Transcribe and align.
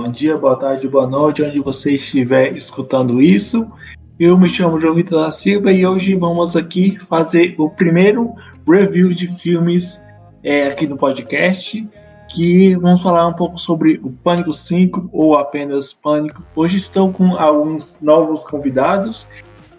Bom 0.00 0.12
dia, 0.12 0.36
boa 0.36 0.54
tarde, 0.54 0.86
boa 0.86 1.08
noite, 1.08 1.42
onde 1.42 1.58
você 1.58 1.96
estiver 1.96 2.56
escutando 2.56 3.20
isso. 3.20 3.68
Eu 4.16 4.38
me 4.38 4.48
chamo 4.48 4.78
João 4.78 4.94
Vitor 4.94 5.24
da 5.24 5.32
Silva 5.32 5.72
e 5.72 5.84
hoje 5.84 6.14
vamos 6.14 6.54
aqui 6.54 6.96
fazer 7.08 7.56
o 7.58 7.68
primeiro 7.68 8.32
review 8.64 9.12
de 9.12 9.26
filmes 9.26 10.00
é, 10.44 10.68
aqui 10.68 10.86
no 10.86 10.96
podcast, 10.96 11.84
que 12.28 12.76
vamos 12.76 13.02
falar 13.02 13.26
um 13.26 13.32
pouco 13.32 13.58
sobre 13.58 13.98
o 14.00 14.12
Pânico 14.12 14.52
5 14.52 15.10
ou 15.12 15.36
apenas 15.36 15.92
Pânico. 15.92 16.44
Hoje 16.54 16.76
estou 16.76 17.12
com 17.12 17.36
alguns 17.36 17.96
novos 18.00 18.44
convidados 18.44 19.26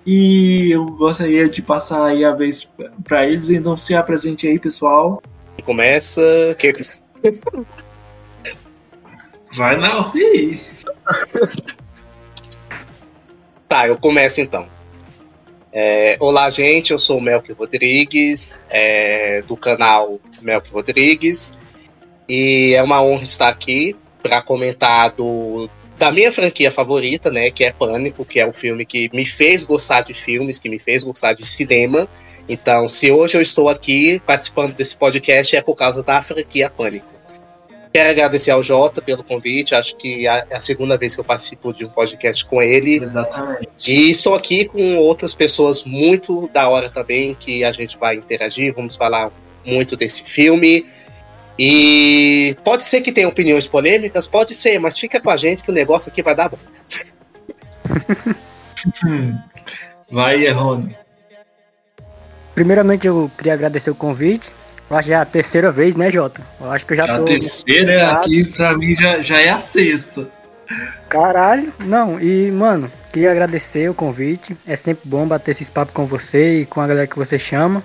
e 0.05 0.70
eu 0.70 0.86
gostaria 0.86 1.47
de 1.47 1.61
passar 1.61 2.08
aí 2.08 2.25
a 2.25 2.33
vez 2.33 2.70
para 3.05 3.25
eles, 3.25 3.49
então 3.49 3.77
se 3.77 3.95
apresente 3.95 4.49
aí, 4.49 4.59
pessoal. 4.59 5.23
Começa. 5.63 6.22
Que... 6.59 6.73
Vai 9.53 9.77
na 9.77 9.98
ordem 9.98 10.23
aí. 10.23 10.59
tá, 13.67 13.88
eu 13.88 13.98
começo 13.98 14.41
então. 14.41 14.67
É, 15.72 16.17
olá, 16.20 16.49
gente, 16.49 16.91
eu 16.91 16.99
sou 16.99 17.17
o 17.17 17.22
Melk 17.22 17.52
Rodrigues, 17.53 18.59
é, 18.70 19.41
do 19.44 19.55
canal 19.55 20.20
Melk 20.41 20.70
Rodrigues, 20.72 21.58
e 22.27 22.73
é 22.73 22.81
uma 22.81 23.03
honra 23.03 23.23
estar 23.23 23.49
aqui 23.49 23.95
para 24.22 24.41
comentar 24.41 25.11
do, 25.11 25.70
da 25.97 26.11
minha 26.11 26.31
franquia 26.31 26.72
favorita, 26.72 27.30
né, 27.30 27.52
que 27.52 27.64
é 27.64 27.72
Pânico, 27.72 28.25
que 28.25 28.39
é 28.39 28.47
o 28.47 28.53
filme 28.53 28.86
que 28.86 29.09
me 29.14 29.25
fez 29.25 29.64
gostar 29.64 30.02
de 30.02 30.14
filmes, 30.14 30.58
que 30.58 30.70
me 30.70 30.80
fez 30.80 31.03
gostar 31.03 31.33
de 31.33 31.45
cinema. 31.45 32.08
Então, 32.47 32.89
se 32.89 33.11
hoje 33.11 33.38
eu 33.38 33.42
estou 33.42 33.70
aqui 33.70 34.20
participando 34.25 34.73
desse 34.73 34.97
podcast 34.97 35.55
é 35.55 35.61
por 35.61 35.75
causa 35.75 36.02
da 36.02 36.22
franquia 36.22 36.70
Pânico. 36.70 37.19
Quero 37.92 38.09
agradecer 38.09 38.52
ao 38.52 38.62
Jota 38.62 39.02
pelo 39.02 39.23
convite. 39.23 39.73
Acho 39.73 39.95
que 39.95 40.28
é 40.28 40.45
a 40.52 40.59
segunda 40.59 40.95
vez 40.98 41.16
que 41.16 41.22
eu 41.22 41.26
participo 41.26 41.73
de 41.73 41.86
um 41.86 41.90
podcast 41.90 42.45
com 42.45 42.62
ele. 42.62 43.04
Exatamente. 43.04 43.70
E 43.88 44.12
estou 44.12 44.36
aqui 44.36 44.66
com 44.66 44.98
outras 44.98 45.34
pessoas 45.34 45.84
muito 45.84 46.48
da 46.54 46.70
hora 46.70 46.90
também, 46.90 47.34
que 47.34 47.64
a 47.64 47.72
gente 47.72 47.98
vai 47.98 48.16
interagir. 48.16 48.76
Vamos 48.76 48.95
falar 48.95 49.32
muito 49.66 49.98
desse 49.98 50.23
filme. 50.23 50.86
E 51.58 52.56
pode 52.64 52.84
ser 52.84 53.02
que 53.02 53.12
tenha 53.12 53.28
opiniões 53.28 53.67
polêmicas, 53.67 54.28
pode 54.28 54.54
ser, 54.54 54.80
mas 54.80 54.98
fica 54.98 55.20
com 55.20 55.30
a 55.30 55.36
gente 55.36 55.64
que 55.64 55.70
o 55.70 55.73
negócio 55.73 56.10
aqui 56.10 56.23
vai 56.23 56.34
dar 56.34 56.50
bom. 56.50 56.58
vai, 60.10 60.48
Rony. 60.48 60.95
Primeiramente, 62.56 63.08
eu 63.08 63.30
queria 63.38 63.54
agradecer 63.54 63.90
o 63.90 63.95
convite. 63.95 64.52
Eu 64.90 64.98
acho 64.98 65.08
que 65.08 65.14
é 65.14 65.18
a 65.18 65.26
terceira 65.26 65.70
vez, 65.72 65.95
né, 65.95 66.09
Jota? 66.09 66.42
Eu 66.59 66.72
acho 66.72 66.86
que 66.86 66.94
eu 66.94 66.98
já, 66.98 67.06
já 67.06 67.18
tô. 67.18 67.23
A 67.23 67.26
terceira 67.26 67.94
é 67.94 68.06
aqui, 68.06 68.44
pra 68.45 68.76
mim, 68.76 68.95
já, 68.95 69.20
já 69.22 69.40
é 69.40 69.50
a 69.50 69.62
sexta. 69.62 70.28
Caralho, 71.08 71.72
não, 71.86 72.20
e, 72.20 72.52
mano, 72.52 72.92
queria 73.12 73.32
agradecer 73.32 73.90
o 73.90 73.94
convite. 73.94 74.58
É 74.67 74.76
sempre 74.76 75.08
bom 75.08 75.28
bater 75.28 75.52
esse 75.52 75.70
papo 75.70 75.94
com 75.94 76.06
você 76.06 76.62
e 76.62 76.66
com 76.66 76.82
a 76.82 76.88
galera 76.88 77.08
que 77.08 77.17
você 77.17 77.38
chama. 77.38 77.84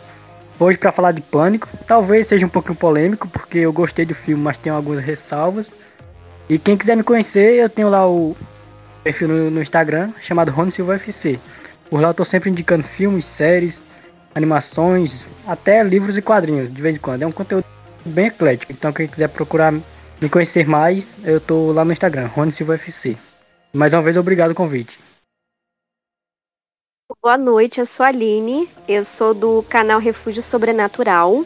Hoje, 0.58 0.78
para 0.78 0.92
falar 0.92 1.12
de 1.12 1.20
Pânico, 1.20 1.68
talvez 1.86 2.26
seja 2.26 2.46
um 2.46 2.48
pouquinho 2.48 2.76
polêmico, 2.76 3.28
porque 3.28 3.58
eu 3.58 3.72
gostei 3.72 4.04
do 4.04 4.14
filme, 4.14 4.42
mas 4.42 4.56
tenho 4.56 4.74
algumas 4.74 5.00
ressalvas. 5.00 5.70
E 6.48 6.58
quem 6.58 6.76
quiser 6.76 6.96
me 6.96 7.02
conhecer, 7.02 7.54
eu 7.56 7.68
tenho 7.68 7.90
lá 7.90 8.08
o 8.08 8.36
perfil 9.02 9.28
no, 9.28 9.50
no 9.50 9.62
Instagram, 9.62 10.10
chamado 10.20 10.50
Rony 10.50 10.72
Silva 10.72 10.94
FC. 10.94 11.38
Por 11.90 12.00
lá 12.00 12.08
eu 12.08 12.14
tô 12.14 12.24
sempre 12.24 12.50
indicando 12.50 12.84
filmes, 12.84 13.24
séries, 13.24 13.82
animações, 14.34 15.26
até 15.46 15.82
livros 15.82 16.16
e 16.16 16.22
quadrinhos, 16.22 16.72
de 16.72 16.82
vez 16.82 16.96
em 16.96 17.00
quando. 17.00 17.22
É 17.22 17.26
um 17.26 17.32
conteúdo 17.32 17.64
bem 18.04 18.26
eclético. 18.26 18.72
Então 18.72 18.92
quem 18.92 19.06
quiser 19.06 19.28
procurar 19.28 19.72
me 19.72 20.28
conhecer 20.28 20.66
mais, 20.66 21.06
eu 21.22 21.40
tô 21.40 21.72
lá 21.72 21.84
no 21.84 21.92
Instagram, 21.92 22.26
Rony 22.26 22.52
Silva 22.52 22.74
FC. 22.74 23.16
Mais 23.72 23.92
uma 23.92 24.02
vez, 24.02 24.16
obrigado 24.16 24.52
o 24.52 24.54
convite. 24.54 24.98
Boa 27.22 27.38
noite, 27.38 27.80
eu 27.80 27.86
sou 27.86 28.04
a 28.04 28.08
Aline, 28.08 28.68
eu 28.88 29.04
sou 29.04 29.34
do 29.34 29.62
canal 29.64 30.00
Refúgio 30.00 30.42
Sobrenatural. 30.42 31.44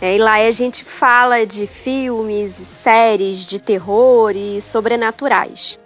É, 0.00 0.16
e 0.16 0.18
lá 0.18 0.34
a 0.34 0.50
gente 0.50 0.84
fala 0.84 1.46
de 1.46 1.66
filmes, 1.66 2.52
séries 2.52 3.46
de 3.46 3.58
terror 3.58 4.32
e 4.34 4.60
sobrenaturais 4.60 5.78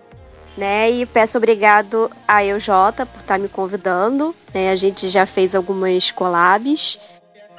né? 0.59 0.91
E 0.91 1.07
peço 1.07 1.39
obrigado 1.39 2.11
a 2.27 2.45
EUJ 2.45 2.67
por 2.97 3.21
estar 3.21 3.23
tá 3.23 3.39
me 3.39 3.49
convidando, 3.49 4.35
né? 4.53 4.71
A 4.71 4.77
gente 4.77 5.09
já 5.09 5.25
fez 5.25 5.55
algumas 5.55 6.11
collabs, 6.11 6.99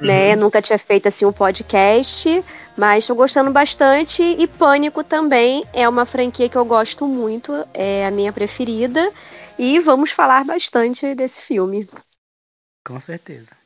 uhum. 0.00 0.06
né? 0.06 0.36
Nunca 0.36 0.60
tinha 0.60 0.78
feito 0.78 1.08
assim 1.08 1.24
um 1.24 1.32
podcast, 1.32 2.44
mas 2.76 3.04
estou 3.04 3.16
gostando 3.16 3.50
bastante 3.50 4.22
e 4.22 4.46
Pânico 4.46 5.02
também 5.02 5.64
é 5.72 5.88
uma 5.88 6.04
franquia 6.04 6.48
que 6.48 6.56
eu 6.56 6.64
gosto 6.64 7.08
muito, 7.08 7.52
é 7.72 8.06
a 8.06 8.10
minha 8.10 8.32
preferida 8.32 9.10
e 9.58 9.80
vamos 9.80 10.10
falar 10.10 10.44
bastante 10.44 11.14
desse 11.14 11.46
filme. 11.46 11.88
Com 12.86 13.00
certeza. 13.00 13.59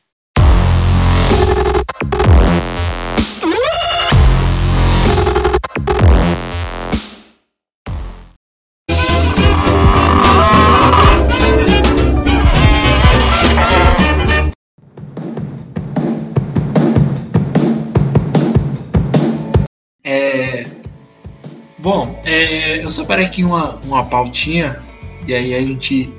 Bom, 21.79 22.19
é, 22.25 22.83
eu 22.83 22.89
separei 22.89 23.25
aqui 23.25 23.43
uma, 23.43 23.75
uma 23.83 24.03
pautinha 24.05 24.79
e 25.27 25.33
aí 25.33 25.53
a 25.53 25.61
gente. 25.61 26.11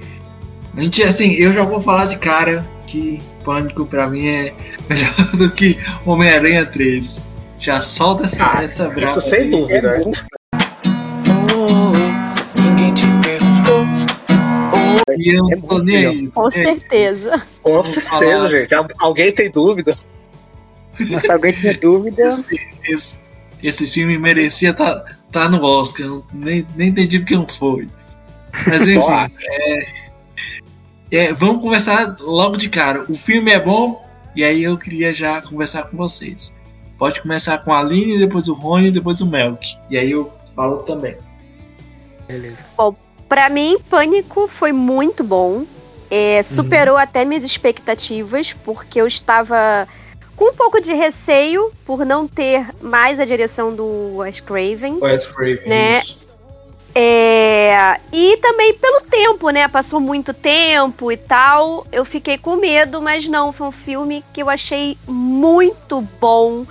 A 0.77 0.81
gente, 0.81 1.03
assim, 1.03 1.33
eu 1.33 1.53
já 1.53 1.65
vou 1.65 1.81
falar 1.81 2.07
de 2.07 2.17
cara 2.17 2.67
que 2.87 3.21
Pânico 3.45 3.87
pra 3.87 4.09
mim 4.09 4.29
é 4.29 4.55
melhor 4.89 5.31
do 5.39 5.51
que 5.51 5.79
Homem-Aranha 6.05 6.67
3. 6.67 7.23
Já 7.59 7.81
solta 7.81 8.25
essa, 8.27 8.59
ah, 8.59 8.63
essa 8.63 8.89
brava. 8.89 9.05
Isso 9.05 9.21
sem 9.21 9.49
dúvida. 9.49 10.03
E 15.19 15.35
eu 15.35 15.45
não 15.45 15.61
tô 15.63 15.79
nem 15.79 16.07
aí. 16.07 16.29
Com 16.29 16.51
certeza. 16.51 17.43
Com 17.63 17.83
certeza, 17.83 18.49
gente. 18.49 18.75
Alguém 18.99 19.33
tem 19.33 19.51
dúvida? 19.51 19.97
Mas 21.11 21.25
se 21.25 21.33
alguém 21.33 21.53
tem 21.53 21.75
dúvida. 21.75 22.23
Esse, 22.23 22.61
esse, 22.85 23.26
esse 23.69 23.87
filme 23.87 24.19
merecia 24.19 24.71
estar 24.71 25.01
tá, 25.01 25.17
tá 25.33 25.49
no 25.49 25.63
Oscar. 25.65 26.07
Nem, 26.33 26.67
nem 26.77 26.89
entendi 26.89 27.19
porque 27.19 27.35
não 27.35 27.49
foi. 27.49 27.89
Mas 28.67 28.89
enfim, 28.89 29.35
é, 29.49 29.87
é, 31.11 31.33
vamos 31.33 31.63
conversar 31.63 32.17
logo 32.21 32.57
de 32.57 32.69
cara. 32.69 33.05
O 33.09 33.15
filme 33.15 33.51
é 33.51 33.61
bom 33.61 34.05
e 34.35 34.45
aí 34.45 34.63
eu 34.63 34.77
queria 34.77 35.13
já 35.13 35.41
conversar 35.41 35.85
com 35.85 35.97
vocês. 35.97 36.55
Pode 36.99 37.21
começar 37.21 37.59
com 37.59 37.73
a 37.73 37.81
Aline, 37.81 38.19
depois 38.19 38.49
o 38.49 38.55
Rony, 38.55 38.91
depois 38.91 39.21
o 39.21 39.27
Melk. 39.27 39.77
E 39.91 39.99
aí 39.99 40.11
eu 40.11 40.31
falo 40.55 40.79
também. 40.79 41.17
Beleza. 42.27 42.65
Bom, 42.77 42.95
pra 43.29 43.49
mim, 43.49 43.79
Pânico 43.91 44.49
foi 44.49 44.73
muito 44.73 45.23
bom. 45.23 45.65
É, 46.11 46.43
superou 46.43 46.95
uhum. 46.95 47.01
até 47.01 47.25
minhas 47.25 47.45
expectativas, 47.45 48.53
porque 48.53 49.01
eu 49.01 49.07
estava 49.07 49.87
com 50.37 50.51
um 50.51 50.55
pouco 50.55 50.81
de 50.81 50.93
receio 50.93 51.73
por 51.85 52.05
não 52.05 52.29
ter 52.29 52.67
mais 52.81 53.19
a 53.19 53.25
direção 53.25 53.75
do 53.75 54.19
Wes 54.19 54.41
Craven. 54.41 54.99
Wes 55.01 55.27
Craven, 55.27 55.67
né? 55.67 56.03
É, 56.99 58.01
e 58.11 58.39
também 58.39 58.73
pelo 58.73 59.03
tempo, 59.03 59.51
né? 59.51 59.69
Passou 59.69 60.01
muito 60.01 60.33
tempo 60.33 61.13
e 61.13 61.17
tal. 61.17 61.87
Eu 61.93 62.05
fiquei 62.07 62.39
com 62.39 62.57
medo, 62.57 63.03
mas 63.03 63.29
não, 63.29 63.53
foi 63.53 63.67
um 63.67 63.73
filme 63.73 64.25
que 64.33 64.43
eu 64.43 64.49
achei 64.49 64.97
muito 65.07 66.01
bom. 66.19 66.67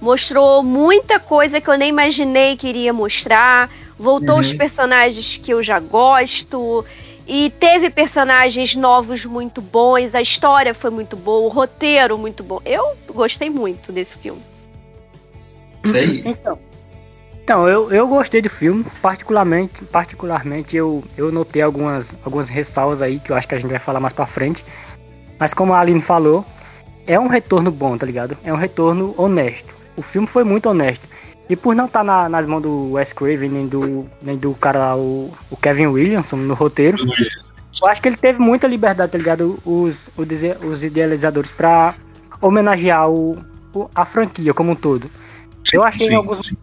Mostrou 0.00 0.62
muita 0.62 1.20
coisa 1.20 1.60
que 1.60 1.68
eu 1.68 1.78
nem 1.78 1.90
imaginei 1.90 2.56
que 2.56 2.68
iria 2.68 2.92
mostrar. 2.92 3.70
Voltou 3.96 4.34
uhum. 4.34 4.40
os 4.40 4.52
personagens 4.52 5.36
que 5.36 5.52
eu 5.52 5.62
já 5.62 5.78
gosto. 5.78 6.84
E 7.28 7.50
teve 7.50 7.90
personagens 7.90 8.74
novos 8.74 9.26
muito 9.26 9.60
bons, 9.60 10.14
a 10.14 10.22
história 10.22 10.72
foi 10.72 10.90
muito 10.90 11.14
boa, 11.14 11.46
o 11.46 11.48
roteiro 11.48 12.16
muito 12.16 12.42
bom. 12.42 12.58
Eu 12.64 12.96
gostei 13.12 13.50
muito 13.50 13.92
desse 13.92 14.16
filme. 14.16 14.40
Sei. 15.84 16.22
Então, 16.24 16.58
então 17.44 17.68
eu, 17.68 17.92
eu 17.92 18.08
gostei 18.08 18.40
do 18.40 18.48
filme, 18.48 18.82
particularmente, 19.02 19.84
particularmente 19.84 20.74
eu, 20.74 21.04
eu 21.18 21.30
notei 21.30 21.60
algumas, 21.60 22.14
algumas 22.24 22.48
ressalvas 22.48 23.02
aí 23.02 23.18
que 23.18 23.30
eu 23.30 23.36
acho 23.36 23.46
que 23.46 23.54
a 23.54 23.58
gente 23.58 23.70
vai 23.70 23.78
falar 23.78 24.00
mais 24.00 24.14
pra 24.14 24.26
frente. 24.26 24.64
Mas 25.38 25.52
como 25.52 25.74
a 25.74 25.80
Aline 25.80 26.00
falou, 26.00 26.46
é 27.06 27.20
um 27.20 27.26
retorno 27.26 27.70
bom, 27.70 27.96
tá 27.96 28.06
ligado? 28.06 28.38
É 28.42 28.52
um 28.52 28.56
retorno 28.56 29.14
honesto. 29.18 29.74
O 29.96 30.02
filme 30.02 30.26
foi 30.26 30.44
muito 30.44 30.68
honesto. 30.68 31.06
E 31.48 31.56
por 31.56 31.74
não 31.74 31.86
estar 31.86 32.00
tá 32.00 32.04
na, 32.04 32.28
nas 32.28 32.46
mãos 32.46 32.62
do 32.62 32.92
Wes 32.92 33.12
Craven, 33.12 33.48
nem 33.48 33.66
do, 33.66 34.06
nem 34.20 34.36
do 34.36 34.54
cara, 34.54 34.96
o, 34.96 35.32
o 35.50 35.56
Kevin 35.56 35.86
Williamson, 35.86 36.36
no 36.36 36.54
roteiro, 36.54 36.98
eu 37.80 37.88
acho 37.88 38.02
que 38.02 38.08
ele 38.08 38.16
teve 38.16 38.38
muita 38.38 38.66
liberdade, 38.66 39.12
tá 39.12 39.18
ligado? 39.18 39.58
Os, 39.64 40.08
os, 40.16 40.28
os 40.64 40.82
idealizadores 40.82 41.50
pra 41.50 41.94
homenagear 42.40 43.08
o, 43.08 43.38
o, 43.74 43.88
a 43.94 44.04
franquia 44.04 44.52
como 44.52 44.72
um 44.72 44.76
todo. 44.76 45.10
Eu 45.72 45.82
achei 45.82 46.08
sim, 46.08 46.14
alguns. 46.14 46.46
Sim. 46.46 46.56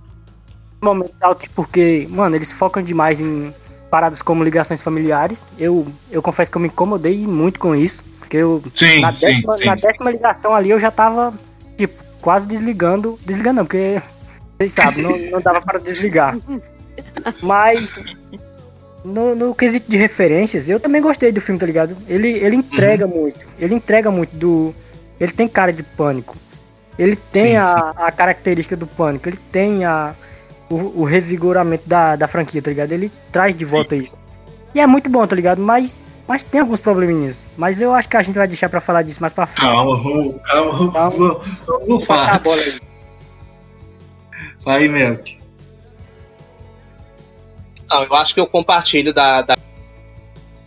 momentos 0.82 1.16
altos 1.22 1.48
porque, 1.56 2.08
mano, 2.10 2.36
eles 2.36 2.52
focam 2.52 2.82
demais 2.82 3.20
em 3.20 3.54
paradas 3.90 4.22
como 4.22 4.44
ligações 4.44 4.82
familiares. 4.82 5.46
Eu, 5.58 5.88
eu 6.12 6.22
confesso 6.22 6.50
que 6.50 6.58
eu 6.58 6.62
me 6.62 6.68
incomodei 6.68 7.18
muito 7.26 7.60
com 7.60 7.76
isso. 7.76 8.04
Porque 8.20 8.38
eu. 8.38 8.62
Sim, 8.74 9.02
na, 9.02 9.12
décima, 9.12 9.58
na 9.66 9.76
décima 9.76 10.12
ligação 10.12 10.54
ali 10.54 10.70
eu 10.72 10.80
já 10.80 10.92
tava, 10.92 11.34
tipo, 11.78 12.04
quase 12.22 12.48
desligando. 12.48 13.20
Desligando 13.26 13.58
não, 13.58 13.66
porque. 13.66 14.02
Vocês 14.58 14.72
sabem, 14.74 15.04
não, 15.04 15.18
não 15.32 15.42
dava 15.42 15.62
para 15.62 15.80
desligar. 15.80 16.38
Mas. 17.42 17.96
No, 19.04 19.36
no 19.36 19.54
quesito 19.54 19.90
de 19.90 19.98
referências, 19.98 20.68
eu 20.68 20.80
também 20.80 21.00
gostei 21.02 21.32
do 21.32 21.40
filme, 21.40 21.60
tá 21.60 21.66
ligado? 21.66 21.96
Ele, 22.08 22.30
ele 22.30 22.56
entrega 22.56 23.06
Uhum. 23.06 23.14
muito. 23.22 23.40
Ele 23.60 23.76
entrega 23.76 24.10
muito 24.10 24.36
do. 24.36 24.74
Ele 25.20 25.32
tem 25.32 25.48
cara 25.48 25.72
de 25.72 25.84
pânico. 25.84 26.36
Ele 26.98 27.16
tem 27.16 27.50
Sim, 27.50 27.56
a, 27.58 27.94
a 27.98 28.12
característica 28.12 28.76
do 28.76 28.88
pânico. 28.88 29.30
Ele 29.30 29.38
tem 29.52 29.86
a, 29.86 30.16
o, 30.70 31.02
o 31.02 31.04
revigoramento 31.04 31.88
da, 31.88 32.16
da 32.16 32.28
franquia, 32.28 32.62
tá 32.62 32.70
ligado? 32.72 32.92
Ele 32.94 33.12
traz 33.32 33.56
de 33.56 33.64
volta 33.66 33.96
isso. 33.96 34.16
E 34.74 34.80
é 34.80 34.88
muito 34.88 35.10
bom, 35.10 35.26
tá 35.28 35.36
ligado? 35.36 35.62
Mas, 35.62 35.96
mas 36.28 36.42
tem 36.44 36.62
alguns 36.62 36.80
probleminhas. 36.80 37.38
Mas 37.58 37.80
eu 37.80 37.94
acho 37.94 38.10
que 38.10 38.18
a 38.18 38.24
gente 38.24 38.36
vai 38.36 38.48
deixar 38.48 38.70
pra 38.70 38.82
falar 38.82 39.04
disso 39.04 39.22
mais 39.22 39.34
pra 39.34 39.46
frente. 39.46 39.70
Calma, 39.72 39.96
vamos, 39.98 40.36
calma, 40.46 40.72
vamos, 40.72 40.94
Calma. 40.94 41.10
vamos, 41.12 41.48
vamos 41.88 42.04
a 42.04 42.08
falar. 42.08 42.42
Vai, 44.66 44.88
Melk. 44.88 45.38
Não, 47.90 48.04
eu 48.04 48.16
acho 48.16 48.34
que 48.34 48.40
eu 48.40 48.48
compartilho 48.48 49.14
da, 49.14 49.42
da 49.44 49.56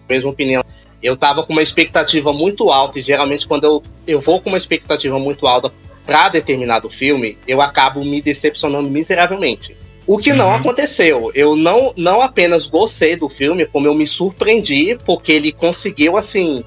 mesma 0.08 0.30
opinião. 0.30 0.62
Eu 1.02 1.16
tava 1.16 1.42
com 1.44 1.52
uma 1.52 1.62
expectativa 1.62 2.32
muito 2.32 2.70
alta, 2.70 2.98
e 2.98 3.02
geralmente 3.02 3.46
quando 3.46 3.64
eu, 3.64 3.82
eu 4.06 4.20
vou 4.20 4.40
com 4.40 4.48
uma 4.50 4.56
expectativa 4.58 5.18
muito 5.18 5.46
alta 5.46 5.72
para 6.06 6.28
determinado 6.28 6.88
filme, 6.88 7.36
eu 7.46 7.60
acabo 7.60 8.04
me 8.04 8.20
decepcionando 8.22 8.88
miseravelmente. 8.88 9.76
O 10.06 10.16
que 10.16 10.32
não 10.32 10.46
Uhum. 10.48 10.54
aconteceu. 10.54 11.30
Eu 11.34 11.54
não, 11.54 11.92
não 11.96 12.22
apenas 12.22 12.66
gostei 12.66 13.14
do 13.14 13.28
filme, 13.28 13.66
como 13.66 13.86
eu 13.86 13.94
me 13.94 14.06
surpreendi, 14.06 14.96
porque 15.04 15.32
ele 15.32 15.52
conseguiu, 15.52 16.16
assim. 16.16 16.64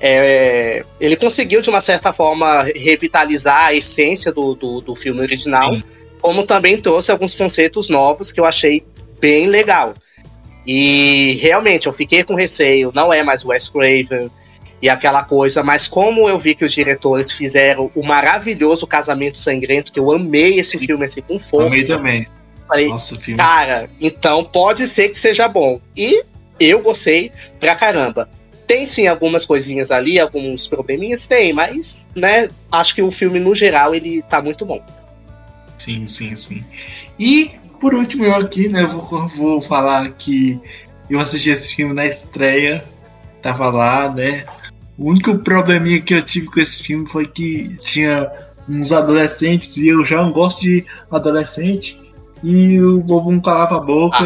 é, 0.00 0.84
ele 1.00 1.16
conseguiu, 1.16 1.60
de 1.62 1.70
uma 1.70 1.80
certa 1.80 2.12
forma, 2.12 2.62
revitalizar 2.76 3.66
a 3.66 3.74
essência 3.74 4.30
do, 4.30 4.54
do, 4.54 4.80
do 4.80 4.94
filme 4.94 5.20
original, 5.20 5.72
Sim. 5.74 5.82
Como 6.24 6.42
também 6.46 6.80
trouxe 6.80 7.12
alguns 7.12 7.34
conceitos 7.34 7.90
novos 7.90 8.32
que 8.32 8.40
eu 8.40 8.46
achei 8.46 8.82
bem 9.20 9.46
legal. 9.46 9.92
E 10.66 11.34
realmente 11.34 11.86
eu 11.86 11.92
fiquei 11.92 12.24
com 12.24 12.34
receio, 12.34 12.90
não 12.94 13.12
é 13.12 13.22
mais 13.22 13.44
Wes 13.44 13.68
Craven 13.68 14.30
e 14.80 14.88
aquela 14.88 15.22
coisa, 15.22 15.62
mas 15.62 15.86
como 15.86 16.26
eu 16.26 16.38
vi 16.38 16.54
que 16.54 16.64
os 16.64 16.72
diretores 16.72 17.30
fizeram 17.30 17.90
o 17.94 18.02
maravilhoso 18.02 18.86
Casamento 18.86 19.36
Sangrento, 19.36 19.92
que 19.92 20.00
eu 20.00 20.10
amei 20.10 20.58
esse 20.58 20.78
filme 20.78 21.04
assim 21.04 21.20
com 21.20 21.34
Amei 21.34 21.42
força, 21.42 21.96
também. 21.98 22.26
falei, 22.66 22.88
Nossa, 22.88 23.20
filme. 23.20 23.36
cara, 23.36 23.90
então 24.00 24.44
pode 24.44 24.86
ser 24.86 25.10
que 25.10 25.18
seja 25.18 25.46
bom. 25.46 25.78
E 25.94 26.24
eu 26.58 26.80
gostei 26.80 27.32
pra 27.60 27.76
caramba. 27.76 28.30
Tem 28.66 28.86
sim 28.86 29.06
algumas 29.06 29.44
coisinhas 29.44 29.90
ali, 29.90 30.18
alguns 30.18 30.66
probleminhas, 30.66 31.26
tem, 31.26 31.52
mas, 31.52 32.08
né, 32.16 32.48
acho 32.72 32.94
que 32.94 33.02
o 33.02 33.10
filme 33.10 33.38
no 33.38 33.54
geral 33.54 33.94
ele 33.94 34.22
tá 34.22 34.40
muito 34.40 34.64
bom. 34.64 34.82
Sim, 35.84 36.06
sim, 36.06 36.34
sim. 36.34 36.60
E, 37.18 37.50
por 37.80 37.94
último, 37.94 38.24
eu 38.24 38.34
aqui, 38.34 38.68
né, 38.68 38.84
vou, 38.86 39.26
vou 39.28 39.60
falar 39.60 40.10
que 40.12 40.58
eu 41.10 41.20
assisti 41.20 41.50
esse 41.50 41.74
filme 41.74 41.92
na 41.94 42.06
estreia, 42.06 42.82
tava 43.42 43.68
lá, 43.68 44.08
né. 44.10 44.44
O 44.96 45.10
único 45.10 45.36
probleminha 45.38 46.00
que 46.00 46.14
eu 46.14 46.22
tive 46.22 46.46
com 46.46 46.60
esse 46.60 46.82
filme 46.82 47.06
foi 47.06 47.26
que 47.26 47.76
tinha 47.82 48.30
uns 48.68 48.92
adolescentes 48.92 49.76
e 49.76 49.88
eu 49.88 50.04
já 50.04 50.22
não 50.22 50.32
gosto 50.32 50.60
de 50.62 50.84
adolescente. 51.10 52.00
E 52.42 52.80
o 52.80 53.00
bobo 53.00 53.30
não 53.32 53.40
calava 53.40 53.76
a 53.76 53.80
boca. 53.80 54.18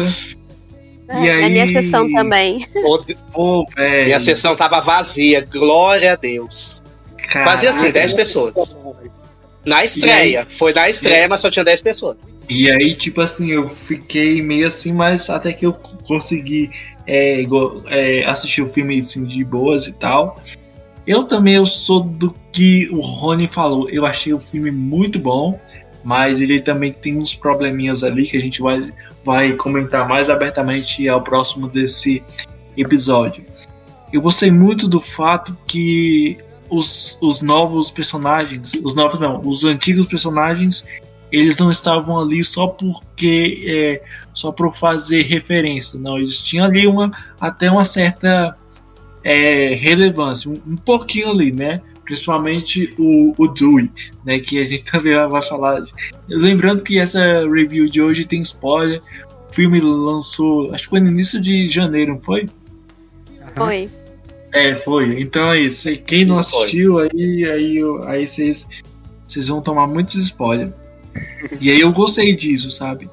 Ah, 1.09 1.19
E 1.25 1.27
É, 1.27 1.33
aí- 1.33 1.41
Na 1.41 1.49
minha 1.49 1.67
sessão 1.67 2.09
também. 2.13 2.65
Outra- 2.85 3.15
Pô, 3.33 3.65
velho. 3.75 4.09
E 4.09 4.13
a 4.13 4.19
sessão 4.19 4.55
tava 4.55 4.79
vazia, 4.79 5.41
glória 5.45 6.13
a 6.13 6.15
Deus. 6.15 6.81
Fazia 7.31 7.69
assim, 7.71 7.79
caraca. 7.91 7.99
10 7.99 8.13
pessoas. 8.13 8.75
Na 9.65 9.83
estreia, 9.83 10.45
foi 10.49 10.73
na 10.73 10.89
estreia, 10.89 11.27
mas 11.27 11.41
só 11.41 11.49
tinha 11.51 11.65
10 11.65 11.81
pessoas. 11.81 12.17
E 12.49 12.71
aí, 12.71 12.95
tipo 12.95 13.21
assim, 13.21 13.51
eu 13.51 13.69
fiquei 13.69 14.41
meio 14.41 14.67
assim, 14.67 14.93
mas 14.93 15.29
até 15.29 15.51
que 15.51 15.65
eu 15.65 15.73
consegui 15.73 16.71
é, 17.05 17.43
é, 17.87 18.25
assistir 18.25 18.61
o 18.61 18.67
filme 18.67 18.99
assim, 18.99 19.23
de 19.25 19.43
boas 19.43 19.87
e 19.87 19.91
tal. 19.93 20.41
Eu 21.05 21.23
também 21.23 21.55
eu 21.55 21.65
sou 21.65 22.01
do 22.01 22.33
que 22.51 22.87
o 22.91 23.01
Rony 23.01 23.47
falou. 23.47 23.89
Eu 23.89 24.05
achei 24.05 24.33
o 24.33 24.39
filme 24.39 24.71
muito 24.71 25.19
bom, 25.19 25.59
mas 26.03 26.39
ele 26.39 26.61
também 26.61 26.93
tem 26.93 27.17
uns 27.17 27.35
probleminhas 27.35 28.03
ali 28.03 28.25
que 28.25 28.37
a 28.37 28.41
gente 28.41 28.61
vai, 28.61 28.93
vai 29.23 29.53
comentar 29.53 30.07
mais 30.07 30.29
abertamente 30.29 31.07
ao 31.07 31.21
próximo 31.21 31.67
desse 31.67 32.23
episódio. 32.77 33.45
Eu 34.11 34.21
gostei 34.21 34.51
muito 34.51 34.87
do 34.87 34.99
fato 34.99 35.57
que 35.67 36.37
os, 36.69 37.17
os 37.21 37.41
novos 37.41 37.91
personagens, 37.91 38.71
os 38.83 38.93
novos 38.93 39.19
não, 39.19 39.41
os 39.41 39.63
antigos 39.63 40.05
personagens 40.05 40.85
eles 41.31 41.57
não 41.57 41.71
estavam 41.71 42.19
ali 42.19 42.43
só 42.43 42.67
porque 42.67 43.63
é, 43.67 44.01
só 44.33 44.51
por 44.51 44.75
fazer 44.75 45.23
referência, 45.23 45.99
não, 45.99 46.17
eles 46.17 46.41
tinham 46.41 46.65
ali 46.65 46.87
uma 46.87 47.11
até 47.39 47.69
uma 47.69 47.85
certa 47.85 48.55
é, 49.23 49.75
relevância, 49.75 50.49
um, 50.49 50.59
um 50.65 50.75
pouquinho 50.75 51.29
ali, 51.29 51.51
né? 51.51 51.81
Principalmente 52.03 52.95
o, 52.97 53.35
o 53.37 53.47
Dewey, 53.47 53.91
né? 54.25 54.39
Que 54.39 54.59
a 54.59 54.63
gente 54.63 54.83
também 54.91 55.13
vai 55.27 55.41
falar. 55.41 55.81
Lembrando 56.27 56.81
que 56.81 56.97
essa 56.97 57.47
review 57.47 57.87
de 57.87 58.01
hoje 58.01 58.25
tem 58.25 58.41
spoiler. 58.41 59.01
O 59.49 59.53
filme 59.53 59.79
lançou, 59.79 60.73
acho 60.73 60.83
que 60.83 60.89
foi 60.89 60.99
no 60.99 61.07
início 61.07 61.39
de 61.41 61.67
janeiro, 61.69 62.13
não 62.13 62.21
foi? 62.21 62.47
Foi. 63.53 63.89
É, 64.51 64.75
foi. 64.75 65.21
Então 65.21 65.51
é 65.51 65.59
isso. 65.59 65.89
Quem 66.05 66.25
não 66.25 66.41
Foi. 66.41 66.59
assistiu, 66.59 66.99
aí 66.99 67.45
aí 67.45 67.81
aí 68.07 68.27
vocês 68.27 68.67
vocês 69.27 69.47
vão 69.47 69.61
tomar 69.61 69.87
muitos 69.87 70.15
spoilers. 70.15 70.71
E 71.61 71.69
aí 71.69 71.81
eu 71.81 71.91
gostei 71.91 72.35
disso, 72.35 72.71
sabe? 72.71 73.09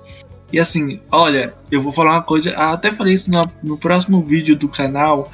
E 0.52 0.58
assim, 0.58 1.00
olha, 1.10 1.54
eu 1.70 1.82
vou 1.82 1.92
falar 1.92 2.12
uma 2.12 2.22
coisa, 2.22 2.52
até 2.56 2.90
falei 2.90 3.14
isso 3.14 3.30
no, 3.30 3.44
no 3.62 3.76
próximo 3.76 4.20
vídeo 4.20 4.56
do 4.56 4.68
canal, 4.68 5.30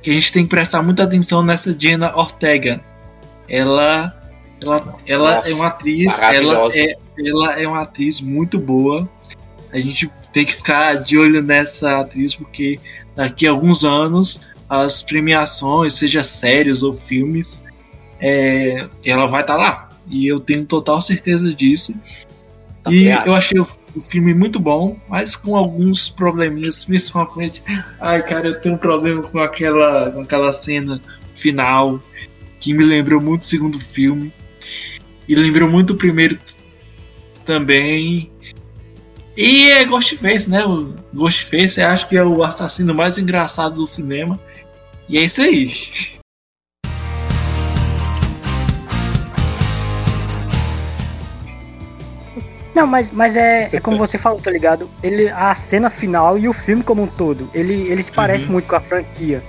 que 0.00 0.10
a 0.10 0.14
gente 0.14 0.32
tem 0.32 0.44
que 0.44 0.50
prestar 0.50 0.82
muita 0.82 1.02
atenção 1.02 1.42
nessa 1.42 1.76
Jenna 1.78 2.16
Ortega. 2.16 2.80
Ela 3.48 4.14
ela, 4.62 4.96
ela 5.06 5.36
Nossa, 5.36 5.50
é 5.50 5.54
uma 5.54 5.68
atriz, 5.68 6.18
ela 6.18 6.68
é, 6.74 6.96
ela 7.26 7.60
é 7.60 7.68
uma 7.68 7.82
atriz 7.82 8.20
muito 8.20 8.58
boa. 8.58 9.08
A 9.72 9.76
gente 9.78 10.10
tem 10.32 10.44
que 10.44 10.54
ficar 10.54 10.94
de 10.94 11.18
olho 11.18 11.42
nessa 11.42 12.00
atriz 12.00 12.34
porque 12.34 12.80
daqui 13.14 13.46
a 13.46 13.50
alguns 13.50 13.84
anos 13.84 14.40
as 14.68 15.02
premiações, 15.02 15.94
seja 15.94 16.22
séries 16.22 16.82
ou 16.82 16.92
filmes, 16.92 17.62
é, 18.20 18.88
ela 19.04 19.26
vai 19.26 19.42
estar 19.42 19.56
lá. 19.56 19.88
E 20.08 20.26
eu 20.26 20.40
tenho 20.40 20.64
total 20.64 21.00
certeza 21.00 21.52
disso. 21.52 21.94
Também 22.82 23.04
e 23.04 23.12
acho. 23.12 23.28
eu 23.28 23.34
achei 23.34 23.60
o, 23.60 23.66
o 23.94 24.00
filme 24.00 24.34
muito 24.34 24.60
bom, 24.60 24.96
mas 25.08 25.34
com 25.34 25.56
alguns 25.56 26.08
probleminhas, 26.08 26.84
principalmente. 26.84 27.62
Ai, 28.00 28.22
cara, 28.22 28.48
eu 28.48 28.60
tenho 28.60 28.76
um 28.76 28.78
problema 28.78 29.22
com 29.22 29.40
aquela, 29.40 30.10
com 30.10 30.20
aquela 30.20 30.52
cena 30.52 31.00
final 31.34 32.00
que 32.60 32.72
me 32.72 32.84
lembrou 32.84 33.20
muito 33.20 33.42
o 33.42 33.46
segundo 33.46 33.80
filme. 33.80 34.32
E 35.28 35.34
lembrou 35.34 35.68
muito 35.68 35.92
o 35.92 35.96
primeiro 35.96 36.38
também. 37.44 38.30
E 39.36 39.70
é 39.70 39.84
Ghostface, 39.84 40.48
né? 40.48 40.64
O 40.64 40.94
Ghostface 41.12 41.80
eu 41.80 41.88
acho 41.88 42.08
que 42.08 42.16
é 42.16 42.24
o 42.24 42.42
assassino 42.42 42.94
mais 42.94 43.18
engraçado 43.18 43.74
do 43.76 43.86
cinema. 43.86 44.38
E 45.08 45.18
é 45.18 45.22
isso 45.24 45.40
aí. 45.42 45.66
Não, 52.74 52.86
mas, 52.86 53.10
mas 53.10 53.36
é, 53.36 53.70
é 53.72 53.80
como 53.80 53.96
você 53.96 54.18
falou, 54.18 54.38
tá 54.38 54.50
ligado? 54.50 54.88
Ele, 55.02 55.30
a 55.30 55.54
cena 55.54 55.88
final 55.88 56.36
e 56.38 56.46
o 56.46 56.52
filme 56.52 56.82
como 56.82 57.02
um 57.02 57.06
todo, 57.06 57.48
ele, 57.54 57.72
ele 57.88 58.02
se 58.02 58.12
parece 58.12 58.44
Uhum. 58.44 58.52
muito 58.52 58.68
com 58.68 58.76
a 58.76 58.80
franquia. 58.80 59.42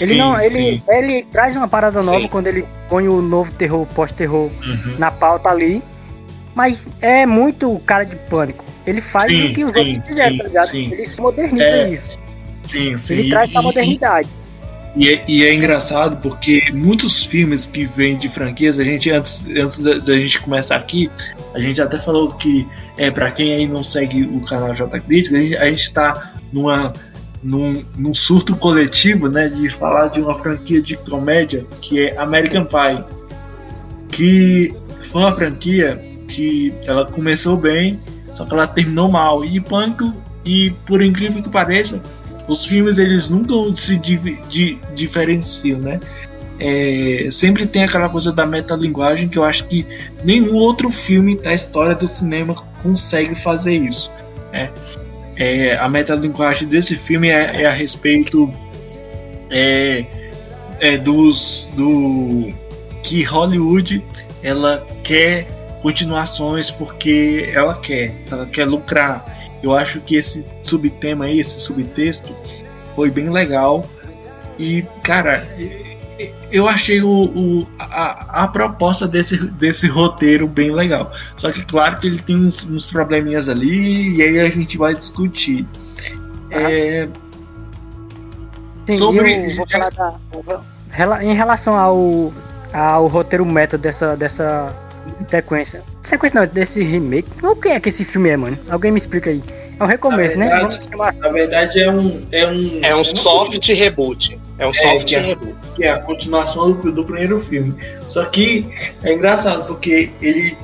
Ele 0.00 0.14
Sim, 0.14 0.18
não, 0.18 0.36
ele, 0.40 0.50
sim. 0.50 0.82
ele 0.88 1.24
traz 1.30 1.54
uma 1.54 1.68
parada 1.68 2.00
Sim. 2.02 2.10
nova 2.10 2.28
quando 2.28 2.48
ele 2.48 2.64
põe 2.88 3.06
o 3.08 3.22
novo 3.22 3.52
terror, 3.52 3.86
pós-terror 3.94 4.50
Uhum. 4.66 4.96
na 4.98 5.10
pauta 5.12 5.50
ali. 5.50 5.80
Mas 6.52 6.88
é 7.00 7.24
muito 7.26 7.80
cara 7.86 8.04
de 8.04 8.16
pânico. 8.16 8.64
Ele 8.86 9.00
faz 9.00 9.24
o 9.24 9.52
que 9.54 9.64
os 9.64 9.74
outros 9.74 9.98
fizeram, 10.06 10.36
tá 10.38 10.44
ligado? 10.44 10.74
Ele 10.74 11.04
se 11.06 11.20
moderniza 11.20 11.64
É, 11.64 11.88
isso. 11.90 12.18
Sim, 12.64 12.98
sim. 12.98 13.14
Ele 13.14 13.30
traz 13.30 13.50
E- 13.52 13.56
e- 13.56 13.60
modernidade. 13.62 14.28
E 14.28 14.43
é, 14.96 15.24
e 15.26 15.44
é 15.44 15.52
engraçado 15.52 16.18
porque 16.18 16.62
muitos 16.72 17.24
filmes 17.24 17.66
que 17.66 17.84
vêm 17.84 18.16
de 18.16 18.28
franquias, 18.28 18.78
a 18.78 18.84
gente 18.84 19.10
antes, 19.10 19.44
antes 19.46 19.80
da, 19.80 19.98
da 19.98 20.14
gente 20.14 20.40
começar 20.40 20.76
aqui, 20.76 21.10
a 21.54 21.60
gente 21.60 21.80
até 21.82 21.98
falou 21.98 22.32
que 22.34 22.66
é 22.96 23.10
para 23.10 23.30
quem 23.30 23.52
aí 23.54 23.66
não 23.66 23.82
segue 23.82 24.22
o 24.22 24.40
canal 24.42 24.72
J 24.72 25.00
Crítica, 25.00 25.36
a 25.36 25.40
gente, 25.40 25.56
a 25.56 25.64
gente 25.64 25.92
tá 25.92 26.34
numa 26.52 26.92
num, 27.42 27.84
num 27.98 28.14
surto 28.14 28.56
coletivo, 28.56 29.28
né, 29.28 29.48
de 29.48 29.68
falar 29.68 30.08
de 30.08 30.20
uma 30.20 30.38
franquia 30.38 30.80
de 30.80 30.96
comédia 30.96 31.66
que 31.80 32.00
é 32.00 32.16
American 32.16 32.64
Pie, 32.64 33.04
que 34.08 34.74
foi 35.10 35.20
uma 35.20 35.34
franquia 35.34 36.00
que 36.28 36.74
ela 36.86 37.04
começou 37.04 37.56
bem, 37.56 37.98
Só 38.32 38.44
que 38.44 38.52
ela 38.52 38.66
terminou 38.66 39.08
mal. 39.08 39.44
E 39.44 39.60
Pânico, 39.60 40.12
e 40.44 40.70
por 40.86 41.00
incrível 41.00 41.42
que 41.42 41.48
pareça, 41.48 42.02
os 42.48 42.66
filmes 42.66 42.98
eles 42.98 43.30
nunca 43.30 43.54
se 43.76 43.96
di 43.98 44.16
di 44.48 44.78
diferenciam, 44.94 45.78
né? 45.78 46.00
É, 46.58 47.28
sempre 47.32 47.66
tem 47.66 47.82
aquela 47.82 48.08
coisa 48.08 48.32
da 48.32 48.46
metalinguagem 48.46 49.28
que 49.28 49.36
eu 49.36 49.44
acho 49.44 49.66
que 49.66 49.84
nenhum 50.22 50.54
outro 50.54 50.88
filme 50.88 51.36
da 51.36 51.52
história 51.52 51.94
do 51.94 52.06
cinema 52.06 52.54
consegue 52.82 53.34
fazer 53.34 53.74
isso. 53.74 54.10
Né? 54.52 54.70
É, 55.36 55.76
a 55.76 55.88
metalinguagem 55.88 56.68
desse 56.68 56.94
filme 56.94 57.28
é, 57.28 57.62
é 57.62 57.66
a 57.66 57.72
respeito 57.72 58.52
é, 59.50 60.04
é 60.80 60.96
dos 60.96 61.70
do 61.74 62.52
que 63.02 63.24
Hollywood 63.24 64.04
ela 64.42 64.86
quer 65.02 65.46
continuações 65.82 66.70
porque 66.70 67.50
ela 67.52 67.74
quer, 67.74 68.14
ela 68.30 68.46
quer 68.46 68.64
lucrar. 68.64 69.33
Eu 69.64 69.74
acho 69.74 69.98
que 70.02 70.14
esse 70.14 70.44
subtema 70.60 71.24
aí, 71.24 71.40
esse 71.40 71.58
subtexto 71.58 72.36
foi 72.94 73.10
bem 73.10 73.30
legal 73.30 73.88
e 74.58 74.82
cara, 75.02 75.42
eu 76.52 76.68
achei 76.68 77.00
o, 77.00 77.08
o 77.08 77.66
a, 77.78 78.44
a, 78.44 78.48
proposta 78.48 79.08
desse, 79.08 79.38
desse 79.38 79.88
roteiro 79.88 80.46
bem 80.46 80.70
legal. 80.70 81.10
Só 81.34 81.50
que 81.50 81.64
claro 81.64 81.98
que 81.98 82.06
ele 82.06 82.20
tem 82.20 82.36
uns, 82.36 82.62
uns 82.64 82.84
probleminhas 82.84 83.48
ali 83.48 84.16
e 84.16 84.22
aí 84.22 84.38
a 84.38 84.50
gente 84.50 84.76
vai 84.76 84.94
discutir. 84.94 85.66
Ah. 86.52 86.70
É, 86.70 87.08
Sim, 88.90 88.98
sobre 88.98 89.56
falar 89.70 89.90
da, 89.90 91.24
em 91.24 91.34
relação 91.34 91.74
ao, 91.74 92.34
ao 92.70 93.06
roteiro 93.06 93.46
meta 93.46 93.78
dessa, 93.78 94.14
dessa 94.14 94.83
sequência. 95.28 95.82
Sequência 96.02 96.40
não, 96.40 96.46
desse 96.46 96.82
remake. 96.82 97.28
O 97.42 97.56
que 97.56 97.68
é 97.68 97.80
que 97.80 97.88
esse 97.88 98.04
filme 98.04 98.30
é, 98.30 98.36
mano? 98.36 98.58
Alguém 98.68 98.90
me 98.90 98.98
explica 98.98 99.30
aí. 99.30 99.42
É 99.78 99.82
um 99.82 99.86
recomeço, 99.86 100.38
na 100.38 100.44
né? 100.44 100.50
verdade, 100.50 100.88
né? 100.88 101.10
Na 101.18 101.28
verdade 101.30 101.82
é 101.82 101.90
um. 101.90 102.26
É 102.30 102.46
um, 102.46 102.80
é 102.82 102.96
um 102.96 103.04
soft 103.04 103.68
reboot. 103.68 104.38
É 104.58 104.66
um 104.66 104.70
é, 104.70 104.72
soft 104.72 105.12
é, 105.12 105.18
reboot. 105.18 105.54
Que 105.74 105.84
é 105.84 105.90
a 105.90 105.98
continuação 105.98 106.72
do, 106.72 106.92
do 106.92 107.04
primeiro 107.04 107.40
filme. 107.40 107.74
Só 108.08 108.24
que 108.26 108.68
é 109.02 109.12
engraçado, 109.12 109.66
porque 109.66 110.10
ele, 110.22 110.56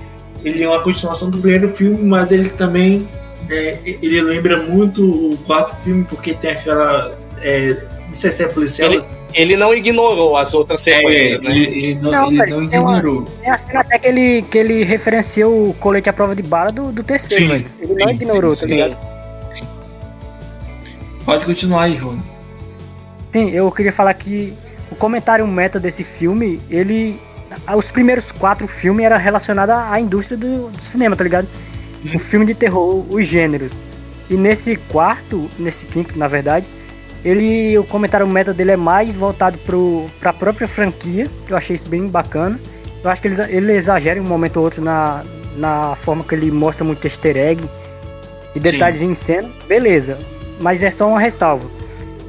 ele 0.44 0.62
é 0.62 0.68
uma 0.68 0.80
continuação 0.80 1.28
do 1.28 1.38
primeiro 1.38 1.68
filme, 1.68 2.02
mas 2.02 2.30
ele 2.30 2.50
também. 2.50 3.06
É, 3.49 3.76
ele 3.85 4.20
lembra 4.20 4.62
muito 4.62 5.32
o 5.32 5.37
quarto 5.38 5.75
filme, 5.82 6.04
porque 6.04 6.35
tem 6.35 6.52
aquela. 6.52 7.18
É, 7.42 7.76
não 8.09 8.16
sei 8.16 8.30
se 8.30 8.44
é 8.44 8.47
policial. 8.47 8.92
Ele, 8.92 9.04
ele 9.34 9.56
não 9.56 9.75
ignorou 9.75 10.37
as 10.37 10.54
outras 10.54 10.87
é, 10.87 10.96
sequências, 10.96 11.40
é, 11.40 11.44
né? 11.44 11.56
Ele, 11.56 11.84
ele 11.84 11.94
não, 12.00 12.10
não, 12.10 12.32
ele 12.32 12.46
não 12.46 12.64
ignorou. 12.64 13.22
Tem, 13.22 13.49
uma, 13.49 13.54
a 13.54 13.58
cena 13.58 13.80
até 13.80 13.99
que 13.99 14.08
ele, 14.08 14.42
que 14.42 14.58
ele 14.58 14.84
referenciou 14.84 15.70
o 15.70 15.75
colete 15.75 16.08
à 16.08 16.12
prova 16.12 16.34
de 16.34 16.42
bala 16.42 16.70
do, 16.70 16.92
do 16.92 17.02
terceiro, 17.02 17.58
sim, 17.58 17.66
Ele 17.80 17.94
não 17.94 18.08
sim, 18.08 18.14
ignorou, 18.14 18.54
sim, 18.54 18.60
tá 18.60 18.66
ligado? 18.66 18.96
Pode 21.25 21.44
continuar 21.44 21.82
aí, 21.84 21.96
Rony. 21.96 22.22
Sim, 23.32 23.50
eu 23.50 23.70
queria 23.70 23.92
falar 23.92 24.14
que 24.14 24.52
o 24.90 24.96
comentário 24.96 25.46
meta 25.46 25.78
desse 25.78 26.02
filme, 26.02 26.60
ele. 26.68 27.18
Os 27.76 27.90
primeiros 27.90 28.30
quatro 28.30 28.66
filmes 28.68 29.04
era 29.04 29.16
relacionado 29.16 29.70
à 29.70 30.00
indústria 30.00 30.37
do, 30.37 30.68
do 30.68 30.82
cinema, 30.82 31.16
tá 31.16 31.25
ligado? 31.25 31.49
O 32.14 32.18
filme 32.18 32.46
de 32.46 32.54
terror, 32.54 33.04
os 33.10 33.26
gêneros. 33.26 33.72
E 34.28 34.34
nesse 34.34 34.76
quarto, 34.76 35.49
nesse 35.58 35.84
quinto, 35.84 36.16
na 36.16 36.28
verdade, 36.28 36.64
ele, 37.25 37.77
o 37.79 37.85
comentário 37.85 38.27
meta 38.27 38.53
dele 38.55 38.73
é 38.73 38.77
mais 38.77 39.15
voltado 39.15 39.59
para 39.59 40.31
a 40.31 40.33
própria 40.33 40.67
franquia, 40.67 41.27
que 41.47 41.53
eu 41.53 41.57
achei 41.57 41.77
isso 41.77 41.89
bem 41.89 42.07
bacana. 42.09 42.59
Eu 43.03 43.11
acho 43.11 43.21
que 43.21 43.29
ele, 43.29 43.43
ele 43.49 43.73
exagera 43.73 44.21
um 44.21 44.25
momento 44.25 44.57
ou 44.57 44.65
outro 44.65 44.83
na, 44.83 45.23
na 45.57 45.95
forma 45.97 46.25
que 46.25 46.35
ele 46.35 46.50
mostra 46.50 46.85
muito 46.85 47.05
easter 47.05 47.37
egg 47.37 47.62
e 48.55 48.61
detalhes 48.61 49.00
Sim. 49.00 49.11
em 49.11 49.15
cena, 49.15 49.50
beleza. 49.69 50.19
Mas 50.61 50.83
é 50.83 50.91
só 50.91 51.09
uma 51.09 51.21
ressalva. 51.21 51.69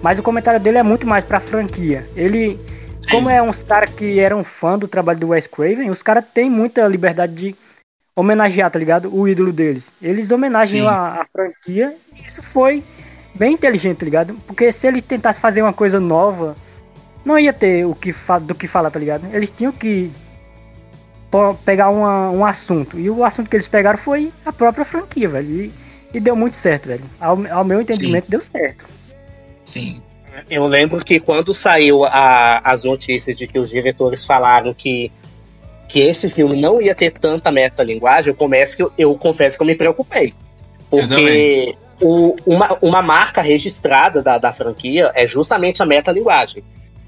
Mas 0.01 0.19
o 0.19 0.23
comentário 0.23 0.59
dele 0.59 0.77
é 0.77 0.83
muito 0.83 1.07
mais 1.07 1.23
para 1.23 1.37
a 1.37 1.41
franquia. 1.41 2.05
Ele, 2.15 2.59
Sim. 3.01 3.09
como 3.11 3.29
é 3.29 3.41
uns 3.41 3.63
caras 3.63 3.89
que 3.93 4.19
eram 4.19 4.43
fã 4.43 4.77
do 4.77 4.87
trabalho 4.87 5.19
do 5.19 5.29
Wes 5.29 5.47
Craven, 5.47 5.89
os 5.89 6.03
caras 6.03 6.25
têm 6.33 6.49
muita 6.49 6.85
liberdade 6.87 7.33
de 7.33 7.55
homenagear, 8.15 8.69
tá 8.69 8.77
ligado? 8.77 9.13
O 9.13 9.27
ídolo 9.27 9.53
deles. 9.53 9.91
Eles 10.01 10.31
homenageiam 10.31 10.87
a, 10.87 11.21
a 11.21 11.25
franquia. 11.31 11.95
E 12.15 12.25
isso 12.25 12.41
foi 12.43 12.83
bem 13.41 13.53
inteligente, 13.53 13.97
tá 13.97 14.05
ligado? 14.05 14.35
Porque 14.45 14.71
se 14.71 14.85
ele 14.85 15.01
tentasse 15.01 15.39
fazer 15.39 15.63
uma 15.63 15.73
coisa 15.73 15.99
nova, 15.99 16.55
não 17.25 17.39
ia 17.39 17.51
ter 17.51 17.87
o 17.87 17.95
que 17.95 18.13
do 18.43 18.53
que 18.53 18.67
falar, 18.67 18.91
tá 18.91 18.99
ligado? 18.99 19.25
Eles 19.33 19.49
tinham 19.49 19.71
que 19.71 20.11
pegar 21.65 21.89
uma, 21.89 22.29
um 22.29 22.45
assunto. 22.45 22.99
E 22.99 23.09
o 23.09 23.25
assunto 23.25 23.49
que 23.49 23.55
eles 23.55 23.67
pegaram 23.67 23.97
foi 23.97 24.31
a 24.45 24.53
própria 24.53 24.85
franquia, 24.85 25.27
velho. 25.27 25.49
E, 25.49 25.73
e 26.13 26.19
deu 26.19 26.35
muito 26.35 26.55
certo, 26.55 26.87
velho. 26.87 27.03
Ao, 27.19 27.31
ao 27.51 27.65
meu 27.65 27.81
entendimento, 27.81 28.25
Sim. 28.25 28.29
deu 28.29 28.41
certo. 28.41 28.85
Sim. 29.65 30.03
Eu 30.47 30.67
lembro 30.67 31.03
que 31.03 31.19
quando 31.19 31.51
saiu 31.51 32.05
a, 32.05 32.59
as 32.59 32.83
notícias 32.83 33.35
de 33.35 33.47
que 33.47 33.57
os 33.57 33.71
diretores 33.71 34.23
falaram 34.23 34.71
que, 34.71 35.11
que 35.87 35.99
esse 35.99 36.29
filme 36.29 36.61
não 36.61 36.79
ia 36.79 36.93
ter 36.93 37.09
tanta 37.09 37.51
metalinguagem, 37.51 38.29
eu, 38.29 38.35
começo 38.35 38.77
que 38.77 38.83
eu, 38.83 38.93
eu 38.99 39.17
confesso 39.17 39.57
que 39.57 39.63
eu 39.63 39.67
me 39.67 39.75
preocupei. 39.75 40.31
Porque 40.91 41.75
o, 42.01 42.35
uma, 42.45 42.77
uma 42.81 43.01
marca 43.01 43.41
registrada 43.41 44.21
da, 44.21 44.37
da 44.37 44.51
franquia 44.51 45.11
é 45.13 45.27
justamente 45.27 45.83
a 45.83 45.85
metalinguagem. 45.85 46.63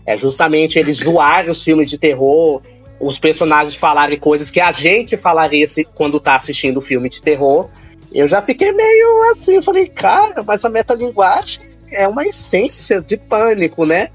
É 0.06 0.18
justamente 0.18 0.78
eles 0.78 0.98
zoarem 0.98 1.50
os 1.50 1.64
filmes 1.64 1.90
de 1.90 1.98
terror, 1.98 2.62
os 3.00 3.18
personagens 3.18 3.76
falarem 3.76 4.18
coisas 4.18 4.52
que 4.52 4.62
a 4.62 4.72
gente 4.72 5.18
falaria 5.18 5.66
se, 5.68 5.84
quando 5.84 6.20
tá 6.20 6.36
assistindo 6.36 6.80
filme 6.80 7.10
de 7.10 7.22
terror. 7.22 7.70
Eu 8.14 8.28
já 8.28 8.42
fiquei 8.42 8.72
meio 8.72 9.32
assim, 9.32 9.62
falei, 9.62 9.88
cara, 9.88 10.44
mas 10.44 10.64
a 10.64 10.70
metalinguagem 10.70 11.62
é 11.92 12.08
uma 12.08 12.26
essência 12.26 13.02
de 13.02 13.18
pânico, 13.18 13.86
né? 13.86 14.10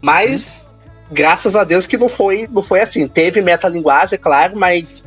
Mas 0.00 0.70
graças 1.10 1.56
a 1.56 1.64
Deus 1.64 1.86
que 1.86 1.98
não 1.98 2.08
foi, 2.08 2.48
não 2.50 2.62
foi 2.62 2.80
assim. 2.80 3.06
Teve 3.08 3.40
metalinguagem, 3.40 4.14
é 4.14 4.18
claro, 4.18 4.56
mas 4.56 5.04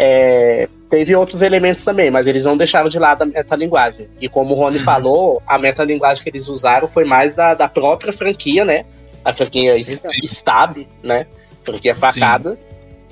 é, 0.00 0.68
teve 0.88 1.14
outros 1.16 1.42
elementos 1.42 1.84
também, 1.84 2.08
mas 2.08 2.28
eles 2.28 2.44
não 2.44 2.56
deixaram 2.56 2.88
de 2.88 3.00
lado 3.00 3.22
a 3.22 3.26
metalinguagem. 3.26 4.08
E 4.20 4.28
como 4.28 4.54
o 4.54 4.56
Rony 4.56 4.78
falou, 4.80 5.42
a 5.44 5.58
metalinguagem 5.58 6.22
que 6.22 6.30
eles 6.30 6.48
usaram 6.48 6.86
foi 6.86 7.04
mais 7.04 7.34
da, 7.34 7.52
da 7.54 7.68
própria 7.68 8.12
franquia, 8.12 8.64
né? 8.64 8.84
A 9.24 9.32
franquia 9.32 9.76
Stab, 9.76 10.86
né? 11.02 11.26
Franquia 11.64 11.94
facada, 11.94 12.52
Sim. 12.52 12.66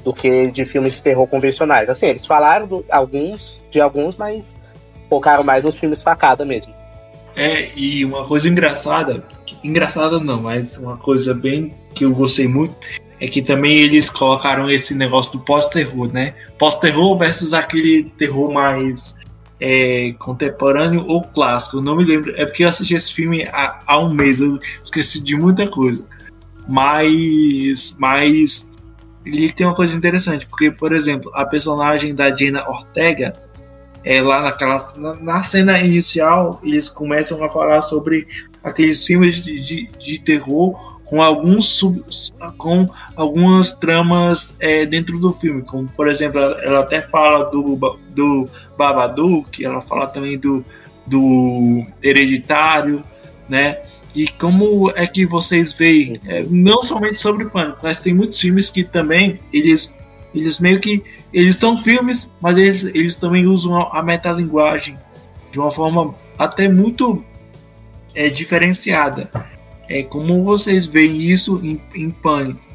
do 0.04 0.14
que 0.14 0.50
de 0.52 0.64
filmes 0.64 0.94
de 0.94 1.02
terror 1.02 1.26
convencionais. 1.26 1.88
Assim, 1.88 2.06
eles 2.06 2.24
falaram 2.24 2.68
do, 2.68 2.84
alguns, 2.88 3.66
de 3.68 3.80
alguns, 3.80 4.16
mas 4.16 4.56
focaram 5.10 5.42
mais 5.42 5.64
nos 5.64 5.74
filmes 5.74 6.02
facada 6.02 6.44
mesmo. 6.44 6.72
É, 7.34 7.68
e 7.76 8.02
uma 8.04 8.24
coisa 8.24 8.48
engraçada, 8.48 9.22
engraçada 9.62 10.18
não, 10.18 10.40
mas 10.40 10.78
uma 10.78 10.96
coisa 10.96 11.34
bem 11.34 11.74
que 11.94 12.04
eu 12.04 12.14
gostei 12.14 12.48
muito, 12.48 12.74
é 13.20 13.26
que 13.26 13.40
também 13.40 13.78
eles 13.78 14.10
colocaram 14.10 14.70
esse 14.70 14.94
negócio 14.94 15.32
do 15.32 15.40
pós-terror, 15.40 16.12
né? 16.12 16.34
Pós-terror 16.58 17.16
versus 17.18 17.52
aquele 17.54 18.04
terror 18.16 18.52
mais 18.52 19.14
é, 19.60 20.12
contemporâneo 20.18 21.04
ou 21.06 21.22
clássico. 21.22 21.80
Não 21.80 21.96
me 21.96 22.04
lembro, 22.04 22.32
é 22.36 22.44
porque 22.44 22.64
eu 22.64 22.68
assisti 22.68 22.94
esse 22.94 23.12
filme 23.12 23.44
há, 23.44 23.78
há 23.86 23.98
um 23.98 24.12
mês, 24.12 24.40
eu 24.40 24.58
esqueci 24.82 25.20
de 25.20 25.34
muita 25.34 25.66
coisa. 25.66 26.04
Mas, 26.68 27.94
mas 27.98 28.74
ele 29.24 29.52
tem 29.52 29.66
uma 29.66 29.74
coisa 29.74 29.96
interessante, 29.96 30.46
porque, 30.46 30.70
por 30.70 30.92
exemplo, 30.92 31.30
a 31.34 31.44
personagem 31.44 32.14
da 32.14 32.34
Jenna 32.34 32.68
Ortega, 32.68 33.32
é, 34.04 34.20
lá 34.20 34.42
naquela, 34.42 34.78
na, 34.96 35.14
na 35.14 35.42
cena 35.42 35.78
inicial, 35.80 36.60
eles 36.62 36.88
começam 36.88 37.42
a 37.42 37.48
falar 37.48 37.82
sobre 37.82 38.26
aqueles 38.62 39.04
filmes 39.06 39.42
de, 39.42 39.58
de, 39.64 39.90
de 39.98 40.18
terror 40.18 40.95
com 41.06 41.22
alguns 41.22 41.68
sub, 41.68 42.00
com 42.58 42.88
algumas 43.14 43.74
tramas 43.74 44.56
é, 44.60 44.84
dentro 44.84 45.18
do 45.18 45.32
filme, 45.32 45.62
como 45.62 45.88
por 45.88 46.08
exemplo, 46.08 46.40
ela 46.40 46.80
até 46.80 47.00
fala 47.00 47.44
do, 47.44 47.76
do 48.10 48.48
Babadook, 48.76 49.64
ela 49.64 49.80
fala 49.80 50.06
também 50.08 50.38
do, 50.38 50.64
do 51.06 51.86
Hereditário, 52.02 53.04
né? 53.48 53.78
E 54.14 54.28
como 54.28 54.90
é 54.96 55.06
que 55.06 55.26
vocês 55.26 55.72
veem, 55.72 56.16
é, 56.26 56.44
não 56.48 56.82
somente 56.82 57.18
sobre 57.18 57.44
Pânico, 57.44 57.78
mas 57.82 57.98
tem 57.98 58.14
muitos 58.14 58.40
filmes 58.40 58.70
que 58.70 58.82
também 58.82 59.38
eles 59.52 59.98
eles 60.34 60.58
meio 60.58 60.80
que 60.80 61.02
eles 61.32 61.56
são 61.56 61.78
filmes, 61.78 62.34
mas 62.40 62.58
eles, 62.58 62.84
eles 62.94 63.16
também 63.16 63.46
usam 63.46 63.80
a, 63.80 64.00
a 64.00 64.02
metalinguagem 64.02 64.98
de 65.50 65.58
uma 65.58 65.70
forma 65.70 66.14
até 66.38 66.68
muito 66.68 67.24
é, 68.14 68.28
diferenciada. 68.28 69.30
É, 69.88 70.02
como 70.02 70.42
vocês 70.42 70.86
veem 70.86 71.16
isso 71.16 71.60
em, 71.64 71.80
em 71.94 72.10
Pânico? 72.10 72.66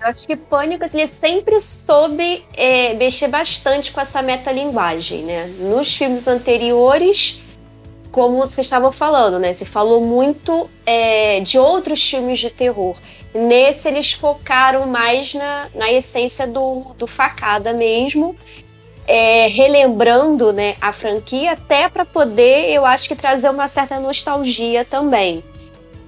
Eu 0.00 0.06
acho 0.06 0.26
que 0.26 0.34
Pânico 0.34 0.84
ele 0.94 1.06
sempre 1.06 1.60
soube 1.60 2.42
é, 2.54 2.94
mexer 2.94 3.28
bastante 3.28 3.92
com 3.92 4.00
essa 4.00 4.22
metalinguagem, 4.22 5.24
né? 5.24 5.46
Nos 5.58 5.94
filmes 5.94 6.26
anteriores, 6.26 7.42
como 8.10 8.38
vocês 8.38 8.66
estavam 8.66 8.92
falando, 8.92 9.38
né? 9.38 9.52
Se 9.52 9.66
falou 9.66 10.00
muito 10.00 10.70
é, 10.86 11.40
de 11.40 11.58
outros 11.58 12.02
filmes 12.02 12.38
de 12.38 12.48
terror. 12.48 12.96
Nesse 13.34 13.88
eles 13.88 14.12
focaram 14.12 14.86
mais 14.86 15.34
na, 15.34 15.68
na 15.74 15.92
essência 15.92 16.46
do, 16.46 16.94
do 16.96 17.06
facada 17.06 17.74
mesmo 17.74 18.34
é, 19.06 19.48
relembrando 19.48 20.52
né, 20.52 20.76
a 20.80 20.92
franquia, 20.92 21.52
até 21.52 21.88
para 21.88 22.04
poder, 22.04 22.70
eu 22.70 22.84
acho 22.84 23.08
que 23.08 23.16
trazer 23.16 23.50
uma 23.50 23.68
certa 23.68 23.98
nostalgia 24.00 24.84
também. 24.84 25.42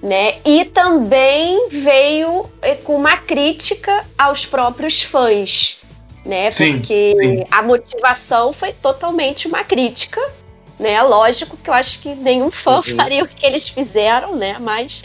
Né? 0.02 0.36
E 0.44 0.64
também 0.64 1.68
veio 1.68 2.50
é, 2.60 2.74
com 2.74 2.96
uma 2.96 3.16
crítica 3.16 4.04
aos 4.18 4.44
próprios 4.44 5.02
fãs, 5.02 5.78
né? 6.26 6.50
Sim, 6.50 6.78
Porque 6.78 7.14
sim. 7.20 7.44
a 7.48 7.62
motivação 7.62 8.52
foi 8.52 8.72
totalmente 8.72 9.46
uma 9.46 9.62
crítica, 9.62 10.20
né? 10.76 11.00
Lógico 11.02 11.56
que 11.56 11.70
eu 11.70 11.74
acho 11.74 12.00
que 12.00 12.16
nenhum 12.16 12.50
fã 12.50 12.76
Uhum. 12.78 12.82
faria 12.82 13.22
o 13.22 13.28
que 13.28 13.46
eles 13.46 13.68
fizeram, 13.68 14.34
né? 14.34 14.56
Mas 14.58 15.04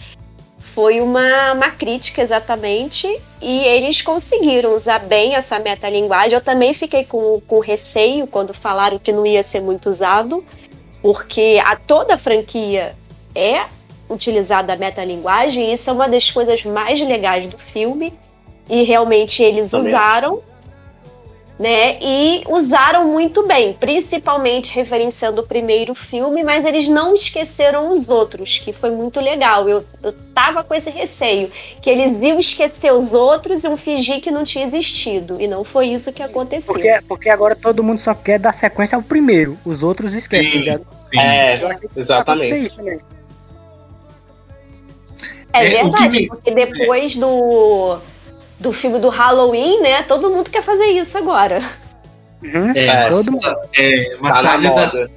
foi 0.78 1.02
uma, 1.02 1.54
uma 1.54 1.72
crítica 1.72 2.22
exatamente 2.22 3.08
e 3.42 3.64
eles 3.66 4.04
conseguiram 4.04 4.76
usar 4.76 5.00
bem 5.00 5.34
essa 5.34 5.58
metalinguagem. 5.58 6.36
Eu 6.36 6.42
também 6.42 6.72
fiquei 6.72 7.04
com, 7.04 7.42
com 7.48 7.58
receio 7.58 8.28
quando 8.28 8.54
falaram 8.54 9.00
que 9.00 9.12
não 9.12 9.26
ia 9.26 9.42
ser 9.42 9.60
muito 9.60 9.90
usado, 9.90 10.46
porque 11.02 11.60
a 11.66 11.76
toda 11.76 12.14
a 12.14 12.18
franquia 12.18 12.96
é 13.34 13.66
utilizada 14.08 14.72
a 14.74 14.76
metalinguagem 14.76 15.72
e 15.72 15.74
isso 15.74 15.90
é 15.90 15.94
uma 15.94 16.08
das 16.08 16.30
coisas 16.30 16.64
mais 16.64 17.02
legais 17.02 17.48
do 17.48 17.58
filme 17.58 18.14
e 18.70 18.84
realmente 18.84 19.42
eles 19.42 19.72
Também 19.72 19.88
usaram 19.88 20.44
né? 21.60 21.98
E 22.02 22.44
usaram 22.50 23.08
muito 23.08 23.46
bem, 23.48 23.74
principalmente 23.74 24.72
referenciando 24.74 25.42
o 25.42 25.48
primeiro 25.48 25.96
filme, 25.96 26.44
mas 26.44 26.66
eles 26.66 26.88
não 26.88 27.16
esqueceram 27.16 27.90
os 27.92 28.08
outros, 28.08 28.60
que 28.60 28.72
foi 28.72 28.92
muito 28.92 29.20
legal. 29.20 29.68
Eu, 29.68 29.84
eu 30.04 30.14
tava 30.36 30.64
com 30.64 30.74
esse 30.76 30.92
receio, 30.92 31.50
que 31.82 31.90
eles 31.90 32.16
iam 32.22 32.40
esquecer 32.40 32.94
os 32.94 33.12
outros 33.12 33.64
e 33.64 33.68
iam 33.68 33.76
fingir 33.76 34.22
que 34.22 34.30
não 34.30 34.44
tinha 34.44 34.66
existido. 34.66 35.38
E 35.42 35.48
não 35.48 35.64
foi 35.64 35.88
isso 35.88 36.14
que 36.14 36.22
aconteceu. 36.22 36.74
Porque, 36.74 37.00
porque 37.08 37.30
agora 37.30 37.56
todo 37.56 37.84
mundo 37.84 38.00
só 38.00 38.14
quer 38.14 38.38
dar 38.38 38.54
sequência 38.54 38.96
ao 38.96 39.02
primeiro, 39.02 39.58
os 39.66 39.82
outros 39.82 40.14
esquecem. 40.14 40.52
Sim, 40.52 40.58
ligado? 40.60 40.86
sim. 40.92 41.20
É, 41.20 41.60
exatamente. 41.96 42.72
É, 45.54 45.66
É, 45.66 45.70
verdade, 45.84 46.22
me- 46.22 46.28
porque 46.28 46.52
depois 46.52 47.16
do, 47.16 47.98
do 48.60 48.72
filme 48.72 49.00
do 49.00 49.10
Halloween, 49.10 49.82
né? 49.82 50.02
Todo 50.04 50.30
mundo 50.30 50.50
quer 50.50 50.64
fazer 50.64 50.86
isso 50.86 51.18
agora. 51.18 51.62
Uhum. 52.44 52.72
É, 52.76 52.86
É, 52.86 53.10
todo 53.10 53.32
mundo. 53.32 53.48
é, 53.76 54.16
Tá 54.16 54.22
na 54.22 54.58
Batalha 54.58 54.70
da. 54.72 55.10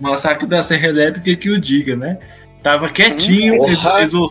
Massacre 0.00 0.46
da 0.46 0.62
Serra 0.62 0.86
Elétrica 0.88 1.34
que 1.34 1.50
o 1.50 1.60
diga, 1.60 1.96
né? 1.96 2.18
Tava 2.62 2.88
quietinho, 2.88 3.64
exor- 3.66 4.30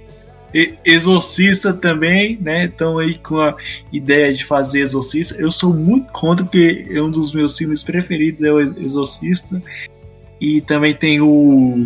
e- 0.53 0.75
Exorcista 0.85 1.73
também, 1.73 2.37
né? 2.41 2.65
Estão 2.65 2.97
aí 2.99 3.15
com 3.15 3.39
a 3.41 3.55
ideia 3.91 4.33
de 4.33 4.45
fazer 4.45 4.79
Exorcista. 4.79 5.35
Eu 5.35 5.51
sou 5.51 5.73
muito 5.73 6.09
contra, 6.13 6.45
porque 6.45 6.87
é 6.89 7.01
um 7.01 7.11
dos 7.11 7.33
meus 7.33 7.57
filmes 7.57 7.83
preferidos 7.83 8.41
é 8.43 8.51
o 8.51 8.59
Exorcista. 8.61 9.61
E 10.39 10.61
também 10.61 10.93
tem 10.93 11.19
o. 11.19 11.85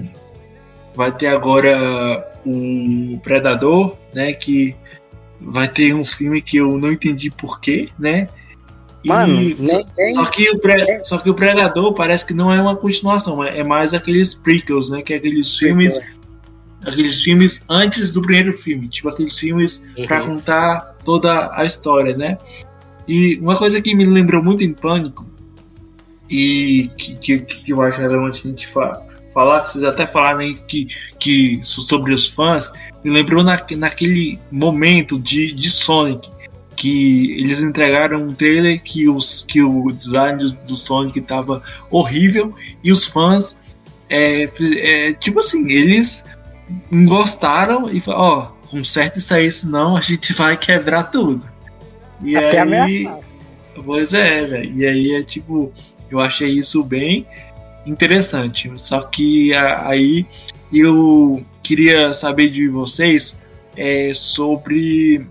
Vai 0.93 1.11
ter 1.11 1.27
agora 1.27 2.27
o 2.45 3.17
Predador, 3.23 3.95
né? 4.13 4.33
Que 4.33 4.75
vai 5.41 5.67
ter 5.67 5.93
um 5.93 6.05
filme 6.05 6.41
que 6.41 6.57
eu 6.57 6.77
não 6.77 6.91
entendi 6.91 7.29
porquê, 7.31 7.89
né? 7.97 8.27
E- 9.03 9.07
Mano, 9.07 9.33
nem, 9.35 9.55
nem, 9.97 10.13
só 10.13 10.25
que, 10.25 10.49
o 10.51 10.59
pre- 10.59 10.99
só 11.03 11.17
que 11.17 11.29
o 11.29 11.33
Predador 11.33 11.93
parece 11.93 12.23
que 12.25 12.33
não 12.33 12.53
é 12.53 12.61
uma 12.61 12.75
continuação, 12.75 13.43
é 13.43 13.63
mais 13.63 13.93
aqueles 13.93 14.33
prequels, 14.35 14.89
né? 14.91 15.01
Que 15.01 15.13
é 15.13 15.17
aqueles 15.17 15.57
filmes. 15.57 16.19
Aqueles 16.85 17.21
filmes 17.21 17.63
antes 17.69 18.11
do 18.11 18.21
primeiro 18.21 18.53
filme. 18.53 18.87
Tipo 18.87 19.09
aqueles 19.09 19.37
filmes 19.37 19.85
pra 20.07 20.21
Uhum. 20.21 20.35
contar 20.35 20.95
toda 21.03 21.51
a 21.55 21.63
história, 21.65 22.15
né? 22.17 22.37
E 23.07 23.37
uma 23.39 23.55
coisa 23.55 23.81
que 23.81 23.93
me 23.95 24.05
lembrou 24.05 24.43
muito 24.43 24.63
em 24.63 24.73
Pânico, 24.73 25.25
e 26.29 26.89
que, 26.97 27.15
que, 27.15 27.39
que 27.39 27.73
eu 27.73 27.81
acho 27.81 27.99
relevante 27.99 28.41
a 28.45 28.49
gente 28.49 28.67
fa 28.67 29.01
falar, 29.33 29.61
que 29.61 29.69
vocês 29.69 29.83
até 29.85 30.05
falaram 30.05 30.39
aí 30.39 30.55
que, 30.55 30.87
que 31.19 31.59
so- 31.63 31.81
sobre 31.81 32.13
os 32.13 32.27
fãs, 32.27 32.71
me 33.03 33.11
lembrou 33.11 33.43
na, 33.43 33.61
naquele 33.77 34.39
momento 34.51 35.19
de, 35.19 35.53
de 35.53 35.69
Sonic, 35.69 36.29
que 36.75 37.39
eles 37.39 37.61
entregaram 37.61 38.23
um 38.23 38.33
trailer 38.33 38.81
que, 38.81 39.07
os, 39.07 39.43
que 39.43 39.61
o 39.61 39.91
design 39.91 40.39
do, 40.39 40.51
do 40.53 40.75
Sonic 40.75 41.19
estava 41.19 41.61
horrível 41.89 42.55
e 42.83 42.91
os 42.91 43.03
fãs, 43.03 43.57
é, 44.09 44.49
é, 44.77 45.13
tipo 45.13 45.39
assim, 45.39 45.69
eles 45.71 46.23
gostaram 47.05 47.89
e 47.89 47.99
falaram, 47.99 48.23
ó, 48.23 48.41
conserta 48.69 49.17
isso 49.17 49.33
aí, 49.33 49.51
senão 49.51 49.97
a 49.97 50.01
gente 50.01 50.33
vai 50.33 50.57
quebrar 50.57 51.03
tudo. 51.05 51.43
E 52.21 52.35
até 52.35 52.59
aí, 52.59 52.59
ameaçar. 52.59 53.19
Pois 53.85 54.13
é, 54.13 54.45
velho. 54.45 54.71
E 54.75 54.85
aí 54.85 55.15
é 55.15 55.23
tipo, 55.23 55.71
eu 56.09 56.19
achei 56.19 56.49
isso 56.49 56.83
bem 56.83 57.25
interessante. 57.85 58.71
Só 58.77 59.01
que 59.01 59.53
aí 59.53 60.25
eu 60.71 61.43
queria 61.63 62.13
saber 62.13 62.49
de 62.49 62.67
vocês 62.67 63.39
é, 63.77 64.11
sobre. 64.13 65.25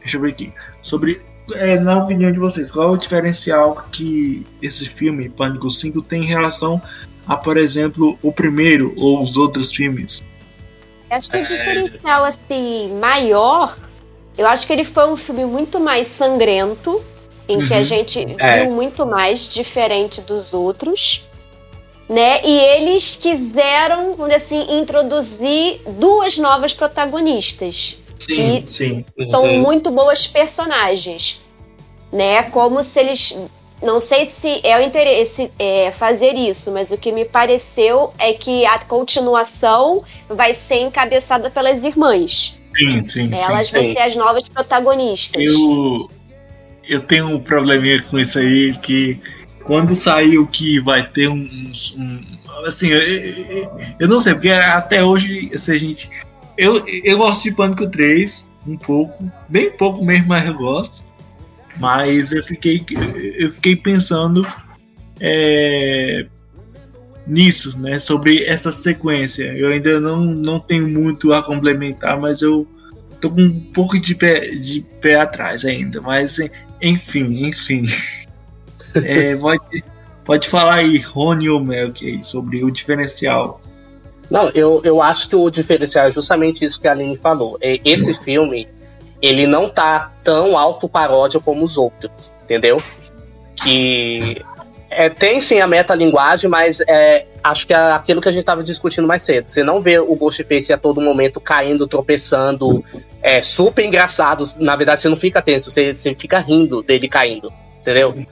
Deixa 0.00 0.16
eu 0.16 0.20
ver 0.20 0.30
aqui. 0.30 0.52
Sobre. 0.82 1.20
é, 1.54 1.78
na 1.80 1.96
opinião 2.04 2.30
de 2.30 2.38
vocês, 2.38 2.70
qual 2.70 2.88
é 2.88 2.90
o 2.90 2.96
diferencial 2.98 3.86
que 3.90 4.46
esse 4.60 4.86
filme, 4.86 5.28
Pânico 5.30 5.70
5, 5.70 6.02
tem 6.02 6.22
em 6.22 6.26
relação 6.26 6.80
a, 7.26 7.36
por 7.36 7.56
exemplo, 7.56 8.18
o 8.22 8.30
primeiro 8.30 8.92
ou 8.98 9.22
os 9.22 9.36
outros 9.38 9.72
filmes? 9.72 10.22
Acho 11.10 11.30
que 11.30 11.36
É. 11.38 11.40
o 11.42 11.46
diferencial 11.46 12.24
assim 12.24 12.92
maior, 13.00 13.78
eu 14.36 14.46
acho 14.46 14.66
que 14.66 14.72
ele 14.74 14.84
foi 14.84 15.08
um 15.10 15.16
filme 15.16 15.46
muito 15.46 15.80
mais 15.80 16.06
sangrento, 16.06 17.02
em 17.48 17.64
que 17.66 17.72
a 17.72 17.78
Uhum. 17.78 17.84
gente 17.84 18.26
É. 18.38 18.64
viu 18.64 18.70
muito 18.74 19.06
mais 19.06 19.48
diferente 19.50 20.20
dos 20.20 20.52
outros, 20.52 21.24
né? 22.08 22.40
E 22.44 22.58
eles 22.58 23.16
quiseram, 23.16 24.14
vamos 24.16 24.34
dizer 24.34 24.36
assim, 24.36 24.80
introduzir 24.80 25.80
duas 25.98 26.38
novas 26.38 26.72
protagonistas 26.72 27.96
Sim, 28.18 28.62
sim. 28.66 29.04
são 29.30 29.44
Uhum. 29.44 29.60
muito 29.60 29.90
boas 29.90 30.26
personagens, 30.26 31.40
né? 32.12 32.42
Como 32.44 32.82
se 32.82 32.98
eles, 32.98 33.38
não 33.82 34.00
sei 34.00 34.24
se 34.24 34.60
é 34.64 34.76
o 34.78 34.82
interesse 34.82 35.50
é, 35.58 35.92
fazer 35.92 36.34
isso, 36.34 36.72
mas 36.72 36.90
o 36.90 36.96
que 36.96 37.12
me 37.12 37.24
pareceu 37.24 38.12
é 38.18 38.32
que 38.32 38.64
a 38.66 38.78
continuação 38.78 40.02
vai 40.28 40.54
ser 40.54 40.80
encabeçada 40.80 41.50
pelas 41.50 41.84
irmãs. 41.84 42.56
Sim, 42.76 43.04
sim, 43.04 43.30
Elas 43.32 43.68
sim. 43.68 43.72
vão 43.72 43.82
sim. 43.84 43.92
ser 43.92 44.00
as 44.00 44.16
novas 44.16 44.48
protagonistas. 44.48 45.42
Eu, 45.42 46.10
eu 46.88 47.00
tenho 47.00 47.26
um 47.26 47.40
probleminha 47.40 48.00
com 48.02 48.18
isso 48.18 48.38
aí, 48.38 48.76
que 48.78 49.20
quando 49.68 49.94
saiu 49.94 50.46
que 50.46 50.80
vai 50.80 51.06
ter 51.06 51.28
um. 51.28 51.46
um- 51.98 52.20
assim, 52.66 52.88
eu, 52.88 53.02
eu- 54.00 54.08
não 54.08 54.18
sei, 54.18 54.32
porque 54.32 54.48
até 54.48 55.04
hoje, 55.04 55.50
se 55.58 55.70
a 55.70 55.76
gente. 55.76 56.10
Eu, 56.56 56.82
eu 57.04 57.18
gosto 57.18 57.42
de 57.42 57.52
Pânico 57.52 57.86
3, 57.86 58.48
um 58.66 58.78
pouco, 58.78 59.30
bem 59.46 59.70
pouco 59.70 60.02
mesmo, 60.02 60.28
mas 60.28 60.46
eu 60.46 60.54
gosto. 60.54 61.06
Mas 61.78 62.32
eu 62.32 62.42
fiquei, 62.42 62.82
eu 63.36 63.50
fiquei 63.50 63.76
pensando 63.76 64.44
é, 65.20 66.26
nisso, 67.26 67.78
né? 67.78 67.98
Sobre 67.98 68.44
essa 68.44 68.72
sequência. 68.72 69.44
Eu 69.54 69.68
ainda 69.68 70.00
não, 70.00 70.24
não 70.24 70.58
tenho 70.58 70.88
muito 70.88 71.34
a 71.34 71.42
complementar, 71.42 72.18
mas 72.18 72.40
eu 72.40 72.66
tô 73.20 73.30
com 73.30 73.42
um 73.42 73.60
pouco 73.60 74.00
de 74.00 74.14
pé, 74.14 74.40
de 74.40 74.80
pé 75.02 75.16
atrás 75.16 75.62
ainda. 75.66 76.00
Mas 76.00 76.38
enfim, 76.80 77.46
enfim. 77.46 77.84
É, 79.04 79.36
pode, 79.36 79.84
pode 80.24 80.48
falar 80.48 80.76
aí, 80.76 80.98
Rony 80.98 81.48
ou 81.48 81.60
Melk 81.60 82.24
sobre 82.24 82.64
o 82.64 82.70
diferencial. 82.70 83.60
Não, 84.30 84.48
eu, 84.50 84.80
eu 84.84 85.00
acho 85.00 85.28
que 85.28 85.36
o 85.36 85.50
diferencial 85.50 86.08
é 86.08 86.10
justamente 86.10 86.64
isso 86.64 86.80
que 86.80 86.86
a 86.86 86.92
Aline 86.92 87.16
falou. 87.16 87.56
É, 87.60 87.78
Esse 87.84 88.12
filme, 88.14 88.68
ele 89.22 89.46
não 89.46 89.68
tá 89.68 90.12
tão 90.22 90.56
alto 90.56 90.88
paródia 90.88 91.40
como 91.40 91.64
os 91.64 91.78
outros, 91.78 92.30
entendeu? 92.44 92.76
Que 93.56 94.42
é, 94.90 95.08
tem 95.08 95.40
sim 95.40 95.60
a 95.60 95.66
metalinguagem, 95.66 96.48
mas 96.48 96.80
é, 96.86 97.26
acho 97.42 97.66
que 97.66 97.72
é 97.72 97.76
aquilo 97.76 98.20
que 98.20 98.28
a 98.28 98.32
gente 98.32 98.44
tava 98.44 98.62
discutindo 98.62 99.06
mais 99.06 99.22
cedo. 99.22 99.48
Você 99.48 99.62
não 99.62 99.80
vê 99.80 99.98
o 99.98 100.14
Ghostface 100.14 100.72
a 100.72 100.78
todo 100.78 101.00
momento 101.00 101.40
caindo, 101.40 101.86
tropeçando, 101.86 102.84
é 103.22 103.42
super 103.42 103.84
engraçado. 103.84 104.44
Na 104.60 104.76
verdade, 104.76 105.00
você 105.00 105.08
não 105.08 105.16
fica 105.16 105.42
tenso, 105.42 105.70
você, 105.70 105.94
você 105.94 106.14
fica 106.14 106.38
rindo 106.38 106.82
dele 106.82 107.08
caindo, 107.08 107.52
entendeu? 107.80 108.26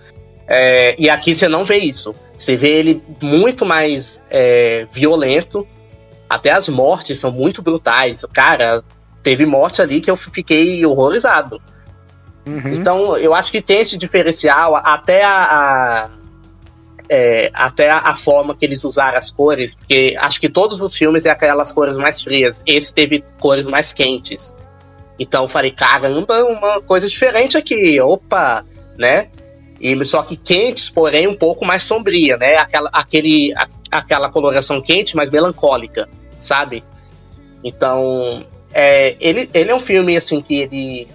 É, 0.48 0.94
e 0.98 1.11
aqui 1.11 1.35
você 1.35 1.48
não 1.48 1.64
vê 1.64 1.76
isso. 1.78 2.14
Você 2.37 2.56
vê 2.56 2.68
ele 2.78 3.02
muito 3.22 3.64
mais 3.66 4.22
é, 4.30 4.87
violento. 4.92 5.66
Até 6.28 6.50
as 6.52 6.68
mortes 6.68 7.18
são 7.18 7.30
muito 7.30 7.62
brutais. 7.62 8.24
Cara, 8.32 8.82
teve 9.22 9.44
morte 9.46 9.82
ali 9.82 10.00
que 10.00 10.11
eu 10.11 10.16
fiquei 10.16 10.85
horrorizado. 10.87 11.61
Uhum. 12.46 12.74
Então, 12.74 13.16
eu 13.16 13.35
acho 13.35 13.50
que 13.50 13.61
tem 13.61 13.80
esse 13.80 13.98
diferencial, 13.98 14.76
até 14.76 15.24
a, 15.24 15.42
a- 15.42 16.11
é, 17.09 17.50
até 17.54 17.90
a, 17.90 18.16
forma 18.16 18.54
que 18.54 18.64
eles 18.64 18.82
usaram 18.85 19.16
as 19.16 19.30
cores, 19.30 19.74
porque 19.74 20.16
acho 20.18 20.40
que 20.40 20.48
todos 20.48 20.80
os 20.80 20.94
filmes 20.96 21.24
é 21.26 21.30
aquelas 21.30 21.72
cores 21.72 21.96
mais 21.96 22.20
frias. 22.22 22.62
Esse 22.66 22.92
teve 22.94 23.24
cores 23.40 23.64
mais 23.64 23.92
quentes. 23.92 24.54
Então, 25.18 25.44
eu 25.44 25.48
falei, 25.48 25.70
caramba, 25.70 26.44
uma 26.44 26.80
coisa 26.82 27.09
diferente 27.09 27.56
aqui. 27.56 28.00
Opa, 28.00 28.62
né? 28.98 29.28
E, 29.80 30.04
só 30.04 30.22
que 30.22 30.36
quentes, 30.36 30.88
porém, 30.88 31.26
um 31.26 31.36
pouco 31.36 31.64
mais 31.64 31.82
sombria, 31.82 32.36
né? 32.36 32.56
Aquela, 32.56 32.90
aquele, 32.92 33.54
a, 33.54 33.68
aquela 33.90 34.30
coloração 34.30 34.80
quente, 34.80 35.16
mas 35.16 35.30
melancólica, 35.30 36.08
sabe? 36.40 36.82
Então, 37.62 38.46
é, 38.72 39.16
ele, 39.20 39.50
ele 39.52 39.70
é 39.70 39.74
um 39.74 39.80
filme, 39.80 40.16
assim, 40.16 40.40
que 40.40 40.60
ele, 40.60 41.08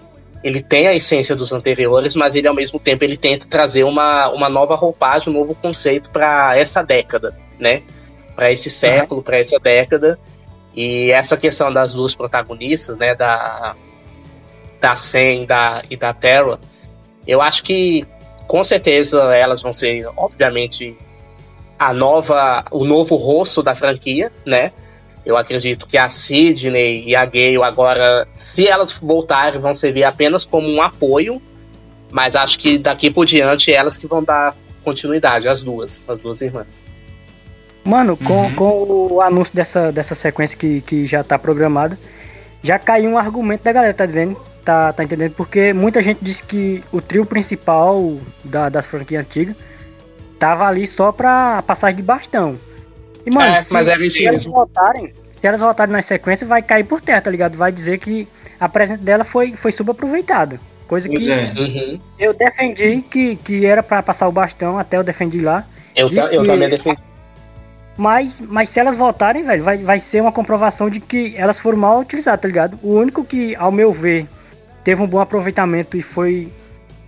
ele 0.43 0.61
tem 0.61 0.87
a 0.87 0.93
essência 0.93 1.35
dos 1.35 1.51
anteriores, 1.51 2.15
mas 2.15 2.35
ele, 2.35 2.47
ao 2.47 2.53
mesmo 2.53 2.79
tempo, 2.79 3.03
ele 3.03 3.17
tenta 3.17 3.47
trazer 3.47 3.83
uma, 3.83 4.29
uma 4.29 4.49
nova 4.49 4.75
roupagem, 4.75 5.33
um 5.33 5.37
novo 5.37 5.55
conceito 5.55 6.09
para 6.11 6.57
essa 6.57 6.83
década, 6.83 7.35
né? 7.59 7.81
Para 8.35 8.51
esse 8.51 8.69
século, 8.69 9.19
uhum. 9.19 9.23
para 9.23 9.37
essa 9.37 9.59
década. 9.59 10.19
E 10.75 11.11
essa 11.11 11.35
questão 11.35 11.71
das 11.71 11.93
duas 11.93 12.15
protagonistas, 12.15 12.97
né? 12.97 13.15
Da, 13.15 13.75
da 14.79 14.95
Sen 14.95 15.45
da, 15.45 15.83
e 15.89 15.97
da 15.97 16.13
Terra, 16.13 16.59
eu 17.27 17.41
acho 17.41 17.63
que 17.63 18.05
com 18.51 18.65
certeza 18.65 19.33
elas 19.33 19.61
vão 19.61 19.71
ser, 19.71 20.05
obviamente, 20.17 20.93
a 21.79 21.93
nova, 21.93 22.65
o 22.69 22.83
novo 22.83 23.15
rosto 23.15 23.63
da 23.63 23.73
franquia, 23.73 24.29
né? 24.45 24.73
Eu 25.25 25.37
acredito 25.37 25.87
que 25.87 25.97
a 25.97 26.09
Sidney 26.09 27.05
e 27.07 27.15
a 27.15 27.23
Gale 27.23 27.63
agora, 27.63 28.27
se 28.29 28.67
elas 28.67 28.91
voltarem, 28.91 29.57
vão 29.57 29.73
servir 29.73 30.03
apenas 30.03 30.43
como 30.43 30.67
um 30.67 30.81
apoio, 30.81 31.41
mas 32.11 32.35
acho 32.35 32.59
que 32.59 32.77
daqui 32.77 33.09
por 33.09 33.25
diante 33.25 33.71
elas 33.71 33.97
que 33.97 34.05
vão 34.05 34.21
dar 34.21 34.53
continuidade, 34.83 35.47
as 35.47 35.63
duas, 35.63 36.05
as 36.09 36.19
duas 36.19 36.41
irmãs. 36.41 36.83
Mano, 37.85 38.17
com, 38.17 38.47
uhum. 38.47 38.55
com 38.55 39.13
o 39.13 39.21
anúncio 39.21 39.55
dessa, 39.55 39.93
dessa 39.93 40.13
sequência 40.13 40.57
que, 40.57 40.81
que 40.81 41.07
já 41.07 41.23
tá 41.23 41.39
programada, 41.39 41.97
já 42.61 42.77
caiu 42.77 43.11
um 43.11 43.17
argumento 43.17 43.63
da 43.63 43.71
galera, 43.71 43.93
tá 43.93 44.05
dizendo 44.05 44.37
tá, 44.63 44.93
tá 44.93 45.03
entendendo? 45.03 45.33
Porque 45.33 45.73
muita 45.73 46.01
gente 46.01 46.19
disse 46.21 46.43
que 46.43 46.83
o 46.91 47.01
trio 47.01 47.25
principal 47.25 48.17
da, 48.43 48.69
das 48.69 48.85
franquias 48.85 49.23
antigas 49.23 49.55
tava 50.39 50.65
ali 50.65 50.87
só 50.87 51.11
pra 51.11 51.63
passagem 51.63 51.97
de 51.97 52.03
bastão. 52.03 52.57
E, 53.25 53.31
mano, 53.31 53.53
é, 53.53 53.61
se, 53.61 53.73
mas 53.73 53.87
era 53.87 54.09
se 54.09 54.25
elas 54.25 54.43
voltarem, 54.43 55.13
se 55.39 55.47
elas 55.47 55.61
voltarem 55.61 55.93
na 55.93 56.01
sequência, 56.01 56.47
vai 56.47 56.61
cair 56.61 56.83
por 56.83 57.01
terra, 57.01 57.21
tá 57.21 57.29
ligado? 57.29 57.55
Vai 57.57 57.71
dizer 57.71 57.99
que 57.99 58.27
a 58.59 58.67
presença 58.67 59.01
dela 59.01 59.23
foi, 59.23 59.55
foi 59.55 59.71
subaproveitada. 59.71 60.59
Coisa 60.87 61.07
que 61.07 61.31
é. 61.31 61.53
uhum. 61.55 61.99
eu 62.19 62.33
defendi 62.33 63.01
que, 63.01 63.37
que 63.37 63.65
era 63.65 63.81
para 63.81 64.03
passar 64.03 64.27
o 64.27 64.31
bastão, 64.31 64.77
até 64.77 64.97
eu 64.97 65.03
defendi 65.03 65.39
lá. 65.39 65.65
Eu, 65.95 66.09
ta, 66.13 66.23
eu 66.33 66.45
também 66.45 66.69
defendi. 66.69 66.99
Mas, 67.97 68.39
mas 68.39 68.69
se 68.69 68.79
elas 68.79 68.95
voltarem, 68.95 69.43
velho, 69.43 69.63
vai, 69.63 69.77
vai 69.77 69.99
ser 69.99 70.21
uma 70.21 70.31
comprovação 70.31 70.89
de 70.89 70.99
que 70.99 71.33
elas 71.37 71.59
foram 71.59 71.77
mal 71.77 71.99
utilizadas, 71.99 72.41
tá 72.41 72.47
ligado? 72.47 72.79
O 72.81 72.95
único 72.95 73.23
que, 73.23 73.55
ao 73.55 73.71
meu 73.71 73.93
ver, 73.93 74.27
teve 74.83 75.01
um 75.01 75.07
bom 75.07 75.19
aproveitamento 75.19 75.97
e 75.97 76.01
foi 76.01 76.51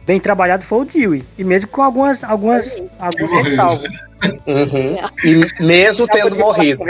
bem 0.05 0.19
trabalhado 0.19 0.63
foi 0.63 0.79
o 0.79 0.85
Dewey. 0.85 1.23
E 1.37 1.43
mesmo 1.43 1.69
com 1.69 1.81
algumas, 1.81 2.23
algumas, 2.23 2.81
algumas 2.99 3.31
ressalvas. 3.31 3.91
Uhum. 4.47 4.97
E 5.23 5.63
mesmo 5.63 6.07
tendo 6.07 6.35
morrido. 6.37 6.83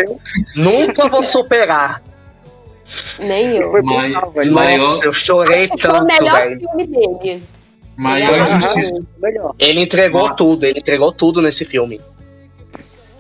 Nunca 0.56 1.08
vou 1.08 1.24
superar. 1.24 2.02
Nem 3.20 3.58
eu. 3.58 3.72
Foi 3.72 3.82
maior, 3.82 4.32
Nossa, 4.46 5.06
eu 5.06 5.14
chorei 5.14 5.56
Acho 5.56 5.70
tanto. 5.70 5.96
Foi 5.96 6.00
o 6.00 6.06
melhor 6.06 6.42
véio. 6.42 6.60
filme 6.60 6.88
dele. 6.88 7.44
Maior 7.98 8.48
injustiça. 8.56 9.04
Ele 9.60 9.82
entregou 9.82 10.36
tudo, 10.36 10.64
ele 10.64 10.80
entregou 10.80 11.12
tudo 11.12 11.42
nesse 11.42 11.66
filme. 11.66 12.02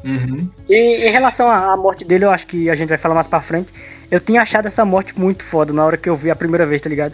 Uhum. 0.03 0.49
E 0.67 1.07
em 1.07 1.11
relação 1.11 1.49
à 1.49 1.75
morte 1.77 2.03
dele, 2.03 2.25
eu 2.25 2.31
acho 2.31 2.45
que 2.45 2.69
a 2.69 2.75
gente 2.75 2.89
vai 2.89 2.97
falar 2.97 3.15
mais 3.15 3.27
pra 3.27 3.41
frente. 3.41 3.69
Eu 4.11 4.19
tinha 4.19 4.41
achado 4.41 4.67
essa 4.67 4.83
morte 4.83 5.17
muito 5.17 5.43
foda 5.43 5.71
na 5.71 5.85
hora 5.85 5.97
que 5.97 6.09
eu 6.09 6.15
vi 6.15 6.29
a 6.29 6.35
primeira 6.35 6.65
vez, 6.65 6.81
tá 6.81 6.89
ligado? 6.89 7.13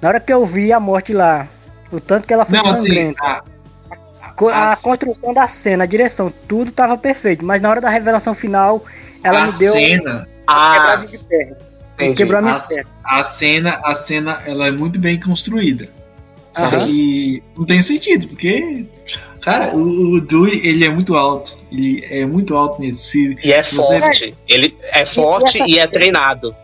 Na 0.00 0.08
hora 0.08 0.20
que 0.20 0.32
eu 0.32 0.44
vi 0.44 0.72
a 0.72 0.80
morte 0.80 1.12
lá, 1.12 1.46
o 1.92 2.00
tanto 2.00 2.26
que 2.26 2.32
ela 2.32 2.44
foi 2.44 2.58
Não, 2.58 2.74
sangrenta, 2.74 3.20
assim, 3.22 3.42
a, 4.40 4.50
a, 4.50 4.72
a, 4.72 4.76
construção 4.76 5.34
da 5.34 5.48
cena, 5.48 5.84
a 5.84 5.86
direção, 5.86 6.32
tudo 6.46 6.70
tava 6.70 6.96
perfeito. 6.96 7.44
Mas 7.44 7.60
na 7.60 7.70
hora 7.70 7.80
da 7.80 7.90
revelação 7.90 8.34
final, 8.34 8.84
ela 9.22 9.46
me 9.46 9.52
deu 9.58 9.72
cena, 9.72 10.28
a 10.46 10.96
de 10.96 11.18
perna. 11.18 11.56
Quebrou 12.16 12.38
a 12.38 12.42
minha 12.42 12.62
a, 13.04 13.20
a 13.20 13.24
cena, 13.24 13.80
a 13.82 13.94
cena, 13.94 14.42
ela 14.46 14.68
é 14.68 14.70
muito 14.70 15.00
bem 15.00 15.18
construída. 15.18 15.88
Só 16.52 16.78
que 16.78 17.42
não 17.56 17.64
tem 17.64 17.82
sentido, 17.82 18.28
porque 18.28 18.86
Cara, 19.40 19.74
o, 19.74 20.16
o 20.16 20.20
Dewey, 20.20 20.66
ele 20.66 20.84
é 20.84 20.90
muito 20.90 21.16
alto. 21.16 21.56
Ele 21.70 22.04
é 22.10 22.26
muito 22.26 22.56
alto 22.56 22.80
mesmo. 22.80 22.98
Se, 22.98 23.36
e 23.42 23.52
é 23.52 23.62
forte. 23.62 24.34
Ele 24.46 24.76
é 24.92 25.04
forte 25.06 25.62
e, 25.62 25.74
e 25.74 25.78
é 25.78 25.86
treinado. 25.86 26.54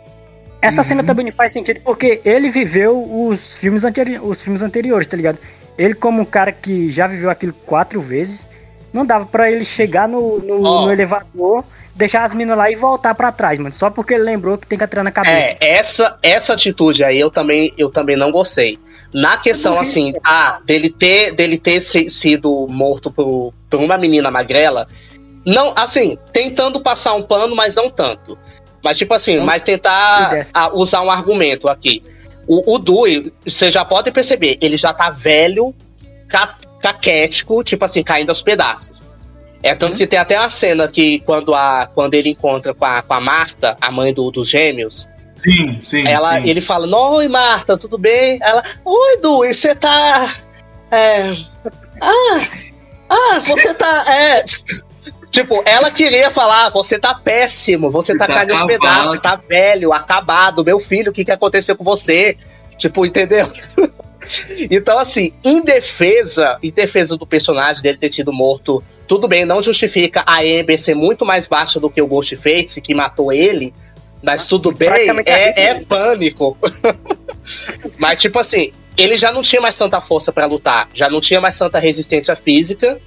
Essa 0.65 0.81
uhum. 0.81 0.85
cena 0.85 1.05
também 1.05 1.31
faz 1.31 1.53
sentido 1.53 1.81
porque 1.85 2.23
ele 2.25 2.49
viveu 2.49 2.99
os 3.29 3.59
filmes, 3.59 3.85
anteri 3.85 4.19
os 4.19 4.41
filmes 4.41 4.63
anteriores, 4.63 5.07
tá 5.07 5.15
ligado? 5.15 5.39
Ele, 5.77 5.93
como 5.93 6.23
um 6.23 6.25
cara 6.25 6.53
que 6.53 6.91
já 6.91 7.07
viveu 7.07 7.29
aquilo 7.29 7.53
quatro 7.67 8.01
vezes, 8.01 8.47
não 8.91 9.05
dava 9.05 9.27
para 9.27 9.51
ele 9.51 9.65
chegar 9.65 10.09
no, 10.09 10.39
no, 10.39 10.55
oh. 10.63 10.87
no, 10.87 10.91
elevador, 10.91 11.65
deixar 11.95 12.25
as 12.25 12.33
minas 12.33 12.57
lá 12.57 12.71
e 12.71 12.77
voltar 12.77 13.15
para 13.15 13.31
trás, 13.31 13.59
mano. 13.59 13.75
Só 13.75 13.91
porque 13.91 14.15
ele 14.15 14.25
lembrou 14.25 14.57
que 14.57 14.67
tem 14.67 14.79
que 14.79 14.85
atirar 14.85 15.05
na 15.05 15.11
cabeça. 15.11 15.35
É, 15.37 15.59
essa, 15.61 16.19
essa 16.23 16.55
atitude 16.55 17.05
aí 17.05 17.21
eu 17.21 17.31
também, 17.31 17.71
eu 17.77 17.91
também 17.91 18.17
não 18.17 18.31
gostei. 18.31 18.79
Na 19.13 19.37
questão, 19.37 19.79
assim, 19.79 20.15
ah, 20.25 20.61
dele 20.65 20.89
ter, 20.89 21.33
dele 21.33 21.59
ter 21.59 21.79
sido 21.81 22.67
morto 22.71 23.11
por, 23.11 23.53
por 23.69 23.81
uma 23.81 23.99
menina 23.99 24.31
magrela, 24.31 24.87
não, 25.45 25.75
assim, 25.77 26.17
tentando 26.33 26.81
passar 26.81 27.13
um 27.15 27.23
pano, 27.23 27.55
mas 27.55 27.77
não 27.77 27.91
tanto. 27.91 28.39
Mas, 28.85 28.99
tipo 28.99 29.15
assim, 29.15 29.35
então, 29.35 29.47
mas 29.47 29.63
tentar 29.63 30.47
a, 30.53 30.75
usar 30.75 31.01
um 31.01 31.11
argumento 31.11 31.71
aqui. 31.71 32.03
O, 32.47 32.75
o 32.75 32.79
Dewey, 32.79 33.33
você 33.43 33.73
já 33.73 33.83
pode 33.83 34.13
perceber, 34.13 34.59
ele 34.61 34.77
já 34.77 34.93
tá 34.93 35.09
velho, 35.09 35.75
ca, 36.29 36.59
caquético, 36.83 37.65
tipo 37.65 37.83
assim, 37.83 38.03
caindo 38.03 38.29
aos 38.29 38.43
pedaços. 38.43 39.03
É 39.63 39.75
tanto 39.75 39.93
uhum. 39.93 39.99
que 39.99 40.07
tem 40.07 40.19
até 40.19 40.39
uma 40.39 40.51
cena 40.51 40.87
que 40.87 41.21
quando, 41.21 41.55
a, 41.55 41.89
quando 41.95 42.13
ele 42.13 42.29
encontra 42.29 42.75
com 42.75 42.85
a, 42.85 43.01
com 43.01 43.15
a 43.15 43.21
Marta, 43.23 43.75
a 43.81 43.91
mãe 43.91 44.13
do, 44.13 44.31
dos 44.31 44.51
gêmeos. 44.51 45.09
Sim, 45.39 45.79
sim. 45.81 46.05
Ela, 46.07 46.43
sim. 46.43 46.51
Ele 46.51 46.61
fala: 46.61 46.87
Oi, 47.15 47.27
Marta, 47.29 47.79
tudo 47.79 47.97
bem? 47.97 48.39
Ela, 48.43 48.63
Oi, 48.85 49.17
Dewey, 49.23 49.55
você 49.55 49.75
tá. 49.75 50.31
É, 50.91 51.35
ah, 52.03 52.39
ah, 53.09 53.41
você 53.41 53.73
tá. 53.73 54.05
É, 54.13 54.45
Tipo, 55.35 55.65
ela 55.67 55.91
queria 55.91 56.31
falar, 56.31 56.71
você 56.71 56.97
tá 56.97 57.13
péssimo, 57.13 57.91
você 57.91 58.17
tá, 58.17 58.25
tá 58.25 58.35
caindo 58.35 58.53
aos 58.53 58.63
pedaços, 58.63 59.19
tá 59.19 59.35
velho, 59.35 59.93
acabado, 59.93 60.65
meu 60.65 60.79
filho, 60.79 61.11
o 61.11 61.13
que 61.13 61.25
que 61.25 61.33
aconteceu 61.33 61.75
com 61.75 61.83
você? 61.83 62.37
Tipo, 62.79 63.05
entendeu? 63.05 63.51
então, 64.71 64.97
assim, 64.97 65.33
em 65.45 65.61
defesa, 65.61 66.57
em 66.63 66.71
defesa 66.71 67.17
do 67.17 67.27
personagem 67.27 67.83
dele 67.83 67.99
ter 67.99 68.11
sido 68.11 68.33
morto, 68.33 68.81
tudo 69.09 69.27
bem, 69.27 69.45
não 69.45 69.61
justifica 69.61 70.23
a 70.25 70.39
Amber 70.39 70.81
ser 70.81 70.95
muito 70.95 71.27
mais 71.27 71.49
baixa 71.49 71.81
do 71.81 71.91
que 71.91 72.01
o 72.01 72.07
Ghostface, 72.07 72.81
que 72.81 72.95
matou 72.95 73.33
ele, 73.33 73.75
mas 74.23 74.47
tudo 74.47 74.71
bem, 74.71 75.11
é, 75.27 75.63
é 75.65 75.81
pânico. 75.81 76.57
mas, 77.99 78.21
tipo 78.21 78.39
assim, 78.39 78.71
ele 78.97 79.19
já 79.19 79.33
não 79.33 79.43
tinha 79.43 79.61
mais 79.61 79.75
tanta 79.75 80.01
força 80.01 80.33
para 80.33 80.47
lutar, 80.47 80.89
já 80.95 81.11
não 81.11 81.21
tinha 81.21 81.41
mais 81.41 81.59
tanta 81.59 81.81
resistência 81.81 82.37
física, 82.37 83.01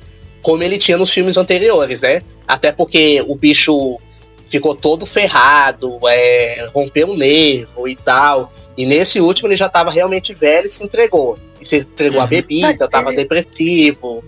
como 0.47 0.63
ele 0.63 0.77
tinha 0.77 0.97
nos 0.97 1.11
filmes 1.11 1.35
anteriores, 1.35 2.03
né? 2.03 2.21
Até 2.47 2.71
porque 2.71 3.21
o 3.27 3.35
bicho 3.35 3.97
ficou 4.45 4.73
todo 4.73 5.05
ferrado, 5.05 5.99
é, 6.07 6.69
rompeu 6.73 7.09
o 7.09 7.17
nervo 7.17 7.85
e 7.85 7.97
tal. 7.97 8.53
E 8.77 8.85
nesse 8.85 9.19
último 9.19 9.49
ele 9.49 9.57
já 9.57 9.65
estava 9.65 9.91
realmente 9.91 10.33
velho 10.33 10.65
e 10.65 10.69
se 10.69 10.85
entregou. 10.85 11.37
E 11.59 11.65
se 11.65 11.79
entregou 11.79 12.19
uhum. 12.19 12.23
a 12.23 12.27
bebida, 12.27 12.85
estava 12.85 13.11
depressivo, 13.11 14.23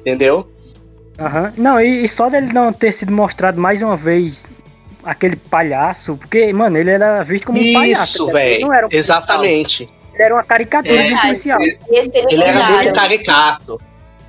entendeu? 0.00 0.44
Uhum. 1.16 1.52
Não, 1.56 1.80
e, 1.80 2.02
e, 2.02 2.08
só 2.08 2.28
dele 2.28 2.52
não 2.52 2.72
ter 2.72 2.92
sido 2.92 3.12
mostrado 3.12 3.60
mais 3.60 3.80
uma 3.80 3.94
vez 3.94 4.44
aquele 5.04 5.36
palhaço, 5.36 6.16
porque, 6.16 6.52
mano, 6.52 6.78
ele 6.78 6.90
era 6.90 7.22
visto 7.22 7.46
como 7.46 7.60
um 7.60 7.72
palhaço. 7.72 8.24
Isso, 8.24 8.26
velho. 8.26 8.66
Um 8.66 8.88
Exatamente. 8.90 9.88
Ele 10.14 10.22
era 10.24 10.34
uma 10.34 10.42
caricatura 10.42 11.00
é, 11.00 11.06
de 11.06 11.14
um 11.14 11.18
policial. 11.18 11.62
Ele, 11.62 11.78
ele 12.28 12.42
era 12.42 12.70
muito 12.70 12.92
caricato. 12.92 13.80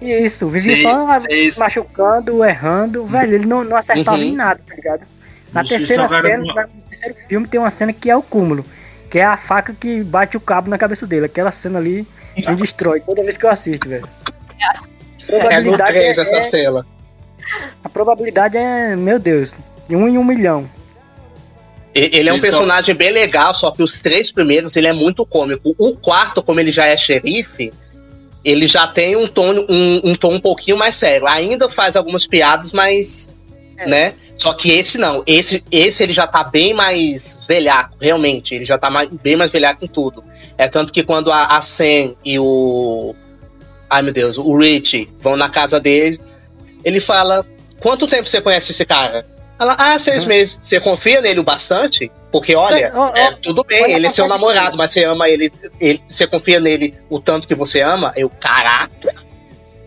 Isso, 0.02 0.48
vivia 0.50 0.78
sim, 0.78 0.82
só 0.82 1.20
sim. 1.20 1.60
machucando, 1.60 2.44
errando, 2.44 3.06
velho, 3.06 3.36
ele 3.36 3.46
não, 3.46 3.64
não 3.64 3.78
acertava 3.78 4.18
uhum. 4.18 4.24
em 4.24 4.36
nada, 4.36 4.60
tá 4.68 4.76
ligado? 4.76 5.06
Na 5.54 5.64
terceira 5.64 6.08
cena, 6.08 6.38
no 6.38 6.82
terceiro 6.90 7.16
filme, 7.28 7.48
tem 7.48 7.60
uma 7.60 7.70
cena 7.70 7.94
que 7.94 8.10
é 8.10 8.16
o 8.16 8.24
cúmulo, 8.24 8.66
que 9.10 9.20
é 9.20 9.24
a 9.24 9.38
faca 9.38 9.76
que 9.78 10.04
bate 10.04 10.36
o 10.36 10.40
cabo 10.40 10.70
na 10.70 10.78
cabeça 10.78 11.06
dele. 11.06 11.26
Aquela 11.28 11.52
cena 11.52 11.78
ali 11.78 12.08
me 12.36 12.56
destrói 12.56 13.02
toda 13.02 13.22
vez 13.22 13.38
que 13.38 13.46
eu 13.46 13.50
assisto, 13.50 13.88
velho. 13.88 14.08
É 15.30 15.62
no 15.62 15.78
3 15.78 16.18
é, 16.18 16.22
essa 16.22 16.44
cena. 16.44 16.86
A 17.84 17.90
probabilidade 17.90 18.58
é, 18.58 18.96
meu 18.96 19.20
Deus, 19.20 19.54
um 19.90 20.08
em 20.08 20.18
um 20.18 20.24
milhão. 20.24 20.70
Ele 21.94 22.30
é 22.30 22.34
um 22.34 22.40
personagem 22.40 22.96
bem 22.96 23.12
legal, 23.12 23.54
só 23.54 23.70
que 23.70 23.84
os 23.84 24.02
três 24.02 24.32
primeiros 24.32 24.78
ele 24.78 24.88
é 24.88 24.94
muito 24.94 25.26
cômico. 25.26 25.76
O 25.78 25.98
quarto, 25.98 26.42
como 26.42 26.60
ele 26.60 26.72
já 26.72 26.86
é 26.86 26.96
xerife, 26.96 27.74
ele 28.44 28.68
já 28.68 28.88
tem 28.88 29.16
um 29.16 29.28
tom 29.28 29.66
um, 29.70 30.02
um 30.04 30.16
tom 30.16 30.36
um 30.36 30.40
pouquinho 30.40 30.78
mais 30.78 30.96
sério. 30.96 31.28
Ainda 31.28 31.70
faz 31.70 31.96
algumas 31.96 32.26
piadas, 32.26 32.74
mas. 32.74 33.30
É. 33.78 33.88
né? 33.88 34.14
Só 34.36 34.54
que 34.54 34.72
esse 34.72 34.98
não. 34.98 35.24
Esse, 35.28 35.64
esse 35.72 36.02
ele 36.02 36.14
já 36.14 36.26
tá 36.26 36.44
bem 36.44 36.74
mais 36.74 37.40
velhaco, 37.48 37.96
realmente. 38.02 38.56
Ele 38.56 38.66
já 38.66 38.78
tá 38.78 38.90
mais, 38.90 39.10
bem 39.10 39.36
mais 39.36 39.52
velhaco 39.52 39.86
em 39.86 39.88
tudo. 39.88 40.24
É 40.58 40.68
tanto 40.68 40.92
que 40.92 41.04
quando 41.04 41.32
a, 41.32 41.58
a 41.58 41.62
Sam 41.62 42.16
e 42.26 42.40
o. 42.40 43.16
ai 43.90 44.02
meu 44.02 44.14
Deus, 44.14 44.38
o 44.38 44.58
Rich, 44.58 45.10
vão 45.20 45.38
na 45.38 45.50
casa 45.50 45.80
dele. 45.80 46.20
Ele 46.84 47.00
fala: 47.00 47.46
Quanto 47.80 48.08
tempo 48.08 48.28
você 48.28 48.42
conhece 48.42 48.72
esse 48.72 48.86
cara? 48.86 49.26
Ela, 49.62 49.76
ah, 49.78 50.00
seis 50.00 50.24
uhum. 50.24 50.30
meses. 50.30 50.60
Você 50.60 50.80
confia 50.80 51.21
nele 51.21 51.39
o 51.39 51.43
bastante? 51.43 52.12
Porque, 52.32 52.56
olha, 52.56 52.91
oh, 52.95 53.12
oh, 53.13 53.15
é, 53.15 53.32
tudo 53.43 53.63
bem, 53.63 53.91
ele 53.93 54.08
é 54.08 54.10
seu 54.10 54.28
namorado, 54.28 54.76
mas 54.76 54.89
você 54.89 55.04
ama 55.04 55.30
ele, 55.30 55.54
ele, 55.80 56.02
Você 56.08 56.26
confia 56.26 56.60
nele 56.60 56.95
o 57.08 57.19
tanto 57.19 57.47
que 57.47 57.54
você 57.54 57.82
ama? 57.82 58.12
Eu, 58.15 58.28
caraca. 58.28 59.13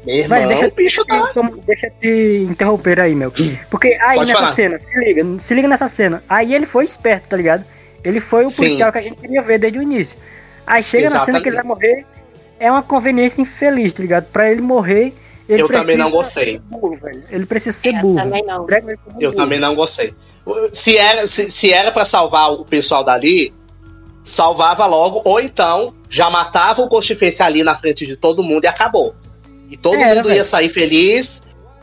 Meu 0.06 0.16
irmão, 0.16 0.38
Vai, 0.38 0.46
deixa, 0.46 0.70
bicho 0.70 1.04
tá. 1.04 1.32
Deixa 1.66 1.86
eu 1.88 1.92
te 2.00 2.46
interromper 2.48 3.00
aí, 3.00 3.16
meu. 3.16 3.32
Porque 3.68 3.98
aí 4.00 4.18
Pode 4.18 4.30
nessa 4.30 4.44
falar. 4.44 4.54
cena, 4.54 4.78
se 4.78 4.96
liga, 4.96 5.24
se 5.40 5.54
liga 5.54 5.66
nessa 5.66 5.88
cena. 5.88 6.22
Aí 6.28 6.54
ele 6.54 6.66
foi 6.66 6.84
esperto, 6.84 7.30
tá 7.30 7.36
ligado? 7.36 7.64
Ele 8.04 8.20
foi 8.20 8.44
o 8.44 8.48
Sim. 8.48 8.66
policial 8.66 8.92
que 8.92 8.98
a 8.98 9.02
gente 9.02 9.16
queria 9.16 9.42
ver 9.42 9.58
desde 9.58 9.80
o 9.80 9.82
início. 9.82 10.16
Aí 10.64 10.84
chega 10.84 11.06
Exatamente. 11.06 11.26
na 11.26 11.32
cena 11.32 11.42
que 11.42 11.48
ele 11.48 11.56
vai 11.56 11.64
morrer, 11.64 12.06
é 12.60 12.70
uma 12.70 12.82
conveniência 12.82 13.42
infeliz, 13.42 13.92
tá 13.92 14.02
ligado? 14.02 14.26
Pra 14.26 14.52
ele 14.52 14.62
morrer, 14.62 15.12
ele 15.48 15.62
eu 15.62 15.68
também 15.68 15.96
não 15.96 16.10
gostei. 16.10 16.58
Burro, 16.58 16.98
ele 17.30 17.46
precisa 17.46 17.76
ser 17.76 17.94
é, 17.94 18.00
burro. 18.00 18.16
Também 18.16 18.44
não. 18.44 18.66
Eu 19.20 19.30
burro. 19.30 19.32
também 19.34 19.60
não 19.60 19.74
gostei. 19.74 20.14
Se 20.72 20.96
era, 20.96 21.26
se, 21.26 21.50
se 21.50 21.72
era 21.72 21.92
para 21.92 22.04
salvar 22.04 22.52
o 22.52 22.64
pessoal 22.64 23.04
dali, 23.04 23.52
salvava 24.22 24.86
logo, 24.86 25.20
ou 25.24 25.38
então 25.40 25.94
já 26.08 26.30
matava 26.30 26.80
o 26.82 26.88
Ghostface 26.88 27.42
ali 27.42 27.62
na 27.62 27.76
frente 27.76 28.06
de 28.06 28.16
todo 28.16 28.42
mundo 28.42 28.64
e 28.64 28.68
acabou. 28.68 29.14
E 29.70 29.76
todo 29.76 29.96
é, 29.96 30.14
mundo 30.14 30.32
ia 30.32 30.44
sair 30.44 30.68
feliz. 30.68 31.42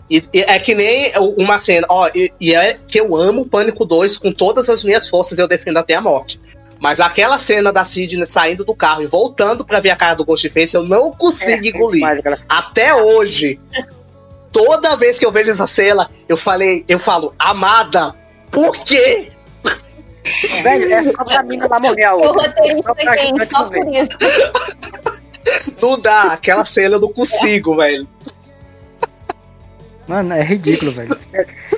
E, 0.10 0.21
e, 0.34 0.39
é 0.41 0.60
que 0.60 0.74
nem 0.74 1.12
uma 1.38 1.58
cena, 1.58 1.88
ó, 1.89 2.10
e, 2.13 2.32
e, 2.39 2.54
é 2.54 2.78
que 2.88 3.00
eu 3.00 3.15
amo 3.15 3.45
Pânico 3.45 3.86
2 3.86 4.17
com 4.17 4.32
todas 4.32 4.69
as 4.69 4.84
minhas 4.84 5.08
forças, 5.08 5.39
eu 5.39 5.47
defendo 5.47 5.78
até 5.78 5.95
a 5.95 6.02
morte. 6.02 6.39
Mas 6.82 7.00
aquela 7.00 7.38
cena 7.38 7.72
da 7.72 7.86
Sidney 7.86 8.26
saindo 8.26 8.65
do 8.65 8.74
carro 8.74 9.04
e 9.04 9.06
voltando 9.06 9.63
para 9.63 9.80
ver 9.80 9.91
a 9.91 9.96
cara 9.96 10.15
do 10.15 10.26
Ghostface, 10.26 10.74
eu 10.74 10.82
não 10.82 11.12
consigo 11.12 11.63
é, 11.63 11.70
engolir. 11.70 12.04
Até 12.50 12.96
hoje. 12.96 13.60
Toda 14.52 14.98
vez 14.98 15.20
que 15.20 15.26
eu 15.26 15.32
vejo 15.32 15.52
essa 15.52 15.67
cena, 15.67 16.10
eu 16.28 16.36
falei, 16.36 16.84
eu 16.88 16.98
falo, 16.98 17.36
amada, 17.38 18.15
por 18.50 18.76
quê? 18.80 19.32
Velho, 20.63 20.94
é 20.94 21.04
só 21.04 21.24
pra 21.24 21.44
mim 21.44 21.58
não 21.58 21.67
morrer 21.70 22.08
O 22.13 22.34
roteirista 22.34 22.96
tem, 22.96 23.34
só 23.50 23.63
por 23.65 23.88
isso. 23.94 24.10
Não 25.82 26.00
dá, 26.00 26.34
aquela 26.34 26.65
cena 26.65 26.96
eu 26.96 27.00
não 27.00 27.13
consigo, 27.13 27.76
velho. 27.76 28.08
Mano, 30.08 30.34
é 30.34 30.44
ridículo, 30.44 30.91
velho. 30.91 31.17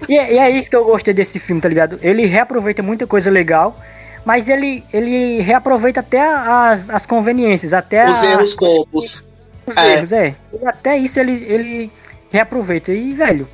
E, 0.08 0.18
é, 0.18 0.34
e 0.34 0.38
é 0.38 0.50
isso 0.50 0.70
que 0.70 0.76
eu 0.76 0.86
gostei 0.86 1.14
desse 1.14 1.40
filme, 1.40 1.62
tá 1.62 1.70
ligado? 1.70 2.00
Ele 2.02 2.26
reaproveita 2.26 2.82
muita 2.82 3.06
coisa 3.06 3.30
legal 3.30 3.78
mas 4.26 4.48
ele, 4.48 4.84
ele 4.94 5.42
reaproveita 5.42 6.00
até 6.00 6.22
as, 6.22 6.90
as 6.90 7.06
conveniências, 7.06 7.74
até 7.74 8.06
os 8.10 8.24
a, 8.24 8.32
erros 8.32 8.54
copos. 8.54 9.26
Os 9.68 9.78
é. 9.78 9.94
erros, 9.94 10.12
é. 10.12 10.36
E 10.54 10.66
até 10.66 10.98
isso 10.98 11.20
ele, 11.20 11.44
ele 11.44 11.92
reaproveita. 12.32 12.92
E, 12.92 13.14
velho, 13.14 13.48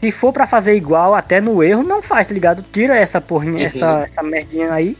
se 0.00 0.10
for 0.10 0.32
para 0.32 0.46
fazer 0.46 0.74
igual, 0.74 1.14
até 1.14 1.40
no 1.40 1.62
erro, 1.62 1.82
não 1.82 2.02
faz, 2.02 2.26
tá 2.26 2.34
ligado? 2.34 2.64
Tira 2.72 2.96
essa 2.96 3.20
porrinha, 3.20 3.60
uhum. 3.60 3.66
essa, 3.66 4.00
essa 4.00 4.22
merdinha 4.22 4.72
aí 4.72 4.96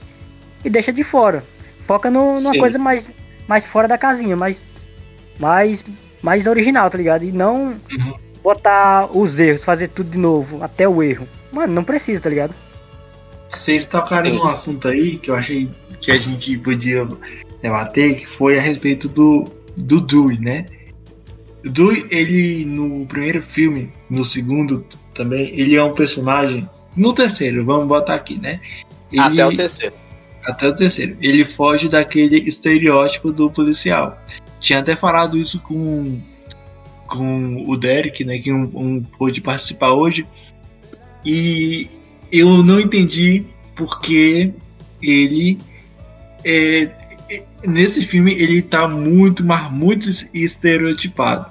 e 0.65 0.71
deixa 0.71 0.93
de 0.93 1.03
fora. 1.03 1.45
Foca 1.87 2.11
no, 2.11 2.35
numa 2.35 2.55
Sim. 2.55 2.59
coisa 2.59 2.79
mais, 2.79 3.07
mais 3.47 3.65
fora 3.67 3.89
da 3.89 3.97
casinha, 3.97 4.37
mais, 4.37 4.61
mais, 5.39 5.85
mais 6.23 6.47
original, 6.47 6.91
tá 6.91 6.99
ligado? 6.99 7.25
E 7.25 7.33
não 7.33 7.75
uhum. 7.91 8.15
botar 8.43 9.07
os 9.17 9.41
erros, 9.41 9.65
fazer 9.65 9.89
tudo 9.89 10.11
de 10.11 10.19
novo, 10.19 10.63
até 10.63 10.89
o 10.89 11.03
erro. 11.03 11.27
Mano, 11.53 11.73
não 11.73 11.85
precisa, 11.85 12.23
tá 12.23 12.31
ligado? 12.31 12.55
Vocês 13.49 13.87
tocaram 13.87 14.29
em 14.29 14.39
um 14.39 14.47
assunto 14.47 14.89
aí 14.89 15.17
que 15.17 15.31
eu 15.31 15.35
achei 15.35 15.71
que 16.01 16.13
a 16.13 16.19
gente 16.19 16.57
podia 16.59 17.07
debater, 17.63 18.17
que 18.17 18.27
foi 18.27 18.59
a 18.59 18.61
respeito 18.61 19.09
do, 19.09 19.45
do 19.77 20.01
Dewey, 20.01 20.39
né? 20.39 20.67
O 21.65 21.71
Dewey, 21.71 22.07
ele 22.11 22.65
no 22.65 23.07
primeiro 23.07 23.43
filme, 23.43 23.93
no 24.09 24.25
segundo 24.25 24.85
também, 25.15 25.49
ele 25.59 25.77
é 25.77 25.83
um 25.83 25.95
personagem. 25.95 26.69
No 26.95 27.13
terceiro, 27.13 27.65
vamos 27.65 27.89
botar 27.89 28.15
aqui, 28.15 28.39
né? 28.39 28.61
Ele, 29.11 29.21
até 29.21 29.47
o 29.47 29.57
terceiro. 29.57 29.95
Até 30.45 30.69
o 30.69 30.75
terceiro. 30.75 31.17
Ele 31.21 31.45
foge 31.45 31.89
daquele 31.89 32.39
estereótipo 32.41 33.33
do 33.33 33.51
policial. 33.51 34.19
Tinha 34.61 34.81
até 34.81 34.95
falado 34.95 35.39
isso 35.39 35.61
com, 35.63 36.21
com 37.07 37.65
o 37.67 37.77
Derek, 37.77 38.25
né? 38.25 38.39
Que 38.39 38.53
um, 38.53 38.71
um 38.75 39.03
pôde 39.03 39.41
participar 39.41 39.93
hoje. 39.93 40.27
E 41.25 41.89
eu 42.31 42.63
não 42.63 42.81
entendi 42.81 43.45
porque 43.75 44.53
ele 45.01 45.59
é, 46.45 46.91
nesse 47.67 48.03
filme 48.03 48.33
ele 48.33 48.63
tá 48.63 48.87
muito, 48.87 49.45
mas 49.45 49.71
muito 49.71 50.09
estereotipado. 50.33 51.51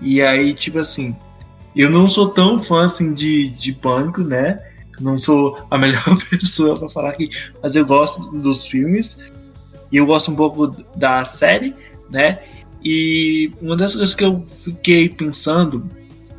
E 0.00 0.22
aí, 0.22 0.52
tipo 0.54 0.78
assim, 0.78 1.16
eu 1.74 1.90
não 1.90 2.08
sou 2.08 2.28
tão 2.30 2.58
fã 2.58 2.84
assim 2.84 3.12
de, 3.14 3.48
de 3.50 3.72
pânico, 3.72 4.22
né? 4.22 4.60
Não 5.00 5.18
sou 5.18 5.58
a 5.70 5.76
melhor 5.78 6.04
pessoa 6.30 6.78
para 6.78 6.88
falar 6.88 7.10
aqui, 7.10 7.30
mas 7.62 7.74
eu 7.74 7.84
gosto 7.84 8.36
dos 8.38 8.66
filmes 8.66 9.18
e 9.90 9.96
eu 9.96 10.06
gosto 10.06 10.30
um 10.30 10.36
pouco 10.36 10.68
da 10.96 11.24
série, 11.24 11.74
né? 12.10 12.40
E 12.82 13.50
uma 13.62 13.76
das 13.76 13.94
coisas 13.94 14.14
que 14.14 14.24
eu 14.24 14.46
fiquei 14.62 15.08
pensando 15.08 15.88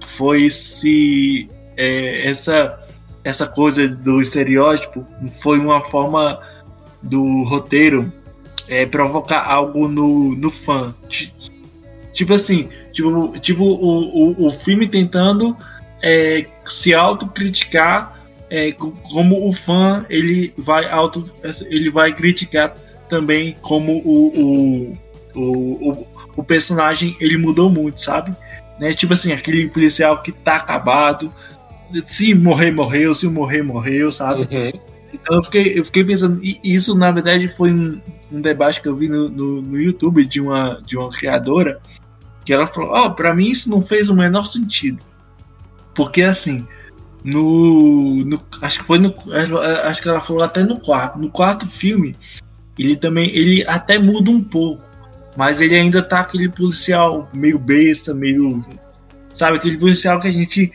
foi 0.05 0.49
se 0.51 1.49
é, 1.75 2.27
essa 2.27 2.79
essa 3.25 3.47
coisa 3.47 3.87
do 3.87 4.21
estereótipo 4.21 5.05
foi 5.41 5.57
uma 5.57 5.81
forma 5.81 6.39
do 7.01 7.41
roteiro 7.41 8.13
é, 8.69 8.85
provocar 8.85 9.43
algo 9.43 9.87
no, 9.87 10.35
no 10.35 10.51
fã. 10.51 10.93
Tipo 12.13 12.35
assim, 12.35 12.69
tipo, 12.91 13.33
tipo 13.39 13.63
o, 13.63 14.43
o, 14.43 14.45
o 14.45 14.49
filme 14.51 14.87
tentando 14.87 15.57
é, 16.03 16.45
se 16.63 16.93
autocriticar 16.93 18.15
é, 18.47 18.71
como 18.71 19.47
o 19.47 19.51
fã 19.51 20.05
ele 20.07 20.53
vai 20.55 20.87
auto 20.87 21.27
ele 21.67 21.89
vai 21.89 22.13
criticar 22.13 22.75
também 23.09 23.55
como 23.59 24.03
o, 24.05 24.97
o, 25.35 25.41
o, 25.91 26.07
o 26.37 26.43
personagem 26.43 27.17
ele 27.19 27.37
mudou 27.37 27.71
muito, 27.71 27.99
sabe? 27.99 28.35
Né? 28.79 28.93
Tipo 28.93 29.13
assim, 29.13 29.31
aquele 29.31 29.67
policial 29.67 30.21
que 30.21 30.31
tá 30.31 30.55
acabado, 30.57 31.33
se 32.05 32.33
morrer, 32.33 32.71
morreu, 32.71 33.13
se 33.13 33.27
morrer, 33.27 33.63
morreu, 33.63 34.11
sabe? 34.11 34.41
Uhum. 34.41 34.71
Então 35.13 35.37
eu 35.37 35.43
fiquei, 35.43 35.79
eu 35.79 35.85
fiquei 35.85 36.03
pensando, 36.03 36.43
e 36.43 36.59
isso 36.63 36.93
na 36.93 37.11
verdade 37.11 37.47
foi 37.47 37.71
um, 37.71 38.01
um 38.31 38.41
debate 38.41 38.81
que 38.81 38.87
eu 38.87 38.95
vi 38.95 39.07
no, 39.07 39.29
no, 39.29 39.61
no, 39.61 39.79
YouTube 39.79 40.25
de 40.25 40.41
uma, 40.41 40.81
de 40.85 40.97
uma 40.97 41.09
criadora, 41.09 41.79
que 42.43 42.53
ela 42.53 42.67
falou, 42.67 42.91
ó, 42.91 43.05
oh, 43.05 43.11
pra 43.11 43.33
mim 43.33 43.49
isso 43.49 43.69
não 43.69 43.81
fez 43.81 44.09
o 44.09 44.15
menor 44.15 44.45
sentido. 44.45 44.99
Porque 45.93 46.21
assim, 46.21 46.67
no, 47.25 48.23
no, 48.23 48.39
acho 48.61 48.79
que 48.79 48.85
foi 48.85 48.99
no 48.99 49.15
acho 49.83 50.01
que 50.01 50.07
ela 50.07 50.21
falou 50.21 50.43
até 50.43 50.63
no 50.63 50.79
quarto 50.79 51.17
no 51.17 51.31
quarto 51.31 51.67
filme 51.67 52.15
ele 52.77 52.95
também 52.95 53.35
ele 53.35 53.65
até 53.65 53.97
muda 53.97 54.29
um 54.29 54.43
pouco 54.43 54.87
mas 55.35 55.59
ele 55.59 55.75
ainda 55.75 56.03
tá 56.03 56.19
aquele 56.19 56.47
policial 56.47 57.27
meio 57.33 57.57
besta 57.57 58.13
meio 58.13 58.63
sabe 59.33 59.57
aquele 59.57 59.75
policial 59.75 60.21
que 60.21 60.27
a 60.27 60.31
gente 60.31 60.71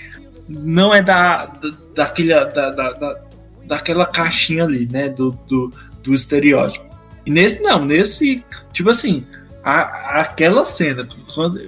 não 0.50 0.94
é 0.94 1.02
da, 1.02 1.46
da 1.94 2.04
da, 2.04 2.70
da, 2.70 2.92
da, 2.92 3.20
daquela 3.64 4.06
caixinha 4.06 4.64
ali, 4.64 4.88
né? 4.90 5.08
Do, 5.08 5.32
do, 5.48 5.72
do 6.02 6.14
estereótipo. 6.14 6.84
E 7.24 7.30
nesse 7.30 7.62
não, 7.62 7.84
nesse, 7.84 8.42
tipo 8.72 8.90
assim, 8.90 9.24
a, 9.62 10.20
aquela 10.20 10.66
cena, 10.66 11.06
quando 11.34 11.60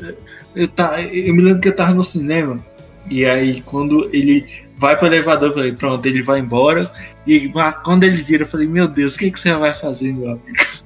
eu, 0.54 0.68
tá, 0.68 1.00
eu 1.00 1.34
me 1.34 1.42
lembro 1.42 1.60
que 1.60 1.68
eu 1.68 1.76
tava 1.76 1.94
no 1.94 2.04
cinema, 2.04 2.64
e 3.10 3.24
aí 3.24 3.60
quando 3.62 4.08
ele 4.12 4.46
vai 4.78 4.96
pro 4.96 5.06
elevador, 5.06 5.50
eu 5.50 5.54
falei, 5.54 5.72
pronto, 5.72 6.04
ele 6.06 6.22
vai 6.22 6.40
embora. 6.40 6.90
E 7.26 7.52
quando 7.84 8.04
ele 8.04 8.22
vira, 8.22 8.42
eu 8.42 8.48
falei, 8.48 8.66
meu 8.66 8.88
Deus, 8.88 9.14
o 9.14 9.18
que, 9.18 9.30
que 9.30 9.38
você 9.38 9.52
vai 9.54 9.74
fazer, 9.74 10.12
meu 10.12 10.30
amigo? 10.30 10.46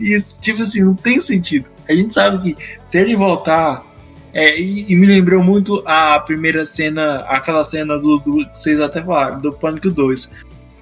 E 0.00 0.22
tipo 0.38 0.62
assim, 0.62 0.84
não 0.84 0.94
tem 0.94 1.20
sentido. 1.20 1.68
A 1.88 1.92
gente 1.92 2.14
sabe 2.14 2.54
que 2.54 2.64
se 2.86 2.98
ele 2.98 3.16
voltar 3.16 3.84
é, 4.32 4.58
e, 4.58 4.92
e, 4.92 4.96
me 4.96 5.06
lembrou 5.06 5.42
muito 5.42 5.82
a 5.86 6.18
primeira 6.20 6.64
cena, 6.64 7.20
aquela 7.28 7.64
cena 7.64 7.98
do, 7.98 8.18
do 8.18 8.46
vocês 8.52 8.80
até 8.80 9.02
falaram, 9.02 9.40
do 9.40 9.52
Pânico 9.52 9.90
2, 9.90 10.30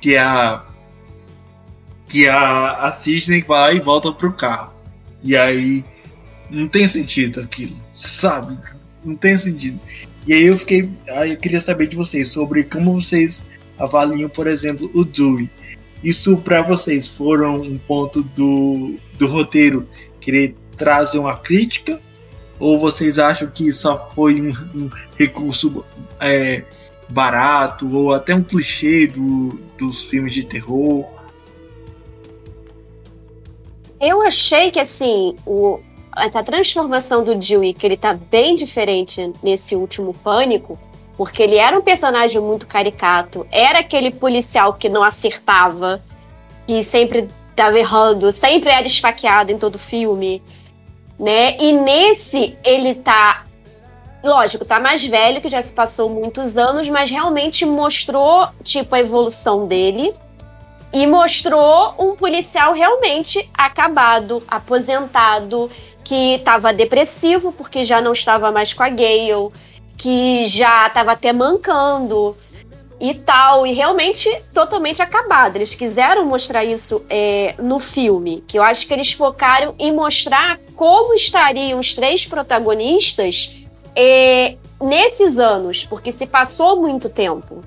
que 0.00 0.14
é 0.14 0.20
a 0.20 0.64
que 2.08 2.28
a, 2.28 2.72
a 2.72 2.92
Sidney 2.92 3.42
vai 3.42 3.76
e 3.76 3.80
volta 3.80 4.12
pro 4.12 4.32
carro. 4.32 4.72
E 5.22 5.36
aí 5.36 5.84
não 6.50 6.68
tem 6.68 6.86
sentido 6.86 7.40
aquilo, 7.40 7.76
sabe? 7.92 8.56
Não 9.04 9.16
tem 9.16 9.36
sentido. 9.36 9.80
E 10.26 10.32
aí 10.32 10.44
eu 10.44 10.56
fiquei, 10.56 10.88
aí 11.10 11.32
eu 11.32 11.36
queria 11.36 11.60
saber 11.60 11.88
de 11.88 11.96
vocês 11.96 12.30
sobre 12.30 12.64
como 12.64 13.00
vocês 13.00 13.50
avaliam, 13.78 14.28
por 14.28 14.46
exemplo, 14.46 14.90
o 14.94 15.04
Dewey. 15.04 15.50
Isso 16.02 16.36
para 16.38 16.62
vocês 16.62 17.08
foram 17.08 17.62
um 17.62 17.78
ponto 17.78 18.22
do, 18.22 18.96
do 19.18 19.26
roteiro 19.26 19.88
querer 20.20 20.54
trazer 20.76 21.18
uma 21.18 21.36
crítica 21.36 22.00
ou 22.58 22.78
vocês 22.78 23.18
acham 23.18 23.48
que 23.48 23.72
só 23.72 24.08
foi 24.10 24.40
um, 24.40 24.50
um 24.74 24.90
recurso 25.16 25.84
é, 26.20 26.64
barato 27.08 27.94
ou 27.94 28.12
até 28.12 28.34
um 28.34 28.42
clichê 28.42 29.06
do, 29.06 29.58
dos 29.78 30.04
filmes 30.04 30.32
de 30.32 30.44
terror? 30.44 31.04
Eu 34.00 34.22
achei 34.22 34.70
que 34.70 34.80
assim, 34.80 35.36
o, 35.46 35.80
essa 36.16 36.42
transformação 36.42 37.22
do 37.22 37.34
Dewey, 37.34 37.74
que 37.74 37.86
ele 37.86 37.96
tá 37.96 38.14
bem 38.14 38.54
diferente 38.54 39.32
nesse 39.42 39.76
último 39.76 40.14
Pânico, 40.14 40.78
porque 41.16 41.42
ele 41.42 41.56
era 41.56 41.78
um 41.78 41.82
personagem 41.82 42.40
muito 42.40 42.66
caricato, 42.66 43.46
era 43.50 43.78
aquele 43.78 44.10
policial 44.10 44.74
que 44.74 44.88
não 44.88 45.02
acertava, 45.02 46.02
que 46.66 46.82
sempre 46.82 47.28
estava 47.50 47.78
errando, 47.78 48.30
sempre 48.32 48.70
era 48.70 48.86
esfaqueado 48.86 49.50
em 49.50 49.58
todo 49.58 49.78
filme, 49.78 50.42
né? 51.18 51.56
E 51.58 51.72
nesse 51.72 52.58
ele 52.64 52.94
tá 52.94 53.46
lógico, 54.22 54.64
tá 54.64 54.80
mais 54.80 55.04
velho, 55.04 55.40
que 55.40 55.48
já 55.48 55.62
se 55.62 55.72
passou 55.72 56.08
muitos 56.10 56.56
anos, 56.56 56.88
mas 56.88 57.10
realmente 57.10 57.64
mostrou, 57.64 58.48
tipo, 58.62 58.94
a 58.94 59.00
evolução 59.00 59.66
dele. 59.66 60.12
E 60.92 61.06
mostrou 61.06 61.94
um 61.98 62.16
policial 62.16 62.72
realmente 62.72 63.48
acabado, 63.52 64.42
aposentado, 64.48 65.70
que 66.02 66.34
estava 66.34 66.72
depressivo 66.72 67.52
porque 67.52 67.84
já 67.84 68.00
não 68.00 68.12
estava 68.12 68.52
mais 68.52 68.72
com 68.72 68.82
a 68.82 68.88
Gale, 68.88 69.50
que 69.96 70.46
já 70.46 70.86
estava 70.86 71.12
até 71.12 71.32
mancando 71.32 72.36
e 72.98 73.14
tal, 73.14 73.66
e 73.66 73.72
realmente 73.72 74.28
totalmente 74.52 75.02
acabado. 75.02 75.56
Eles 75.56 75.74
quiseram 75.74 76.24
mostrar 76.24 76.64
isso 76.64 77.04
é, 77.10 77.54
no 77.58 77.78
filme, 77.78 78.42
que 78.46 78.58
eu 78.58 78.62
acho 78.62 78.86
que 78.86 78.92
eles 78.92 79.12
focaram 79.12 79.74
em 79.78 79.92
mostrar 79.92 80.58
como 80.74 81.14
estariam 81.14 81.78
os 81.78 81.94
três 81.94 82.24
protagonistas 82.24 83.66
é, 83.94 84.56
nesses 84.80 85.38
anos, 85.38 85.84
porque 85.84 86.10
se 86.10 86.26
passou 86.26 86.80
muito 86.80 87.08
tempo. 87.08 87.62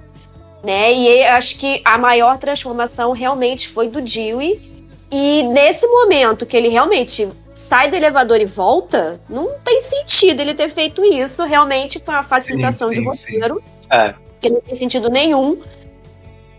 Né? 0.64 0.94
E 0.94 1.24
acho 1.24 1.58
que 1.58 1.82
a 1.86 1.98
maior 1.98 2.38
transformação 2.38 3.12
realmente 3.12 3.70
foi 3.70 3.88
do 3.88 4.02
Dewey. 4.02 4.68
E 5.12 5.44
nesse 5.44 5.88
momento 5.88 6.46
que 6.46 6.56
ele 6.56 6.68
realmente 6.68 7.28
sai 7.56 7.90
do 7.90 7.96
elevador 7.96 8.40
e 8.40 8.46
volta, 8.46 9.20
não 9.30 9.54
tem 9.64 9.80
sentido 9.80 10.42
ele 10.42 10.54
ter 10.54 10.70
feito 10.70 11.04
isso. 11.04 11.44
Realmente 11.46 12.02
foi 12.04 12.14
uma 12.14 12.24
facilitação 12.24 12.90
sim, 12.90 12.96
sim, 12.96 13.02
de 13.02 13.08
roteiro. 13.08 13.64
É. 13.90 14.14
Que 14.40 14.50
não 14.50 14.62
tem 14.62 14.76
sentido 14.76 15.10
nenhum. 15.10 15.60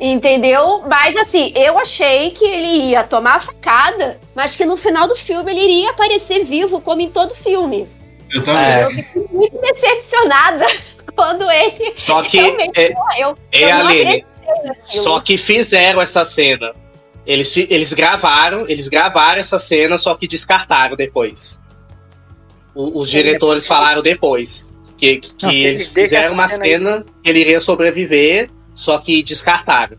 Entendeu? 0.00 0.82
Mas 0.88 1.14
assim, 1.16 1.52
eu 1.54 1.78
achei 1.78 2.30
que 2.30 2.44
ele 2.44 2.88
ia 2.88 3.04
tomar 3.04 3.34
a 3.34 3.40
facada, 3.40 4.18
mas 4.34 4.56
que 4.56 4.64
no 4.64 4.74
final 4.76 5.06
do 5.06 5.14
filme 5.14 5.52
ele 5.52 5.60
iria 5.60 5.90
aparecer 5.90 6.42
vivo, 6.42 6.80
como 6.80 7.02
em 7.02 7.10
todo 7.10 7.34
filme. 7.34 7.86
Eu 8.30 8.42
também. 8.42 8.62
É. 8.62 8.84
Eu 8.84 8.90
fiquei 8.90 9.26
muito 9.30 9.58
decepcionada 9.60 10.64
quando 11.14 11.50
ele. 11.50 11.92
Só 11.96 12.22
que. 12.22 12.38
É, 12.38 12.94
eu, 13.18 13.36
é, 13.52 13.72
Aline, 13.72 14.24
só 14.84 15.20
que 15.20 15.36
fizeram 15.36 16.00
essa 16.00 16.24
cena. 16.24 16.74
Eles, 17.26 17.54
eles 17.56 17.92
gravaram, 17.92 18.66
eles 18.68 18.88
gravaram 18.88 19.38
essa 19.38 19.58
cena, 19.58 19.98
só 19.98 20.14
que 20.14 20.26
descartaram 20.26 20.96
depois. 20.96 21.60
O, 22.74 23.00
os 23.00 23.10
diretores 23.10 23.66
falaram 23.66 24.00
depois. 24.00 24.72
Que, 25.00 25.16
que 25.16 25.46
Não, 25.46 25.50
eles 25.50 25.86
fizeram 25.86 26.34
uma 26.34 26.46
cena 26.46 27.02
que 27.24 27.30
ele 27.30 27.40
iria 27.40 27.58
sobreviver, 27.58 28.50
só 28.74 28.98
que 28.98 29.22
descartaram. 29.22 29.96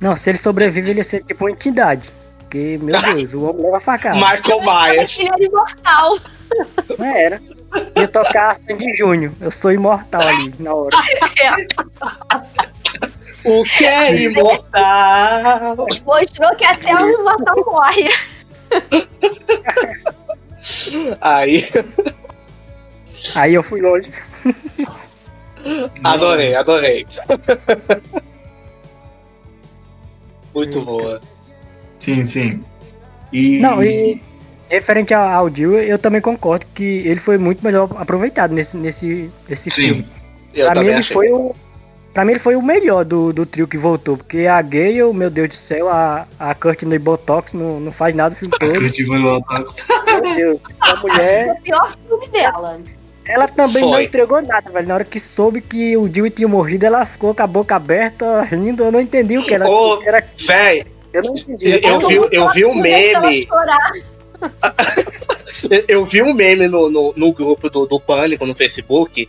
Não, 0.00 0.14
se 0.14 0.30
ele 0.30 0.38
sobrevive, 0.38 0.90
ele 0.90 1.00
ia 1.00 1.04
ser 1.04 1.24
tipo 1.24 1.44
uma 1.44 1.50
entidade. 1.50 2.12
Porque, 2.38 2.78
meu 2.80 2.94
Deus, 3.02 3.34
o 3.34 3.42
homem 3.42 3.64
leva 3.64 3.80
facada. 3.80 4.14
Michael 4.14 4.62
Myers. 4.62 5.18
Ele 5.18 5.28
era 5.28 5.42
imortal. 5.42 6.18
Não 6.96 7.06
era. 7.06 7.42
Ia 7.96 8.06
tocar 8.06 8.54
Sandy 8.54 8.94
Júnior. 8.94 9.32
Eu 9.40 9.50
sou 9.50 9.72
imortal 9.72 10.22
ali 10.22 10.54
na 10.60 10.72
hora. 10.72 10.96
o 13.44 13.64
que 13.64 13.84
é 13.84 14.22
imortal? 14.22 15.76
Mostrou 16.06 16.54
que 16.54 16.64
até 16.64 16.94
o 16.94 17.20
imortal 17.20 17.64
morre. 17.66 18.08
Aí. 21.20 21.60
Aí 23.34 23.54
eu 23.54 23.62
fui 23.62 23.80
longe. 23.80 24.10
Adorei, 26.04 26.54
adorei. 26.54 27.06
Muito 30.54 30.80
boa. 30.80 31.20
Sim, 31.98 32.24
sim. 32.26 32.64
E... 33.32 33.58
Não, 33.58 33.82
e 33.82 34.22
referente 34.68 35.12
ao 35.14 35.48
Jill, 35.54 35.78
eu 35.78 35.98
também 35.98 36.20
concordo 36.20 36.66
que 36.74 36.84
ele 36.84 37.20
foi 37.20 37.38
muito 37.38 37.64
melhor 37.64 37.88
aproveitado 37.96 38.52
nesse, 38.52 38.76
nesse, 38.76 39.30
nesse 39.48 39.70
sim. 39.70 39.82
filme. 39.82 40.06
Eu 40.54 40.70
pra 40.72 40.82
mim, 40.82 40.88
ele 40.88 41.02
foi 41.02 41.30
o, 41.30 41.54
pra 42.12 42.24
mim 42.24 42.32
ele 42.32 42.38
foi 42.38 42.56
o 42.56 42.62
melhor 42.62 43.04
do, 43.04 43.32
do 43.32 43.44
trio 43.46 43.68
que 43.68 43.76
voltou, 43.78 44.16
porque 44.16 44.46
a 44.46 44.60
Gale, 44.62 45.12
meu 45.12 45.30
Deus 45.30 45.50
do 45.50 45.54
céu, 45.54 45.88
a, 45.88 46.26
a 46.38 46.54
Courtney 46.54 46.98
Botox 46.98 47.52
não, 47.52 47.80
não 47.80 47.92
faz 47.92 48.14
nada 48.14 48.34
o 48.34 48.38
filme 48.38 48.54
todo. 48.58 48.70
A 48.70 48.80
Courtney 48.80 49.22
Botox. 49.22 49.86
Meu 50.06 50.34
Deus, 50.34 50.60
a 50.80 50.96
mulher... 50.96 51.50
o 51.50 51.62
pior 51.62 51.92
filme 52.06 52.28
dela. 52.28 52.80
Ela 53.28 53.46
também 53.46 53.82
Foi. 53.82 53.90
não 53.90 54.00
entregou 54.00 54.40
nada, 54.40 54.70
velho. 54.70 54.88
Na 54.88 54.94
hora 54.94 55.04
que 55.04 55.20
soube 55.20 55.60
que 55.60 55.94
o 55.98 56.08
Jill 56.12 56.30
tinha 56.30 56.48
morrido, 56.48 56.86
ela 56.86 57.04
ficou 57.04 57.34
com 57.34 57.42
a 57.42 57.46
boca 57.46 57.76
aberta, 57.76 58.42
rindo. 58.42 58.82
Eu 58.82 58.90
não 58.90 59.02
entendi 59.02 59.36
o 59.36 59.44
que 59.44 59.52
era. 59.52 59.68
Ô, 59.68 60.02
era... 60.02 60.26
Véi, 60.46 60.86
eu 61.12 61.22
não 61.22 61.36
entendi. 61.36 61.72
Eu, 61.72 62.00
eu, 62.00 62.08
vi, 62.08 62.14
eu 62.32 62.48
vi 62.52 62.64
um 62.64 62.74
meme. 62.74 63.46
eu 65.88 66.04
vi 66.06 66.22
um 66.22 66.32
meme 66.32 66.68
no, 66.68 66.88
no, 66.88 67.12
no, 67.14 67.32
grupo 67.34 67.68
do, 67.68 67.84
do 67.84 68.00
Pânico 68.00 68.46
no 68.46 68.56
Facebook 68.56 69.28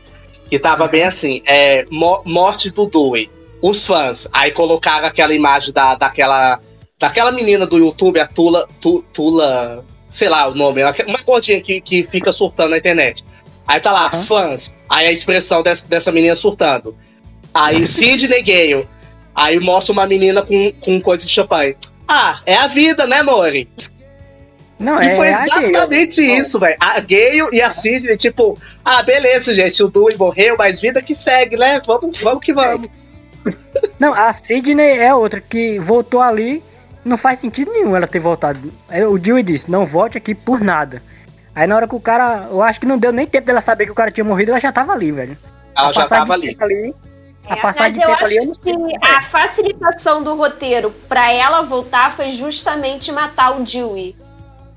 que 0.49 0.57
tava 0.57 0.88
bem 0.88 1.03
assim: 1.03 1.41
é, 1.45 1.85
morte 2.25 2.71
do 2.71 2.85
Dewey. 2.85 3.29
Os 3.62 3.85
fãs. 3.85 4.29
Aí 4.31 4.51
colocaram 4.51 5.07
aquela 5.07 5.33
imagem 5.33 5.73
da, 5.73 5.95
daquela, 5.95 6.62
daquela 6.97 7.33
menina 7.33 7.67
do 7.67 7.77
YouTube, 7.77 8.17
a 8.17 8.25
Tula. 8.25 8.65
Tu, 8.79 9.03
Tula. 9.12 9.83
Sei 10.07 10.29
lá 10.29 10.47
o 10.47 10.55
nome, 10.55 10.81
uma 11.05 11.21
gordinha 11.23 11.62
que, 11.62 11.79
que 11.81 12.01
fica 12.01 12.31
surtando 12.31 12.71
na 12.71 12.77
internet. 12.77 13.23
Aí 13.69 13.79
tá 13.79 13.91
lá, 13.91 14.10
uhum. 14.12 14.23
fãs. 14.23 14.75
Aí 14.89 15.05
a 15.05 15.12
expressão 15.12 15.62
dessa, 15.62 15.88
dessa 15.88 16.12
menina 16.12 16.34
surtando. 16.34 16.95
Aí 17.53 17.86
Sidney 17.86 18.41
Gale. 18.41 18.89
Aí 19.36 19.60
mostra 19.60 19.93
uma 19.93 20.08
menina 20.08 20.41
com, 20.41 20.71
com 20.82 20.99
coisa 20.99 21.23
de 21.23 21.32
champanhe. 21.32 21.77
Ah, 22.08 22.41
é 22.47 22.55
a 22.55 22.65
vida, 22.65 23.05
né, 23.05 23.21
Mori? 23.21 23.69
Não, 24.79 24.99
e 24.99 25.05
é 25.05 25.15
foi 25.15 25.27
exatamente 25.27 26.19
isso, 26.19 26.60
velho. 26.60 26.77
A 26.79 26.99
Gale 26.99 27.45
e 27.51 27.62
a 27.62 27.69
Sidney, 27.69 28.17
tipo, 28.17 28.58
ah, 28.84 29.03
beleza, 29.03 29.53
gente, 29.53 29.84
o 29.84 29.88
Dewey 29.88 30.17
morreu, 30.17 30.55
mas 30.58 30.79
vida 30.79 30.99
que 31.03 31.13
segue, 31.13 31.55
né? 31.55 31.79
Vamos, 31.86 32.17
vamos 32.17 32.43
que 32.43 32.51
vamos. 32.51 32.89
Não, 33.99 34.15
a 34.15 34.34
Sidney 34.34 34.97
é 34.97 35.13
outra 35.13 35.39
que 35.39 35.77
voltou 35.77 36.21
ali, 36.21 36.63
não 37.05 37.17
faz 37.17 37.38
sentido 37.38 37.71
nenhum 37.71 37.95
ela 37.95 38.08
ter 38.08 38.19
voltado. 38.19 38.73
O 39.10 39.19
Dewey 39.19 39.43
disse, 39.43 39.69
não 39.69 39.86
volte 39.86 40.17
aqui 40.17 40.34
por 40.34 40.60
nada. 40.60 41.03
Aí 41.60 41.67
na 41.67 41.76
hora 41.76 41.89
que 41.89 41.95
o 41.95 42.00
cara, 42.00 42.48
eu 42.50 42.62
acho 42.62 42.80
que 42.80 42.86
não 42.86 42.98
deu 42.98 43.12
nem 43.12 43.28
tempo 43.28 43.45
dela 43.45 43.60
saber 43.60 43.84
que 43.84 43.91
o 43.91 43.95
cara 43.95 44.10
tinha 44.10 44.24
morrido, 44.24 44.52
ela 44.52 44.62
já 44.62 44.72
tava 44.72 44.93
ali, 44.93 45.12
velho. 45.12 45.38
Ela 45.78 45.91
já 45.91 46.08
tava 46.08 46.34
ali. 46.34 46.56
ali 46.58 46.95
a 47.45 47.58
é, 47.58 47.62
passagem 47.62 47.93
de 47.95 48.00
tempo 48.00 48.13
ali. 48.13 48.38
Eu 48.38 48.52
acho 48.52 48.60
que 48.62 49.06
a 49.06 49.22
facilitação 49.22 50.24
do 50.24 50.36
roteiro 50.36 50.89
para 51.10 51.34
ela 51.34 51.62
voltar 51.62 52.13
foi 52.13 52.32
justamente 52.32 53.12
matar 53.12 53.60
o 53.60 53.63
Dewey. 53.65 54.15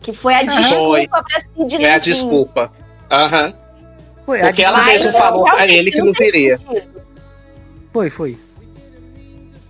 Que 0.01 0.12
foi 0.12 0.35
a 0.35 0.40
uhum. 0.40 0.47
desculpa 0.47 1.23
pra 1.23 1.40
Sidney. 1.40 1.87
É 1.87 1.95
a 1.95 1.99
desculpa. 1.99 2.73
Aham. 3.09 3.47
Uhum. 3.47 3.55
Foi, 4.27 4.40
Porque 4.40 4.64
ela 4.64 4.83
mesmo 4.83 5.12
falou 5.12 5.45
pra 5.45 5.68
ele 5.68 5.88
que 5.88 6.03
não 6.03 6.12
viria. 6.12 6.59
Foi, 7.92 8.11
foi. 8.11 8.37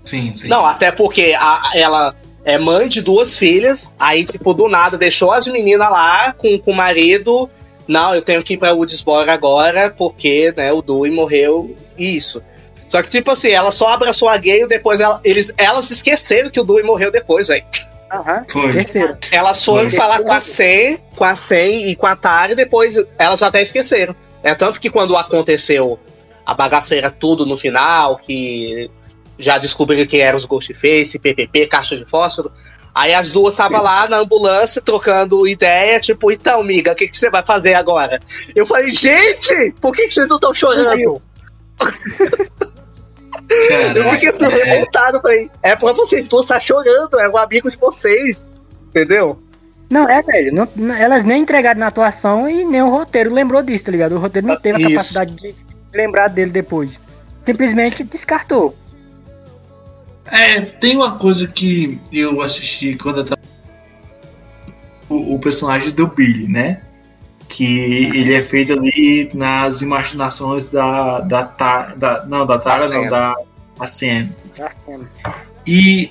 Sim, 0.03 0.33
sim. 0.33 0.49
Não, 0.49 0.65
até 0.65 0.91
porque 0.91 1.37
a, 1.39 1.73
ela 1.75 2.17
é 2.45 2.59
mãe 2.59 2.89
de 2.89 3.01
duas 3.01 3.39
filhas, 3.39 3.91
aí, 3.99 4.25
tipo, 4.25 4.53
do 4.53 4.69
nada 4.69 4.99
deixou 4.99 5.33
as 5.33 5.47
meninas 5.47 5.91
lá 5.91 6.33
com, 6.33 6.59
com 6.59 6.73
o 6.73 6.75
marido. 6.75 7.49
Não, 7.87 8.15
eu 8.15 8.23
tenho 8.23 8.43
que 8.43 8.55
ir 8.55 8.57
pra 8.57 8.73
Woodsboro 8.73 9.31
agora, 9.31 9.91
porque, 9.91 10.53
né, 10.57 10.73
o 10.73 10.83
Dewey 10.83 11.13
morreu. 11.13 11.75
Isso. 11.99 12.43
Só 12.89 13.03
que, 13.03 13.11
tipo 13.11 13.31
assim, 13.31 13.51
ela 13.51 13.73
só 13.73 13.89
abraçou 13.89 14.29
a 14.29 14.37
gay 14.37 14.63
e 14.63 14.67
depois 14.67 15.01
ela, 15.01 15.21
eles, 15.25 15.55
elas 15.57 15.91
esqueceram 15.91 16.51
que 16.51 16.61
o 16.61 16.65
Dewey 16.65 16.85
morreu 16.85 17.11
depois, 17.11 17.49
velho. 17.49 17.65
Aham, 18.11 18.45
esqueceram. 18.69 19.17
Elas 19.31 19.65
foram 19.65 19.89
Foi. 19.89 19.99
falar 19.99 20.21
com 20.21 20.33
a 20.33 20.41
Sen, 20.41 20.99
com 21.17 21.25
a 21.25 21.35
Sen 21.35 21.91
e 21.91 21.97
com 21.97 22.07
a 22.07 22.15
Tari, 22.15 22.55
depois 22.55 22.95
elas 23.19 23.43
até 23.43 23.63
esqueceram. 23.63 24.15
É 24.43 24.55
tanto 24.55 24.81
que 24.81 24.91
quando 24.91 25.17
aconteceu 25.17 25.99
a 26.45 26.53
bagaceira 26.53 27.11
tudo 27.11 27.47
no 27.47 27.57
final, 27.57 28.17
que 28.17 28.91
já 29.39 29.59
descobriram 29.59 30.07
quem 30.07 30.21
eram 30.21 30.37
os 30.37 30.45
Ghostface, 30.45 31.19
PPP, 31.19 31.67
caixa 31.67 31.97
de 31.97 32.05
fósforo, 32.05 32.53
aí 32.95 33.15
as 33.15 33.31
duas 33.31 33.55
estavam 33.55 33.83
lá 33.83 34.09
na 34.09 34.19
ambulância 34.19 34.83
trocando 34.83 35.47
ideia, 35.47 35.99
tipo, 36.01 36.31
então, 36.31 36.61
amiga, 36.61 36.93
o 36.93 36.95
que, 36.95 37.09
que 37.09 37.17
você 37.17 37.31
vai 37.31 37.43
fazer 37.43 37.75
agora? 37.75 38.21
Eu 38.55 38.67
falei, 38.67 38.91
gente, 38.91 39.75
por 39.81 39.93
que, 39.95 40.07
que 40.07 40.15
vocês 40.15 40.29
não 40.29 40.37
estão 40.37 40.55
chorando? 40.55 41.23
eu 43.97 44.11
fiquei 44.11 44.29
assim, 44.29 44.47
revoltado, 44.47 45.21
falei, 45.21 45.51
é 45.63 45.75
pra 45.77 45.93
vocês 45.93 46.29
duas 46.29 46.45
estar 46.45 46.61
chorando, 46.61 47.19
é 47.19 47.29
um 47.29 47.37
amigo 47.37 47.71
de 47.71 47.77
vocês, 47.77 48.43
entendeu? 48.89 49.39
Não, 49.93 50.09
é, 50.09 50.23
velho, 50.23 50.55
não, 50.55 50.95
elas 50.95 51.23
nem 51.23 51.43
entregaram 51.43 51.81
na 51.81 51.89
atuação 51.89 52.49
e 52.49 52.65
nem 52.65 52.81
o 52.81 52.89
roteiro 52.89 53.33
lembrou 53.33 53.63
disso, 53.63 53.85
tá 53.85 53.93
ligado? 53.93 54.15
O 54.15 54.19
roteiro 54.19 54.47
não 54.47 54.59
teve 54.59 54.77
a 54.77 54.81
Isso. 54.81 54.91
capacidade 54.91 55.35
de 55.35 55.55
lembrar 55.93 56.29
dele 56.29 56.51
depois. 56.51 56.99
Simplesmente 57.45 58.03
descartou. 58.03 58.75
É, 60.33 60.63
tem 60.63 60.97
uma 60.97 61.19
coisa 61.19 61.47
que 61.47 62.01
eu 62.11 62.41
assisti 62.41 62.97
quando 62.97 63.19
eu 63.19 63.25
tava. 63.25 63.43
O, 65.09 65.35
o 65.35 65.39
personagem 65.39 65.91
do 65.91 66.07
Billy, 66.07 66.49
né? 66.49 66.81
que 67.53 68.11
ele 68.15 68.35
é 68.35 68.43
feito 68.43 68.73
ali 68.73 69.31
nas 69.35 69.83
imaginações 69.83 70.67
da 70.67 71.21
da, 71.21 71.43
da, 71.43 71.95
da 71.95 72.25
não 72.25 72.47
da 72.47 72.59
Tara 72.59 72.89
não 72.89 73.11
da 73.11 73.35
a 73.79 73.87
Sam. 73.87 74.27
E 75.67 76.11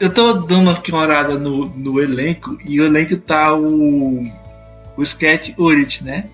eu 0.00 0.12
tô 0.14 0.34
dando 0.34 0.70
aqui 0.70 0.92
uma 0.92 1.02
olhada 1.02 1.36
no, 1.36 1.66
no 1.70 2.00
elenco 2.00 2.56
e 2.64 2.80
o 2.80 2.84
elenco 2.84 3.16
tá 3.16 3.52
o 3.52 4.24
o 4.96 5.02
Sketch 5.02 5.54
Urit, 5.58 6.04
né? 6.04 6.26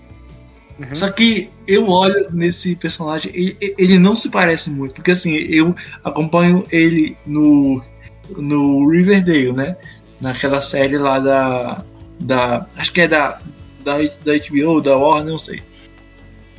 Uhum. 0.79 0.95
Só 0.95 1.11
que 1.11 1.51
eu 1.66 1.89
olho 1.89 2.29
nesse 2.33 2.75
personagem, 2.77 3.31
ele, 3.35 3.57
ele, 3.61 3.99
não 3.99 4.16
se 4.16 4.29
parece 4.31 4.70
muito, 4.70 4.95
porque 4.95 5.11
assim, 5.11 5.35
eu 5.35 5.75
acompanho 6.03 6.64
ele 6.73 7.16
no, 7.27 7.83
no 8.39 8.89
Riverdale, 8.89 9.53
né? 9.53 9.77
Naquela 10.20 10.61
série 10.61 10.99
lá 10.99 11.18
da. 11.18 11.85
da 12.18 12.66
acho 12.77 12.93
que 12.93 13.03
é 13.03 13.09
da, 13.09 13.41
da, 13.85 13.99
da 13.99 14.33
HBO, 14.39 14.81
da 14.81 14.97
Warner, 14.97 15.33
não 15.33 15.39
sei. 15.39 15.62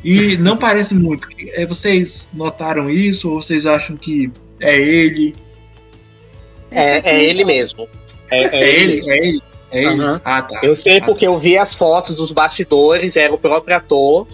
E 0.03 0.36
não 0.38 0.57
parece 0.57 0.93
muito. 0.93 1.28
É, 1.53 1.66
vocês 1.66 2.30
notaram 2.34 2.89
isso 2.89 3.30
ou 3.30 3.41
vocês 3.41 3.66
acham 3.66 3.97
que 3.97 4.32
é 4.59 4.80
ele? 4.80 5.36
É, 6.70 6.99
é 7.09 7.24
ele 7.24 7.43
mesmo. 7.43 7.88
É, 8.30 8.43
é, 8.43 8.55
é 8.55 8.80
ele, 8.80 8.93
ele, 8.93 9.09
é 9.09 9.28
ele. 9.28 9.43
É 9.74 9.89
uhum. 9.89 10.19
Ah, 10.24 10.41
tá. 10.43 10.59
Eu 10.61 10.76
sei 10.76 10.99
ah, 10.99 11.05
porque 11.05 11.26
tá. 11.26 11.32
eu 11.32 11.39
vi 11.39 11.57
as 11.57 11.74
fotos 11.74 12.13
dos 12.13 12.32
bastidores, 12.32 13.17
era 13.17 13.34
o 13.34 13.38
próprio 13.39 13.76
ator 13.76 14.28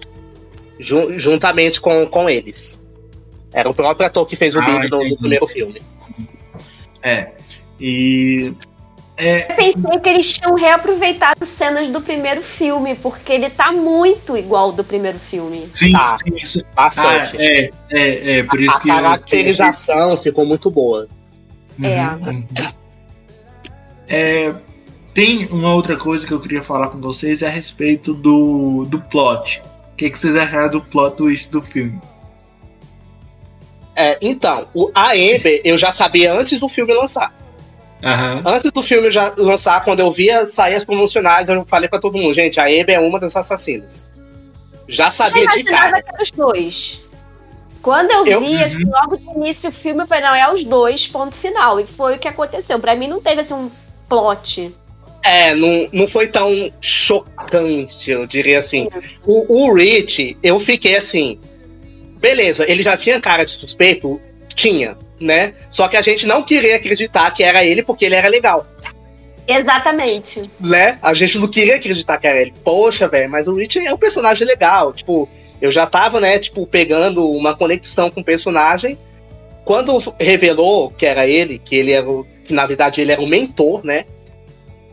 ju 0.77 1.17
juntamente 1.17 1.79
com, 1.79 2.05
com 2.07 2.29
eles. 2.29 2.81
Era 3.53 3.69
o 3.69 3.73
próprio 3.73 4.05
ator 4.05 4.25
que 4.25 4.35
fez 4.35 4.53
o 4.53 4.59
ah, 4.59 4.65
vídeo 4.65 4.89
do, 4.89 4.99
do, 4.99 5.17
primeiro 5.17 5.47
filme. 5.47 5.81
É. 7.01 7.31
E. 7.79 8.53
É... 9.15 9.51
Eu 9.51 9.55
pensei 9.55 9.99
que 9.99 10.09
eles 10.09 10.33
tinham 10.33 10.55
reaproveitado 10.55 11.45
cenas 11.45 11.89
do 11.89 12.01
primeiro 12.01 12.43
filme, 12.43 12.95
porque 12.95 13.33
ele 13.33 13.49
tá 13.49 13.71
muito 13.71 14.37
igual 14.37 14.65
ao 14.65 14.71
do 14.73 14.83
primeiro 14.83 15.19
filme. 15.19 15.69
Sim, 15.73 15.93
tá. 15.93 16.17
sim. 16.17 16.35
Isso. 16.35 16.65
Bastante. 16.75 17.37
Ah, 17.37 17.41
é, 17.41 17.69
é, 17.89 18.37
é, 18.39 18.43
por 18.43 18.59
a, 18.59 18.61
isso 18.61 18.75
a 18.75 18.79
que. 18.79 18.91
A 18.91 19.01
caracterização 19.01 20.11
eu... 20.11 20.17
ficou 20.17 20.45
muito 20.45 20.69
boa. 20.69 21.07
É. 21.81 22.01
Uhum. 22.01 22.47
É, 24.07 24.55
tem 25.13 25.47
uma 25.47 25.73
outra 25.73 25.97
coisa 25.97 26.25
que 26.25 26.33
eu 26.33 26.39
queria 26.39 26.61
falar 26.61 26.89
com 26.89 26.99
vocês 27.01 27.41
é 27.41 27.47
a 27.47 27.51
respeito 27.51 28.13
do, 28.13 28.85
do 28.85 28.99
plot. 29.01 29.61
O 29.93 29.95
que, 29.95 30.09
que 30.09 30.17
vocês 30.17 30.35
acharam 30.35 30.69
do 30.69 30.81
plot 30.81 31.17
twist 31.17 31.49
do 31.49 31.61
filme? 31.61 31.99
É, 33.95 34.17
então, 34.21 34.67
o, 34.73 34.89
a 34.95 35.11
Amber 35.11 35.61
eu 35.65 35.77
já 35.77 35.91
sabia 35.91 36.33
antes 36.33 36.59
do 36.59 36.69
filme 36.69 36.93
lançar. 36.93 37.33
Uhum. 38.01 38.41
Antes 38.45 38.71
do 38.71 38.81
filme 38.81 39.11
já 39.11 39.33
lançar, 39.37 39.83
quando 39.83 39.99
eu 39.99 40.09
via 40.09 40.45
sair 40.45 40.75
as 40.75 40.85
promocionais, 40.85 41.49
eu 41.49 41.65
falei 41.65 41.89
para 41.89 41.99
todo 41.99 42.17
mundo, 42.17 42.33
gente, 42.33 42.59
a 42.59 42.63
Amber 42.63 42.95
é 42.95 42.99
uma 42.99 43.19
das 43.19 43.35
assassinas. 43.35 44.09
Já 44.87 45.11
sabia 45.11 45.45
de 45.47 45.63
cara. 45.65 46.01
que 46.01 46.09
era 46.09 46.23
os 46.23 46.31
dois. 46.31 47.01
Quando 47.81 48.11
eu, 48.11 48.25
eu 48.25 48.39
vi, 48.39 48.55
uhum. 48.55 48.63
assim, 48.63 48.83
logo 48.85 49.17
de 49.17 49.29
início 49.29 49.69
o 49.69 49.73
filme, 49.73 50.01
eu 50.01 50.07
falei, 50.07 50.23
não, 50.23 50.35
é 50.35 50.51
os 50.51 50.63
dois, 50.63 51.07
ponto 51.07 51.35
final. 51.35 51.79
E 51.79 51.85
foi 51.85 52.15
o 52.15 52.19
que 52.19 52.27
aconteceu. 52.27 52.79
Para 52.79 52.95
mim 52.95 53.07
não 53.07 53.21
teve 53.21 53.41
assim 53.41 53.53
um 53.53 53.69
plot. 54.07 54.73
É, 55.23 55.53
não, 55.53 55.89
não 55.91 56.07
foi 56.07 56.27
tão 56.27 56.71
chocante, 56.79 58.09
eu 58.09 58.25
diria 58.25 58.59
assim. 58.59 58.87
O, 59.25 59.67
o 59.69 59.73
Rich, 59.73 60.37
eu 60.41 60.59
fiquei 60.59 60.95
assim. 60.95 61.39
Beleza, 62.19 62.69
ele 62.69 62.83
já 62.83 62.95
tinha 62.97 63.19
cara 63.19 63.43
de 63.43 63.51
suspeito? 63.51 64.19
Tinha, 64.55 64.97
né? 65.19 65.53
Só 65.69 65.87
que 65.87 65.97
a 65.97 66.01
gente 66.01 66.25
não 66.25 66.43
queria 66.43 66.75
acreditar 66.75 67.31
que 67.31 67.43
era 67.43 67.63
ele 67.63 67.83
porque 67.83 68.05
ele 68.05 68.15
era 68.15 68.27
legal. 68.27 68.65
Exatamente. 69.47 70.43
Né? 70.59 70.99
A 71.01 71.13
gente 71.13 71.39
não 71.39 71.47
queria 71.47 71.77
acreditar 71.77 72.19
que 72.19 72.27
era 72.27 72.39
ele. 72.39 72.53
Poxa, 72.63 73.07
velho, 73.07 73.29
mas 73.29 73.47
o 73.47 73.55
Rich 73.55 73.79
é 73.79 73.93
um 73.93 73.97
personagem 73.97 74.45
legal. 74.45 74.93
Tipo, 74.93 75.27
eu 75.59 75.71
já 75.71 75.87
tava, 75.87 76.19
né, 76.19 76.37
tipo, 76.37 76.67
pegando 76.67 77.27
uma 77.31 77.55
conexão 77.55 78.11
com 78.11 78.21
o 78.21 78.23
personagem. 78.23 78.97
Quando 79.65 79.97
revelou 80.19 80.91
que 80.91 81.05
era 81.05 81.27
ele, 81.27 81.57
que 81.57 81.75
ele 81.75 81.91
era 81.91 82.07
o, 82.07 82.25
que 82.43 82.53
na 82.53 82.65
verdade 82.65 83.01
ele 83.01 83.11
era 83.11 83.21
o 83.21 83.27
mentor, 83.27 83.83
né? 83.83 84.05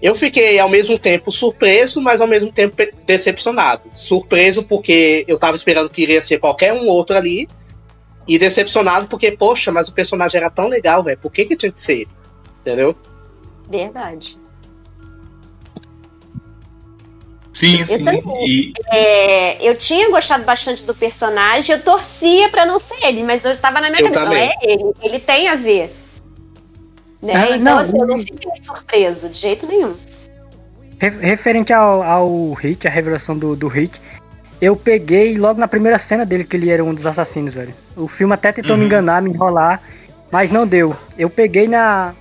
Eu 0.02 0.14
fiquei 0.14 0.58
ao 0.58 0.68
mesmo 0.68 0.98
tempo 0.98 1.32
surpreso, 1.32 2.00
mas 2.00 2.20
ao 2.20 2.26
mesmo 2.26 2.52
tempo 2.52 2.76
decepcionado. 3.06 3.82
Surpreso 3.92 4.62
porque 4.62 5.24
eu 5.26 5.38
tava 5.38 5.54
esperando 5.54 5.88
que 5.88 6.02
iria 6.02 6.20
ser 6.20 6.38
qualquer 6.38 6.72
um 6.72 6.86
outro 6.86 7.16
ali. 7.16 7.48
E 8.28 8.38
decepcionado 8.38 9.06
porque, 9.06 9.32
poxa, 9.32 9.70
mas 9.70 9.88
o 9.88 9.92
personagem 9.92 10.38
era 10.38 10.50
tão 10.50 10.68
legal, 10.68 11.02
velho. 11.02 11.18
Por 11.18 11.30
que, 11.30 11.44
que 11.44 11.56
tinha 11.56 11.70
que 11.70 11.80
ser 11.80 12.00
ele? 12.00 12.08
Entendeu? 12.60 12.96
Verdade. 13.68 14.36
Sim, 17.56 17.82
sim. 17.86 18.04
Eu, 18.06 18.46
e... 18.46 18.72
é, 18.92 19.66
eu 19.66 19.74
tinha 19.76 20.10
gostado 20.10 20.44
bastante 20.44 20.82
do 20.82 20.94
personagem, 20.94 21.74
eu 21.74 21.82
torcia 21.82 22.50
para 22.50 22.66
não 22.66 22.78
ser 22.78 23.02
ele, 23.02 23.22
mas 23.22 23.46
eu 23.46 23.52
estava 23.52 23.80
na 23.80 23.88
minha 23.88 24.02
eu 24.02 24.12
cabeça, 24.12 24.26
não 24.26 24.36
é 24.36 24.52
ele, 24.62 24.92
ele 25.00 25.18
tem 25.18 25.48
a 25.48 25.54
ver. 25.54 25.90
Né? 27.22 27.34
Ah, 27.34 27.50
então, 27.50 27.58
não, 27.60 27.78
assim, 27.78 27.98
eu 27.98 28.06
não 28.06 28.18
fiquei 28.18 28.50
surpresa, 28.60 29.28
de 29.28 29.38
jeito 29.38 29.66
nenhum. 29.66 29.94
Referente 30.98 31.72
ao, 31.72 32.02
ao 32.02 32.52
Hit, 32.52 32.86
a 32.86 32.90
revelação 32.90 33.36
do, 33.36 33.54
do 33.54 33.68
Hit, 33.68 34.00
eu 34.60 34.74
peguei 34.74 35.36
logo 35.36 35.60
na 35.60 35.68
primeira 35.68 35.98
cena 35.98 36.24
dele 36.24 36.44
que 36.44 36.56
ele 36.56 36.70
era 36.70 36.82
um 36.82 36.94
dos 36.94 37.06
assassinos, 37.06 37.52
velho. 37.52 37.74
O 37.94 38.08
filme 38.08 38.32
até 38.32 38.52
tentou 38.52 38.72
uhum. 38.72 38.78
me 38.78 38.86
enganar, 38.86 39.20
me 39.20 39.30
enrolar, 39.30 39.82
mas 40.30 40.50
não 40.50 40.66
deu. 40.66 40.96
Eu 41.18 41.28
peguei 41.28 41.68
na, 41.68 42.14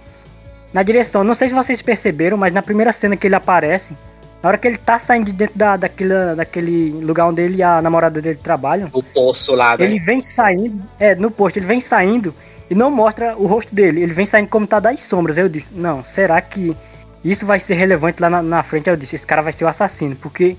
na 0.74 0.84
direção. 0.84 1.24
Não 1.24 1.34
sei 1.34 1.48
se 1.48 1.54
vocês 1.54 1.82
perceberam, 1.82 2.36
mas 2.36 2.52
na 2.52 2.62
primeira 2.62 2.92
cena 2.92 3.16
que 3.16 3.28
ele 3.28 3.36
aparece, 3.36 3.96
na 4.44 4.50
hora 4.50 4.58
que 4.58 4.68
ele 4.68 4.78
tá 4.78 5.00
saindo 5.00 5.28
de 5.28 5.34
dentro 5.34 5.58
da, 5.58 5.78
daquele, 5.78 6.36
daquele 6.36 6.92
lugar 7.02 7.28
onde 7.28 7.42
ele 7.42 7.58
e 7.58 7.64
a 7.64 7.82
namorada 7.82 8.22
dele 8.22 8.40
trabalham. 8.44 8.90
O 8.92 9.02
poço 9.02 9.56
lá, 9.56 9.78
né? 9.78 9.86
Ele 9.86 10.00
vem 10.00 10.22
saindo, 10.22 10.82
é, 11.00 11.16
no 11.16 11.32
posto, 11.32 11.58
ele 11.58 11.66
vem 11.66 11.80
saindo 11.80 12.34
e 12.70 12.76
não 12.76 12.90
mostra 12.90 13.36
o 13.38 13.46
rosto 13.46 13.74
dele. 13.74 14.02
Ele 14.02 14.14
vem 14.14 14.26
saindo 14.26 14.48
como 14.48 14.66
tá 14.66 14.80
das 14.80 15.02
sombras. 15.04 15.38
Eu 15.38 15.50
disse, 15.50 15.72
não, 15.74 16.04
será 16.04 16.40
que 16.42 16.76
isso 17.24 17.46
vai 17.46 17.60
ser 17.60 17.76
relevante 17.76 18.22
lá 18.22 18.30
na, 18.30 18.42
na 18.42 18.64
frente? 18.64 18.90
Eu 18.90 18.98
disse, 18.98 19.16
esse 19.16 19.28
cara 19.28 19.42
vai 19.42 19.54
ser 19.54 19.66
o 19.66 19.68
assassino, 19.68 20.16
porque 20.16 20.56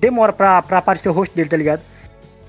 demora 0.00 0.32
pra, 0.32 0.62
pra 0.62 0.78
aparecer 0.78 1.08
o 1.08 1.12
rosto 1.12 1.34
dele, 1.34 1.48
tá 1.48 1.56
ligado? 1.56 1.82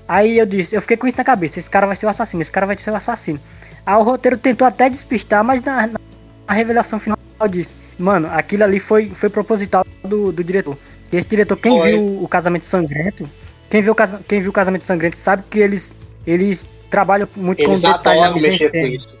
Aí 0.08 0.38
eu 0.38 0.46
disse, 0.46 0.74
eu 0.74 0.82
fiquei 0.82 0.96
com 0.96 1.06
isso 1.06 1.16
na 1.16 1.24
cabeça, 1.24 1.58
esse 1.58 1.70
cara 1.70 1.86
vai 1.86 1.94
ser 1.94 2.06
o 2.06 2.08
assassino, 2.08 2.42
esse 2.42 2.50
cara 2.50 2.66
vai 2.66 2.76
ser 2.76 2.90
o 2.90 2.96
assassino. 2.96 3.38
Aí 3.86 3.94
o 3.94 4.02
roteiro 4.02 4.36
tentou 4.36 4.66
até 4.66 4.88
despistar, 4.88 5.44
mas 5.44 5.60
na, 5.62 5.86
na 5.86 6.52
revelação 6.52 6.98
final 6.98 7.16
eu 7.40 7.48
disse, 7.48 7.72
mano, 7.96 8.28
aquilo 8.32 8.64
ali 8.64 8.80
foi, 8.80 9.08
foi 9.10 9.28
proposital 9.28 9.86
do, 10.02 10.32
do 10.32 10.42
diretor. 10.42 10.76
E 11.12 11.16
esse 11.16 11.28
diretor, 11.28 11.56
quem 11.56 11.80
viu 11.80 12.22
o, 12.22 12.28
Casamento 12.28 12.64
Sangrento, 12.64 13.28
quem 13.68 13.82
viu, 13.82 13.92
o, 13.92 14.24
quem 14.26 14.40
viu 14.40 14.50
o 14.50 14.52
Casamento 14.52 14.84
Sangrento 14.84 15.16
sabe 15.16 15.44
que 15.48 15.60
eles, 15.60 15.94
eles 16.26 16.66
trabalham 16.90 17.28
muito 17.36 17.60
eles 17.60 17.80
com 17.80 17.92
detalhe. 17.92 18.40
mexer 18.40 18.70
com 18.70 18.78
isso. 18.78 19.18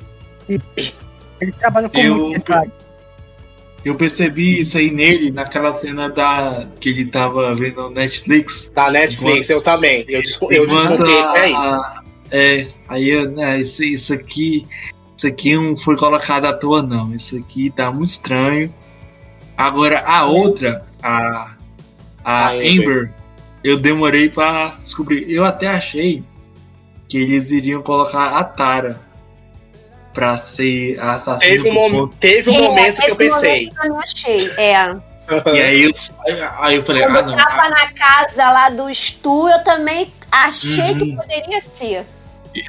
E 0.48 0.60
eles 1.40 1.54
trabalham 1.54 1.88
com 1.88 1.98
eu, 1.98 2.16
muito 2.16 2.38
detalhe. 2.38 2.70
Eu 3.82 3.94
percebi 3.94 4.60
isso 4.60 4.76
aí 4.76 4.90
nele, 4.90 5.30
naquela 5.30 5.72
cena 5.72 6.10
da 6.10 6.66
que 6.78 6.90
ele 6.90 7.06
tava 7.06 7.54
vendo 7.54 7.82
no 7.82 7.90
Netflix. 7.90 8.70
Da 8.74 8.90
Netflix, 8.90 9.48
enquanto, 9.48 9.50
eu 9.50 9.62
também. 9.62 10.04
Eu, 10.06 10.22
eu 10.50 10.66
desconfiei 10.66 11.22
aí. 11.22 11.54
É, 12.30 12.66
aí 12.88 13.26
né, 13.28 13.60
isso, 13.60 13.82
isso 13.82 14.12
aqui. 14.12 14.66
Isso 15.16 15.26
aqui 15.26 15.54
não 15.54 15.76
foi 15.76 15.96
colocado 15.96 16.46
à 16.46 16.52
toa, 16.52 16.82
não. 16.82 17.14
Isso 17.14 17.38
aqui 17.38 17.70
tá 17.70 17.90
muito 17.90 18.10
estranho. 18.10 18.74
Agora, 19.56 20.02
a 20.06 20.24
outra, 20.24 20.84
a, 21.02 21.54
a, 22.24 22.48
a 22.48 22.50
Amber, 22.52 22.70
Amber, 22.78 23.12
eu 23.62 23.78
demorei 23.78 24.28
para 24.30 24.78
descobrir. 24.82 25.30
Eu 25.30 25.44
até 25.44 25.68
achei 25.68 26.22
que 27.10 27.18
eles 27.18 27.50
iriam 27.50 27.82
colocar 27.82 28.36
a 28.36 28.44
Tara 28.44 29.00
pra 30.14 30.36
ser 30.36 30.98
a 31.00 31.14
assassina. 31.14 31.50
Teve 31.50 31.68
um, 31.68 31.74
mom 31.74 32.08
teve 32.08 32.50
um 32.50 32.54
é, 32.54 32.62
momento 32.62 33.02
que 33.02 33.10
eu 33.10 33.16
pensei. 33.16 33.68
Que 33.68 33.86
eu 33.86 33.90
não 33.90 34.00
achei, 34.00 34.36
é. 34.58 34.96
e 35.52 35.60
aí 35.60 35.82
eu, 35.82 35.92
aí 36.58 36.76
eu 36.76 36.82
falei, 36.84 37.02
Quando 37.02 37.16
ah, 37.18 37.22
não. 37.22 37.32
Eu 37.32 37.36
tava 37.36 37.68
na 37.68 37.92
casa 37.92 38.50
lá 38.52 38.70
do 38.70 38.94
Stu, 38.94 39.48
eu 39.48 39.64
também 39.64 40.12
achei 40.30 40.92
uhum. 40.92 40.98
que 40.98 41.16
poderia 41.16 41.60
ser. 41.60 42.06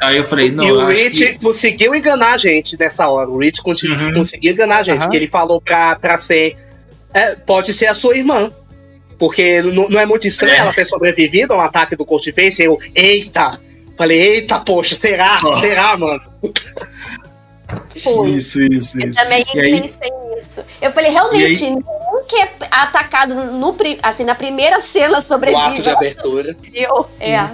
Aí 0.02 0.18
eu 0.18 0.28
falei, 0.28 0.52
não. 0.52 0.66
E 0.66 0.72
o 0.72 0.88
Rich 0.88 1.26
que... 1.26 1.40
conseguiu 1.40 1.94
enganar 1.94 2.34
a 2.34 2.38
gente 2.38 2.78
nessa 2.80 3.08
hora. 3.08 3.30
O 3.30 3.38
Rich 3.38 3.62
uhum. 3.64 4.14
conseguiu 4.14 4.54
enganar 4.54 4.78
a 4.78 4.84
gente, 4.84 5.04
uhum. 5.04 5.10
que 5.10 5.18
ele 5.18 5.28
falou 5.28 5.62
pra, 5.62 5.96
pra 5.98 6.18
ser. 6.18 6.58
É, 7.14 7.36
pode 7.36 7.74
ser 7.74 7.88
a 7.88 7.94
sua 7.94 8.18
irmã. 8.18 8.52
Porque 9.20 9.62
não, 9.62 9.88
não 9.88 10.00
é 10.00 10.06
muito 10.06 10.26
estranho 10.26 10.56
é. 10.56 10.58
ela 10.58 10.74
ter 10.74 10.86
sobrevivido 10.86 11.54
a 11.54 11.58
um 11.58 11.62
ataque 11.62 11.96
do 11.96 12.06
Ghostface. 12.06 12.64
Eu, 12.64 12.80
eita! 12.96 13.60
Falei, 13.98 14.20
eita, 14.20 14.60
poxa, 14.60 14.96
será? 14.96 15.40
Oh. 15.44 15.52
Será, 15.52 15.98
mano? 15.98 16.22
Foi. 18.04 18.32
Isso, 18.32 18.62
isso, 18.62 19.00
eu 19.00 19.10
isso. 19.10 19.22
também 19.22 19.42
e 19.42 19.82
pensei 19.82 20.12
aí... 20.12 20.36
nisso. 20.36 20.64
Eu 20.82 20.92
falei, 20.92 21.12
realmente, 21.12 21.64
nenhum 21.64 22.24
que 22.28 22.36
é 22.36 22.52
atacado 22.70 23.36
no, 23.36 23.76
assim, 24.04 24.24
na 24.24 24.36
primeira 24.36 24.82
cena 24.82 25.22
sobre 25.22 25.52
O 25.52 25.58
ato 25.58 25.82
de 25.82 25.90
abertura. 25.90 26.56
Eu, 26.74 27.08
é. 27.20 27.48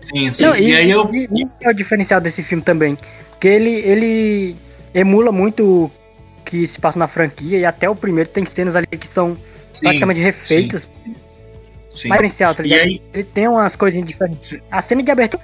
Sim, 0.00 0.30
sim. 0.30 0.44
Não, 0.44 0.56
e, 0.56 0.70
e, 0.70 0.76
aí 0.76 0.90
eu... 0.90 1.10
Isso 1.12 1.54
é 1.60 1.68
o 1.68 1.74
diferencial 1.74 2.20
desse 2.20 2.42
filme 2.42 2.62
também. 2.62 2.96
Porque 3.30 3.48
ele, 3.48 3.70
ele 3.80 4.56
emula 4.94 5.30
muito 5.30 5.64
o 5.64 5.90
que 6.44 6.66
se 6.66 6.78
passa 6.78 6.98
na 6.98 7.08
franquia 7.08 7.58
e 7.58 7.64
até 7.66 7.90
o 7.90 7.94
primeiro 7.94 8.30
tem 8.30 8.46
cenas 8.46 8.76
ali 8.76 8.86
que 8.86 9.08
são 9.08 9.36
sim, 9.72 9.80
praticamente 9.80 10.20
refeitas. 10.20 10.88
Sim. 11.04 11.14
Sim. 11.96 12.08
diferencial, 12.10 12.54
tá 12.54 12.62
E 12.62 12.68
ligado? 12.68 12.86
aí, 12.86 13.02
Ele 13.14 13.24
tem 13.24 13.48
umas 13.48 13.74
coisinhas 13.76 14.06
diferentes. 14.06 14.48
Sim. 14.50 14.60
A 14.70 14.80
cena 14.80 15.02
de 15.02 15.10
abertura 15.10 15.42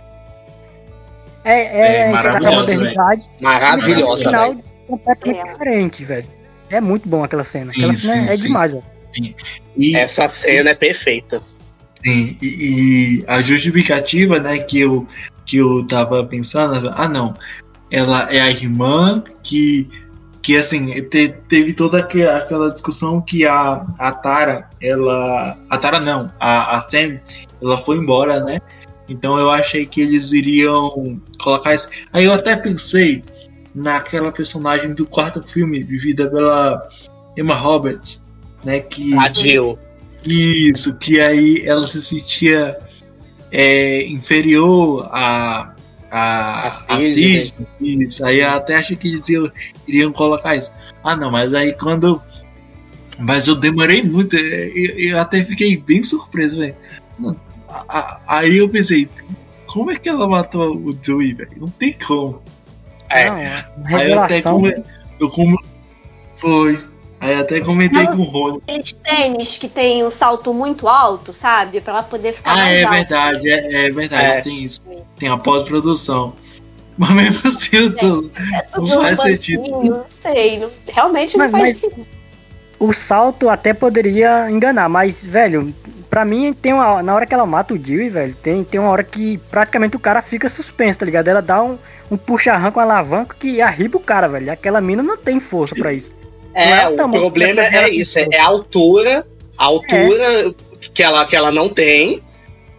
é, 1.44 1.52
É 1.52 1.80
é, 1.80 1.98
é 2.02 2.06
da 2.06 2.12
maravilhosa, 2.12 2.72
modernidade. 2.74 3.30
Maravilhosa, 3.40 4.22
E 4.22 4.24
no 4.24 4.30
final, 4.30 4.50
velho. 4.50 4.64
completamente 4.86 5.38
É. 5.40 5.52
diferente, 5.52 6.04
velho. 6.04 6.26
É 6.70 6.80
muito 6.80 7.08
bom 7.08 7.24
aquela 7.24 7.44
cena. 7.44 7.70
Aquela 7.72 7.92
Sim, 7.92 7.98
cena 8.08 8.26
sim, 8.26 8.32
é 8.32 8.36
sim. 8.36 8.42
demais, 8.44 8.72
velho. 8.72 8.84
e, 9.76 9.96
Essa 9.96 10.28
cena 10.28 10.70
é 10.70 10.74
perfeita. 10.74 11.42
sim, 12.04 12.36
e, 12.40 12.46
e 13.20 13.24
a 13.26 13.42
justificativa, 13.42 14.38
né, 14.40 14.58
que 14.58 14.80
eu, 14.80 15.06
que 15.44 15.56
eu 15.58 15.86
tava 15.86 16.24
pensando, 16.24 16.90
ah 16.96 17.08
não, 17.08 17.34
ela 17.90 18.26
é 18.32 18.40
a 18.40 18.48
irmã 18.50 19.22
que, 19.42 19.88
que 20.42 20.56
assim, 20.56 21.00
te- 21.04 21.28
teve 21.48 21.72
toda 21.72 22.00
aque- 22.00 22.26
aquela 22.26 22.70
discussão 22.70 23.20
que 23.20 23.46
a, 23.46 23.86
a 23.98 24.12
Tara, 24.12 24.68
ela. 24.80 25.56
A 25.70 25.78
Tara 25.78 26.00
não, 26.00 26.30
a, 26.40 26.76
a 26.76 26.80
Sam, 26.80 27.20
ela 27.62 27.76
foi 27.76 27.96
embora, 27.98 28.40
né? 28.44 28.60
Então 29.08 29.38
eu 29.38 29.50
achei 29.50 29.86
que 29.86 30.00
eles 30.00 30.32
iriam 30.32 31.20
colocar 31.40 31.74
isso. 31.74 31.88
Aí 32.12 32.24
eu 32.24 32.32
até 32.32 32.56
pensei 32.56 33.22
naquela 33.74 34.32
personagem 34.32 34.92
do 34.94 35.06
quarto 35.06 35.42
filme, 35.52 35.82
vivida 35.82 36.28
pela 36.28 36.84
Emma 37.36 37.54
Roberts, 37.54 38.24
né? 38.64 38.80
Que 38.80 39.14
A 39.16 39.32
Jill. 39.32 39.78
isso, 40.24 40.94
que 40.96 41.20
aí 41.20 41.62
ela 41.64 41.86
se 41.86 42.00
sentia 42.00 42.78
é, 43.50 44.04
inferior 44.06 45.08
a 45.12 45.74
a, 46.12 46.68
A. 46.68 46.70
Sidney, 47.00 47.50
Isso, 47.80 48.24
aí 48.24 48.40
eu 48.40 48.50
até 48.50 48.76
achei 48.76 48.94
que 48.96 49.08
eles 49.08 49.26
iam, 49.30 49.50
iriam 49.88 50.12
colocar 50.12 50.54
isso. 50.54 50.70
Ah 51.02 51.16
não, 51.16 51.30
mas 51.30 51.54
aí 51.54 51.72
quando. 51.72 52.20
Mas 53.18 53.46
eu 53.48 53.54
demorei 53.54 54.02
muito, 54.02 54.36
eu, 54.36 54.98
eu 54.98 55.18
até 55.18 55.42
fiquei 55.42 55.76
bem 55.76 56.02
surpreso, 56.02 56.58
velho. 56.58 56.76
Aí 58.26 58.58
eu 58.58 58.68
pensei, 58.68 59.08
como 59.66 59.90
é 59.90 59.96
que 59.96 60.08
ela 60.08 60.28
matou 60.28 60.76
o 60.76 60.92
Dewey, 60.92 61.32
velho? 61.32 61.52
Não 61.56 61.68
tem 61.68 61.94
como. 61.94 62.42
É. 63.08 63.24
Não, 63.24 63.36
a 63.36 63.98
Aí 63.98 64.10
eu 64.10 64.20
até 64.20 64.34
revelação. 64.36 64.60
come... 64.60 64.84
eu 65.18 65.30
como... 65.30 65.64
Foi. 66.36 66.78
Aí 67.22 67.34
até 67.36 67.60
comentei 67.60 68.04
com 68.08 68.16
o 68.16 68.22
Rony. 68.24 68.60
Aqueles 68.66 68.92
tênis 68.92 69.56
que 69.56 69.68
tem 69.68 70.04
um 70.04 70.10
salto 70.10 70.52
muito 70.52 70.88
alto, 70.88 71.32
sabe? 71.32 71.80
Pra 71.80 71.94
ela 71.94 72.02
poder 72.02 72.32
ficar 72.32 72.50
Ah, 72.50 72.56
mais 72.56 72.74
é 72.74 72.82
alta. 72.82 72.96
verdade, 72.96 73.48
é, 73.50 73.86
é 73.86 73.90
verdade, 73.92 74.24
É. 74.24 74.40
tem 74.40 74.64
isso. 74.64 74.80
Tem 75.16 75.28
a 75.28 75.36
pós-produção. 75.38 76.32
Mas 76.98 77.10
mesmo 77.10 77.48
assim, 77.48 77.76
eu 77.76 77.96
tô. 77.96 78.28
É 78.36 78.78
Não 78.78 78.86
faz 79.02 79.16
banquinho, 79.18 79.36
sentido. 79.36 79.62
não 79.84 80.04
sei. 80.20 80.58
não- 80.58 80.70
realmente 80.88 81.38
não 81.38 81.44
Mas- 81.48 81.52
faz 81.52 81.62
mas- 81.64 81.80
sentido. 81.80 82.06
O 82.78 82.92
salto 82.92 83.48
até 83.48 83.72
poderia 83.72 84.50
enganar, 84.50 84.88
mas, 84.88 85.22
velho, 85.24 85.72
pra 86.10 86.24
mim 86.24 86.52
tem 86.52 86.72
uma. 86.72 87.00
Na 87.04 87.14
hora 87.14 87.24
que 87.24 87.32
ela 87.32 87.46
mata 87.46 87.72
o 87.72 87.78
Dewey, 87.78 88.08
velho, 88.08 88.34
tem, 88.42 88.64
tem 88.64 88.80
uma 88.80 88.90
hora 88.90 89.04
que 89.04 89.38
praticamente 89.52 89.94
o 89.94 90.00
cara 90.00 90.20
fica 90.20 90.48
suspenso, 90.48 90.98
tá 90.98 91.06
ligado? 91.06 91.28
Ela 91.28 91.40
dá 91.40 91.62
um, 91.62 91.78
um 92.10 92.16
puxa-arranco 92.16 92.72
com 92.74 92.80
a 92.80 92.82
alavanca 92.82 93.36
que 93.38 93.60
arriba 93.62 93.96
o 93.98 94.00
cara, 94.00 94.26
velho. 94.28 94.50
Aquela 94.50 94.80
mina 94.80 95.00
não 95.00 95.16
tem 95.16 95.38
força 95.38 95.76
pra 95.76 95.92
isso. 95.92 96.10
É, 96.54 96.82
é 96.82 96.88
o 96.88 97.08
problema 97.10 97.62
é 97.62 97.88
isso, 97.88 98.18
é 98.18 98.38
a 98.38 98.46
altura, 98.46 99.26
a 99.56 99.64
altura 99.64 100.54
que, 100.92 101.02
ela, 101.02 101.24
que 101.24 101.34
ela 101.36 101.50
não 101.50 101.68
tem 101.68 102.22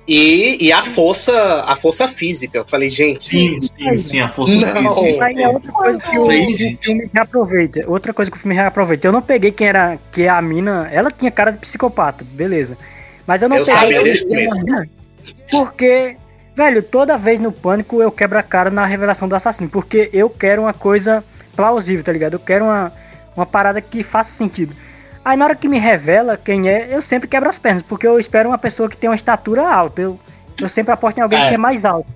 e, 0.08 0.66
e 0.66 0.72
a 0.72 0.84
força, 0.84 1.62
a 1.62 1.76
força 1.76 2.08
física. 2.08 2.58
Eu 2.58 2.66
falei, 2.68 2.90
gente, 2.90 3.24
Sim, 3.24 3.58
sim, 3.60 3.98
sim, 3.98 4.20
a 4.20 4.28
força 4.28 4.56
Não. 4.56 4.94
física. 4.94 5.10
Isso 5.10 5.24
aí 5.24 5.42
é 5.42 5.48
outra 5.48 5.72
coisa 5.72 6.00
que 6.00 6.18
o, 6.18 6.26
o 6.28 6.78
filme 6.82 7.10
reaproveita. 7.14 7.84
Outra 7.88 8.14
coisa 8.14 8.30
que 8.30 8.38
o 8.38 8.40
filme 8.40 8.56
reaproveita. 8.56 9.08
Eu 9.08 9.12
não 9.12 9.22
peguei 9.22 9.52
quem 9.52 9.68
era. 9.68 9.98
Que 10.12 10.28
a 10.28 10.42
mina. 10.42 10.90
Ela 10.92 11.10
tinha 11.10 11.32
cara 11.32 11.52
de 11.52 11.60
psicopata, 11.60 12.26
beleza. 12.32 12.78
Mas 13.26 13.42
eu 13.42 13.48
não 13.48 13.58
Eu 13.58 13.66
peguei. 13.66 13.80
sabia 13.80 14.04
desde 14.04 14.28
mina, 14.28 14.90
Porque, 15.50 16.18
velho, 16.54 16.84
toda 16.84 17.18
vez 17.18 17.40
no 17.40 17.54
pânico 17.54 18.02
eu 18.02 18.12
quebro 18.12 18.38
a 18.38 18.44
cara 18.44 18.70
na 18.70 18.86
revelação 18.86 19.30
do 19.30 19.36
assassino. 19.36 19.70
Porque 19.70 20.10
eu 20.12 20.30
quero 20.30 20.64
uma 20.64 20.74
coisa 20.74 21.24
plausível, 21.56 22.04
tá 22.04 22.12
ligado? 22.12 22.34
Eu 22.34 22.40
quero 22.40 22.66
uma, 22.66 22.92
uma 23.36 23.46
parada 23.46 23.82
que 23.82 24.04
faça 24.04 24.32
sentido. 24.32 24.76
Aí 25.26 25.38
na 25.38 25.46
hora 25.46 25.56
que 25.56 25.68
me 25.70 25.80
revela 25.80 26.36
quem 26.38 26.68
é, 26.68 26.90
eu 26.92 27.02
sempre 27.02 27.28
quebro 27.30 27.50
as 27.50 27.58
pernas, 27.58 27.82
porque 27.82 28.06
eu 28.06 28.20
espero 28.20 28.50
uma 28.50 28.58
pessoa 28.58 28.90
que 28.90 28.98
tem 28.98 29.10
uma 29.10 29.16
estatura 29.16 29.68
alta. 29.68 30.02
Eu, 30.02 30.20
eu 30.62 30.68
sempre 30.70 30.92
aposto 30.94 31.18
em 31.18 31.22
alguém 31.22 31.40
É. 31.42 31.48
que 31.50 31.56
é 31.56 31.58
mais 31.58 31.86
alto. 31.86 32.08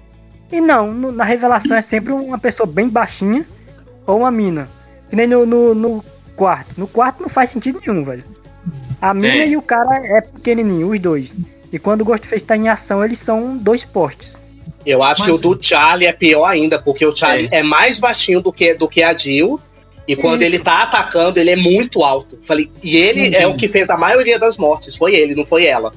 E 0.51 0.59
não, 0.61 0.91
no- 0.91 1.11
na 1.11 1.23
revelação 1.23 1.75
é 1.77 1.81
sempre 1.81 2.11
uma 2.13 2.37
pessoa 2.37 2.67
bem 2.67 2.87
baixinha 2.89 3.45
ou 4.05 4.19
uma 4.19 4.31
mina. 4.31 4.69
Que 5.09 5.15
nem 5.15 5.25
no, 5.27 5.45
no, 5.45 5.73
no 5.73 6.05
quarto. 6.35 6.75
No 6.77 6.87
quarto 6.87 7.21
não 7.21 7.29
faz 7.29 7.49
sentido 7.49 7.81
nenhum, 7.85 8.03
velho. 8.03 8.23
A 9.01 9.13
mina 9.13 9.43
É. 9.43 9.47
e 9.47 9.55
o 9.57 9.61
cara 9.61 9.95
é 10.05 10.21
pequenininho, 10.21 10.89
os 10.91 10.99
dois. 10.99 11.33
E 11.71 11.79
quando 11.79 12.01
o 12.01 12.05
Ghostface 12.05 12.43
tá 12.43 12.57
em 12.57 12.67
ação, 12.67 13.03
eles 13.03 13.19
são 13.19 13.55
dois 13.57 13.85
postes. 13.85 14.33
eu 14.85 15.03
acho 15.03 15.21
Mas- 15.21 15.31
que 15.31 15.37
o 15.37 15.41
do 15.55 15.61
Charlie 15.61 16.07
é 16.07 16.13
pior 16.13 16.45
ainda, 16.45 16.81
porque 16.81 17.05
o 17.05 17.13
Charlie 17.15 17.47
é, 17.51 17.61
mais 17.61 17.99
baixinho 17.99 18.41
do 18.41 18.51
que, 18.53 18.73
do 18.73 18.87
que 18.87 19.03
a 19.03 19.15
Jill. 19.15 19.59
E 20.07 20.15
quando 20.15 20.41
ele 20.43 20.57
tá 20.59 20.83
atacando, 20.83 21.39
ele 21.39 21.51
é 21.51 21.55
muito 21.55 22.01
alto. 22.03 22.39
Falei, 22.41 22.69
e 22.81 22.95
ele 22.97 23.35
é 23.35 23.45
o 23.45 23.55
que 23.55 23.67
fez 23.67 23.89
a 23.89 23.97
maioria 23.97 24.39
das 24.39 24.57
mortes. 24.57 24.95
Foi 24.95 25.13
ele, 25.13 25.35
não 25.35 25.45
foi 25.45 25.65
ela. 25.65 25.93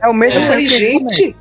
É 0.00 0.08
o 0.08 0.14
mesmo 0.14 0.38
Eu 0.40 0.44
falei, 0.44 0.66
gente. 0.66 1.34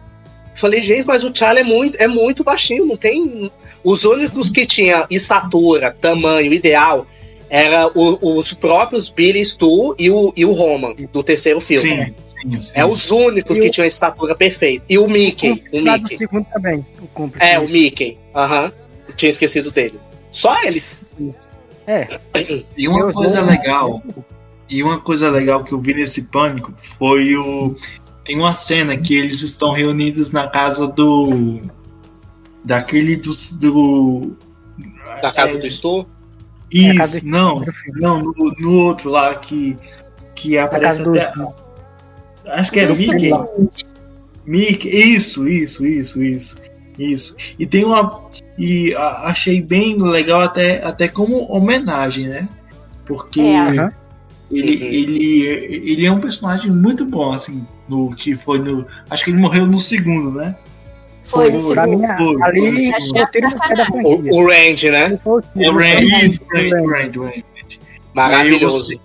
Falei, 0.55 0.81
gente, 0.81 1.05
mas 1.05 1.23
o 1.23 1.31
Charlie 1.33 1.61
é 1.61 1.65
muito, 1.65 1.97
é 2.01 2.07
muito 2.07 2.43
baixinho, 2.43 2.85
não 2.85 2.97
tem. 2.97 3.51
Os 3.83 4.03
únicos 4.03 4.49
que 4.49 4.65
tinha 4.65 5.05
estatura, 5.09 5.91
tamanho 6.01 6.51
ideal, 6.51 7.07
era 7.49 7.87
o- 7.95 8.35
os 8.37 8.51
próprios 8.53 9.09
Billy 9.09 9.43
Stu 9.45 9.95
e 9.97 10.09
o, 10.11 10.33
e 10.35 10.43
o 10.45 10.51
Roman, 10.51 10.93
do 11.13 11.23
terceiro 11.23 11.59
filme. 11.61 11.89
Sim, 11.89 12.15
sim, 12.51 12.59
sim. 12.59 12.71
É 12.75 12.85
os 12.85 13.09
únicos 13.11 13.57
E 13.57 13.61
que 13.61 13.67
o- 13.67 13.71
tinham 13.71 13.85
a 13.85 13.87
estatura 13.87 14.35
perfeita. 14.35 14.83
E 14.89 14.97
o 14.97 15.07
Mickey. 15.07 15.51
O 15.71 15.77
do 15.77 15.81
Mickey. 15.83 16.17
segundo 16.17 16.45
também, 16.53 16.85
o. 17.15 17.31
É, 17.39 17.57
o 17.59 17.67
Mickey. 17.67 18.17
Aham. 18.35 18.71
Eu 19.07 19.13
Tinha 19.15 19.29
esquecido 19.29 19.71
dele. 19.71 19.99
Só 20.31 20.53
eles. 20.63 20.99
É, 21.87 22.07
E 22.77 22.87
uma 22.87 22.99
Eu 23.07 23.11
coisa 23.11 23.41
legal, 23.41 24.01
e 24.69 24.83
uma 24.83 24.99
coisa 24.99 25.29
legal 25.29 25.63
que 25.63 25.73
eu 25.73 25.79
vi 25.81 25.93
nesse 25.93 26.23
pânico 26.23 26.73
foi 26.77 27.35
o. 27.35 27.75
Tem 28.23 28.37
uma 28.37 28.53
cena 28.53 28.95
que 28.95 29.15
eles 29.17 29.41
estão 29.41 29.73
reunidos 29.73 30.31
na 30.31 30.47
casa 30.47 30.87
do. 30.87 31.59
Daquele 32.63 33.15
do. 33.15 33.31
do 33.59 34.37
Da 35.21 35.31
casa 35.31 35.55
é, 35.55 35.57
do 35.57 35.69
Stu. 35.69 36.05
É, 36.73 36.77
Isso, 36.77 37.21
do- 37.21 37.27
não, 37.27 37.65
não, 37.95 38.19
no, 38.21 38.53
no 38.57 38.73
outro 38.77 39.09
lá 39.09 39.35
que. 39.35 39.77
Que 40.35 40.57
aparece 40.57 41.03
casa 41.03 41.03
do. 41.03 41.19
até. 41.19 41.61
Acho 42.53 42.71
que 42.71 42.79
é 42.79 42.87
Mickey. 42.87 43.31
Mickey, 44.45 44.89
isso, 44.89 45.47
isso, 45.47 45.85
isso, 45.85 46.21
isso, 46.21 46.57
isso. 47.05 47.35
E 47.59 47.65
tem 47.65 47.83
uma. 47.85 48.21
E 48.57 48.93
a- 48.95 49.23
achei 49.27 49.61
bem 49.61 49.97
legal 49.97 50.41
até, 50.41 50.83
até 50.83 51.07
como 51.07 51.51
homenagem, 51.51 52.27
né? 52.27 52.47
Porque 53.05 53.41
É. 53.41 53.59
Aham. 53.59 53.91
ele, 54.51 54.75
Uhum. 54.77 54.83
ele, 54.83 55.43
ele 55.91 56.05
é 56.05 56.11
um 56.11 56.19
personagem 56.19 56.71
muito 56.71 57.05
bom, 57.05 57.33
assim, 57.33 57.65
no 57.87 58.09
que 58.15 58.35
foi 58.35 58.59
no. 58.59 58.85
Acho 59.09 59.23
que 59.25 59.31
ele 59.31 59.39
morreu 59.39 59.65
no 59.65 59.79
segundo, 59.79 60.31
né? 60.31 60.55
Foi 61.23 61.49
Foi, 61.51 61.57
segundo. 61.59 62.43
ali, 62.43 62.65
o. 62.65 64.01
O, 64.03 64.21
né? 64.91 65.19
O 65.23 65.39
É 65.57 65.69
o 65.69 65.73
foi 65.73 66.25
isso, 66.25 66.41
o. 66.51 67.31
Maravilhoso. 68.13 68.99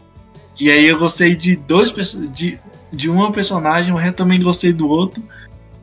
E 0.61 0.71
aí 0.71 0.87
eu 0.87 0.99
gostei 0.99 1.37
de 1.37 1.55
dois 1.57 1.93
de, 2.33 2.59
de 2.93 3.11
uma 3.11 3.31
personagem, 3.31 3.93
eu 3.95 4.13
também 4.13 4.41
gostei 4.43 4.73
do 4.73 4.89
outro. 4.89 5.23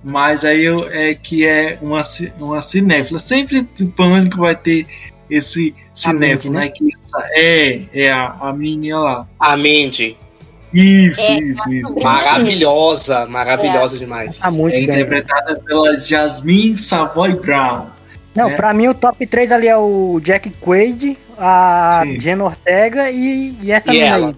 Mas 0.03 0.43
aí 0.43 0.63
eu, 0.65 0.87
é 0.91 1.13
que 1.15 1.45
é 1.45 1.77
uma, 1.81 2.01
uma 2.39 2.61
cinéfila. 2.61 3.19
Sempre 3.19 3.61
do 3.61 3.87
pânico 3.91 4.37
vai 4.37 4.55
ter 4.55 4.85
esse 5.29 5.73
cinéfilo, 5.95 6.53
Mindy, 6.53 6.65
né? 6.65 6.69
Que 6.69 6.89
essa- 6.93 7.29
é, 7.33 7.81
é 7.93 8.11
a, 8.11 8.35
a 8.41 8.53
menina 8.53 8.99
lá. 8.99 9.27
A 9.39 9.55
Mindy. 9.55 10.17
Isso, 10.73 11.21
É, 11.21 11.39
isso, 11.39 11.71
isso. 11.73 11.95
Maravilhosa. 12.01 13.25
Maravilhosa 13.27 13.97
demais. 13.97 14.39
Tá 14.39 14.51
muito 14.51 14.73
É 14.75 14.77
bem. 14.79 14.83
interpretada 14.85 15.55
pela 15.61 15.99
Jasmine 15.99 16.77
Savoy 16.77 17.35
Brown. 17.35 17.87
Não, 18.35 18.49
né? 18.49 18.55
pra 18.55 18.73
mim 18.73 18.87
o 18.87 18.93
top 18.95 19.25
3 19.27 19.51
ali 19.51 19.67
é 19.67 19.77
o 19.77 20.19
Jack 20.23 20.49
Quaid, 20.59 21.15
a 21.37 22.01
Sim. 22.03 22.19
Jenna 22.19 22.45
Ortega 22.45 23.11
e, 23.11 23.55
e 23.61 23.71
essa 23.71 23.91
E 23.91 23.97
menina 23.99 24.15
ela. 24.15 24.27
aí. 24.29 24.35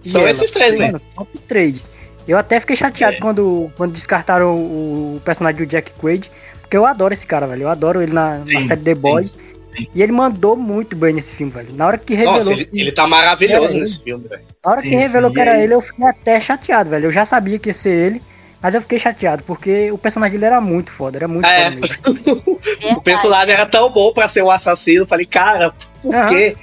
E 0.00 0.08
São 0.08 0.20
ela. 0.20 0.30
esses 0.30 0.50
três, 0.52 0.78
né? 0.78 0.92
Top 1.16 1.38
3. 1.48 1.88
Eu 2.26 2.38
até 2.38 2.60
fiquei 2.60 2.76
chateado 2.76 3.16
É. 3.16 3.20
quando, 3.20 3.70
quando 3.76 3.92
descartaram 3.92 4.54
o, 4.56 5.16
o 5.16 5.20
personagem 5.24 5.58
do 5.58 5.66
Jack 5.66 5.90
Quaid, 6.00 6.30
porque 6.60 6.76
eu 6.76 6.86
adoro 6.86 7.12
esse 7.12 7.26
cara, 7.26 7.46
velho. 7.46 7.62
Eu 7.62 7.68
adoro 7.68 8.00
ele 8.02 8.12
na, 8.12 8.38
na 8.38 8.46
Sim, 8.46 8.62
série 8.62 8.80
The 8.80 8.94
sim, 8.94 9.00
Boys. 9.00 9.30
sim. 9.76 9.88
E 9.94 10.02
ele 10.02 10.12
mandou 10.12 10.54
muito 10.54 10.94
bem 10.94 11.14
nesse 11.14 11.32
filme, 11.34 11.50
velho. 11.52 11.72
Na 11.74 11.86
hora 11.86 11.98
que 11.98 12.14
revelou, 12.14 12.36
Nossa, 12.38 12.52
ele, 12.52 12.68
ele 12.74 12.92
tá 12.92 13.06
maravilhoso 13.06 13.78
nesse 13.78 14.00
filme, 14.00 14.28
velho. 14.28 14.42
na 14.64 14.70
hora 14.70 14.82
sim, 14.82 14.88
que 14.90 14.94
revelou 14.94 15.30
sim, 15.30 15.34
que 15.34 15.40
era 15.40 15.62
ele, 15.62 15.74
eu 15.74 15.80
fiquei 15.80 16.06
até 16.06 16.38
chateado, 16.38 16.90
velho. 16.90 17.06
Eu 17.06 17.10
já 17.10 17.24
sabia 17.24 17.58
que 17.58 17.70
ia 17.70 17.74
ser 17.74 17.90
ele, 17.90 18.22
mas 18.60 18.74
eu 18.74 18.82
fiquei 18.82 18.98
chateado, 18.98 19.42
porque 19.44 19.90
o 19.90 19.96
personagem 19.98 20.34
dele 20.34 20.44
era 20.44 20.60
muito 20.60 20.90
foda, 20.92 21.16
era 21.18 21.26
muito 21.26 21.46
É. 21.46 21.70
foda. 21.70 21.80
O 22.96 23.00
personagem 23.00 23.52
era 23.54 23.66
tão 23.66 23.90
bom 23.90 24.12
pra 24.12 24.28
ser 24.28 24.42
o 24.42 24.50
assassino. 24.50 25.06
Falei, 25.06 25.24
cara, 25.26 25.72
por 26.02 26.14
Aham. 26.14 26.26
quê? 26.26 26.54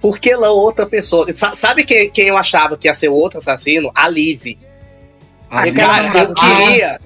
Por 0.00 0.18
que 0.18 0.34
lá 0.34 0.50
outra 0.50 0.86
pessoa? 0.86 1.26
Sa- 1.34 1.54
Sabe 1.54 1.84
quem, 1.84 2.10
quem 2.10 2.28
eu 2.28 2.36
achava 2.36 2.76
que 2.76 2.88
ia 2.88 2.94
ser 2.94 3.08
o 3.08 3.14
outro 3.14 3.38
assassino? 3.38 3.90
A 3.94 4.08
Liv. 4.08 4.56
Ah, 5.52 5.70
cara, 5.70 6.18
eu 6.18 6.34
queria. 6.34 6.98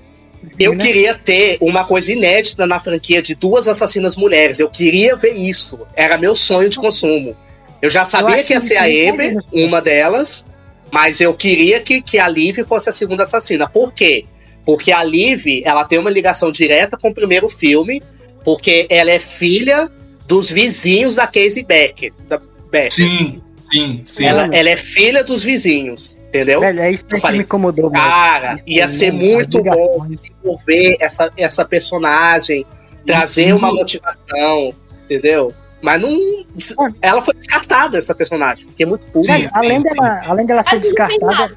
Eu 0.59 0.79
queria 0.79 1.15
ter 1.15 1.59
uma 1.61 1.85
coisa 1.85 2.13
inédita 2.13 2.65
na 2.67 2.79
franquia 2.79 3.21
de 3.21 3.35
duas 3.35 3.67
assassinas 3.67 4.17
mulheres. 4.17 4.61
Eu 4.61 4.71
queria 4.71 5.17
ver 5.17 5.33
isso. 5.33 5.81
Era 5.95 6.17
meu 6.17 6.37
sonho 6.37 6.71
de 6.71 6.79
consumo. 6.79 7.37
Eu 7.83 7.91
já 7.91 8.05
sabia 8.05 8.39
eu 8.39 8.45
que 8.45 8.53
ia 8.53 8.61
ser 8.61 8.77
a 8.77 8.85
Amber, 8.85 9.37
uma 9.53 9.83
delas, 9.83 10.47
mas 10.93 11.21
eu 11.21 11.35
queria 11.35 11.81
que, 11.81 12.01
que 12.01 12.19
a 12.19 12.29
Liv 12.29 12.59
fosse 12.65 12.89
a 12.89 12.93
segunda 12.93 13.25
assassina. 13.25 13.69
Por 13.69 13.93
quê? 13.93 14.25
Porque 14.65 14.93
a 14.93 15.03
Liv, 15.03 15.63
ela 15.65 15.85
tem 15.85 15.99
uma 15.99 16.11
ligação 16.11 16.51
direta 16.51 16.97
com 16.97 17.09
o 17.09 17.15
primeiro 17.15 17.49
filme, 17.49 18.01
porque 18.45 18.87
ela 18.89 19.11
é 19.11 19.19
filha 19.19 19.91
dos 20.27 20.51
vizinhos 20.51 21.17
da 21.17 21.27
Casey 21.27 21.65
Becker. 21.65 22.13
Da 22.29 22.41
Becker. 22.71 22.93
Sim, 22.93 23.43
sim, 23.71 24.03
sim. 24.07 24.25
Ela, 24.25 24.49
ela 24.53 24.71
é 24.71 24.77
filha 24.77 25.23
dos 25.23 25.43
vizinhos, 25.43 26.17
entendeu? 26.37 26.61
Velho, 26.61 26.81
é 26.81 26.91
isso 26.91 27.05
que 27.07 27.19
falei, 27.19 27.39
me 27.39 27.45
incomodou. 27.45 27.91
Cara, 27.91 28.55
isso 28.55 28.65
ia 28.67 28.89
ser 28.89 29.13
muito 29.13 29.63
bom 29.63 30.07
desenvolver 30.09 30.97
essa, 31.01 31.33
essa 31.37 31.65
personagem, 31.65 32.67
trazer 33.07 33.53
uma 33.53 33.73
motivação, 33.73 34.73
entendeu? 35.05 35.53
Mas 35.83 36.01
não. 36.01 36.95
Ela 37.01 37.23
foi 37.23 37.35
descartada, 37.35 37.99
essa 37.99 38.15
personagem, 38.15 38.67
porque 38.67 38.83
é 38.83 38.87
muito 38.87 39.07
pura. 39.07 39.33
além, 39.53 39.79
dela, 39.79 40.21
além 40.27 40.47
dela 40.47 40.63
ser 40.63 40.81
descartada. 40.81 41.55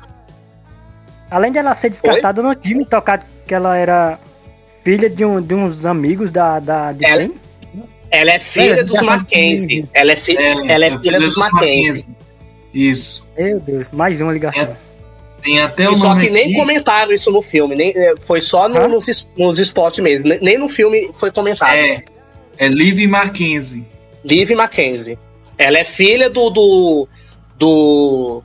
Além 1.31 1.51
dela 1.51 1.73
ser 1.73 1.89
descartada, 1.89 2.41
Oi? 2.41 2.47
não 2.47 2.55
tinha 2.55 2.77
me 2.77 2.85
tocado 2.85 3.25
que 3.45 3.53
ela 3.53 3.77
era 3.77 4.19
filha 4.83 5.09
de, 5.09 5.23
um, 5.23 5.41
de 5.41 5.53
uns 5.53 5.85
amigos 5.85 6.31
da, 6.31 6.59
da 6.59 6.91
de 6.91 7.05
ela, 7.05 7.29
ela 8.11 8.31
é 8.31 8.39
filha 8.39 8.83
dos 8.83 9.01
Mackenzie. 9.01 9.87
Ela 9.93 10.13
é, 10.13 10.15
fi 10.15 10.37
é, 10.37 10.71
ela 10.71 10.85
é, 10.85 10.87
é 10.87 10.99
filha, 10.99 11.19
dos 11.19 11.37
Mackenzie. 11.37 12.15
Isso. 12.73 13.31
Meu 13.37 13.59
Deus, 13.59 13.87
mais 13.91 14.19
uma 14.21 14.31
ligação. 14.31 14.63
É, 14.63 14.75
tem 15.41 15.59
até 15.59 15.89
o 15.89 15.95
Só 15.95 16.15
que 16.15 16.29
nem 16.29 16.53
comentaram 16.53 17.11
isso 17.11 17.31
no 17.31 17.41
filme, 17.41 17.75
nem, 17.75 17.91
é, 17.95 18.13
foi 18.21 18.41
só 18.41 18.67
no, 18.67 18.87
nos, 18.87 19.27
nos 19.37 19.59
spots 19.59 19.99
mesmo. 19.99 20.29
Nem 20.41 20.57
no 20.57 20.69
filme 20.69 21.11
foi 21.13 21.31
comentado. 21.31 21.73
É, 21.73 22.03
é 22.57 22.67
Liv 22.67 23.07
Mackenzie. 23.07 23.85
Liv 24.23 24.51
Mackenzie. 24.51 25.17
Ela 25.57 25.79
é 25.79 25.83
filha 25.83 26.29
do, 26.29 26.49
do, 26.49 27.07
do 27.57 28.43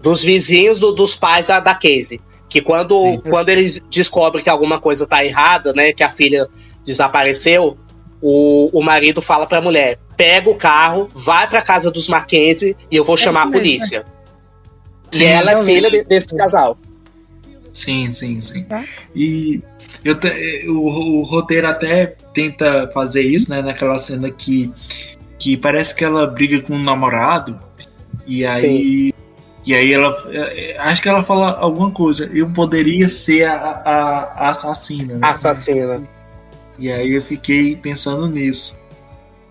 dos 0.00 0.22
vizinhos 0.22 0.78
do, 0.78 0.92
dos 0.92 1.14
pais 1.14 1.48
da, 1.48 1.60
da 1.60 1.74
Casey. 1.74 2.20
Que 2.48 2.60
quando, 2.60 3.20
quando 3.28 3.48
eles 3.48 3.82
descobrem 3.90 4.42
que 4.42 4.48
alguma 4.48 4.80
coisa 4.80 5.06
tá 5.06 5.24
errada, 5.24 5.72
né? 5.72 5.92
Que 5.92 6.04
a 6.04 6.08
filha 6.08 6.48
desapareceu, 6.84 7.76
o, 8.28 8.80
o 8.80 8.82
marido 8.82 9.22
fala 9.22 9.46
pra 9.46 9.60
mulher: 9.60 10.00
pega 10.16 10.50
o 10.50 10.56
carro, 10.56 11.08
vai 11.14 11.48
pra 11.48 11.62
casa 11.62 11.92
dos 11.92 12.08
Mackenzie 12.08 12.76
e 12.90 12.96
eu 12.96 13.04
vou 13.04 13.14
é 13.14 13.18
chamar 13.18 13.46
a 13.46 13.50
polícia. 13.50 14.04
Sim, 15.12 15.22
e 15.22 15.24
ela 15.24 15.52
é 15.52 15.64
filha 15.64 15.88
de, 15.88 16.02
desse 16.04 16.34
casal. 16.34 16.76
Sim, 17.72 18.10
sim, 18.10 18.40
sim. 18.40 18.64
Tá. 18.64 18.84
E 19.14 19.62
eu 20.04 20.18
te, 20.18 20.66
o, 20.66 21.20
o, 21.20 21.22
roteiro 21.22 21.68
até 21.68 22.16
tenta 22.34 22.90
fazer 22.92 23.22
isso, 23.22 23.50
né? 23.50 23.62
Naquela 23.62 23.98
cena 24.00 24.28
que, 24.28 24.72
que 25.38 25.56
parece 25.56 25.94
que 25.94 26.04
ela 26.04 26.26
briga 26.26 26.60
com 26.60 26.72
o 26.72 26.76
um 26.76 26.82
namorado. 26.82 27.60
E 28.26 28.44
aí. 28.44 28.60
Sim. 28.60 29.12
E 29.64 29.74
aí 29.74 29.92
ela. 29.92 30.16
É, 30.32 30.78
acho 30.78 31.00
que 31.00 31.08
ela 31.08 31.22
fala 31.22 31.56
alguma 31.58 31.92
coisa. 31.92 32.28
Eu 32.32 32.50
poderia 32.50 33.08
ser 33.08 33.44
a, 33.44 33.54
a, 33.54 34.46
a 34.46 34.50
assassina. 34.50 35.14
Né? 35.14 35.20
Assassina. 35.22 36.15
E 36.78 36.92
aí 36.92 37.14
eu 37.14 37.22
fiquei 37.22 37.76
pensando 37.76 38.26
nisso. 38.28 38.76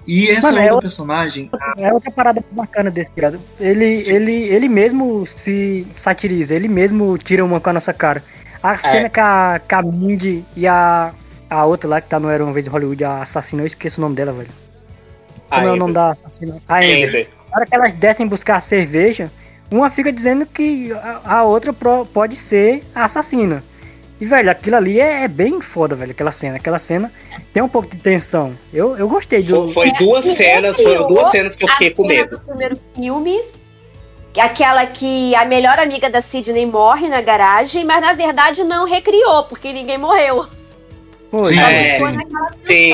E 0.08 0.30
essa 0.30 0.52
Mano, 0.52 0.60
é 0.60 0.66
outra 0.66 0.82
personagem. 0.82 1.50
É 1.78 1.92
outra 1.92 2.12
parada 2.12 2.44
bacana 2.52 2.92
desse 2.92 3.12
criado. 3.12 3.40
Ele, 3.60 4.04
ele, 4.08 4.44
ele 4.44 4.70
mesmo 4.70 5.26
se 5.26 5.86
satiriza, 5.98 6.54
ele 6.54 6.68
mesmo 6.68 7.18
tira 7.18 7.44
uma 7.44 7.60
com 7.60 7.70
a 7.72 7.74
nossa 7.74 7.92
cara. 7.92 8.24
A 8.62 8.74
é. 8.74 8.78
cena 8.78 9.10
que 9.10 9.20
a, 9.20 9.60
que 9.68 9.74
a 9.74 9.82
Mindy 9.82 10.46
e 10.56 10.68
a, 10.68 11.12
a 11.50 11.66
outra 11.66 11.90
lá 11.90 12.02
que 12.02 12.08
tá 12.08 12.20
no 12.20 12.30
Era 12.30 12.44
uma 12.44 12.54
vez 12.54 12.68
em 12.68 12.70
Hollywood, 12.70 13.04
a 13.04 13.22
assassina, 13.22 13.64
eu 13.64 13.68
esqueço 13.68 14.00
o 14.00 14.02
nome 14.02 14.16
dela, 14.16 14.32
velho. 14.32 14.50
Como 15.50 15.62
a 15.62 15.70
é 15.70 15.72
o 15.72 15.76
nome 15.76 15.94
da 15.94 16.12
assassina? 16.12 16.58
A 16.68 16.78
Amber. 16.78 17.30
Na 17.50 17.58
hora 17.58 17.66
que 17.66 17.76
elas 17.76 17.94
descem 17.94 18.28
buscar 18.28 18.58
a 18.58 18.60
cerveja, 18.60 19.32
uma 19.72 19.90
fica 19.90 20.12
dizendo 20.12 20.46
que 20.46 20.92
a, 20.94 21.22
a 21.38 21.44
outra 21.44 21.74
pro, 21.74 22.06
pode 22.06 22.36
ser 22.36 22.84
a 22.94 23.06
assassina. 23.06 23.64
E, 24.20 24.26
velho, 24.26 24.50
aquilo 24.50 24.78
ali 24.78 25.00
é, 25.00 25.24
é, 25.24 25.28
bem 25.28 25.60
foda, 25.60 25.96
velho, 25.96 26.12
aquela 26.12 26.32
cena. 26.32 26.56
Aquela 26.56 26.80
cena 26.80 27.12
tem 27.54 27.62
um 27.62 27.68
pouco 27.68 27.90
de 27.90 27.98
tensão. 27.98 28.58
Eu, 28.74 28.98
eu 28.98 29.10
gostei 29.10 29.42
do. 29.42 29.68
Foi, 29.68 29.90
foi 29.90 29.98
duas 29.98 30.26
cenas, 30.26 30.82
foram 30.82 31.08
duas 31.08 31.32
cenas 31.32 31.56
que 31.56 31.66
eu 31.66 31.70
fiquei 31.70 31.90
com 31.90 32.08
medo. 32.08 32.38
Do 32.38 32.40
primeiro 32.40 32.80
filme, 32.96 33.42
aquela 34.40 34.86
que 34.86 35.36
a 35.36 35.44
melhor 35.44 35.80
amiga 35.80 36.10
da 36.10 36.22
Sidney 36.22 36.66
morre 36.66 37.10
na 37.10 37.22
garagem, 37.22 37.84
mas 37.84 38.02
na 38.02 38.14
verdade 38.14 38.64
não 38.64 38.86
recriou, 38.86 39.44
porque 39.44 39.74
ninguém 39.74 39.98
morreu. 39.98 40.48
Foi, 41.30 41.58
é, 41.58 42.00
sim. 42.64 42.94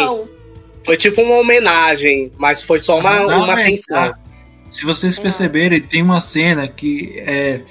Foi 0.84 0.98
tipo 0.98 1.22
uma 1.22 1.36
homenagem, 1.36 2.32
mas 2.38 2.64
foi 2.64 2.80
só 2.80 2.98
uma, 2.98 3.20
não, 3.20 3.44
uma 3.44 3.56
tensão. 3.58 4.16
Se 4.72 4.84
vocês 4.86 5.20
perceberem, 5.20 5.80
tem 5.82 6.02
uma 6.02 6.20
cena 6.20 6.68
que 6.68 7.22
é, 7.28 7.62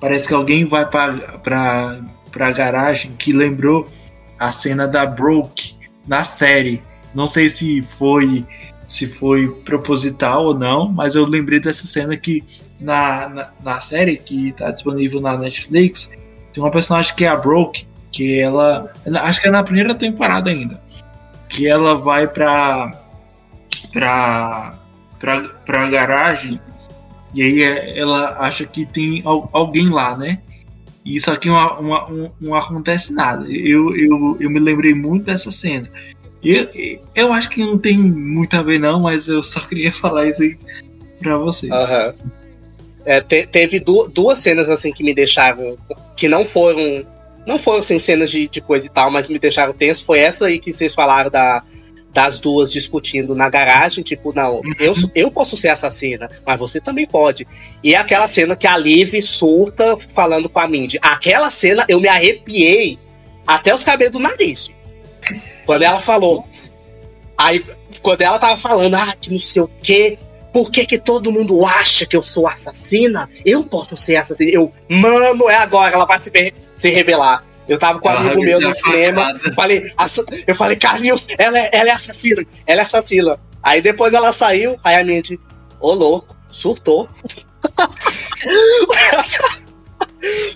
parece 0.00 0.26
que 0.26 0.34
alguém 0.34 0.64
vai 0.64 0.84
para 0.86 2.00
pra 2.36 2.50
garagem 2.50 3.12
que 3.18 3.32
lembrou 3.32 3.88
a 4.38 4.52
cena 4.52 4.86
da 4.86 5.06
Broke 5.06 5.74
na 6.06 6.22
série. 6.22 6.82
Não 7.14 7.26
sei 7.26 7.48
se 7.48 7.80
foi 7.80 8.44
se 8.86 9.06
foi 9.06 9.48
proposital 9.64 10.44
ou 10.44 10.54
não, 10.54 10.86
mas 10.86 11.14
eu 11.14 11.24
lembrei 11.24 11.58
dessa 11.58 11.86
cena 11.86 12.14
que 12.14 12.44
na, 12.78 13.28
na, 13.30 13.50
na 13.64 13.80
série 13.80 14.18
que 14.18 14.50
está 14.50 14.70
disponível 14.70 15.20
na 15.20 15.36
Netflix 15.36 16.10
tem 16.52 16.62
uma 16.62 16.70
personagem 16.70 17.16
que 17.16 17.24
é 17.24 17.28
a 17.28 17.36
Broke, 17.36 17.86
que 18.12 18.38
ela, 18.38 18.92
acho 19.22 19.40
que 19.40 19.48
é 19.48 19.50
na 19.50 19.64
primeira 19.64 19.94
temporada 19.94 20.50
ainda, 20.50 20.80
que 21.48 21.66
ela 21.66 21.96
vai 21.96 22.28
pra 22.28 22.92
pra, 23.92 24.78
pra 25.64 25.88
garagem 25.88 26.60
e 27.34 27.42
aí 27.42 27.62
ela 27.98 28.36
acha 28.38 28.66
que 28.66 28.84
tem 28.84 29.22
alguém 29.24 29.88
lá, 29.88 30.16
né? 30.16 30.38
E 31.06 31.20
só 31.20 31.36
que 31.36 31.48
uma, 31.48 31.78
uma, 31.78 32.10
um, 32.10 32.28
não 32.40 32.56
acontece 32.56 33.12
nada. 33.12 33.46
Eu, 33.48 33.96
eu, 33.96 34.36
eu 34.40 34.50
me 34.50 34.58
lembrei 34.58 34.92
muito 34.92 35.26
dessa 35.26 35.52
cena. 35.52 35.88
Eu, 36.42 36.68
eu 37.14 37.32
acho 37.32 37.48
que 37.48 37.60
não 37.60 37.78
tem 37.78 37.96
muito 37.96 38.56
a 38.56 38.62
ver, 38.62 38.80
não, 38.80 39.00
mas 39.00 39.28
eu 39.28 39.40
só 39.40 39.60
queria 39.66 39.92
falar 39.92 40.26
isso 40.26 40.42
aí 40.42 40.58
pra 41.20 41.38
vocês. 41.38 41.72
Uhum. 41.72 42.30
É, 43.04 43.20
te, 43.20 43.46
teve 43.46 43.78
du 43.78 44.02
duas 44.12 44.40
cenas 44.40 44.68
assim 44.68 44.92
que 44.92 45.04
me 45.04 45.14
deixaram. 45.14 45.76
que 46.16 46.28
não 46.28 46.44
foram. 46.44 47.06
Não 47.46 47.56
foram 47.56 47.78
assim, 47.78 48.00
cenas 48.00 48.28
de, 48.28 48.48
de 48.48 48.60
coisa 48.60 48.86
e 48.86 48.90
tal, 48.90 49.08
mas 49.08 49.28
me 49.28 49.38
deixaram 49.38 49.72
tenso. 49.72 50.04
Foi 50.04 50.18
essa 50.18 50.46
aí 50.46 50.58
que 50.58 50.72
vocês 50.72 50.92
falaram 50.92 51.30
da, 51.30 51.62
das 52.16 52.40
duas 52.40 52.72
discutindo 52.72 53.34
na 53.34 53.50
garagem, 53.50 54.02
tipo, 54.02 54.32
não, 54.32 54.62
eu, 54.80 54.94
eu 55.14 55.30
posso 55.30 55.54
ser 55.54 55.68
assassina, 55.68 56.30
mas 56.46 56.58
você 56.58 56.80
também 56.80 57.06
pode. 57.06 57.46
E 57.84 57.94
aquela 57.94 58.26
cena 58.26 58.56
que 58.56 58.66
a 58.66 58.74
Liv 58.78 59.20
surta 59.20 59.98
falando 60.14 60.48
com 60.48 60.58
a 60.58 60.66
Mindy. 60.66 60.98
Aquela 61.04 61.50
cena 61.50 61.84
eu 61.90 62.00
me 62.00 62.08
arrepiei 62.08 62.98
até 63.46 63.74
os 63.74 63.84
cabelos 63.84 64.14
do 64.14 64.18
nariz. 64.18 64.70
Quando 65.66 65.82
ela 65.82 66.00
falou. 66.00 66.42
Aí, 67.36 67.62
quando 68.00 68.22
ela 68.22 68.38
tava 68.38 68.56
falando, 68.56 68.94
ah, 68.94 69.14
que 69.20 69.30
não 69.30 69.38
sei 69.38 69.60
o 69.60 69.70
quê, 69.82 70.18
por 70.54 70.70
que, 70.70 70.86
que 70.86 70.98
todo 70.98 71.30
mundo 71.30 71.66
acha 71.66 72.06
que 72.06 72.16
eu 72.16 72.22
sou 72.22 72.48
assassina? 72.48 73.28
Eu 73.44 73.62
posso 73.62 73.94
ser 73.94 74.16
assassina. 74.16 74.50
Eu, 74.50 74.72
mano, 74.88 75.50
é 75.50 75.56
agora, 75.56 75.92
ela 75.94 76.06
vai 76.06 76.22
se, 76.22 76.32
se 76.74 76.88
revelar. 76.88 77.44
Eu 77.68 77.78
tava 77.78 77.98
com 77.98 78.08
um 78.08 78.12
amigo 78.12 78.42
meu 78.42 78.60
no 78.60 78.76
cinema. 78.76 79.36
Falei, 79.54 79.92
eu 80.46 80.54
falei, 80.54 80.76
Carlinhos, 80.76 81.26
ela 81.36 81.58
é, 81.58 81.70
ela 81.72 81.90
é 81.90 81.92
assassina. 81.92 82.44
Ela 82.66 82.80
é 82.80 82.84
assassina. 82.84 83.38
Aí 83.62 83.80
depois 83.80 84.14
ela 84.14 84.32
saiu, 84.32 84.76
aí 84.84 84.96
a 84.96 85.04
mente, 85.04 85.40
ô 85.80 85.92
louco, 85.92 86.36
surtou. 86.48 87.08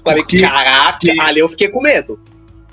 falei, 0.05 0.23
porque, 0.23 0.41
caraca, 0.41 0.93
porque, 0.93 1.21
ali 1.21 1.41
eu 1.41 1.49
fiquei 1.49 1.69
com 1.69 1.83
medo. 1.83 2.21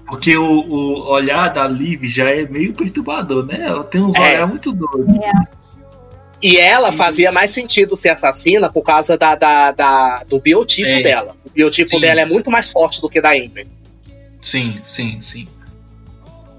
Porque 0.06 0.38
o, 0.38 0.46
o, 0.46 1.10
olhar 1.10 1.50
da 1.50 1.68
Liv 1.68 2.06
já 2.06 2.30
é 2.30 2.46
meio 2.46 2.74
perturbador, 2.74 3.46
né? 3.46 3.60
Ela 3.62 3.84
tem 3.84 4.02
uns 4.02 4.16
é. 4.16 4.20
olhares 4.20 4.48
muito 4.48 4.72
doidos. 4.72 5.16
É. 5.16 5.58
E 6.42 6.58
ela 6.58 6.92
fazia 6.92 7.32
mais 7.32 7.50
sentido 7.50 7.96
ser 7.96 8.10
assassina 8.10 8.72
por 8.72 8.84
causa 8.84 9.18
da, 9.18 9.36
da, 9.36 9.72
da 9.72 10.24
do 10.30 10.40
biotipo 10.40 10.88
é. 10.88 11.02
dela. 11.02 11.36
O 11.44 11.50
biotipo 11.50 11.96
Sim. 11.96 12.00
dela 12.00 12.22
é 12.22 12.26
muito 12.26 12.52
mais 12.52 12.72
forte 12.72 13.02
do 13.02 13.10
que 13.10 13.20
da 13.20 13.32
Amber. 13.32 13.66
Sim, 14.48 14.80
sim, 14.82 15.20
sim. 15.20 15.46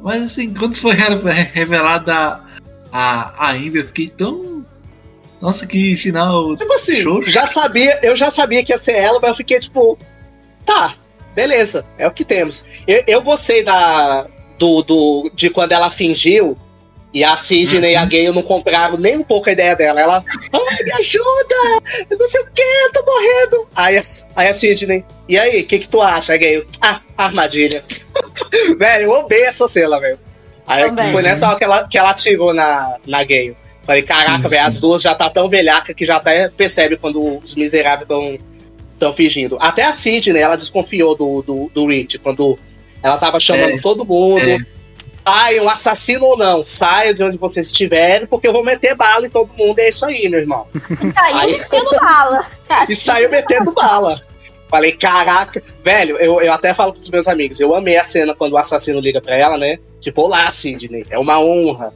Mas 0.03 0.23
assim, 0.23 0.53
quando 0.53 0.77
foi 0.77 0.93
revelada 1.55 2.15
a, 2.15 2.41
a, 2.93 3.47
a 3.47 3.53
Amber, 3.53 3.81
eu 3.83 3.87
fiquei 3.87 4.09
tão. 4.11 4.63
Nossa, 5.41 5.67
que 5.67 5.97
final. 5.97 6.55
Tipo 6.55 6.75
assim, 6.75 7.23
já 7.27 7.47
sabia, 7.47 7.99
eu 8.03 8.15
já 8.15 8.31
sabia 8.31 8.63
que 8.63 8.73
ia 8.73 8.79
ser 8.79 8.93
ela, 8.93 9.19
mas 9.19 9.31
eu 9.31 9.37
fiquei 9.37 9.59
tipo. 9.59 9.99
Tá, 10.67 10.97
beleza, 11.35 11.87
é 11.97 12.07
o 12.07 12.11
que 12.11 12.27
temos. 12.27 12.63
Eu, 12.87 13.03
eu 13.07 13.23
gostei 13.23 13.65
da. 13.65 14.27
Do, 14.59 14.83
do, 14.83 15.31
de 15.35 15.49
quando 15.49 15.73
ela 15.73 15.89
fingiu 15.89 16.59
E 17.13 17.25
a 17.25 17.37
Sidney 17.37 17.79
uhum. 17.79 17.87
e 17.93 17.97
a 17.97 18.05
Gale 18.05 18.33
não 18.33 18.43
compraram 18.43 18.99
nem 18.99 19.17
um 19.17 19.25
pouco 19.25 19.49
a 19.49 19.53
ideia 19.53 19.75
dela. 19.75 20.01
Ela, 20.01 20.25
ai, 20.53 20.85
me 20.85 20.93
ajuda! 20.93 21.55
Eu 22.11 22.19
não 22.19 22.29
sei 22.29 22.41
o 22.43 22.47
que, 22.55 22.63
eu 22.63 22.93
tô 22.93 23.05
morrendo. 23.07 23.69
Aí, 23.75 24.01
aí 24.37 24.49
a 24.49 24.55
Sidney, 24.55 25.05
e 25.29 25.39
aí, 25.39 25.63
o 25.63 25.67
que 25.67 25.79
que 25.79 25.89
tu 25.89 26.03
acha? 26.03 26.37
Gale, 26.37 26.67
ah, 26.81 27.01
armadilha. 27.17 27.83
velho, 28.79 29.05
eu 29.05 29.17
amei 29.17 29.43
essa 29.43 29.67
cena, 29.67 29.99
velho. 29.99 30.19
Aí 30.67 30.85
Também. 30.85 31.11
foi 31.11 31.23
nessa 31.23 31.49
hora 31.49 31.57
que 31.57 31.65
ela, 31.65 31.89
que 31.89 31.99
ela 31.99 32.11
atirou 32.11 32.53
na, 32.53 32.97
na 33.07 33.25
Gale. 33.25 33.57
Falei, 33.85 34.03
caraca, 34.03 34.47
velho, 34.47 34.67
as 34.67 34.79
duas 34.79 35.01
já 35.01 35.15
tá 35.15 35.31
tão 35.31 35.49
velhaca 35.49 35.95
que 35.95 36.05
já 36.05 36.17
até 36.17 36.51
percebe 36.51 36.99
quando 36.99 37.39
os 37.39 37.55
miseráveis 37.55 38.03
estão 38.03 38.39
tão 38.99 39.15
fingindo. 39.15 39.57
Até 39.61 39.83
a 39.85 39.95
Sidney, 39.95 40.43
ela 40.43 40.57
desconfiou 40.57 41.17
do, 41.17 41.41
do, 41.41 41.71
do 41.73 41.87
Rich, 41.87 42.19
quando 42.19 42.59
ela 43.03 43.17
tava 43.17 43.41
chamando 43.41 43.77
é. 43.77 43.81
todo 43.81 44.05
mundo. 44.05 44.41
É 44.41 44.78
ai, 45.29 45.61
um 45.61 45.69
assassino 45.69 46.25
ou 46.25 46.37
não, 46.37 46.65
saia 46.65 47.15
de 47.15 47.23
onde 47.23 47.37
vocês 47.37 47.67
estiverem, 47.67 48.27
porque 48.27 48.49
eu 48.49 48.53
vou 48.53 48.65
meter 48.65 48.95
bala 48.95 49.27
em 49.27 49.31
todo 49.31 49.53
mundo. 49.55 49.79
É 49.79 49.89
isso 49.89 50.05
aí, 50.05 50.29
meu 50.29 50.41
irmão. 50.41 50.67
E 50.75 51.15
saiu 51.15 51.37
aí, 51.37 51.53
metendo 51.53 51.91
bala. 52.01 52.41
e 52.89 52.97
saiu 52.97 53.31
metendo 53.31 53.73
bala. 53.73 54.21
Falei, 54.69 54.93
caraca, 54.93 55.63
velho, 55.83 56.17
eu, 56.19 56.41
eu 56.43 56.53
até 56.53 56.75
falo 56.75 56.93
pros 56.93 57.09
meus 57.09 57.27
amigos, 57.27 57.59
eu 57.59 57.75
amei 57.75 57.97
a 57.97 58.05
cena 58.05 58.35
quando 58.35 58.53
o 58.53 58.59
assassino 58.59 59.01
liga 59.01 59.21
pra 59.21 59.35
ela, 59.35 59.57
né? 59.57 59.79
Tipo, 59.99 60.23
olá, 60.23 60.51
Sidney, 60.51 61.07
é 61.09 61.19
uma 61.19 61.41
honra. 61.41 61.95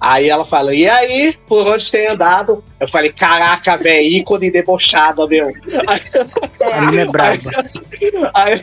Aí 0.00 0.28
ela 0.28 0.44
fala, 0.44 0.74
e 0.74 0.88
aí, 0.88 1.34
por 1.46 1.66
onde 1.66 1.90
tem 1.90 2.08
andado? 2.08 2.64
Eu 2.80 2.88
falei, 2.88 3.10
caraca, 3.10 3.76
velho, 3.76 4.06
ícone 4.06 4.50
debochado, 4.50 5.26
meu. 5.28 5.48
Aí, 5.86 6.72
a 6.72 6.90
minha 6.90 7.02
é 7.02 7.04
brava. 7.06 7.38
Aí, 8.34 8.52
aí, 8.54 8.62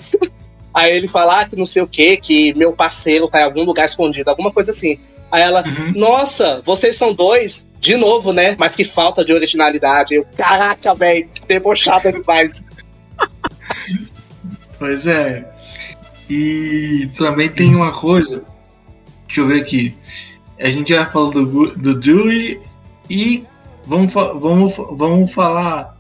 Aí 0.74 0.96
ele 0.96 1.08
fala 1.08 1.42
ah, 1.42 1.46
que 1.46 1.56
não 1.56 1.66
sei 1.66 1.82
o 1.82 1.88
que, 1.88 2.18
que 2.18 2.54
meu 2.54 2.74
parceiro 2.74 3.28
tá 3.28 3.42
em 3.42 3.44
algum 3.44 3.64
lugar 3.64 3.86
escondido, 3.86 4.30
alguma 4.30 4.52
coisa 4.52 4.72
assim. 4.72 4.98
Aí 5.32 5.42
ela, 5.42 5.64
uhum. 5.66 5.94
nossa, 5.96 6.62
vocês 6.66 6.96
são 6.96 7.14
dois, 7.14 7.66
de 7.80 7.96
novo, 7.96 8.34
né? 8.34 8.56
Mas 8.60 8.76
que 8.76 8.84
falta 8.84 9.24
de 9.24 9.34
originalidade. 9.34 10.16
Eu, 10.16 10.26
caraca, 10.36 10.94
velho, 10.94 11.30
debochada 11.48 12.12
demais. 12.12 12.64
pois 14.78 15.08
é. 15.08 15.50
E 16.30 17.10
também 17.18 17.50
tem 17.50 17.74
uma 17.76 17.92
coisa, 17.92 18.44
deixa 19.26 19.42
eu 19.42 19.48
ver 19.48 19.62
aqui. 19.62 19.96
A 20.60 20.70
gente 20.70 20.94
já 20.94 21.06
falou 21.06 21.32
do, 21.32 21.76
do 21.76 22.00
Dewey 22.00 22.60
e 23.10 23.46
vamos, 23.86 24.14
vamos, 24.14 24.76
vamos 24.78 25.34
falar 25.34 25.98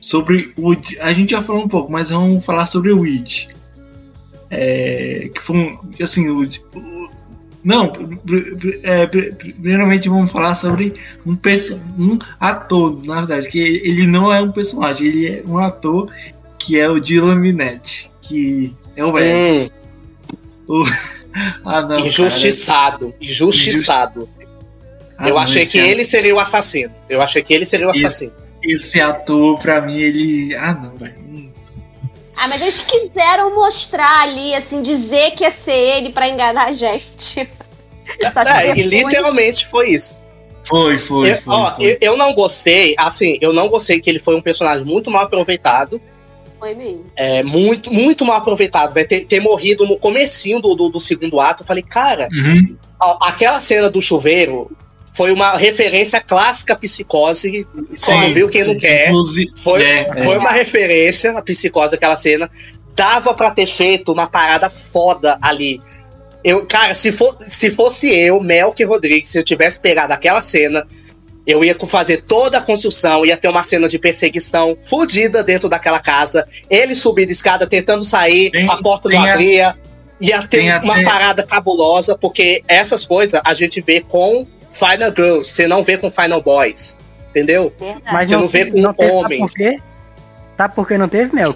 sobre 0.00 0.52
o. 0.56 0.72
A 1.00 1.12
gente 1.12 1.30
já 1.30 1.42
falou 1.42 1.64
um 1.64 1.68
pouco, 1.68 1.90
mas 1.90 2.10
vamos 2.10 2.44
falar 2.44 2.66
sobre 2.66 2.92
o 2.92 3.00
Witch. 3.00 3.48
É, 4.48 5.28
que 5.34 5.42
foi 5.42 5.56
um, 5.56 5.78
assim, 6.00 6.28
o, 6.28 6.42
o 6.42 7.10
não, 7.66 7.92
é, 8.84 9.08
primeiramente 9.08 10.08
vamos 10.08 10.30
falar 10.30 10.54
sobre 10.54 10.92
um, 11.26 11.36
um 11.98 12.18
ator, 12.38 13.04
na 13.04 13.16
verdade, 13.16 13.48
que 13.48 13.58
ele 13.58 14.06
não 14.06 14.32
é 14.32 14.40
um 14.40 14.52
personagem, 14.52 15.08
ele 15.08 15.26
é 15.26 15.42
um 15.44 15.58
ator 15.58 16.08
que 16.60 16.78
é 16.78 16.88
o 16.88 17.00
Dylan 17.00 17.34
Minetti, 17.34 18.08
que 18.20 18.72
é 18.94 19.04
o 19.04 19.10
Wes. 19.10 19.72
Hum. 20.68 20.84
ah, 21.64 21.82
não, 21.82 21.98
injustiçado, 21.98 23.06
cara. 23.10 23.16
injustiçado. 23.20 24.28
Ah, 25.18 25.28
Eu 25.28 25.36
achei 25.36 25.66
que 25.66 25.78
ele 25.78 26.04
seria 26.04 26.36
o 26.36 26.38
assassino. 26.38 26.94
Eu 27.08 27.20
achei 27.20 27.42
que 27.42 27.52
ele 27.52 27.64
seria 27.64 27.88
o 27.88 27.90
assassino. 27.90 28.32
Esse, 28.62 28.74
esse 28.74 29.00
ator, 29.00 29.58
pra 29.58 29.80
mim, 29.80 29.98
ele. 29.98 30.54
Ah, 30.54 30.72
não, 30.72 30.96
velho. 30.96 31.52
Ah, 32.36 32.48
mas 32.48 32.60
eles 32.60 32.82
quiseram 32.82 33.54
mostrar 33.54 34.22
ali, 34.22 34.54
assim, 34.54 34.82
dizer 34.82 35.32
que 35.32 35.42
ia 35.42 35.50
ser 35.50 35.72
ele 35.72 36.10
para 36.10 36.28
enganar 36.28 36.66
a 36.66 36.72
gente. 36.72 37.40
é, 37.40 38.78
e 38.78 38.82
literalmente 38.82 39.66
foi 39.66 39.90
isso. 39.90 40.14
Foi, 40.68 40.98
foi. 40.98 41.30
Eu, 41.30 41.40
foi, 41.40 41.54
ó, 41.54 41.74
foi. 41.74 41.84
Eu, 41.86 41.98
eu, 42.00 42.16
não 42.16 42.34
gostei, 42.34 42.94
assim, 42.98 43.38
eu 43.40 43.52
não 43.52 43.68
gostei 43.68 44.00
que 44.00 44.10
ele 44.10 44.18
foi 44.18 44.36
um 44.36 44.42
personagem 44.42 44.84
muito 44.84 45.10
mal 45.10 45.22
aproveitado. 45.22 46.00
Foi 46.58 46.74
mesmo. 46.74 47.06
É, 47.16 47.42
muito, 47.42 47.92
muito 47.92 48.24
mal 48.24 48.36
aproveitado. 48.36 48.92
Vai 48.92 49.04
ter, 49.04 49.24
ter 49.24 49.40
morrido 49.40 49.86
no 49.86 49.98
comecinho 49.98 50.60
do, 50.60 50.74
do, 50.74 50.88
do 50.88 51.00
segundo 51.00 51.40
ato. 51.40 51.62
Eu 51.62 51.66
falei, 51.66 51.82
cara, 51.82 52.28
uhum. 52.32 52.76
ó, 53.00 53.18
aquela 53.22 53.60
cena 53.60 53.88
do 53.88 54.02
chuveiro, 54.02 54.70
foi 55.16 55.32
uma 55.32 55.56
referência 55.56 56.20
clássica 56.20 56.74
à 56.74 56.76
psicose. 56.76 57.66
Só 57.96 58.20
não 58.20 58.30
viu 58.34 58.50
quem 58.50 58.64
não 58.64 58.76
quer. 58.76 59.10
Foi, 59.56 59.82
é, 59.82 60.04
foi 60.22 60.34
é. 60.34 60.38
uma 60.38 60.50
referência 60.50 61.30
à 61.30 61.40
psicose 61.40 61.94
aquela 61.94 62.16
cena. 62.16 62.50
Dava 62.94 63.32
para 63.32 63.50
ter 63.50 63.66
feito 63.66 64.12
uma 64.12 64.26
parada 64.26 64.68
foda 64.68 65.38
ali. 65.40 65.80
Eu, 66.44 66.66
cara, 66.66 66.92
se, 66.92 67.12
for, 67.12 67.34
se 67.40 67.70
fosse 67.70 68.14
eu, 68.14 68.38
Melk 68.40 68.84
Rodrigues, 68.84 69.30
se 69.30 69.38
eu 69.38 69.42
tivesse 69.42 69.80
pegado 69.80 70.12
aquela 70.12 70.42
cena, 70.42 70.86
eu 71.46 71.64
ia 71.64 71.74
fazer 71.86 72.22
toda 72.28 72.58
a 72.58 72.60
construção, 72.60 73.24
ia 73.24 73.38
ter 73.38 73.48
uma 73.48 73.64
cena 73.64 73.88
de 73.88 73.98
perseguição 73.98 74.76
fodida 74.82 75.42
dentro 75.42 75.66
daquela 75.66 75.98
casa. 75.98 76.46
Ele 76.68 76.94
subindo 76.94 77.30
escada, 77.30 77.66
tentando 77.66 78.04
sair, 78.04 78.52
a 78.68 78.76
porta 78.82 79.08
não 79.08 79.24
abria. 79.24 79.74
Ia 80.20 80.42
ter 80.42 80.82
uma 80.82 81.02
parada 81.02 81.42
cabulosa, 81.42 82.16
porque 82.16 82.62
essas 82.68 83.06
coisas 83.06 83.40
a 83.44 83.54
gente 83.54 83.80
vê 83.80 84.02
com 84.02 84.46
Final 84.70 85.10
Girls, 85.16 85.50
você 85.50 85.66
não 85.66 85.82
vê 85.82 85.96
com 85.96 86.10
Final 86.10 86.42
Boys. 86.42 86.98
Entendeu? 87.30 87.72
Mas 88.10 88.28
você 88.28 88.34
não, 88.34 88.42
não 88.42 88.48
vê 88.48 88.70
com 88.70 88.80
não 88.80 88.94
teve, 88.94 89.12
homens. 89.12 89.52
Sabe 89.52 89.64
por 89.64 89.76
quê? 89.76 89.82
Sabe 90.56 90.74
por 90.74 90.88
que 90.88 90.98
não 90.98 91.08
teve, 91.08 91.34
Mel? 91.34 91.54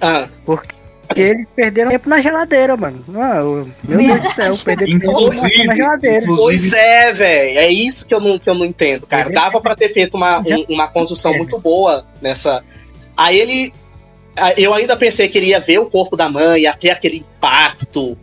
Ah. 0.00 0.28
Porque 0.46 0.74
eles 1.14 1.48
perderam 1.50 1.90
tempo 1.90 2.08
na 2.08 2.20
geladeira, 2.20 2.76
mano. 2.76 3.04
Não, 3.06 3.70
meu 3.84 3.98
Deus 3.98 4.20
do 4.20 4.32
céu, 4.32 4.54
perderam 4.64 4.98
tempo 4.98 5.66
na 5.66 5.76
geladeira. 5.76 6.26
Pois 6.26 6.72
é, 6.72 7.12
velho. 7.12 7.58
É 7.58 7.68
isso 7.68 8.06
que 8.06 8.14
eu 8.14 8.20
não, 8.20 8.38
que 8.38 8.48
eu 8.48 8.54
não 8.54 8.64
entendo, 8.64 9.06
cara. 9.06 9.30
Dava 9.30 9.60
para 9.60 9.76
ter 9.76 9.90
feito 9.90 10.16
uma, 10.16 10.40
um, 10.40 10.64
uma 10.70 10.88
construção 10.88 11.34
é. 11.34 11.36
muito 11.36 11.58
boa 11.60 12.06
nessa. 12.22 12.64
Aí 13.16 13.38
ele. 13.38 13.74
Eu 14.56 14.74
ainda 14.74 14.96
pensei 14.96 15.28
que 15.28 15.38
ele 15.38 15.48
ia 15.48 15.60
ver 15.60 15.78
o 15.78 15.88
corpo 15.88 16.16
da 16.16 16.28
mãe, 16.28 16.62
ia 16.62 16.74
ter 16.74 16.90
aquele 16.90 17.18
impacto 17.18 18.18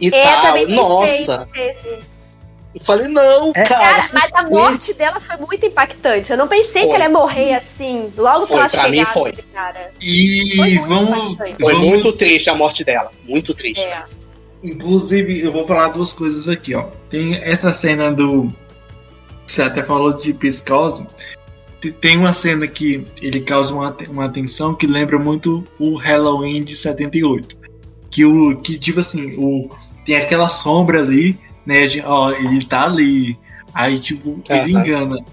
e 0.00 0.08
é, 0.08 0.22
tal. 0.22 0.66
Nossa. 0.68 1.46
Pensei, 1.52 2.00
eu 2.78 2.84
falei, 2.84 3.08
não, 3.08 3.52
é. 3.54 3.62
cara. 3.62 3.68
cara. 3.68 4.10
Mas 4.12 4.30
a 4.34 4.42
morte 4.42 4.92
dela 4.92 5.18
foi 5.18 5.36
muito 5.38 5.64
impactante. 5.64 6.30
Eu 6.30 6.36
não 6.36 6.46
pensei 6.46 6.82
foi. 6.82 6.90
que 6.90 6.94
ela 6.94 7.04
ia 7.04 7.10
morrer 7.10 7.54
assim, 7.54 8.12
logo 8.16 8.46
foi, 8.46 8.48
que 8.48 8.54
ela 8.54 8.68
pra 8.68 8.88
mim 8.90 9.04
foi. 9.06 9.32
cara. 9.54 9.92
E 10.00 10.56
foi 10.56 10.78
vamos. 10.80 11.36
Foi 11.36 11.54
vamos... 11.58 11.88
muito 11.88 12.12
triste 12.12 12.50
a 12.50 12.54
morte 12.54 12.84
dela. 12.84 13.10
Muito 13.24 13.54
triste. 13.54 13.80
É. 13.80 14.04
Inclusive, 14.62 15.40
eu 15.42 15.50
vou 15.52 15.66
falar 15.66 15.88
duas 15.88 16.12
coisas 16.12 16.48
aqui, 16.48 16.74
ó. 16.74 16.88
Tem 17.08 17.36
essa 17.36 17.72
cena 17.72 18.12
do. 18.12 18.52
Você 19.46 19.62
até 19.62 19.82
falou 19.82 20.12
de 20.12 20.34
psicose. 20.34 21.06
Tem 22.00 22.18
uma 22.18 22.32
cena 22.34 22.66
que 22.66 23.06
ele 23.22 23.40
causa 23.40 23.72
uma, 23.72 23.96
uma 24.10 24.28
tensão 24.28 24.74
que 24.74 24.86
lembra 24.86 25.18
muito 25.18 25.64
o 25.78 25.94
Halloween 25.94 26.62
de 26.62 26.76
78. 26.76 27.56
Que 28.10 28.24
o. 28.26 28.60
Que, 28.60 28.78
tipo 28.78 29.00
assim, 29.00 29.34
o, 29.38 29.70
tem 30.04 30.16
aquela 30.16 30.48
sombra 30.50 30.98
ali 30.98 31.38
né? 31.66 31.86
Ó, 32.04 32.30
ele 32.30 32.64
tá 32.64 32.84
ali. 32.84 33.38
Aí, 33.74 33.98
tipo, 33.98 34.40
ah, 34.48 34.58
ele 34.58 34.72
tá. 34.72 34.80
engana. 34.80 35.24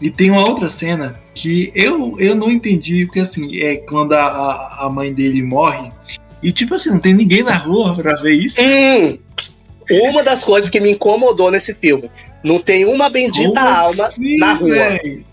E 0.00 0.10
tem 0.10 0.30
uma 0.30 0.46
outra 0.46 0.68
cena 0.68 1.18
que 1.34 1.72
eu, 1.74 2.14
eu 2.18 2.34
não 2.34 2.50
entendi, 2.50 3.06
porque 3.06 3.20
assim, 3.20 3.58
é 3.60 3.76
quando 3.76 4.12
a, 4.12 4.76
a 4.80 4.90
mãe 4.90 5.12
dele 5.12 5.42
morre. 5.42 5.90
E 6.42 6.52
tipo 6.52 6.74
assim, 6.74 6.90
não 6.90 6.98
tem 6.98 7.14
ninguém 7.14 7.42
na 7.42 7.56
rua 7.56 7.94
pra 7.94 8.20
ver 8.20 8.34
isso. 8.34 8.60
Hum, 8.60 9.18
uma 9.90 10.22
das 10.22 10.44
coisas 10.44 10.68
que 10.68 10.80
me 10.80 10.90
incomodou 10.90 11.50
nesse 11.50 11.74
filme. 11.74 12.10
Não 12.42 12.58
tem 12.58 12.84
uma 12.84 13.08
bendita 13.08 13.60
Como 13.60 13.66
alma 13.66 14.06
assim, 14.06 14.36
na 14.36 14.52
rua. 14.54 14.70
Véio? 14.70 15.24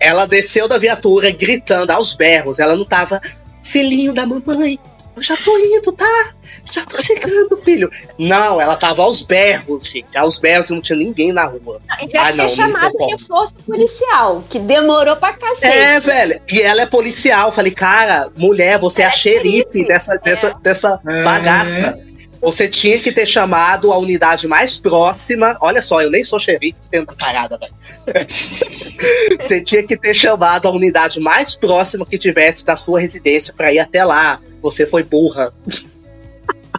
Ela 0.00 0.26
desceu 0.26 0.68
da 0.68 0.78
viatura 0.78 1.30
gritando 1.30 1.90
aos 1.90 2.14
berros. 2.14 2.58
Ela 2.58 2.76
não 2.76 2.84
tava 2.84 3.20
filhinho 3.62 4.12
da 4.12 4.26
mamãe, 4.26 4.78
eu 5.18 5.22
já 5.22 5.36
tô 5.36 5.56
indo, 5.58 5.92
tá? 5.92 6.30
Já 6.70 6.84
tô 6.84 6.98
chegando, 7.02 7.56
filho. 7.58 7.90
Não, 8.16 8.60
ela 8.60 8.76
tava 8.76 9.02
aos 9.02 9.22
berros, 9.22 9.86
gente. 9.86 10.16
Aos 10.16 10.38
berros 10.38 10.70
e 10.70 10.74
não 10.74 10.80
tinha 10.80 10.96
ninguém 10.96 11.32
na 11.32 11.44
rua. 11.46 11.80
Não, 11.88 12.08
já 12.08 12.22
ah, 12.22 12.32
tinha 12.32 12.44
não, 12.44 12.48
chamado 12.48 12.96
reforço 12.98 13.54
policial, 13.66 14.44
que 14.48 14.58
demorou 14.58 15.16
pra 15.16 15.32
cacete. 15.32 15.66
É, 15.66 16.00
velho. 16.00 16.40
E 16.52 16.62
ela 16.62 16.82
é 16.82 16.86
policial. 16.86 17.50
Falei, 17.50 17.72
cara, 17.72 18.30
mulher, 18.36 18.78
você 18.78 19.02
é, 19.02 19.06
é 19.06 19.08
a 19.08 19.12
xerife 19.12 19.86
dessa, 19.86 20.14
é. 20.14 20.18
dessa, 20.18 20.54
dessa 20.62 21.00
é. 21.06 21.24
bagaça. 21.24 21.98
Você 22.40 22.68
tinha 22.68 22.98
que 23.00 23.10
ter 23.10 23.26
chamado 23.26 23.92
a 23.92 23.98
unidade 23.98 24.46
mais 24.46 24.78
próxima. 24.78 25.56
Olha 25.60 25.82
só, 25.82 26.00
eu 26.00 26.10
nem 26.10 26.24
sou 26.24 26.38
xerife 26.38 26.78
tendo 26.90 27.14
parada, 27.16 27.58
velho. 27.58 27.74
Você 29.40 29.60
tinha 29.60 29.82
que 29.82 29.96
ter 29.96 30.14
chamado 30.14 30.66
a 30.68 30.70
unidade 30.70 31.18
mais 31.18 31.56
próxima 31.56 32.06
que 32.06 32.16
tivesse 32.16 32.64
da 32.64 32.76
sua 32.76 33.00
residência 33.00 33.52
para 33.52 33.72
ir 33.72 33.80
até 33.80 34.04
lá. 34.04 34.40
Você 34.62 34.86
foi 34.86 35.02
burra. 35.02 35.52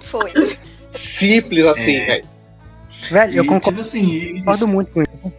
Foi. 0.01 0.32
Simples 0.91 1.66
assim, 1.66 1.97
é. 1.97 2.05
velho. 2.05 2.28
Velho, 3.12 3.34
eu 3.36 3.45
concordo, 3.45 3.70
tipo 3.70 3.82
assim, 3.82 4.39
concordo 4.39 4.68
muito 4.68 4.91
com 4.91 5.01
isso. 5.01 5.34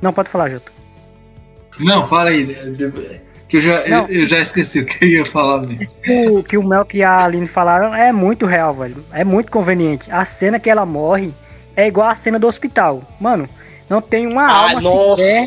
Não, 0.00 0.12
pode 0.12 0.28
falar, 0.28 0.50
Jota. 0.50 0.70
Não, 1.78 2.06
fala 2.06 2.30
aí. 2.30 2.44
Que 3.48 3.58
eu 3.58 3.60
já, 3.60 3.80
eu, 3.82 4.06
eu, 4.08 4.26
já 4.26 4.40
esqueci 4.40 4.80
o 4.80 4.84
que 4.84 5.04
eu 5.04 5.08
ia 5.08 5.24
falar 5.24 5.60
mesmo. 5.60 5.94
O 6.30 6.42
que 6.42 6.58
o 6.58 6.66
Mel 6.66 6.86
e 6.92 7.02
a 7.02 7.24
Aline 7.24 7.46
falaram 7.46 7.94
é 7.94 8.10
muito 8.10 8.44
real, 8.44 8.74
velho. 8.74 9.04
É 9.12 9.22
muito 9.22 9.52
conveniente. 9.52 10.10
A 10.10 10.24
cena 10.24 10.58
que 10.58 10.68
ela 10.68 10.84
morre 10.84 11.32
é 11.76 11.86
igual 11.86 12.08
a 12.08 12.14
cena 12.14 12.38
do 12.38 12.46
hospital. 12.48 13.02
Mano, 13.20 13.48
não 13.88 14.00
tem 14.00 14.26
uma 14.26 14.46
Ah, 14.46 14.70
alma 14.72 15.16
sequer. 15.16 15.46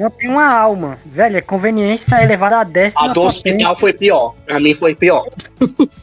Não 0.00 0.08
tem 0.08 0.30
uma 0.30 0.46
alma. 0.46 0.98
Velho, 1.04 1.36
é 1.36 1.42
conveniência 1.42 2.22
elevada 2.22 2.60
a 2.60 2.64
décima 2.64 3.04
A 3.04 3.08
do 3.08 3.20
hospital 3.20 3.76
foi 3.76 3.92
pior. 3.92 4.34
Pra 4.46 4.58
mim 4.58 4.72
foi 4.72 4.94
pior. 4.94 5.28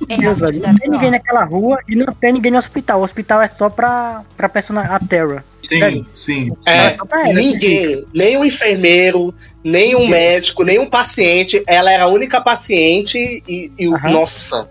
É, 0.08 0.18
Deus, 0.18 0.40
velho. 0.40 0.62
Não 0.62 0.76
tem 0.76 0.90
ninguém 0.92 1.10
naquela 1.10 1.44
rua 1.44 1.80
e 1.90 1.96
não 1.96 2.14
tem 2.14 2.32
ninguém 2.32 2.52
no 2.52 2.60
hospital. 2.60 3.00
O 3.00 3.04
hospital 3.04 3.42
é 3.42 3.48
só 3.48 3.72
pra, 3.72 4.24
pra 4.38 4.48
personagem. 4.48 4.92
A 4.94 5.00
Terra. 5.00 5.44
Sim, 5.68 5.80
Velho. 5.80 6.06
sim. 6.14 6.54
É, 6.68 6.94
ela, 6.94 7.34
ninguém, 7.34 8.06
nem 8.14 8.38
um 8.38 8.46
enfermeiro, 8.46 9.34
nem 9.64 9.96
um 9.96 10.08
médico, 10.08 10.64
nem 10.64 10.78
um 10.78 10.86
paciente. 10.86 11.64
Ela 11.66 11.92
era 11.92 12.04
a 12.04 12.08
única 12.08 12.40
paciente 12.40 13.18
e, 13.48 13.72
e 13.80 13.88
o. 13.88 13.96
Aham. 13.96 14.12
Nossa. 14.12 14.70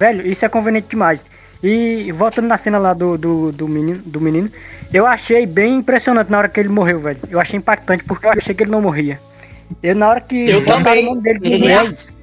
Velho, 0.00 0.26
isso 0.26 0.44
é 0.44 0.48
conveniente 0.48 0.88
demais. 0.88 1.22
E 1.62 2.10
voltando 2.12 2.46
na 2.48 2.56
cena 2.56 2.78
lá 2.78 2.92
do, 2.94 3.18
do, 3.18 3.52
do, 3.52 3.68
menino, 3.68 4.00
do 4.04 4.20
menino, 4.20 4.50
eu 4.92 5.06
achei 5.06 5.44
bem 5.44 5.76
impressionante 5.76 6.30
na 6.30 6.38
hora 6.38 6.48
que 6.48 6.58
ele 6.58 6.70
morreu, 6.70 7.00
velho. 7.00 7.18
Eu 7.28 7.38
achei 7.38 7.58
impactante 7.58 8.02
porque 8.04 8.26
eu 8.26 8.30
achei 8.32 8.54
que 8.54 8.62
ele 8.62 8.70
não 8.70 8.80
morria. 8.80 9.20
Eu, 9.82 9.94
na 9.94 10.08
hora 10.08 10.20
que 10.20 10.48
Eu 10.50 10.64
também. 10.64 11.06
o 11.06 11.10
nome 11.10 11.22
dele 11.22 11.38
do 11.38 11.50
Uhum. 11.50 11.60
10, 11.60 12.16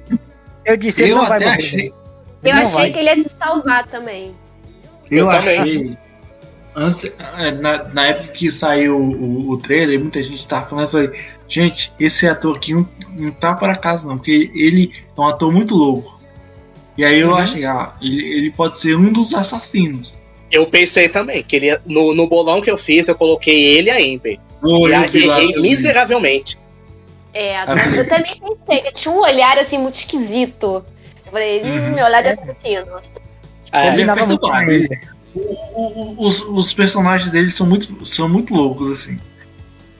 eu 0.64 0.76
disse, 0.76 1.02
ele 1.02 1.12
Eu 1.12 1.16
não 1.18 1.28
vai 1.28 1.38
morrer. 1.38 1.50
achei. 1.52 1.92
Eu 2.42 2.54
Não 2.54 2.62
achei 2.62 2.74
vai. 2.74 2.92
que 2.92 2.98
ele 2.98 3.08
ia 3.10 3.16
se 3.22 3.34
salvar 3.38 3.86
também. 3.86 4.34
Eu, 5.10 5.18
Eu 5.24 5.28
também. 5.28 5.58
achei. 5.60 5.98
Antes, 6.76 7.12
eh, 7.38 7.50
na, 7.52 7.84
na 7.84 8.06
época 8.06 8.32
que 8.34 8.50
saiu 8.52 8.96
o, 8.98 9.50
o 9.50 9.56
trailer, 9.56 9.98
muita 9.98 10.22
gente 10.22 10.46
tava 10.46 10.66
falando, 10.66 10.84
eu 10.86 10.90
falei, 10.90 11.20
gente, 11.48 11.92
esse 11.98 12.28
ator 12.28 12.56
aqui 12.56 12.74
não, 12.74 12.88
não 13.16 13.30
tá 13.32 13.54
para 13.54 13.74
casa 13.74 14.06
não, 14.06 14.16
porque 14.16 14.50
ele 14.54 14.92
é 15.16 15.20
um 15.20 15.26
ator 15.26 15.50
muito 15.52 15.74
louco. 15.74 16.17
E 16.98 17.04
aí 17.04 17.20
eu 17.20 17.28
Uhum. 17.30 17.36
achei, 17.36 17.64
ah, 17.64 17.94
ele, 18.02 18.20
ele 18.38 18.50
pode 18.50 18.76
ser 18.78 18.96
um 18.96 19.12
dos 19.12 19.32
assassinos. 19.32 20.18
Eu 20.50 20.66
pensei 20.66 21.08
também 21.08 21.42
que 21.44 21.54
ele 21.56 21.78
no, 21.86 22.12
no 22.12 22.26
bolão 22.26 22.60
que 22.60 22.70
eu 22.70 22.76
fiz, 22.76 23.06
eu 23.06 23.14
coloquei 23.14 23.78
ele 23.78 23.88
e 23.88 23.90
a 23.92 23.96
Amber. 24.14 24.38
Pô, 24.60 24.88
e 24.88 24.92
a, 24.94 25.06
errei 25.06 25.52
miseravelmente. 25.60 26.58
É, 27.32 27.56
Ah, 27.58 27.66
eu 27.96 28.08
também 28.08 28.34
pensei 28.66 28.80
que 28.82 28.92
tinha 28.92 29.14
um 29.14 29.20
olhar 29.20 29.56
assim 29.58 29.78
muito 29.78 29.94
esquisito. 29.94 30.84
Eu 31.24 31.30
falei, 31.32 31.62
hum, 31.62 31.66
Uhum. 31.88 31.94
meu 31.94 32.04
olhar 32.04 32.22
de 32.22 32.30
assassino. 32.30 32.86
É, 33.72 33.88
Ele 33.92 34.02
é 34.02 34.12
perturbado, 34.14 34.70
ele. 34.72 34.88
O- 35.36 35.40
o- 35.82 36.26
os, 36.26 36.40
os 36.42 36.72
personagens 36.72 37.30
dele 37.30 37.50
são 37.50 37.66
muito, 37.66 38.04
são 38.04 38.28
muito 38.28 38.52
loucos, 38.54 38.90
assim. 38.90 39.20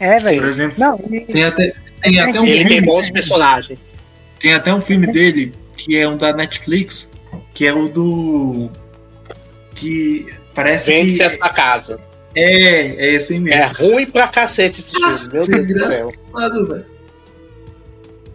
É, 0.01 0.16
velho. 0.18 0.40
Por 0.40 0.49
exemplo, 0.49 0.78
Não, 0.80 0.99
tem 0.99 1.44
até, 1.44 1.72
tem 2.03 2.18
até 2.18 2.40
um 2.40 2.46
ele 2.46 2.64
tem 2.64 2.68
filme, 2.78 2.86
bons 2.86 3.11
personagens. 3.11 3.78
tem 4.40 4.55
até 4.55 4.72
um 4.74 4.80
filme 4.80 5.07
dele 5.07 5.53
que 5.79 5.97
é 5.97 6.07
um 6.07 6.16
da 6.16 6.33
Netflix, 6.33 7.09
que 7.55 7.66
é 7.66 7.72
o 7.72 7.89
do 7.89 8.68
que 9.74 10.26
parece 10.55 10.91
Vende-se 10.91 11.18
que 11.18 11.22
essa 11.22 11.49
casa. 11.49 12.01
é, 12.35 13.07
é 13.07 13.14
esse 13.14 13.39
mesmo. 13.39 13.61
É 13.61 13.66
ruim 13.66 14.07
pra 14.07 14.29
cacete 14.29 14.81
esse 14.81 14.93
filme, 14.93 15.18
meu 15.33 15.47
Deus 15.47 15.66
do 15.66 15.79
céu. 15.79 16.12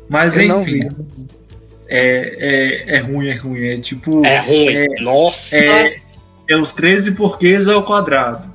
Mas 0.10 0.38
eu 0.38 0.62
enfim, 0.62 0.90
é, 1.90 2.86
é, 2.88 2.96
é 2.96 3.00
ruim, 3.00 3.28
é 3.28 3.34
ruim. 3.34 3.68
É 3.68 3.78
tipo. 3.78 4.26
É 4.26 4.40
ruim. 4.40 5.04
Nossa. 5.04 5.58
É, 5.58 5.98
é 6.50 6.58
os 6.58 6.74
13 6.74 7.12
porquês 7.12 7.68
ao 7.68 7.84
quadrado. 7.84 8.52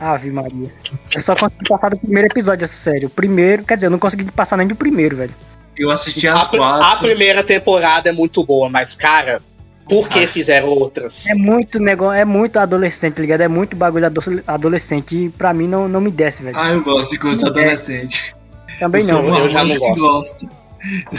Ave 0.00 0.30
Maria. 0.30 0.72
Eu 1.12 1.20
só 1.20 1.34
consegui 1.34 1.68
passar 1.68 1.90
do 1.90 1.98
primeiro 1.98 2.28
episódio 2.28 2.60
dessa 2.60 2.76
série. 2.76 3.06
O 3.06 3.10
primeiro, 3.10 3.64
quer 3.64 3.74
dizer, 3.74 3.86
eu 3.86 3.90
não 3.90 3.98
consegui 3.98 4.24
passar 4.30 4.56
nem 4.56 4.68
do 4.68 4.76
primeiro, 4.76 5.16
velho. 5.16 5.34
Eu 5.76 5.90
assisti 5.90 6.26
A, 6.28 6.34
as 6.34 6.46
pr- 6.46 6.56
quatro. 6.58 6.84
a 6.86 6.96
primeira 6.96 7.42
temporada 7.42 8.08
é 8.08 8.12
muito 8.12 8.44
boa, 8.44 8.68
mas, 8.68 8.94
cara, 8.94 9.42
por 9.88 10.08
que 10.08 10.20
Ah. 10.20 10.28
fizeram 10.28 10.68
outras? 10.68 11.26
É 11.28 11.34
muito 11.34 11.78
negócio, 11.78 12.14
é 12.18 12.24
muito 12.24 12.58
adolescente, 12.58 13.14
tá 13.14 13.20
ligado? 13.22 13.40
É 13.40 13.48
muito 13.48 13.76
bagulho 13.76 14.06
ado- 14.06 14.42
adolescente 14.46 15.16
e 15.26 15.28
pra 15.30 15.52
mim 15.52 15.66
não, 15.66 15.88
não 15.88 16.00
me 16.00 16.10
desce, 16.10 16.42
velho. 16.42 16.56
Ah, 16.58 16.70
eu 16.70 16.82
gosto 16.82 17.10
de 17.10 17.18
coisa 17.18 17.46
É. 17.46 17.50
adolescente. 17.50 18.34
Também 18.78 19.02
eu 19.02 19.08
não. 19.22 19.26
uma 19.26 19.38
eu 19.38 19.48
já 19.48 19.64
não 19.64 19.76
gosto. 19.94 20.48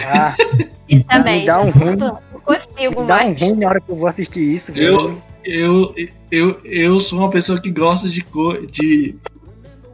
Ah, 0.08 0.36
E 0.88 1.04
também, 1.04 1.40
Me 1.42 1.46
dá 1.48 1.60
um 1.62 1.70
ruim. 1.72 1.96
não 1.96 2.20
consigo 2.44 3.02
me 3.02 3.08
dá 3.08 3.24
um 3.26 3.34
ruim 3.34 3.56
na 3.56 3.70
hora 3.70 3.82
que 3.82 3.90
eu 3.92 3.96
vou 3.96 4.08
assistir 4.08 4.40
isso, 4.40 4.72
Eu, 4.76 5.02
velho. 5.04 5.24
eu, 5.44 5.96
eu, 6.32 6.62
eu 6.64 7.00
sou 7.00 7.18
uma 7.20 7.32
pessoa 7.32 7.60
que 7.60 7.72
gosta 7.72 8.08
de, 8.08 8.22
co- 8.22 8.68
de 8.68 9.16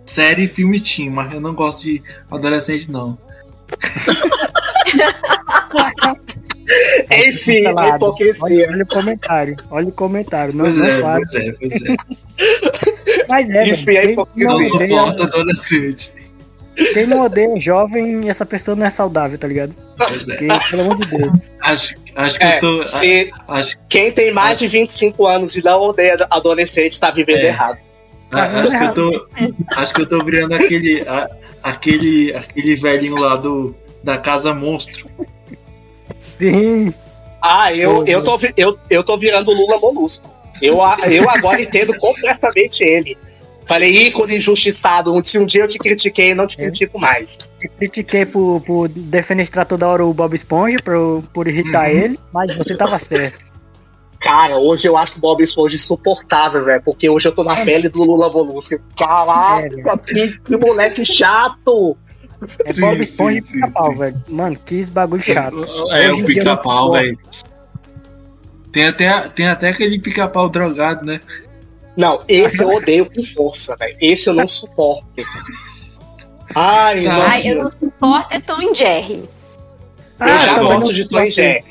série 0.05 0.43
e 0.43 0.47
filme 0.49 0.81
teen, 0.81 1.09
mas 1.09 1.33
eu 1.33 1.39
não 1.39 1.53
gosto 1.55 1.81
de 1.83 2.01
adolescente, 2.29 2.91
não. 2.91 3.17
Enfim, 7.27 7.63
Cancelado. 7.63 7.79
Olha, 7.79 7.95
hipocrisia. 7.95 8.67
olha 8.69 8.83
o 8.83 8.87
comentário, 8.87 9.55
olha 9.69 9.87
o 9.87 9.91
comentário. 9.91 10.55
Não, 10.55 10.65
Pois 10.65 10.77
não 10.77 10.85
é, 10.85 11.01
pois 11.01 11.33
é, 11.35 11.51
pois 11.53 11.73
é. 11.73 11.95
Mas 13.27 13.49
é, 13.49 13.51
velho. 13.51 13.61
a 13.61 13.65
Quem 14.03 14.11
hipocrisia. 14.11 14.47
não, 14.47 14.55
odeia, 14.75 14.89
suporto 14.99 15.23
adolescente. 15.23 16.13
quem 16.93 17.07
não 17.07 17.25
odeia 17.25 17.59
jovem, 17.59 18.29
essa 18.29 18.45
pessoa 18.45 18.75
não 18.75 18.85
é 18.85 18.89
saudável, 18.89 19.37
tá 19.37 19.47
ligado? 19.47 19.75
Pois 19.97 20.27
é. 20.29 20.35
Porque, 20.37 20.47
pelo 20.69 20.81
amor 20.83 20.97
de 20.99 21.07
Deus. 21.07 21.27
Acho, 21.61 21.95
acho 22.15 22.39
que 22.39 22.45
É, 22.45 22.55
eu 22.57 22.61
tô. 22.61 22.85
se 22.85 23.31
Acho, 23.47 23.77
quem 23.89 24.11
tem 24.11 24.31
mais 24.31 24.59
de 24.59 24.67
25 24.67 25.25
anos 25.27 25.55
e 25.57 25.63
não 25.63 25.79
odeia 25.81 26.17
adolescente 26.29 26.99
tá 26.99 27.11
vivendo 27.11 27.39
É. 27.39 27.47
errado. 27.47 27.77
a- 28.31 28.61
acho, 28.61 28.71
que 28.71 28.83
eu 28.85 28.93
tô, 28.93 29.27
acho 29.75 29.93
que 29.93 30.01
eu 30.03 30.09
tô 30.09 30.23
virando 30.23 30.53
aquele, 30.55 31.05
a- 31.05 31.29
aquele, 31.63 32.33
aquele 32.33 32.75
velhinho 32.75 33.15
lá 33.15 33.35
do, 33.35 33.75
da 34.03 34.17
Casa 34.17 34.53
Monstro. 34.53 35.09
Sim, 36.21 36.93
Ah, 37.43 37.73
eu, 37.73 37.97
Uhum. 37.97 38.03
eu, 38.05 38.23
tô, 38.23 38.37
eu, 38.55 38.77
eu 38.89 39.03
tô 39.03 39.17
virando 39.17 39.51
Lula 39.51 39.79
Molusco. 39.79 40.29
Eu, 40.61 40.77
eu 41.09 41.27
agora 41.29 41.59
entendo 41.59 41.97
completamente 41.97 42.83
ele. 42.83 43.17
Falei, 43.65 43.89
ícone 44.07 44.37
injustiçado. 44.37 45.19
Se 45.23 45.39
um 45.39 45.45
dia 45.45 45.61
eu 45.63 45.67
te 45.67 45.79
critiquei, 45.79 46.35
não 46.35 46.45
te 46.45 46.59
É. 46.59 46.63
critico 46.65 46.99
mais. 46.99 47.49
eu 47.63 47.69
critiquei 47.79 48.25
por, 48.25 48.61
por 48.61 48.87
defenestrar 48.89 49.65
toda 49.65 49.87
hora 49.87 50.05
o 50.05 50.13
Bob 50.13 50.35
Esponja 50.35 50.77
por, 50.83 51.23
por 51.33 51.47
irritar 51.47 51.89
Uhum. 51.89 51.97
ele, 51.97 52.19
mas 52.31 52.55
você 52.55 52.75
tava 52.75 52.99
certo. 52.99 53.39
Cara, 54.21 54.57
hoje 54.57 54.87
eu 54.87 54.95
acho 54.95 55.17
o 55.17 55.19
Bob 55.19 55.41
Esponja 55.43 55.75
insuportável, 55.75 56.63
velho. 56.63 56.81
Porque 56.83 57.09
hoje 57.09 57.27
eu 57.27 57.31
tô 57.31 57.43
na 57.43 57.55
pele 57.55 57.89
do 57.89 58.03
Lula 58.03 58.29
Molusco. 58.29 58.75
É, 58.75 58.79
Caraca, 58.95 59.97
que, 59.97 60.39
que 60.39 60.57
moleque 60.57 61.03
chato. 61.03 61.97
É 62.63 62.71
Sim, 62.71 62.81
Bob 62.81 62.95
sim, 62.95 63.01
Esponja 63.01 63.37
e 63.39 63.41
pica-pau, 63.41 63.95
velho. 63.95 64.23
Mano, 64.29 64.57
que 64.63 64.85
bagulho 64.85 65.23
chato. 65.23 65.65
É, 65.91 66.11
Hoje 66.11 66.21
o 66.21 66.25
pica-pau, 66.27 66.91
velho. 66.91 67.17
Tem 68.71 68.87
até, 68.87 69.27
tem 69.29 69.47
até 69.47 69.69
aquele 69.69 69.99
pica-pau 69.99 70.47
drogado, 70.47 71.03
né? 71.05 71.19
Não, 71.97 72.23
esse 72.27 72.63
eu 72.63 72.69
odeio 72.69 73.09
com 73.09 73.23
força, 73.23 73.75
velho. 73.75 73.95
Esse 73.99 74.29
eu 74.29 74.33
não 74.35 74.47
suporto. 74.47 75.05
Ai, 76.55 77.05
Ai, 77.05 77.07
Ai, 77.07 77.17
nossa. 77.17 77.49
eu 77.49 77.63
não 77.63 77.71
suporto 77.71 78.33
é 78.33 78.39
Tom 78.39 78.73
Jerry. 78.73 79.27
Eu 80.19 80.39
já 80.39 80.59
gosto 80.59 80.93
de 80.93 81.07
Tom. 81.07 81.29
Jerry. 81.29 81.63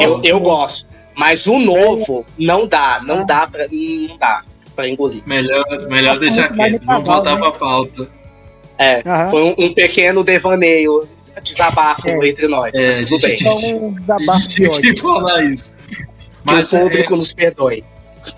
Eu, 0.00 0.20
eu 0.22 0.40
gosto. 0.40 0.93
Mas 1.16 1.46
o 1.46 1.58
novo 1.58 2.24
não 2.38 2.66
dá, 2.66 3.00
não 3.04 3.20
Ah. 3.20 3.24
dá 3.24 3.46
pra. 3.46 3.66
Não 3.70 4.18
dá 4.18 4.42
pra 4.74 4.88
engolir. 4.88 5.22
Melhor, 5.26 5.64
melhor 5.88 6.18
deixar 6.18 6.48
muito 6.52 6.56
mais 6.56 6.72
quieto. 6.72 6.86
Vamos 6.86 7.08
voltar 7.08 7.34
né? 7.34 7.40
pra 7.40 7.52
pauta. 7.52 8.08
É, 8.76 9.02
foi 9.28 9.42
um, 9.44 9.54
um 9.56 9.72
pequeno 9.72 10.24
devaneio, 10.24 11.06
desabafo 11.42 12.08
É. 12.08 12.28
entre 12.28 12.48
nós. 12.48 12.74
É, 12.76 12.88
mas 12.88 13.08
tudo 13.08 13.20
bem. 13.20 13.34
Então, 13.40 13.76
um 13.86 13.94
desabafo 14.00 14.40
de 14.48 14.54
tinha 14.54 14.70
ódio. 14.70 14.94
que 14.94 15.00
falar 15.00 15.44
isso. 15.44 15.72
Que 15.88 16.04
Mas 16.44 16.72
o 16.72 16.80
público 16.80 17.16
nos 17.16 17.32
perdoe. 17.32 17.84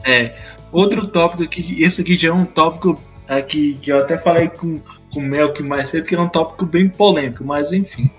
é, 0.04 0.12
é, 0.24 0.36
outro 0.70 1.06
tópico 1.06 1.42
aqui, 1.42 1.82
esse 1.82 2.02
aqui 2.02 2.16
já 2.18 2.28
é 2.28 2.32
um 2.32 2.44
tópico 2.44 3.00
aqui 3.26 3.78
que 3.80 3.90
eu 3.90 3.98
até 4.00 4.18
falei 4.18 4.48
com, 4.48 4.78
com 5.12 5.20
o 5.20 5.22
Melk 5.22 5.62
mais 5.62 5.88
cedo, 5.90 6.04
que 6.06 6.14
é 6.14 6.20
um 6.20 6.28
tópico 6.28 6.66
bem 6.66 6.86
polêmico, 6.88 7.42
mas 7.44 7.72
enfim. 7.72 8.10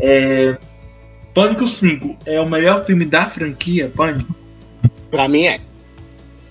É, 0.00 0.56
Pânico 1.36 1.68
5 1.68 2.16
é 2.24 2.40
o 2.40 2.48
melhor 2.48 2.82
filme 2.82 3.04
da 3.04 3.26
franquia 3.26 3.92
Pânico? 3.94 4.34
Pra 5.10 5.28
mim 5.28 5.44
é. 5.44 5.60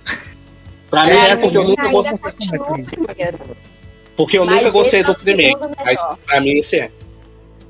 Pra 0.92 1.06
mim 1.06 1.12
É, 1.12 1.30
é 1.32 1.36
porque 1.36 1.58
eu 1.58 1.64
nunca 1.64 1.90
gostei, 1.90 2.14
ainda 2.14 2.30
continua 2.32 2.72
o 2.72 2.86
primeiro. 2.86 3.40
porque 4.16 4.38
eu 4.38 4.46
Mas 4.46 4.56
nunca 4.58 4.70
gostei 4.70 5.00
é 5.00 5.04
do 5.04 5.16
primeiro. 5.16 5.60
Mas 5.84 6.06
pra 6.28 6.40
mim 6.40 6.52
esse 6.60 6.80
é. 6.82 6.92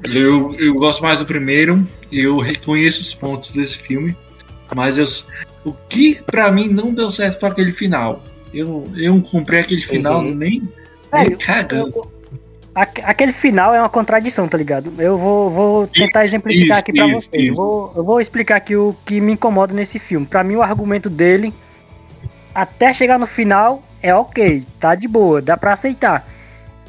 Eu, 0.04 0.54
eu 0.60 0.74
gosto 0.76 1.02
mais 1.02 1.20
do 1.20 1.26
primeiro, 1.26 1.88
eu 2.12 2.38
reconheço 2.38 3.02
os 3.02 3.14
pontos 3.14 3.52
desse 3.54 3.78
filme, 3.78 4.14
mas 4.76 4.98
eu, 4.98 5.06
o 5.64 5.72
que 5.72 6.16
pra 6.26 6.52
mim 6.52 6.68
não 6.68 6.94
deu 6.94 7.10
certo 7.10 7.40
foi 7.40 7.48
aquele 7.48 7.72
final. 7.72 8.22
Eu, 8.54 8.84
eu 8.98 9.14
não 9.16 9.22
comprei 9.22 9.62
aquele 9.62 9.82
final 9.82 10.20
Uhum. 10.20 10.36
nem, 10.36 10.62
nem 11.14 11.36
cagando. 11.38 11.94
eu- 11.96 12.12
aquele 12.76 13.32
final 13.32 13.74
é 13.74 13.80
uma 13.80 13.90
contradição, 13.90 14.48
tá 14.48 14.58
ligado? 14.58 14.92
Eu 15.00 15.18
vou, 15.18 15.50
vou 15.50 15.88
tentar 15.88 16.22
Isso, 16.22 16.30
exemplificar 16.32 16.78
isso, 16.78 16.80
aqui 16.80 16.92
pra 16.94 17.08
isso, 17.08 17.30
vocês. 17.30 17.56
Vou, 17.56 17.94
eu 17.96 18.04
vou 18.04 18.20
explicar 18.20 18.58
aqui 18.58 18.76
o 18.76 18.96
que 19.06 19.22
me 19.22 19.32
incomoda 19.34 19.74
nesse 19.74 19.98
filme. 19.98 20.26
Pra 20.26 20.44
mim, 20.44 20.56
o 20.56 20.62
argumento 20.62 21.10
dele, 21.10 21.54
até 22.54 22.94
chegar 22.94 23.18
no 23.18 23.26
final, 23.28 23.82
é 24.02 24.14
ok, 24.14 24.64
tá 24.80 24.94
de 24.96 25.08
boa, 25.08 25.42
dá 25.42 25.56
pra 25.58 25.74
aceitar. 25.74 26.28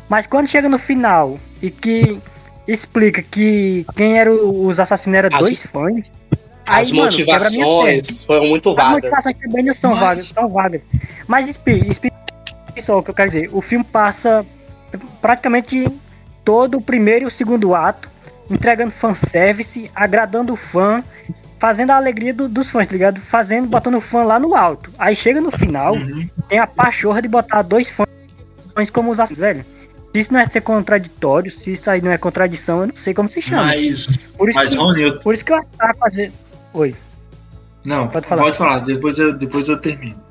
Mas 0.08 0.26
quando 0.26 0.48
chega 0.48 0.68
no 0.68 0.78
final 0.78 1.38
e 1.62 1.70
que 1.70 2.18
explica 2.66 3.22
que 3.22 3.86
quem 3.94 4.18
eram 4.18 4.66
os 4.66 4.78
assassinos 4.80 5.18
eram 5.18 5.36
As- 5.36 5.40
dois 5.46 5.62
fãs, 5.62 6.12
As 6.68 6.90
Aí, 6.90 6.96
mano, 6.96 7.12
quebra 7.12 7.46
a 7.46 7.50
minha 7.50 7.64
motivações 7.64 8.24
foram 8.24 8.46
muito 8.46 8.70
As 8.70 8.74
vagas. 8.74 8.94
motivações 8.94 9.36
também 9.38 9.64
não 9.64 9.72
são 9.74 9.90
Mas- 9.92 10.00
vagas, 10.00 10.24
são 10.26 10.48
vagas. 10.48 10.80
Mas 11.28 11.48
expi- 11.48 11.88
expi- 11.88 12.12
só 12.80 12.98
o 12.98 13.02
que 13.04 13.10
eu 13.10 13.14
quero 13.14 13.30
dizer. 13.30 13.50
O 13.52 13.60
filme 13.62 13.84
passa 13.84 14.44
praticamente 15.26 15.88
todo 16.44 16.78
o 16.78 16.80
primeiro 16.80 17.24
e 17.24 17.26
o 17.26 17.30
segundo 17.30 17.74
ato 17.74 18.08
entregando 18.48 18.92
fanservice, 18.92 19.90
agradando 19.92 20.52
o 20.52 20.56
fã, 20.56 21.02
fazendo 21.58 21.90
a 21.90 21.96
alegria 21.96 22.32
do- 22.32 22.48
dos 22.48 22.70
fãs, 22.70 22.86
tá 22.86 22.92
ligado? 22.92 23.20
Fazendo, 23.20 23.66
botando 23.66 23.96
o 23.96 24.00
fã 24.00 24.22
lá 24.22 24.38
no 24.38 24.54
alto. 24.54 24.92
Aí 24.96 25.16
chega 25.16 25.40
no 25.40 25.50
final, 25.50 25.94
Uhum. 25.94 26.28
tem 26.48 26.60
a 26.60 26.66
pachorra 26.66 27.20
de 27.20 27.26
botar 27.26 27.62
dois 27.62 27.90
fãs 27.90 28.06
como 28.92 29.10
os 29.10 29.18
assassinos, 29.18 29.40
velho. 29.40 29.64
Se 30.12 30.20
isso 30.20 30.32
não 30.32 30.38
é 30.38 30.46
ser 30.46 30.60
contraditório, 30.60 31.50
se 31.50 31.72
isso 31.72 31.90
aí 31.90 32.00
não 32.00 32.12
é 32.12 32.16
contradição, 32.16 32.82
eu 32.82 32.86
não 32.86 32.96
sei 32.96 33.12
como 33.12 33.28
se 33.28 33.42
chama. 33.42 33.64
Mas, 33.64 34.32
por, 34.38 34.48
isso 34.48 34.56
mas 34.58 34.70
que, 34.70 34.76
Rony, 34.76 35.02
eu... 35.02 35.18
por 35.18 35.34
isso 35.34 35.44
que 35.44 35.50
eu 35.52 35.56
ataco 35.56 35.98
fazer. 35.98 36.32
Oi. 36.72 36.94
não, 37.84 38.06
Pode 38.06 38.26
pode 38.26 38.26
falar. 38.28 38.54
falar, 38.54 38.78
depois, 38.78 39.18
eu, 39.18 39.32
depois 39.36 39.68
eu 39.68 39.76
termino. 39.76 40.24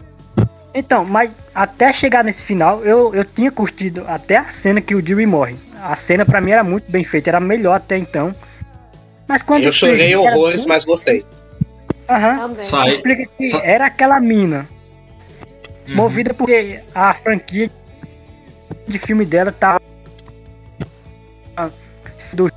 Então, 0.77 1.05
mas 1.05 1.35
até 1.53 1.93
chegar 1.93 2.21
nesse 2.21 2.41
final, 2.41 2.83
eu, 2.83 3.15
eu 3.15 3.23
tinha 3.23 3.49
curtido 3.49 4.03
até 4.07 4.35
a 4.35 4.49
cena 4.49 4.81
que 4.81 4.93
o 4.93 5.01
Dewey 5.01 5.25
morre. 5.25 5.55
A 5.81 5.95
cena 5.95 6.25
pra 6.25 6.41
mim 6.41 6.51
era 6.51 6.65
muito 6.65 6.91
bem 6.91 7.01
feita, 7.01 7.29
era 7.29 7.37
a 7.37 7.41
melhor 7.41 7.75
até 7.75 7.97
então. 7.97 8.35
Mas 9.25 9.41
quando 9.41 9.63
Eu 9.63 9.71
chorei 9.71 10.13
horrores, 10.15 10.61
tudo- 10.63 10.69
mas 10.69 10.83
gostei. 10.83 11.25
Aham. 12.09 12.37
Também. 12.39 12.65
Sai. 12.65 12.89
Explica 12.89 13.25
que 13.37 13.49
Sa- 13.49 13.61
era 13.63 13.85
aquela 13.85 14.19
mina, 14.19 14.67
Uhum. 15.87 15.95
movida 15.95 16.33
porque 16.33 16.81
a 16.93 17.13
franquia 17.13 17.71
de 18.87 18.97
filme 18.99 19.23
dela 19.25 19.51
tá 19.53 19.79
do 22.33 22.51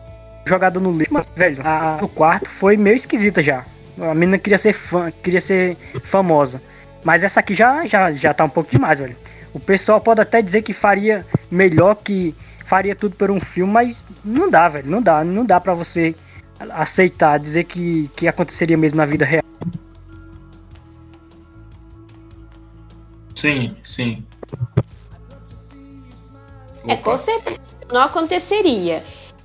jogado 0.47 0.81
no 0.81 0.91
lixo, 0.97 1.13
mas, 1.13 1.27
velho, 1.37 1.61
a 1.65 1.99
do 2.01 2.09
quarto 2.09 2.49
foi 2.49 2.77
meio 2.77 2.97
esquisita 2.97 3.43
já. 3.43 3.65
A 4.01 4.15
menina 4.15 4.39
queria 4.39 4.59
ser 4.59 4.73
fã, 4.73 5.13
queria 5.23 5.41
ser 5.41 5.77
famosa. 6.05 6.61
Mas 7.05 7.25
essa 7.25 7.41
aqui 7.41 7.55
já, 7.55 7.87
já, 7.87 8.13
já 8.13 8.35
tá 8.35 8.45
um 8.45 8.49
pouco 8.49 8.71
demais, 8.71 8.99
velho. 8.99 9.17
O 9.53 9.61
pessoal 9.61 10.01
pode 10.01 10.21
até 10.21 10.43
dizer 10.43 10.63
que 10.63 10.73
faria 10.73 11.25
melhor, 11.51 11.95
que 11.97 12.35
faria 12.67 12.95
tudo 12.95 13.17
por 13.17 13.31
um 13.31 13.41
filme, 13.41 13.73
mas 13.73 14.03
não 14.25 14.51
dá, 14.51 14.69
velho. 14.69 14.91
Não 14.91 15.01
dá. 15.01 15.25
Não 15.25 15.45
dá 15.45 15.59
pra 15.59 15.75
você 15.75 16.15
aceitar, 16.71 17.39
dizer 17.39 17.65
que, 17.65 18.11
que 18.17 18.27
aconteceria 18.29 18.77
mesmo 18.77 18.97
na 18.97 19.07
vida 19.07 19.25
real. 19.25 19.43
Sim, 23.35 23.77
sim. 23.83 24.25
É, 26.87 26.97
com 26.97 27.17
certeza 27.17 27.59
não 27.93 28.03
aconteceria. 28.03 29.05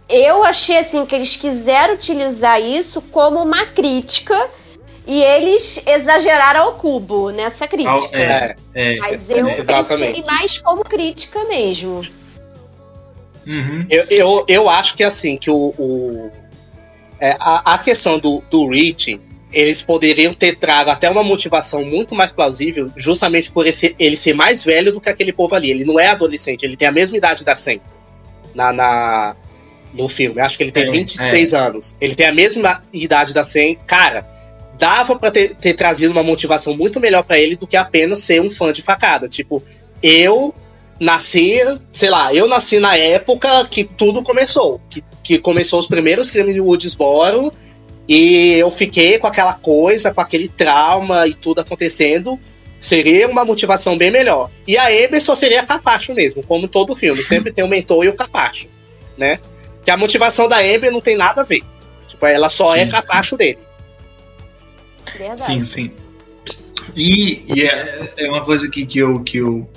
Eu 0.09 0.43
achei 0.43 0.77
assim 0.77 1.05
que 1.05 1.15
eles 1.15 1.37
quiseram 1.37 1.93
utilizar 1.93 2.59
isso 2.59 3.01
como 3.01 3.41
uma 3.41 3.65
crítica 3.67 4.49
e 5.05 5.21
eles 5.23 5.81
exageraram 5.85 6.61
ao 6.61 6.75
cubo 6.75 7.29
nessa 7.31 7.67
crítica. 7.67 8.17
É, 8.17 8.55
é, 8.73 8.95
Mas 8.97 9.29
eu 9.29 9.47
é, 9.47 9.63
pensei 9.63 10.23
mais 10.23 10.57
como 10.59 10.83
crítica 10.83 11.43
mesmo. 11.45 12.01
uhum. 13.45 13.85
Eu, 13.89 14.05
eu, 14.09 14.45
eu 14.47 14.69
acho 14.69 14.95
que 14.95 15.03
assim, 15.03 15.37
que 15.37 15.49
o. 15.49 15.73
o- 15.77 16.31
é, 17.19 17.35
a, 17.39 17.75
a 17.75 17.77
questão 17.77 18.19
do, 18.19 18.43
do 18.49 18.67
Rich, 18.69 19.21
eles 19.51 19.81
poderiam 19.81 20.33
ter 20.33 20.57
trago 20.57 20.89
até 20.89 21.09
uma 21.09 21.23
motivação 21.23 21.83
muito 21.85 22.13
mais 22.15 22.31
plausível, 22.33 22.91
justamente 22.97 23.49
por 23.51 23.65
esse, 23.65 23.95
ele 23.97 24.17
ser 24.17 24.33
mais 24.33 24.63
velho 24.65 24.91
do 24.91 24.99
que 24.99 25.09
aquele 25.09 25.31
povo 25.31 25.55
ali. 25.55 25.71
Ele 25.71 25.85
não 25.85 25.99
é 25.99 26.07
adolescente, 26.09 26.63
ele 26.63 26.75
tem 26.75 26.87
a 26.87 26.91
mesma 26.91 27.15
idade 27.15 27.45
da 27.45 27.55
Sam 27.55 27.79
na, 28.53 28.73
na, 28.73 29.35
no 29.93 30.09
filme. 30.09 30.41
Acho 30.41 30.57
que 30.57 30.63
ele 30.63 30.71
tem 30.71 30.83
É, 30.83 30.91
26 30.91 31.53
anos. 31.53 31.95
Ele 32.01 32.15
tem 32.15 32.25
a 32.27 32.33
mesma 32.33 32.83
idade 32.91 33.33
da 33.33 33.43
Sam. 33.43 33.75
Cara, 33.87 34.27
dava 34.77 35.15
pra 35.15 35.31
ter, 35.31 35.53
ter 35.55 35.73
trazido 35.73 36.11
uma 36.11 36.23
motivação 36.23 36.75
muito 36.75 36.99
melhor 36.99 37.23
pra 37.23 37.37
ele 37.37 37.55
do 37.55 37.67
que 37.67 37.77
apenas 37.77 38.19
ser 38.19 38.41
um 38.41 38.49
fã 38.49 38.71
de 38.71 38.81
facada. 38.81 39.27
Tipo, 39.29 39.63
eu 40.01 40.53
nasci, 40.99 41.59
sei 41.89 42.09
lá, 42.09 42.33
eu 42.33 42.47
nasci 42.47 42.79
na 42.79 42.95
época 42.95 43.65
que 43.65 43.83
tudo 43.83 44.23
começou. 44.23 44.81
Que, 44.89 45.03
que 45.23 45.37
começou 45.37 45.79
os 45.79 45.87
primeiros 45.87 46.29
crimes 46.31 46.53
de 46.53 46.61
Woodsboro. 46.61 47.51
E 48.07 48.53
eu 48.53 48.69
fiquei 48.69 49.17
com 49.17 49.27
aquela 49.27 49.53
coisa, 49.53 50.13
com 50.13 50.19
aquele 50.19 50.49
trauma 50.49 51.25
e 51.27 51.33
tudo 51.33 51.61
acontecendo. 51.61 52.39
Seria 52.77 53.29
uma 53.29 53.45
motivação 53.45 53.97
bem 53.97 54.11
melhor. 54.11 54.49
E 54.67 54.77
a 54.77 54.87
Amber 54.87 55.21
só 55.21 55.35
seria 55.35 55.63
capacho 55.63 56.13
mesmo, 56.13 56.43
como 56.45 56.67
todo 56.67 56.95
filme. 56.95 57.23
Sempre 57.23 57.53
tem 57.53 57.63
o 57.63 57.67
mentor 57.67 58.03
e 58.03 58.09
o 58.09 58.13
capacho, 58.13 58.67
né? 59.17 59.39
Que 59.85 59.91
a 59.91 59.95
motivação 59.95 60.49
da 60.49 60.57
Amber 60.59 60.91
não 60.91 60.99
tem 60.99 61.15
nada 61.15 61.41
a 61.41 61.45
ver. 61.45 61.61
Tipo, 62.05 62.25
ela 62.25 62.49
só 62.49 62.75
é 62.75 62.85
capacho 62.85 63.37
dele. 63.37 63.59
Verdade. 65.17 65.41
Sim, 65.41 65.63
sim. 65.63 65.91
E, 66.95 67.43
e 67.47 67.63
é, 67.63 68.13
é 68.17 68.29
uma 68.29 68.43
coisa 68.43 68.69
que, 68.69 68.85
que, 68.85 68.99
eu, 68.99 69.19
que, 69.21 69.37
eu, 69.37 69.69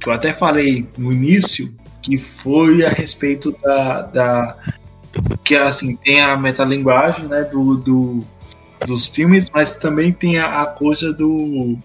que 0.00 0.08
eu 0.08 0.12
até 0.12 0.32
falei 0.32 0.88
no 0.96 1.12
início, 1.12 1.72
que 2.00 2.16
foi 2.16 2.84
a 2.84 2.90
respeito 2.90 3.56
da. 3.62 4.02
da 4.02 4.56
que 5.44 5.54
assim, 5.54 5.96
tem 5.96 6.22
a 6.22 6.36
metalinguagem 6.36 7.26
né, 7.26 7.42
do, 7.42 7.76
do, 7.76 8.24
dos 8.86 9.06
filmes, 9.06 9.50
mas 9.52 9.74
também 9.74 10.12
tem 10.12 10.38
a, 10.38 10.62
a 10.62 10.66
coisa 10.66 11.12
do, 11.12 11.76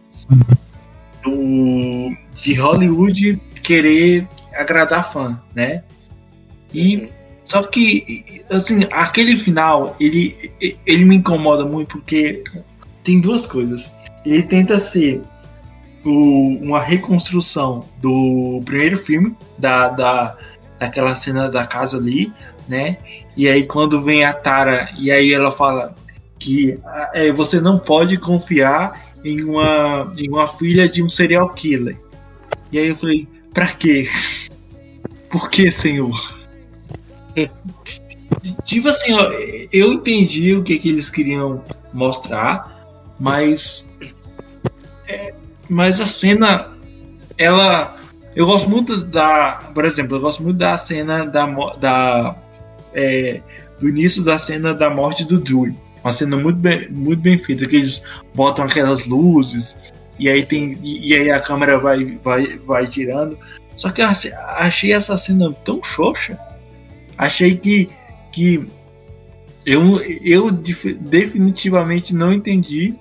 do. 1.24 2.16
de 2.34 2.54
Hollywood 2.54 3.42
querer 3.62 4.28
agradar 4.54 5.12
fã, 5.12 5.40
né? 5.54 5.84
E 6.74 7.10
só 7.44 7.64
que, 7.64 8.44
assim, 8.50 8.82
aquele 8.92 9.40
final, 9.40 9.96
ele, 10.02 10.52
ele 10.86 11.06
me 11.06 11.16
incomoda 11.16 11.66
muito 11.66 11.98
porque 11.98 12.44
tem 13.08 13.22
duas 13.22 13.46
coisas. 13.46 13.90
Ele 14.26 14.44
tenta 14.44 14.82
ser 14.82 15.22
o- 16.04 16.58
uma 16.62 16.82
reconstrução 16.82 17.86
do 18.02 18.62
primeiro 18.66 18.98
filme, 18.98 19.34
da, 19.58 19.88
da, 19.88 20.38
daquela 20.78 21.16
cena 21.16 21.50
da 21.50 21.66
casa 21.66 21.98
ali, 21.98 22.34
né? 22.68 22.98
E 23.38 23.48
aí 23.48 23.66
quando 23.66 24.04
vem 24.04 24.26
a 24.26 24.34
Tara, 24.34 24.94
e 25.00 25.10
aí 25.10 25.32
ela 25.32 25.52
fala 25.52 25.96
que 26.38 26.78
ah, 26.86 27.12
é, 27.14 27.32
você 27.32 27.62
não 27.62 27.80
pode 27.80 28.18
confiar 28.18 29.14
em 29.24 29.42
uma, 29.42 30.14
em 30.18 30.28
uma 30.28 30.50
filha 30.50 30.90
de 30.90 31.02
um 31.02 31.10
serial 31.10 31.50
killer. 31.54 31.98
E 32.74 32.78
aí 32.78 32.90
eu 32.90 32.96
falei, 32.98 33.26
pra 33.54 33.68
quê? 33.68 34.06
Por 35.32 35.50
que, 35.50 35.72
senhor? 35.72 36.14
Tipo 38.66 38.90
assim, 38.90 39.14
ó, 39.14 39.30
eu 39.72 39.94
entendi 39.94 40.54
o 40.56 40.64
que, 40.64 40.78
que 40.78 40.90
eles 40.90 41.10
queriam 41.10 41.64
mostrar, 41.94 42.77
mas. 43.20 43.90
é, 45.08 45.34
mas 45.70 46.00
a 46.00 46.08
cena. 46.08 46.72
Ela. 47.38 47.96
Eu 48.36 48.46
gosto 48.46 48.70
muito 48.70 48.98
da. 48.98 49.72
Por 49.74 49.86
exemplo, 49.86 50.18
eu 50.18 50.22
gosto 50.22 50.44
muito 50.44 50.58
da 50.58 50.78
cena 50.78 51.26
da. 51.26 51.46
da 51.80 52.36
é, 52.94 53.42
do 53.80 53.88
início 53.90 54.24
da 54.24 54.40
cena 54.40 54.74
da 54.74 54.90
morte 54.90 55.24
do 55.26 55.40
Dewey. 55.40 55.76
Uma 56.04 56.12
cena 56.12 56.38
muito 56.38 56.58
bem, 56.58 56.90
muito 56.90 57.20
bem 57.22 57.38
feita, 57.38 57.68
que 57.68 57.76
eles 57.76 58.04
botam 58.34 58.66
aquelas 58.66 59.06
luzes 59.06 59.78
e 60.20 60.30
aí 60.30 60.46
tem 60.46 60.78
e, 60.82 61.14
aí 61.14 61.30
a 61.30 61.40
câmera 61.40 61.80
vai 61.80 62.18
vai 62.24 62.58
vai 62.60 62.92
girando. 62.92 63.38
Só 63.76 63.90
que 63.90 64.02
eu 64.02 64.08
achei- 64.08 64.32
essa 64.92 65.16
cena 65.18 65.52
tão 65.64 65.84
xoxa. 65.84 66.38
Achei 67.18 67.56
que 67.56 67.90
que 68.32 68.68
eu, 69.66 70.00
eu 70.24 70.50
def- 70.50 70.98
definitivamente 71.00 72.16
não 72.16 72.32
entendi. 72.34 72.96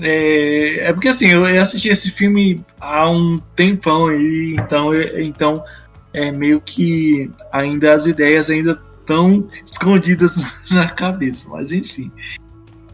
É, 0.00 0.88
é 0.88 0.92
porque 0.92 1.08
assim, 1.08 1.26
eu, 1.28 1.44
assisti 1.60 1.88
esse 1.88 2.10
filme 2.10 2.64
há 2.80 3.08
um 3.08 3.38
tempão 3.54 4.08
aí, 4.08 4.56
então, 4.58 4.92
eu- 4.92 5.20
então 5.22 5.64
é 6.12 6.30
meio 6.30 6.60
que 6.60 7.30
ainda 7.52 7.94
as 7.94 8.06
ideias 8.06 8.50
ainda 8.50 8.80
estão 9.00 9.48
escondidas 9.64 10.36
na 10.70 10.88
cabeça, 10.88 11.48
mas 11.48 11.72
enfim. 11.72 12.10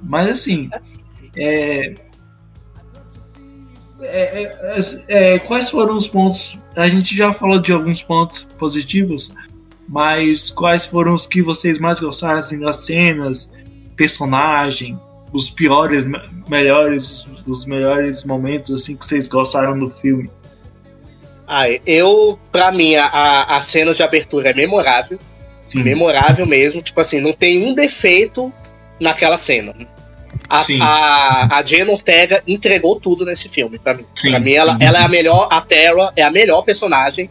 Mas 0.02 0.28
assim, 0.28 0.70
é, 1.36 1.94
é, 4.00 4.42
é, 4.42 5.34
é, 5.34 5.38
quais 5.40 5.70
foram 5.70 5.96
os 5.96 6.06
pontos? 6.06 6.58
A 6.76 6.88
gente 6.88 7.16
já 7.16 7.32
falou 7.32 7.60
de 7.60 7.72
alguns 7.72 8.02
pontos 8.02 8.44
positivos, 8.44 9.34
mas 9.88 10.50
quais 10.50 10.86
foram 10.86 11.14
os 11.14 11.26
que 11.26 11.42
vocês 11.42 11.78
mais 11.78 11.98
gostaram 11.98 12.38
assim, 12.38 12.60
das 12.60 12.84
cenas, 12.84 13.50
personagem, 13.96 14.98
os 15.32 15.50
piores, 15.50 16.04
me- 16.04 16.20
melhores, 16.48 17.26
os, 17.46 17.64
melhores 17.66 18.24
momentos 18.24 18.70
assim 18.70 18.96
que 18.96 19.06
vocês 19.06 19.28
gostaram 19.28 19.78
do 19.78 19.90
filme? 19.90 20.30
Ah, 21.46 21.66
eu, 21.86 22.38
pra 22.52 22.70
mim, 22.70 22.96
a- 22.96 23.44
a, 23.44 23.60
cena 23.60 23.94
de 23.94 24.02
abertura 24.02 24.50
é 24.50 24.54
memorável. 24.54 25.18
Sim. 25.64 25.82
Memorável 25.82 26.46
mesmo. 26.46 26.82
Tipo 26.82 27.00
assim, 27.00 27.20
não 27.20 27.32
tem 27.32 27.66
um 27.66 27.74
defeito 27.74 28.52
naquela 29.00 29.38
cena. 29.38 29.74
A, 30.48 30.64
Sim. 30.64 30.78
a, 30.80 31.58
a 31.58 31.64
Jane 31.64 31.90
Ortega 31.90 32.42
entregou 32.46 32.98
tudo 32.98 33.24
nesse 33.24 33.48
filme, 33.48 33.78
pra 33.78 33.94
mim. 33.94 34.04
Sim, 34.14 34.30
pra 34.30 34.40
mim, 34.40 34.52
ela, 34.52 34.72
sim. 34.72 34.84
ela 34.84 34.98
é 35.00 35.02
a 35.02 35.08
melhor, 35.08 35.48
a 35.50 35.60
Terra 35.60 36.12
é 36.16 36.22
a 36.22 36.30
melhor 36.30 36.62
personagem. 36.62 37.28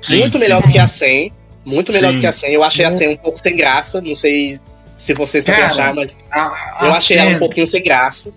Sim, 0.00 0.18
muito 0.18 0.38
melhor 0.38 0.62
do 0.62 0.68
que 0.68 0.78
a 0.78 0.86
Sam. 0.88 1.30
Muito 1.64 1.92
melhor 1.92 2.12
do 2.12 2.20
que 2.20 2.26
a 2.26 2.32
Sam. 2.32 2.48
Eu 2.48 2.62
achei 2.62 2.84
a 2.84 2.90
Sam 2.90 3.10
um 3.10 3.16
pouco 3.16 3.38
sem 3.38 3.56
graça. 3.56 4.00
Não 4.00 4.14
sei 4.14 4.58
se 4.96 5.14
vocês 5.14 5.44
também 5.44 5.60
Cara, 5.60 5.72
acharam, 5.72 5.94
mas 5.96 6.18
A- 6.30 6.40
a 6.80 6.86
eu 6.86 6.92
achei 6.92 7.16
ela 7.18 7.26
um 7.26 7.28
cena- 7.28 7.38
pouquinho 7.38 7.66
sem 7.66 7.82
graça. 7.84 8.32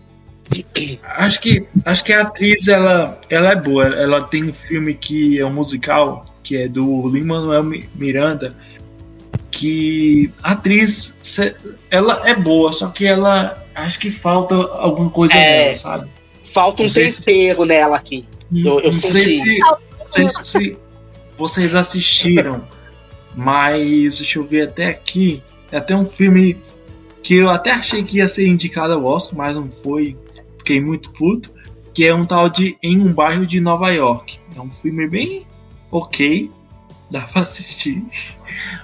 Acho 1.03 1.39
que, 1.41 1.67
acho 1.85 2.03
que 2.03 2.11
a 2.13 2.21
atriz 2.23 2.67
ela, 2.67 3.19
ela 3.29 3.51
é 3.51 3.55
boa. 3.55 3.85
Ela 3.85 4.21
tem 4.23 4.43
um 4.45 4.53
filme 4.53 4.93
que 4.95 5.39
é 5.39 5.45
um 5.45 5.53
musical, 5.53 6.25
que 6.43 6.57
é 6.57 6.67
do 6.67 7.07
Lin-Manuel 7.07 7.63
Mi- 7.63 7.87
Miranda, 7.95 8.55
que 9.51 10.31
a 10.41 10.51
atriz 10.53 11.17
ela 11.91 12.21
é 12.27 12.33
boa, 12.33 12.73
só 12.73 12.87
que 12.89 13.05
ela 13.05 13.63
acho 13.75 13.99
que 13.99 14.11
falta 14.11 14.55
alguma 14.55 15.09
coisa 15.09 15.33
É. 15.35 15.65
nela, 15.69 15.77
sabe? 15.77 16.09
Falta 16.43 16.83
um 16.83 16.89
tempero 16.89 17.65
nela 17.65 17.97
aqui. 17.97 18.25
Eu- 18.53 18.79
eu 18.79 18.85
Não 18.85 18.93
senti 18.93 19.19
sei 19.19 19.49
se, 19.51 19.59
não 19.59 20.07
sei 20.07 20.29
se 20.43 20.77
vocês 21.37 21.75
assistiram, 21.75 22.67
mas 23.35 24.17
deixa 24.17 24.39
eu 24.39 24.43
ver 24.43 24.67
até 24.67 24.87
aqui. 24.87 25.43
É 25.71 25.77
até 25.77 25.95
um 25.95 26.05
filme 26.05 26.57
que 27.21 27.35
eu 27.35 27.49
até 27.49 27.71
achei 27.71 28.01
que 28.03 28.17
ia 28.17 28.27
ser 28.27 28.47
indicado 28.47 28.93
ao 28.93 29.03
Oscar, 29.05 29.37
mas 29.37 29.55
não 29.55 29.69
foi. 29.69 30.15
Fiquei 30.57 30.79
muito 30.81 31.11
puto. 31.11 31.51
Que 31.93 32.05
é 32.05 32.13
um 32.13 32.23
tal 32.25 32.49
de 32.49 32.77
Em 32.81 32.99
um 32.99 33.11
Bairro 33.11 33.45
de 33.45 33.59
Nova 33.59 33.91
York. 33.91 34.39
É 34.55 34.61
um 34.61 34.71
filme 34.71 35.07
bem 35.07 35.43
ok. 35.91 36.49
Dá 37.11 37.21
pra 37.21 37.41
assistir. 37.41 38.03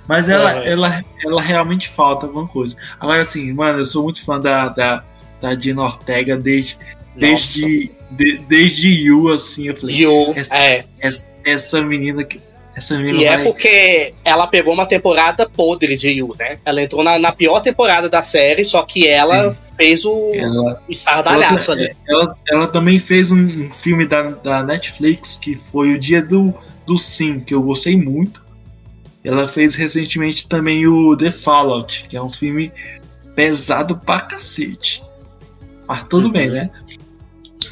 Mas 0.08 0.28
ela, 0.30 0.64
É. 0.66 0.72
ela, 0.72 1.04
ela 1.24 1.42
realmente 1.42 1.88
falta 1.90 2.26
alguma 2.26 2.48
coisa. 2.48 2.76
Agora, 3.00 3.22
assim, 3.22 3.54
mano, 3.54 3.80
eu 3.80 3.86
sou 3.86 4.04
muito 4.04 4.24
fã 4.26 4.40
da, 4.40 4.70
da, 4.70 5.04
da 5.40 5.54
Dina 5.54 5.84
Ortega 5.84 6.36
desde, 6.36 6.78
desde, 7.16 7.92
de- 8.12 8.38
desde 8.50 8.88
You, 8.90 9.30
assim. 9.32 9.68
Eu 9.68 9.78
falei, 9.78 9.96
Yu, 9.98 10.34
essa- 10.36 10.58
é. 10.58 10.86
essa, 11.00 11.26
essa 11.44 11.82
menina 11.82 12.24
que. 12.24 12.40
Essa 12.76 12.98
menina 12.98 13.22
E 13.22 13.26
é 13.26 13.36
vai. 13.38 13.44
porque 13.46 14.14
ela 14.26 14.48
pegou 14.48 14.74
uma 14.74 14.86
temporada 14.86 15.48
podre 15.50 15.96
de 15.96 16.10
Yu, 16.10 16.36
né? 16.38 16.60
Ela 16.66 16.82
entrou 16.82 17.04
na, 17.04 17.18
na 17.18 17.32
pior 17.32 17.62
temporada 17.62 18.10
da 18.10 18.22
série, 18.22 18.66
só 18.66 18.82
que 18.84 19.08
ela 19.08 19.56
fez 19.78 20.04
o, 20.04 20.32
Ela, 20.34 20.82
o 20.88 20.92
estardalhaço 20.92 21.72
ela, 21.72 21.82
ali. 21.82 21.96
ela, 22.08 22.38
ela 22.50 22.68
também 22.68 23.00
fez 23.00 23.32
um, 23.32 23.38
um 23.46 23.70
filme 23.70 24.06
da, 24.06 24.24
da 24.24 24.62
Netflix 24.64 25.38
que 25.42 25.56
foi 25.56 25.94
o 25.94 26.00
Dia 26.00 26.22
do, 26.22 26.54
do 26.86 26.98
Sim, 26.98 27.40
que 27.40 27.54
eu 27.54 27.64
gostei 27.64 27.96
muito. 27.96 28.44
Ela 29.24 29.48
fez 29.48 29.74
recentemente 29.76 30.48
também 30.48 30.86
o 30.86 31.16
The 31.16 31.32
Fallout, 31.32 32.06
que 32.10 32.16
é 32.18 32.22
um 32.22 32.32
filme 32.32 32.72
pesado 33.36 33.98
pra 33.98 34.20
cacete. 34.22 35.02
Mas 35.88 36.04
tudo 36.08 36.26
Uhum. 36.28 36.32
bem, 36.32 36.50
né? 36.50 36.70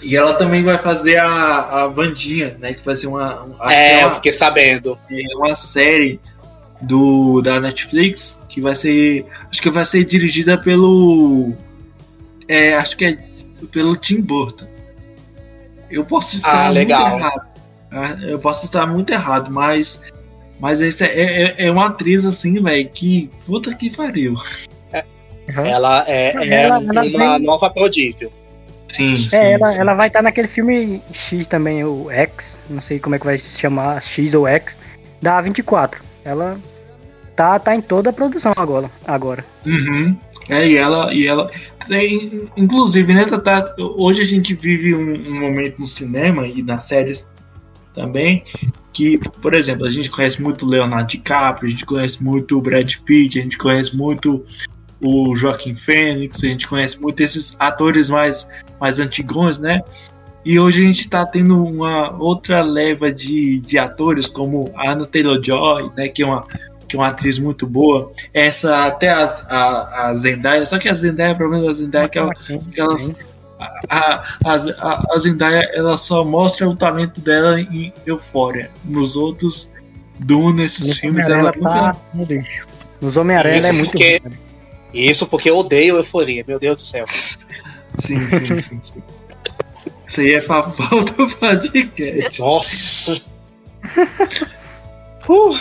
E 0.03 0.15
ela 0.17 0.33
também 0.33 0.63
vai 0.63 0.77
fazer 0.77 1.17
a, 1.17 1.83
a 1.83 1.87
Vandinha, 1.87 2.57
né? 2.59 2.73
Que 2.73 2.83
vai 2.85 2.95
ser 2.95 3.07
uma. 3.07 3.43
um- 3.43 3.53
que 3.53 3.73
É, 3.73 3.93
é 3.93 3.95
eu 4.03 4.07
uma- 4.07 4.11
fiquei 4.11 4.33
sabendo. 4.33 4.99
é 5.09 5.35
uma 5.37 5.55
série 5.55 6.19
do 6.81 7.41
da 7.41 7.59
Netflix 7.61 8.41
que 8.49 8.59
vai 8.59 8.75
ser 8.75 9.25
acho 9.49 9.61
que 9.61 9.69
vai 9.69 9.85
ser 9.85 10.03
dirigida 10.03 10.57
pelo 10.57 11.53
é, 12.47 12.75
acho 12.75 12.97
que 12.97 13.05
é 13.05 13.17
pelo 13.71 13.95
Tim 13.95 14.19
Burton 14.19 14.67
eu 15.89 16.03
posso 16.03 16.35
estar 16.35 16.63
Ah, 16.63 16.65
muito 16.65 16.75
legal. 16.75 17.17
errado 17.17 17.41
Ah, 17.89 18.17
eu 18.23 18.37
posso 18.37 18.65
estar 18.65 18.85
muito 18.85 19.13
errado 19.13 19.49
mas 19.49 20.01
mas 20.59 20.81
esse 20.81 21.05
é, 21.05 21.53
é, 21.55 21.55
é 21.67 21.71
uma 21.71 21.85
atriz 21.87 22.25
assim 22.25 22.61
velho 22.61 22.89
que 22.89 23.29
puta 23.45 23.73
que 23.73 23.89
pariu 23.89 24.33
Uhum. 24.33 25.65
Ela 25.65 26.03
é, 26.07 26.29
é 26.37 26.63
Ela- 26.63 26.77
ela 26.77 26.79
uma 26.79 27.01
vem- 27.37 27.45
nova 27.45 27.69
prodígio. 27.69 28.31
Sim, 28.93 29.15
sim, 29.17 29.35
É, 29.35 29.53
ela, 29.53 29.71
sim. 29.71 29.79
ela 29.79 29.93
vai 29.93 30.07
estar 30.07 30.21
naquele 30.21 30.47
filme 30.47 31.01
X 31.11 31.47
também, 31.47 31.83
o 31.83 32.09
X, 32.11 32.57
não 32.69 32.81
sei 32.81 32.99
como 32.99 33.15
é 33.15 33.19
que 33.19 33.25
vai 33.25 33.37
se 33.37 33.57
chamar, 33.59 34.01
X 34.01 34.33
ou 34.33 34.47
X, 34.47 34.75
da 35.21 35.39
24. 35.41 36.01
Ela 36.23 36.57
tá, 37.35 37.57
tá 37.59 37.75
em 37.75 37.81
toda 37.81 38.09
a 38.11 38.13
produção 38.13 38.53
agora. 38.57 38.89
agora. 39.05 39.45
Uhum. 39.65 40.15
É, 40.49 40.67
e 40.67 40.77
ela, 40.77 41.13
e 41.13 41.25
ela 41.27 41.49
é, 41.89 42.05
in- 42.05 42.47
inclusive, 42.57 43.13
né, 43.13 43.25
Tata, 43.25 43.75
hoje 43.79 44.21
a 44.21 44.25
gente 44.25 44.53
vive 44.53 44.93
um, 44.93 45.29
um 45.29 45.39
momento 45.39 45.79
no 45.79 45.87
cinema 45.87 46.45
e 46.47 46.61
nas 46.61 46.83
séries 46.83 47.29
também 47.95 48.43
que, 48.91 49.17
por 49.17 49.53
exemplo, 49.55 49.85
a 49.87 49.91
gente 49.91 50.09
conhece 50.09 50.41
muito 50.41 50.65
o 50.65 50.69
Leonardo 50.69 51.07
DiCaprio, 51.07 51.67
a 51.67 51.71
gente 51.71 51.85
conhece 51.85 52.23
muito 52.23 52.57
o 52.57 52.61
Brad 52.61 52.95
Pitt, 52.97 53.39
a 53.39 53.41
gente 53.41 53.57
conhece 53.57 53.95
muito 53.97 54.43
o 55.01 55.35
Joaquim 55.35 55.73
Fênix, 55.73 56.43
a 56.43 56.47
gente 56.47 56.67
conhece 56.67 57.01
muito 57.01 57.19
esses 57.21 57.55
atores 57.59 58.09
mais, 58.09 58.47
mais 58.83 58.99
antigos, 58.99 59.59
né? 59.59 59.81
E 60.43 60.59
hoje 60.59 60.83
a 60.83 60.87
gente 60.87 61.09
tá 61.09 61.25
tendo 61.25 61.63
uma 61.63 62.11
outra 62.17 62.61
leva 62.61 63.09
de, 63.09 63.59
de 63.59 63.79
atores, 63.79 64.29
como 64.29 64.69
a 64.75 64.91
Anna 64.91 65.05
Taylor-Joy, 65.05 65.91
né, 65.95 66.09
que 66.09 66.21
é 66.21 66.25
uma 66.25 66.45
que 66.85 66.97
é 66.97 66.99
uma 66.99 67.07
atriz 67.07 67.39
muito 67.39 67.65
boa. 67.65 68.11
Essa 68.33 68.85
até 68.85 69.09
as, 69.09 69.49
a, 69.49 70.09
a 70.09 70.15
Zendaya, 70.15 70.65
só 70.65 70.77
que 70.77 70.89
a 70.89 70.93
Zendaya, 70.93 71.31
o 71.31 71.37
problema 71.37 71.65
da 71.65 71.73
Zendaya 71.73 72.05
é 72.05 72.09
que 72.09 72.19
ela, 72.19 72.35
que 72.35 72.81
ela 72.81 72.95
a, 73.89 74.23
a, 74.43 75.15
a, 75.15 75.17
Zendaya 75.19 75.61
ela 75.73 75.95
só 75.97 76.25
mostra 76.25 76.67
o 76.67 76.75
talento 76.75 77.21
dela 77.21 77.59
em 77.61 77.93
Euphoria. 78.05 78.69
Nos 78.83 79.15
outros 79.15 79.71
Duna, 80.19 80.65
esses 80.65 80.89
Nos 80.89 80.97
filmes, 80.99 81.25
ela 81.29 81.53
nunca. 81.55 81.69
tá 81.69 81.97
lixo. 82.29 82.67
Nos 82.99 83.15
Homem-Aranha 83.15 83.65
é 83.65 83.71
muito 83.71 83.91
porque- 83.91 84.19
ruim, 84.21 84.31
cara. 84.31 84.35
Isso 84.93 85.25
porque 85.25 85.49
eu 85.49 85.57
odeio 85.57 85.95
euforia, 85.95 86.43
meu 86.47 86.59
Deus 86.59 86.75
do 86.75 86.81
céu. 86.81 87.05
Sim, 87.99 88.21
sim, 88.27 88.57
sim, 88.57 88.81
sim. 88.81 89.03
Isso 90.05 90.21
aí 90.21 90.33
é 90.33 90.41
favor 90.41 91.03
do 91.03 91.27
podcast. 91.37 92.39
Nossa! 92.41 93.21
Uh, 95.27 95.57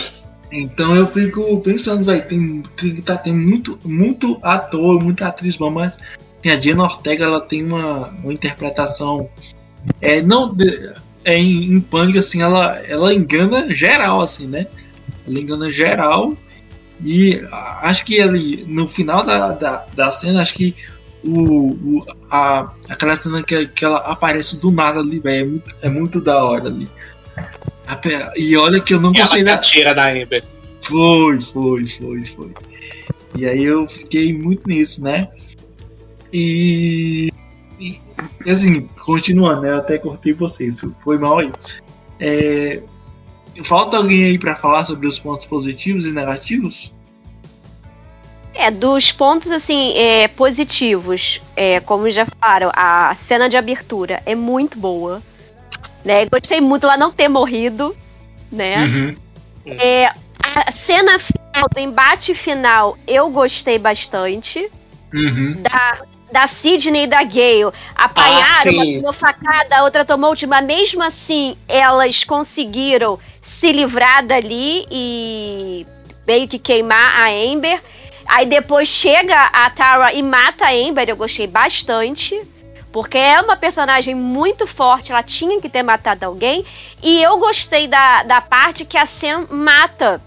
Então 0.51 0.95
eu 0.95 1.07
fico 1.07 1.59
pensando, 1.61 2.05
velho, 2.05 2.23
tem, 2.27 2.63
tem, 2.77 2.95
tá, 3.01 3.17
tem 3.17 3.33
muito, 3.33 3.79
muito 3.83 4.37
ator, 4.43 5.01
muita 5.01 5.27
atriz 5.27 5.55
boa, 5.55 5.71
mas 5.71 5.97
tem 6.43 6.51
a 6.51 6.55
Diana 6.55 6.83
Ortega, 6.83 7.25
ela 7.25 7.41
tem 7.41 7.63
uma, 7.63 8.09
uma 8.23 8.31
interpretação. 8.31 9.27
É, 9.99 10.21
não. 10.21 10.55
É 11.25 11.37
em, 11.37 11.73
em 11.73 11.79
pânico, 11.79 12.19
assim, 12.19 12.41
ela, 12.41 12.77
ela 12.79 13.13
engana 13.13 13.73
geral, 13.73 14.21
assim, 14.21 14.45
né? 14.45 14.67
Ela 15.25 15.39
engana 15.39 15.71
geral. 15.71 16.37
E 17.03 17.41
acho 17.81 18.05
que 18.05 18.21
ali, 18.21 18.63
no 18.67 18.87
final 18.87 19.25
da, 19.25 19.49
da, 19.53 19.85
da 19.95 20.11
cena, 20.11 20.41
acho 20.41 20.53
que 20.53 20.75
o, 21.23 21.71
o, 21.71 22.05
a, 22.29 22.71
aquela 22.89 23.15
cena 23.15 23.41
que, 23.43 23.67
que 23.67 23.85
ela 23.85 23.97
aparece 23.99 24.61
do 24.61 24.71
nada 24.71 24.99
ali, 24.99 25.19
velho, 25.19 25.41
é 25.41 25.45
muito, 25.49 25.75
é 25.83 25.89
muito 25.89 26.21
da 26.21 26.43
hora 26.43 26.67
ali. 26.67 26.87
Ape- 27.87 28.31
E 28.35 28.55
olha 28.57 28.79
que 28.79 28.93
eu 28.93 28.99
não 29.01 29.11
gostei 29.11 29.43
da, 29.43 29.55
atira 29.55 29.93
na 29.93 30.09
Amber. 30.09 30.43
foi, 30.81 31.41
foi, 31.41 31.87
foi, 31.87 32.25
foi. 32.25 32.51
E 33.35 33.45
aí 33.45 33.63
eu 33.63 33.87
fiquei 33.87 34.33
muito 34.37 34.67
nisso, 34.67 35.03
né? 35.03 35.27
E, 36.31 37.29
e 37.79 37.99
assim, 38.49 38.87
continuando, 39.03 39.61
né? 39.61 39.71
Eu 39.71 39.77
até 39.77 39.97
cortei 39.97 40.33
vocês, 40.33 40.81
foi 41.03 41.17
mal 41.17 41.39
aí. 41.39 41.51
É, 42.19 42.81
falta 43.65 43.97
alguém 43.97 44.25
aí 44.25 44.37
pra 44.37 44.55
falar 44.55 44.85
sobre 44.85 45.07
os 45.07 45.17
pontos 45.19 45.45
positivos 45.45 46.05
e 46.05 46.11
negativos? 46.11 46.93
É, 48.53 48.69
dos 48.69 49.11
pontos 49.11 49.49
assim, 49.49 49.93
é, 49.97 50.27
positivos, 50.27 51.41
é, 51.55 51.79
como 51.79 52.09
já 52.11 52.25
falaram, 52.25 52.71
a 52.73 53.13
cena 53.15 53.49
de 53.49 53.57
abertura 53.57 54.21
é 54.25 54.35
muito 54.35 54.77
boa. 54.77 55.21
Né? 56.05 56.25
Gostei 56.25 56.61
muito 56.61 56.81
dela 56.81 56.97
não 56.97 57.11
ter 57.11 57.27
morrido, 57.27 57.95
né? 58.51 58.77
Uhum. 58.77 59.17
É, 59.65 60.05
a 60.55 60.71
cena 60.71 61.17
final, 61.17 61.69
do 61.73 61.79
embate 61.79 62.35
final, 62.35 62.97
eu 63.07 63.29
gostei 63.29 63.79
bastante. 63.79 64.69
Uhum. 65.13 65.61
Da, 65.61 66.01
da 66.31 66.47
Sidney 66.47 67.03
e 67.03 67.07
da 67.07 67.23
Gale. 67.23 67.71
Apanharam, 67.95 68.43
Ah, 68.43 68.71
uma 68.71 68.85
tomou 68.85 69.13
facada, 69.13 69.77
a 69.77 69.83
outra 69.83 70.03
tomou 70.03 70.31
última. 70.31 70.61
Mesmo 70.61 71.01
assim, 71.03 71.55
elas 71.67 72.23
conseguiram 72.23 73.19
se 73.41 73.71
livrar 73.71 74.25
dali 74.25 74.85
e 74.91 75.85
meio 76.27 76.47
que 76.47 76.59
queimar 76.59 77.15
a 77.19 77.29
Amber. 77.29 77.81
Aí 78.25 78.45
depois 78.45 78.87
chega 78.87 79.35
a 79.53 79.69
Tara 79.69 80.13
e 80.13 80.21
mata 80.23 80.65
a 80.65 80.71
Amber, 80.71 81.07
eu 81.09 81.15
gostei 81.15 81.47
bastante. 81.47 82.39
Porque 82.91 83.17
é 83.17 83.41
uma 83.41 83.55
personagem 83.57 84.13
muito 84.13 84.67
forte, 84.67 85.11
ela 85.11 85.23
tinha 85.23 85.59
que 85.59 85.67
ter 85.67 85.81
matado 85.81 86.25
alguém. 86.25 86.63
E 87.01 87.21
eu 87.23 87.37
gostei 87.39 87.87
da, 87.87 88.21
da 88.23 88.39
parte 88.39 88.85
que 88.85 88.97
a 88.97 89.05
Sam 89.07 89.47
mata 89.49 90.21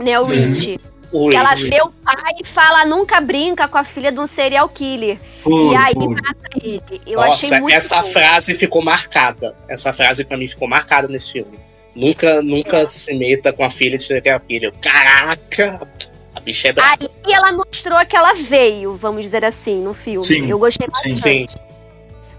né, 0.00 0.18
o 0.18 0.24
Uhum. 0.24 0.28
Rich. 0.30 0.78
Que 1.12 1.36
ela 1.36 1.54
vê 1.54 1.78
o 1.82 1.90
pai 1.90 2.32
e 2.42 2.46
fala, 2.46 2.86
nunca 2.86 3.20
brinca 3.20 3.68
com 3.68 3.76
a 3.76 3.84
filha 3.84 4.10
de 4.10 4.18
um 4.18 4.26
serial 4.26 4.66
killer. 4.68 5.18
E 5.46 5.76
aí 5.76 5.94
mata 5.94 6.48
ele. 6.56 6.82
Eu 7.06 7.20
achei 7.20 7.50
Nossa, 7.50 7.60
muito 7.60 7.74
essa 7.76 7.96
bom. 8.00 8.08
frase 8.08 8.54
ficou 8.54 8.82
marcada. 8.82 9.54
Essa 9.68 9.92
frase 9.92 10.24
pra 10.24 10.38
mim 10.38 10.48
ficou 10.48 10.66
marcada 10.66 11.06
nesse 11.08 11.32
filme. 11.32 11.58
Nunca, 11.94 12.40
nunca 12.40 12.86
se 12.86 13.14
meta 13.14 13.52
com 13.52 13.62
a 13.62 13.68
filha 13.68 13.98
de 13.98 14.02
serial 14.04 14.40
killer. 14.40 14.72
Caraca! 14.80 15.86
A 16.34 16.40
bicha 16.40 16.68
é 16.68 16.72
brava. 16.72 16.96
Aí 17.00 17.32
ela 17.32 17.52
mostrou 17.52 17.98
que 18.06 18.16
ela 18.16 18.34
veio, 18.34 18.96
vamos 18.96 19.22
dizer 19.22 19.44
assim, 19.44 19.82
no 19.82 19.92
filme. 19.92 20.24
Sim, 20.24 20.48
Eu 20.48 20.58
gostei 20.58 20.86
sim. 20.86 21.10
bastante. 21.10 21.52
Sim. 21.52 21.58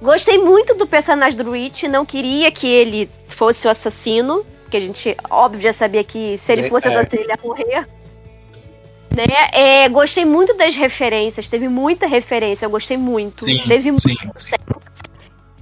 Gostei 0.01 0.37
muito 0.37 0.75
do 0.75 0.85
personagem 0.85 1.37
do 1.37 1.51
Rich, 1.51 1.87
não 1.87 2.05
queria 2.05 2.51
que 2.51 2.67
ele 2.67 3.09
fosse 3.27 3.67
o 3.67 3.69
assassino, 3.69 4.45
que 4.69 4.75
a 4.75 4.79
gente, 4.79 5.15
óbvio, 5.29 5.61
já 5.61 5.71
sabia 5.71 6.03
que 6.03 6.37
se 6.37 6.51
ele 6.51 6.61
É, 6.61 6.69
fosse 6.69 6.87
é. 6.87 6.91
assassino, 6.91 7.21
ele 7.21 7.31
ia 7.31 7.39
morrer. 7.41 7.87
Né? 9.15 9.27
É, 9.51 9.87
gostei 9.89 10.25
muito 10.25 10.55
das 10.55 10.75
referências, 10.75 11.47
teve 11.47 11.69
muita 11.69 12.07
referência, 12.07 12.65
eu 12.65 12.69
gostei 12.69 12.97
muito. 12.97 13.45
Sim, 13.45 13.63
teve 13.67 13.97
sim. 13.99 14.07
muito 14.09 14.39
sexo. 14.39 15.03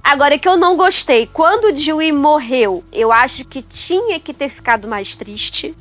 Agora 0.02 0.36
que 0.38 0.48
eu 0.48 0.56
não 0.56 0.76
gostei, 0.76 1.26
quando 1.32 1.66
o 1.66 1.72
Dewey 1.72 2.10
morreu, 2.10 2.82
eu 2.92 3.12
acho 3.12 3.44
que 3.44 3.62
tinha 3.62 4.18
que 4.18 4.34
ter 4.34 4.48
ficado 4.48 4.88
mais 4.88 5.14
triste. 5.14 5.74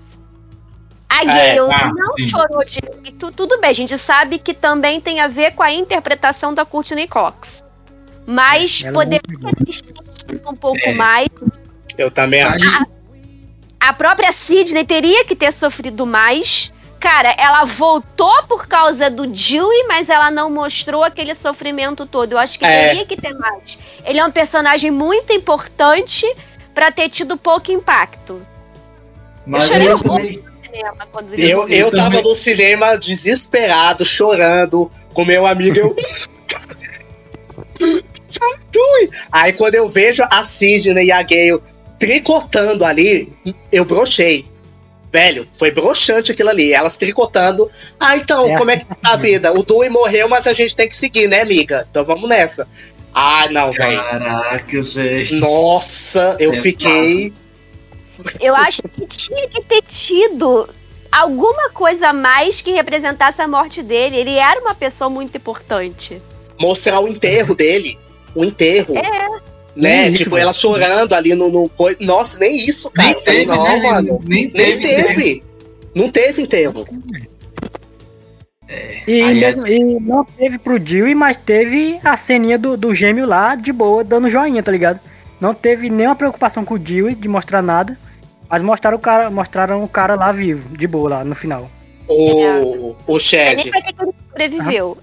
A 1.14 1.24
É, 1.24 1.56
Gale 1.56 1.74
ah, 1.74 1.92
não 1.94 2.16
sim. 2.16 2.28
chorou 2.30 2.64
direito, 2.64 3.32
tudo 3.34 3.60
bem, 3.60 3.70
a 3.70 3.74
gente 3.74 3.98
sabe 3.98 4.40
que 4.40 4.54
também 4.54 5.02
tem 5.02 5.20
a 5.20 5.28
ver 5.28 5.52
com 5.54 5.62
a 5.62 5.72
interpretação 5.72 6.54
da 6.54 6.64
Courtney 6.64 7.06
Cox. 7.08 7.62
Mas 8.26 8.82
Ela 8.86 8.94
poderia 8.94 9.22
não 9.40 9.52
ter 9.52 9.66
visto 9.66 9.90
um 10.48 10.56
pouco 10.56 10.80
É. 10.82 10.94
mais. 10.94 11.28
Eu 11.98 12.10
também 12.10 12.42
acho. 12.44 12.66
A 13.80 13.92
própria 13.94 14.32
Sidney 14.32 14.86
teria 14.86 15.26
que 15.26 15.36
ter 15.36 15.52
sofrido 15.52 16.06
mais. 16.06 16.72
Cara, 17.00 17.34
ela 17.38 17.66
voltou 17.66 18.44
por 18.48 18.68
causa 18.68 19.10
do 19.10 19.26
Dewey, 19.28 19.88
mas 19.88 20.08
ela 20.08 20.30
não 20.32 20.50
mostrou 20.52 21.04
aquele 21.04 21.34
sofrimento 21.34 22.06
todo. 22.06 22.34
Eu 22.34 22.38
acho 22.38 22.58
que 22.60 22.64
É. 22.66 22.90
teria 22.90 23.06
que 23.08 23.18
ter 23.18 23.34
mais. 23.34 23.78
Ele 24.06 24.20
é 24.20 24.26
um 24.26 24.32
personagem 24.32 24.92
muito 24.92 25.34
importante 25.34 26.26
pra 26.76 26.92
ter 26.92 27.10
tido 27.10 27.36
pouco 27.38 27.72
impacto. 27.72 28.42
mas 29.46 29.66
chorei 29.66 29.88
eu 29.90 29.94
horror. 29.96 30.18
também- 30.18 30.51
cinema 30.72 31.08
quando 31.12 31.34
Eu, 31.36 31.68
eu 31.70 31.88
Eu 31.88 31.92
tava 31.92 32.10
também. 32.16 32.24
no 32.24 32.36
cinema 32.36 32.98
desesperado, 32.98 34.06
chorando, 34.06 34.92
com 35.14 35.26
meu 35.26 35.46
amigo. 35.46 35.78
Eu. 35.78 35.96
Aí 39.32 39.54
quando 39.54 39.76
eu 39.76 39.90
vejo 39.90 40.24
a 40.30 40.44
Sidney 40.44 41.08
e 41.08 41.12
a 41.12 41.22
Gale 41.22 41.60
tricotando 42.00 42.86
ali, 42.86 43.32
eu 43.72 43.86
brochei. 43.86 44.46
Velho, 45.12 45.46
foi 45.54 45.72
broxante 45.72 46.32
aquilo 46.32 46.50
ali. 46.50 46.72
Elas 46.74 46.96
tricotando. 46.96 47.70
Ah, 48.00 48.16
então, 48.16 48.48
É 48.50 48.58
como 48.58 48.72
é 48.72 48.78
que 48.78 48.86
tá 48.86 48.96
a 49.04 49.16
vida? 49.18 49.52
O 49.52 49.62
Dewey 49.64 49.90
morreu, 49.90 50.30
mas 50.30 50.48
a 50.48 50.54
gente 50.54 50.74
tem 50.76 50.88
que 50.88 50.96
seguir, 50.96 51.28
né, 51.28 51.42
amiga? 51.42 51.86
Então 51.92 52.06
vamos 52.06 52.30
nessa. 52.30 52.66
Ah, 53.14 53.46
não, 53.52 53.74
velho. 53.74 53.98
Caraca, 54.02 54.82
velho. 54.82 55.36
Nossa, 55.42 56.38
eu 56.40 56.54
É 56.54 56.56
fiquei. 56.56 57.34
Eu 58.40 58.56
acho 58.56 58.82
que 58.84 59.06
tinha 59.06 59.48
que 59.48 59.62
ter 59.64 59.82
tido 59.84 60.68
alguma 61.12 61.70
coisa 61.72 62.10
a 62.10 62.14
mais 62.14 62.62
que 62.62 62.72
representasse 62.72 63.42
a 63.42 63.48
morte 63.48 63.82
dele. 63.84 64.16
Ele 64.18 64.36
era 64.36 64.60
uma 64.62 64.74
pessoa 64.76 65.10
muito 65.10 65.36
importante. 65.38 66.22
mostrar 66.60 67.00
o 67.00 67.08
enterro 67.08 67.56
dele. 67.56 67.98
O 68.36 68.44
enterro. 68.46 68.96
É. 68.98 69.02
Né? 69.74 70.04
Nem 70.04 70.04
isso, 70.12 70.24
tipo, 70.24 70.32
mano. 70.32 70.42
ela 70.44 70.54
chorando 70.54 71.14
ali 71.14 71.34
no. 71.34 71.50
no 71.50 71.72
Nossa, 72.02 72.38
nem 72.40 72.58
isso, 72.58 72.90
cara. 72.92 73.08
Nem 73.14 73.24
teve, 73.24 73.46
não, 73.46 73.64
né? 73.64 73.78
mano. 73.82 74.20
Nem 74.26 74.52
Nem 74.54 74.80
teve. 74.80 74.98
né? 74.98 75.04
teve. 75.08 75.44
Não 75.96 76.10
teve 76.10 76.42
enterro. 76.42 76.86
E, 79.08 79.22
Aí 79.22 79.44
é- 79.44 79.54
mesmo- 79.54 79.68
e 79.68 80.00
não 80.00 80.24
teve 80.24 80.58
pro 80.58 80.80
Dewey, 80.80 81.14
mas 81.14 81.36
teve 81.36 82.00
a 82.04 82.16
ceninha 82.16 82.58
do, 82.58 82.78
do 82.78 82.94
gêmeo 82.96 83.26
lá, 83.26 83.56
de 83.56 83.72
boa, 83.74 84.04
dando 84.04 84.30
joinha, 84.30 84.64
tá 84.64 84.72
ligado? 84.72 85.00
Não 85.42 85.54
teve 85.54 85.90
nenhuma 85.90 86.16
preocupação 86.16 86.64
com 86.64 86.76
o 86.76 86.80
Dewey 86.80 87.16
de 87.16 87.28
mostrar 87.28 87.62
nada, 87.62 87.98
mas 88.52 88.62
mostraram 88.62 88.98
o 88.98 89.00
cara, 89.00 89.30
mostraram 89.32 89.84
o 89.84 89.88
cara 89.88 90.16
lá 90.16 90.32
vivo, 90.32 90.78
de 90.78 90.86
boa 90.86 91.10
lá 91.10 91.24
no 91.24 91.34
final. 91.34 91.70
O, 92.08 92.96
o 93.08 93.18
É 93.18 93.20
Chad. 93.20 93.56
nem 93.58 93.70
pra 93.72 93.82
que 93.82 93.94
ele 94.02 94.12
sobreviveu. 94.30 94.98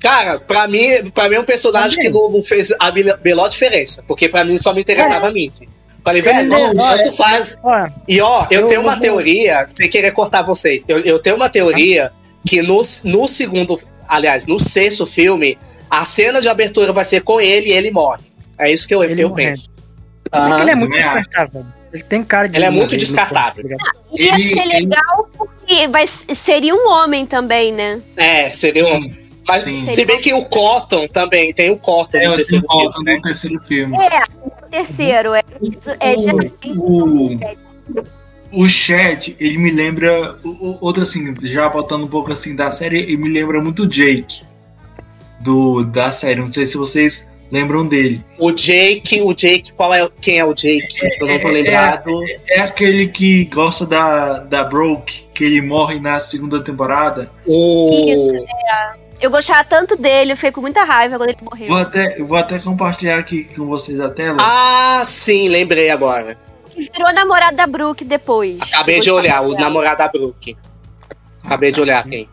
Cara, 0.00 0.38
pra 0.40 0.66
mim, 0.66 0.88
pra 1.14 1.28
mim 1.28 1.36
é 1.36 1.40
um 1.40 1.44
personagem 1.44 1.98
que 1.98 2.08
não, 2.10 2.30
não 2.30 2.42
fez 2.42 2.72
a 2.80 2.90
mel- 2.90 3.18
menor 3.24 3.48
diferença. 3.48 4.02
Porque 4.06 4.28
pra 4.28 4.44
mim 4.44 4.56
só 4.58 4.72
me 4.72 4.80
interessava 4.80 5.28
a 5.28 5.32
Mindy. 5.32 5.68
Falei, 6.02 6.20
velho, 6.20 6.48
não, 6.48 6.60
olha, 6.60 7.02
tanto 7.02 7.16
faz. 7.16 7.56
Olha, 7.62 7.92
E 8.06 8.20
ó, 8.20 8.46
eu 8.50 8.62
Eu- 8.62 8.66
tenho 8.66 8.80
uma 8.82 8.94
eu- 8.94 9.00
teoria, 9.00 9.66
sem 9.68 9.88
querer 9.88 10.10
cortar 10.12 10.42
vocês, 10.42 10.84
eu, 10.88 11.00
eu 11.00 11.18
tenho 11.18 11.36
uma 11.36 11.48
teoria 11.48 12.12
que 12.46 12.60
no, 12.60 12.82
no 13.04 13.26
segundo, 13.28 13.78
aliás, 14.06 14.44
no 14.46 14.60
sexto 14.60 15.06
filme, 15.06 15.56
a 15.90 16.04
cena 16.04 16.40
de 16.42 16.48
abertura 16.48 16.92
vai 16.92 17.04
ser 17.06 17.22
com 17.22 17.40
ele 17.40 17.68
e 17.68 17.72
ele 17.72 17.90
morre. 17.90 18.22
É 18.58 18.70
isso 18.70 18.86
que 18.86 18.94
eu, 18.94 19.02
Ele 19.02 19.22
eu 19.22 19.30
penso. 19.30 19.68
porque 20.30 20.60
ele 20.62 20.70
é 20.70 20.74
muito 20.74 20.92
descartável. 20.92 21.64
Ele 21.94 22.02
tem 22.02 22.24
cara 22.24 22.48
de. 22.48 22.56
Ele 22.58 22.64
é 22.66 22.70
muito 22.70 22.90
de- 22.90 22.96
descartável. 22.96 23.64
tá? 23.68 23.92
Ia 24.18 24.34
Ele- 24.34 24.42
ser 24.48 24.58
ele- 24.58 24.80
legal 24.80 25.30
porque 25.38 25.86
vai, 25.88 26.06
seria 26.06 26.74
um 26.74 26.88
homem 26.88 27.24
também, 27.24 27.72
né? 27.72 28.00
É, 28.16 28.52
seria 28.52 28.84
um. 28.86 29.10
Mas 29.46 29.62
Sim. 29.62 29.84
se 29.86 30.04
bem 30.04 30.20
que 30.20 30.32
o 30.34 30.44
Cotton 30.46 31.06
também, 31.06 31.52
tem 31.52 31.70
o 31.70 31.78
Cotton 31.78 32.18
É, 32.18 32.28
no 32.28 32.34
terceiro 32.36 32.66
filme, 32.66 33.04
né? 33.04 33.14
no 33.16 33.22
terceiro 33.22 33.60
filme. 33.62 33.96
É, 33.96 34.22
o 34.44 34.50
terceiro. 34.70 35.34
É, 35.34 35.42
isso, 35.62 35.90
é 36.00 36.18
geralmente 36.18 36.52
o, 36.78 37.38
o 38.52 38.68
Chad, 38.68 39.28
ele 39.38 39.58
me 39.58 39.70
lembra. 39.70 40.36
o- 40.42 40.48
o- 40.48 40.78
Outro 40.80 41.02
assim, 41.02 41.34
já 41.42 41.68
voltando 41.68 42.04
um 42.06 42.08
pouco 42.08 42.32
assim 42.32 42.56
da 42.56 42.70
série, 42.70 42.98
ele 43.02 43.16
me 43.18 43.28
lembra 43.28 43.60
muito 43.62 43.84
o 43.84 43.86
Jake. 43.86 44.42
Do, 45.40 45.84
da 45.84 46.10
série. 46.10 46.40
Não 46.40 46.50
sei 46.50 46.66
se 46.66 46.76
vocês 46.78 47.28
lembram 47.50 47.86
dele. 47.86 48.24
O 48.38 48.50
Jake, 48.52 49.20
o 49.22 49.34
Jake, 49.34 49.72
qual 49.72 49.92
é, 49.94 50.08
quem 50.20 50.38
é 50.38 50.44
o 50.44 50.52
Jake? 50.54 50.86
Eu 51.20 51.26
não 51.26 51.38
tô 51.38 51.48
É- 51.48 51.52
lembrado. 51.52 52.10
É 52.48 52.60
aquele 52.60 53.08
que 53.08 53.44
gosta 53.46 53.86
da, 53.86 54.38
da 54.40 54.64
Broke, 54.64 55.24
que 55.32 55.44
ele 55.44 55.60
morre 55.60 56.00
na 56.00 56.18
segunda 56.20 56.62
temporada. 56.62 57.30
O. 57.46 58.44
Eu 59.20 59.30
gostava 59.30 59.64
tanto 59.64 59.96
dele, 59.96 60.32
eu 60.32 60.36
fiquei 60.36 60.52
com 60.52 60.60
muita 60.60 60.84
raiva 60.84 61.16
quando 61.16 61.30
ele 61.30 61.38
morreu. 61.40 61.68
Vou 61.68 61.78
até, 61.78 62.22
vou 62.22 62.36
até 62.36 62.58
compartilhar 62.58 63.18
aqui 63.18 63.44
com 63.44 63.64
vocês 63.66 63.98
a 64.00 64.10
tela. 64.10 64.36
Ah, 64.40 65.02
sim, 65.06 65.48
lembrei 65.48 65.88
agora. 65.88 66.36
Que 66.70 66.90
virou 66.92 67.12
namorado 67.14 67.56
da 67.56 67.66
Brooke 67.66 68.04
depois. 68.04 68.58
Acabei 68.60 69.00
de 69.00 69.10
olhar, 69.10 69.40
o 69.42 69.54
namorado 69.54 69.98
da 69.98 70.08
Brooke. 70.08 70.56
Acabei 71.42 71.70
de 71.72 71.80
olhar 71.80 72.02
quem. 72.04 72.28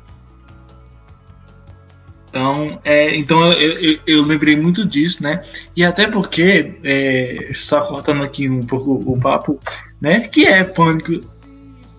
Então, 2.32 2.80
é, 2.86 3.14
então 3.14 3.52
eu, 3.52 3.78
eu, 3.78 4.00
eu 4.08 4.24
lembrei 4.24 4.56
muito 4.56 4.88
disso, 4.88 5.22
né? 5.22 5.42
E 5.76 5.84
até 5.84 6.08
porque, 6.08 6.76
é, 6.82 7.52
só 7.54 7.82
cortando 7.82 8.24
aqui 8.24 8.50
um 8.50 8.66
pouco 8.66 8.94
o 9.06 9.20
papo, 9.20 9.60
né? 10.00 10.22
Que 10.22 10.46
é 10.46 10.64
pânico 10.64 11.12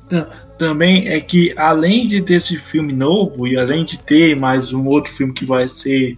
ta- 0.09 0.25
também 0.57 1.07
é 1.09 1.21
que 1.21 1.53
além 1.55 2.09
de 2.09 2.23
ter 2.23 2.35
esse 2.35 2.57
filme 2.57 2.95
novo 2.95 3.47
e 3.47 3.59
além 3.59 3.85
de 3.85 3.99
ter 3.99 4.35
mais 4.35 4.73
um 4.73 4.87
outro 4.87 5.13
filme 5.13 5.35
que 5.35 5.45
vai 5.45 5.69
ser 5.69 6.17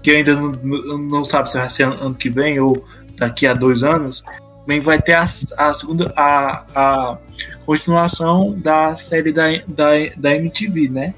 que 0.00 0.12
ainda 0.12 0.36
não, 0.36 0.52
não, 0.52 0.98
não 0.98 1.24
sabe 1.24 1.50
se 1.50 1.58
vai 1.58 1.68
ser 1.68 1.88
ano 1.88 2.14
que 2.14 2.30
vem 2.30 2.60
ou 2.60 2.86
daqui 3.16 3.48
a 3.48 3.54
dois 3.54 3.82
anos, 3.82 4.22
também 4.60 4.78
vai 4.78 5.02
ter 5.02 5.14
a, 5.14 5.26
a 5.58 5.72
segunda 5.72 6.12
a, 6.16 6.64
a 6.72 7.18
continuação 7.64 8.54
da 8.56 8.94
série 8.94 9.32
da, 9.32 9.46
da, 9.66 9.90
da 10.16 10.34
MTV, 10.36 10.88
né? 10.88 11.14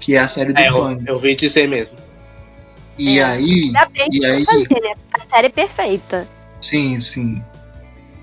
Que 0.00 0.16
é 0.16 0.20
a 0.20 0.28
série 0.28 0.52
do 0.52 0.58
É, 0.60 0.68
eu, 0.68 0.72
Pânico. 0.80 1.02
eu 1.06 1.18
vi 1.18 1.36
dizer 1.36 1.68
mesmo. 1.68 1.96
E 2.98 3.18
É. 3.18 3.24
aí, 3.24 3.50
Ainda 3.64 3.86
bem 3.92 4.08
que 4.10 4.18
E 4.18 4.24
aí? 4.26 4.44
fazer, 4.44 4.80
né? 4.80 4.94
A 5.12 5.18
série 5.20 5.46
é 5.46 5.50
perfeita. 5.50 6.26
sim, 6.60 6.98
sim. 7.00 7.42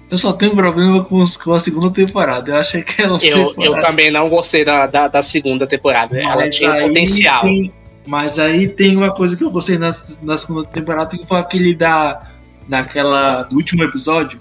Eu 0.09 0.17
só 0.17 0.31
tenho 0.31 0.55
problema 0.55 1.03
com, 1.03 1.17
os- 1.21 1.35
com 1.35 1.51
a 1.53 1.59
segunda 1.59 1.91
temporada. 1.91 2.51
Eu 2.51 2.55
achei 2.57 2.81
que 2.81 3.01
ela 3.01 3.19
Eu, 3.21 3.53
eu 3.57 3.77
também 3.79 4.09
não 4.09 4.29
gostei 4.29 4.63
da, 4.63 4.87
da, 4.87 5.07
da 5.09 5.21
segunda 5.21 5.67
temporada. 5.67 6.17
Ela 6.17 6.49
tinha 6.49 6.73
potencial. 6.79 7.41
Tem, 7.43 7.73
mas 8.05 8.39
aí 8.39 8.69
tem 8.69 8.95
uma 8.95 9.11
coisa 9.13 9.35
que 9.35 9.43
eu 9.43 9.51
gostei 9.51 9.77
na, 9.77 9.93
na 10.21 10.37
segunda 10.37 10.65
temporada, 10.69 11.17
que 11.17 11.25
foi 11.25 11.37
aquele 11.39 11.75
da. 11.75 12.21
Daquela. 12.69 13.43
do 13.43 13.57
último 13.57 13.83
episódio. 13.83 14.39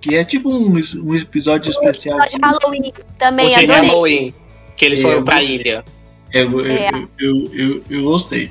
Que 0.00 0.14
é 0.14 0.24
tipo 0.24 0.50
um, 0.50 0.78
um 1.04 1.14
episódio 1.16 1.68
especial. 1.70 2.16
Só 2.20 2.26
de 2.26 2.36
Halloween 2.40 2.92
também, 3.18 3.48
o 3.48 3.58
de. 3.58 3.66
Halloween, 3.66 4.34
que 4.76 4.84
eles 4.84 5.00
É, 5.00 5.02
foram 5.02 5.16
eu 5.16 5.24
pra 5.24 5.42
ilha. 5.42 5.84
Eu, 6.32 6.60
eu, 6.60 6.66
É. 6.66 6.90
eu, 6.92 7.08
eu, 7.18 7.50
eu, 7.54 7.82
eu 7.88 8.02
gostei. 8.04 8.50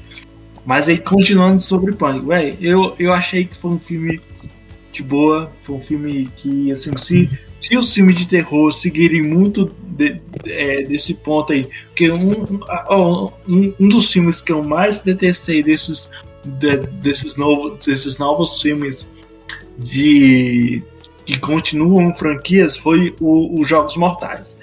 Mas 0.65 0.89
aí, 0.89 0.97
continuando 0.97 1.61
sobre 1.61 1.93
Pânico, 1.93 2.27
velho, 2.27 2.57
eu, 2.59 2.95
eu 2.99 3.13
achei 3.13 3.45
que 3.45 3.55
foi 3.55 3.71
um 3.71 3.79
filme 3.79 4.19
de 4.91 5.01
boa. 5.03 5.51
Foi 5.63 5.75
um 5.75 5.79
filme 5.81 6.29
que, 6.35 6.71
assim, 6.71 6.95
se, 6.97 7.29
se 7.59 7.77
os 7.77 7.93
filmes 7.93 8.17
de 8.17 8.27
terror 8.27 8.71
seguirem 8.73 9.21
muito 9.23 9.73
de- 9.97 10.19
é, 10.45 10.81
desse 10.83 11.13
ponto 11.15 11.53
aí, 11.53 11.67
porque 11.87 12.11
um, 12.11 12.59
um, 13.49 13.73
um, 13.79 13.87
dos 13.87 14.11
filmes 14.11 14.41
que 14.41 14.51
eu 14.51 14.61
mais 14.63 15.01
detestei 15.01 15.63
desses, 15.63 16.11
de- 16.43 16.77
desses, 17.01 17.37
novos, 17.37 17.85
desses 17.85 18.17
novos 18.17 18.61
filmes 18.61 19.09
de 19.79 20.83
que 21.25 21.37
continuam 21.39 22.13
franquias 22.13 22.77
foi 22.77 23.13
os 23.19 23.67
Jogos 23.67 23.97
Mortais. 23.97 24.57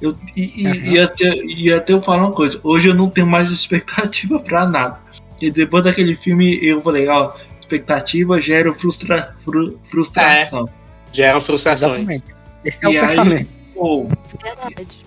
Eu, 0.00 0.16
e, 0.36 0.66
Uhum. 0.66 0.74
e 0.92 1.00
até, 1.00 1.34
e 1.36 1.72
até 1.72 1.92
eu 1.92 2.02
falar 2.02 2.24
uma 2.24 2.32
coisa, 2.32 2.60
hoje 2.62 2.88
eu 2.88 2.94
não 2.94 3.08
tenho 3.08 3.26
mais 3.26 3.50
expectativa 3.52 4.38
pra 4.40 4.66
nada. 4.68 4.98
E 5.40 5.50
depois 5.50 5.84
daquele 5.84 6.14
filme 6.14 6.58
eu 6.62 6.80
falei, 6.82 7.08
ó, 7.08 7.32
expectativa 7.60 8.40
gera 8.40 8.72
frustra, 8.72 9.34
fru- 9.38 9.78
frustração. 9.90 10.68
Geram 11.12 11.40
frustrações. 11.40 12.08
Exatamente. 12.08 12.24
Esse 12.64 12.86
é 12.86 12.90
E 12.90 12.96
o 12.98 13.00
aí- 13.02 13.08
pensamento. 13.08 13.48
Pô, 13.74 14.08
Verdade. 14.42 15.06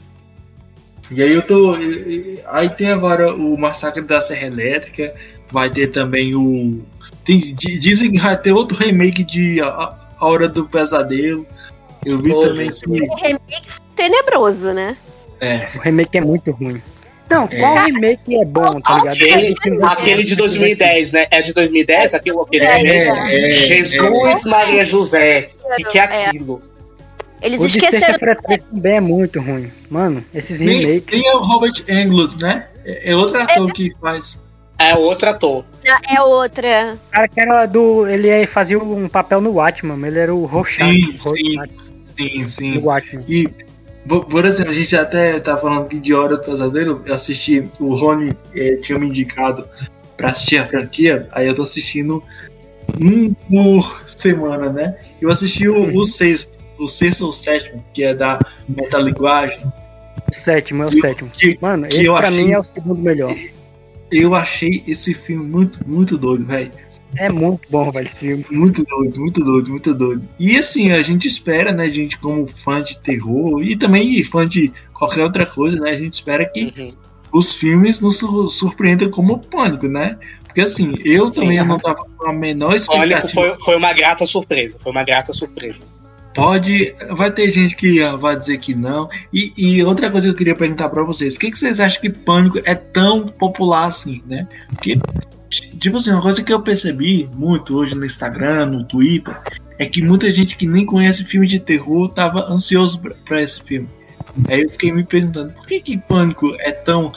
E 1.12 1.24
aí 1.24 1.34
eu 1.34 1.42
tô. 1.42 1.76
Aí 2.52 2.70
tem 2.70 2.92
agora 2.92 3.34
o 3.34 3.58
Massacre 3.58 4.02
da 4.04 4.22
Serra 4.22 4.46
Elétrica, 4.48 5.14
vai 5.52 5.70
ter 5.70 5.88
também 5.88 6.36
o. 6.36 6.84
tem- 7.26 7.40
di- 7.56 7.80
dizem 7.80 8.12
que 8.12 8.20
vai 8.20 8.38
ter 8.40 8.52
outro 8.52 8.78
remake 8.78 9.24
de 9.24 9.60
A, 9.62 9.96
A 10.20 10.26
Hora 10.26 10.48
do 10.48 10.66
Pesadelo. 10.68 11.48
Eu 12.06 12.20
vi 12.22 12.30
Pô, 12.30 12.42
também 12.42 12.72
gente, 12.72 12.82
que. 12.82 12.92
Remake 13.28 13.68
tenebroso, 14.00 14.72
né? 14.74 14.96
É, 15.42 15.68
O 15.76 15.80
remake 15.80 16.18
é 16.18 16.22
muito 16.22 16.52
ruim. 16.52 16.82
Não, 17.30 17.48
qual 17.48 17.78
É. 17.78 17.84
remake 17.86 18.36
é 18.36 18.46
bom, 18.46 18.80
tá 18.82 18.96
ligado? 18.98 19.14
Aquele, 19.16 19.56
aquele 19.84 20.24
de 20.24 20.36
2010, 20.36 21.14
né? 21.14 21.28
É 21.30 21.42
de 21.42 21.54
2010? 21.54 22.14
Aquele, 22.16 22.40
aquele 22.40 22.66
É, 22.66 22.76
remake? 22.78 23.46
é, 23.46 23.52
Jesus 23.52 24.46
Maria 24.46 24.86
José. 24.86 25.48
O 25.64 25.76
que, 25.76 25.84
que 25.84 26.00
é 26.00 26.02
É. 26.02 26.26
aquilo? 26.28 26.62
Eles 27.42 27.60
O 27.62 27.66
esqueceram. 27.66 28.18
13 28.20 28.64
também 28.70 28.96
é 28.96 29.02
muito 29.02 29.40
ruim. 29.40 29.72
Mano, 29.90 30.24
esses 30.34 30.60
Nem, 30.60 30.82
remakes. 30.86 31.20
nem 31.20 31.28
é 31.30 31.36
o 31.36 31.40
Robert 31.40 31.84
Englund, 31.88 32.42
né? 32.42 32.66
É, 32.84 33.12
é 33.12 33.16
outro 33.16 33.40
ator 33.42 33.72
que 33.74 33.92
faz. 34.02 34.40
É 34.78 34.96
outro 34.96 35.30
ator. 35.30 35.66
É 36.10 36.22
outra. 36.22 36.98
O 37.08 37.12
cara 37.12 37.28
que 37.28 37.40
era 37.40 37.66
do. 37.66 38.08
Ele 38.08 38.28
é- 38.30 38.46
fazia 38.46 38.80
um 38.80 39.08
papel 39.08 39.40
no 39.40 39.52
Watchman, 39.52 40.06
ele 40.08 40.20
era 40.20 40.34
o 40.34 40.46
Rorschach. 40.46 40.90
Sim, 40.92 41.18
Rorschach 41.22 41.72
Sim, 42.18 42.48
sim. 42.48 42.72
do 42.74 42.86
Watchman. 42.86 43.24
E, 43.28 43.50
por 44.08 44.46
exemplo, 44.46 44.72
a 44.72 44.76
gente 44.76 44.96
até 44.96 45.40
tá 45.40 45.58
falando 45.58 45.84
aqui 45.86 46.00
de 46.00 46.14
Hora 46.14 46.38
do 46.38 46.44
Pesadelo. 46.44 47.02
Eu 47.06 47.14
assisti, 47.16 47.70
o 47.80 47.94
Rony 47.96 48.34
eh, 48.56 48.78
tinha 48.82 48.98
me 48.98 49.08
indicado 49.08 49.68
pra 50.18 50.30
assistir 50.30 50.58
a 50.58 50.66
franquia, 50.68 51.28
aí 51.32 51.48
eu 51.48 51.56
tô 51.56 51.62
assistindo 51.64 52.24
um 53.00 53.34
por 53.34 54.02
semana, 54.16 54.70
né? 54.72 54.96
Eu 55.22 55.30
assisti 55.30 55.68
o, 55.68 55.96
o 55.96 56.04
sexto, 56.06 56.58
o 56.78 56.88
sexto 56.88 57.22
ou 57.24 57.30
o 57.30 57.34
sétimo, 57.34 57.84
que 57.94 58.04
é 58.04 58.14
da 58.14 58.40
metalinguagem. 58.68 59.62
O 60.30 60.34
sétimo, 60.34 60.84
é 60.84 60.86
o 60.88 60.90
Que- 60.90 61.02
sétimo. 61.02 61.30
Que, 61.30 61.58
Mano, 61.62 61.88
que 61.88 61.98
esse 61.98 62.06
pra 62.06 62.28
achei- 62.30 62.44
mim 62.46 62.52
é 62.52 62.60
o 62.60 62.64
segundo 62.64 63.02
melhor. 63.02 63.34
eu 64.12 64.34
achei 64.36 64.84
esse 64.88 65.14
filme 65.14 65.46
muito, 65.48 65.80
muito 65.88 66.18
doido, 66.18 66.46
velho. 66.46 66.72
É 67.16 67.28
muito 67.30 67.62
bom, 67.70 67.92
velho, 67.92 68.06
esse 68.06 68.16
filme. 68.20 68.46
Muito 68.52 68.84
doido, 68.84 69.20
muito 69.20 69.44
doido, 69.44 69.72
muito 69.72 69.94
doido. 69.94 70.28
E 70.40 70.58
assim, 70.58 70.92
a 70.92 71.02
gente 71.02 71.28
espera, 71.28 71.72
né, 71.72 71.88
gente, 71.92 72.18
como 72.20 72.48
fã 72.48 72.82
de 72.84 73.00
terror 73.00 73.62
e 73.64 73.76
também 73.76 74.24
fã 74.24 74.48
de 74.48 74.72
qualquer 74.94 75.24
outra 75.24 75.46
coisa, 75.46 75.80
né? 75.80 75.90
A 75.92 75.96
gente 75.96 76.14
espera 76.14 76.46
que 76.46 76.74
Uhum. 76.78 76.94
os 77.32 77.56
filmes 77.56 78.00
nos 78.00 78.18
sur- 78.20 78.48
surpreendam 78.50 79.10
como 79.10 79.40
pânico, 79.40 79.88
né? 79.88 80.18
Porque 80.44 80.62
assim, 80.62 80.96
eu 81.04 81.32
Sim, 81.32 81.42
também 81.42 81.64
não 81.64 81.80
tava 81.80 82.06
com 82.18 82.30
a 82.30 82.34
menor 82.34 82.70
Olha, 82.70 82.78
expectativa. 82.78 83.28
foi, 83.34 83.60
foi 83.60 83.76
uma 83.78 83.94
grata 83.94 84.26
surpresa. 84.26 84.78
Foi 84.80 84.92
uma 84.92 85.04
grata 85.04 85.32
surpresa. 85.34 85.82
Pode. 86.34 86.96
Vai 87.12 87.32
ter 87.32 87.50
gente 87.50 87.76
que 87.76 88.02
ah, 88.02 88.16
vai 88.16 88.38
dizer 88.38 88.60
que 88.60 88.74
não. 88.76 89.10
E, 89.34 89.52
e 89.58 89.84
outra 89.84 90.10
coisa 90.12 90.28
que 90.28 90.34
eu 90.34 90.38
queria 90.38 90.56
perguntar 90.56 90.90
pra 90.90 91.04
vocês: 91.04 91.34
por 91.34 91.42
que, 91.42 91.52
que 91.52 91.60
vocês 91.60 91.80
acham 91.80 92.00
que 92.02 92.10
pânico 92.10 92.60
é 92.66 92.76
tão 92.76 93.28
popular 93.28 93.86
assim, 93.86 94.22
né? 94.28 94.48
Porque, 94.70 94.98
tipo 95.50 95.98
assim, 95.98 96.12
uma 96.12 96.22
coisa 96.22 96.44
que 96.44 96.54
eu 96.54 96.62
percebi 96.62 97.30
muito 97.34 97.76
hoje 97.76 97.96
no 97.96 98.06
Instagram, 98.06 98.68
no 98.68 98.84
Twitter, 98.84 99.36
é 99.78 99.86
que 99.86 100.02
muita 100.02 100.30
gente 100.32 100.56
que 100.56 100.68
nem 100.68 100.86
conhece 100.86 101.24
filme 101.24 101.48
de 101.48 101.60
terror 101.60 102.10
tava 102.10 102.52
ansioso 102.52 103.02
pra 103.26 103.42
esse 103.42 103.62
filme. 103.62 103.90
Aí 104.48 104.62
eu 104.62 104.70
fiquei 104.70 104.92
me 104.92 105.04
perguntando: 105.04 105.54
por 105.54 105.66
que, 105.66 105.82
que 105.82 105.98
pânico 105.98 106.56
é 106.60 106.72
tão. 106.72 107.12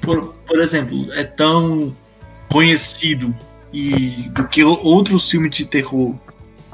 Por, 0.00 0.34
por 0.46 0.60
exemplo, 0.60 1.12
é 1.14 1.24
tão 1.24 1.96
conhecido 2.50 3.34
e 3.72 4.28
do 4.30 4.46
que 4.46 4.62
outros 4.62 5.28
filmes 5.28 5.50
de 5.50 5.64
terror? 5.64 6.16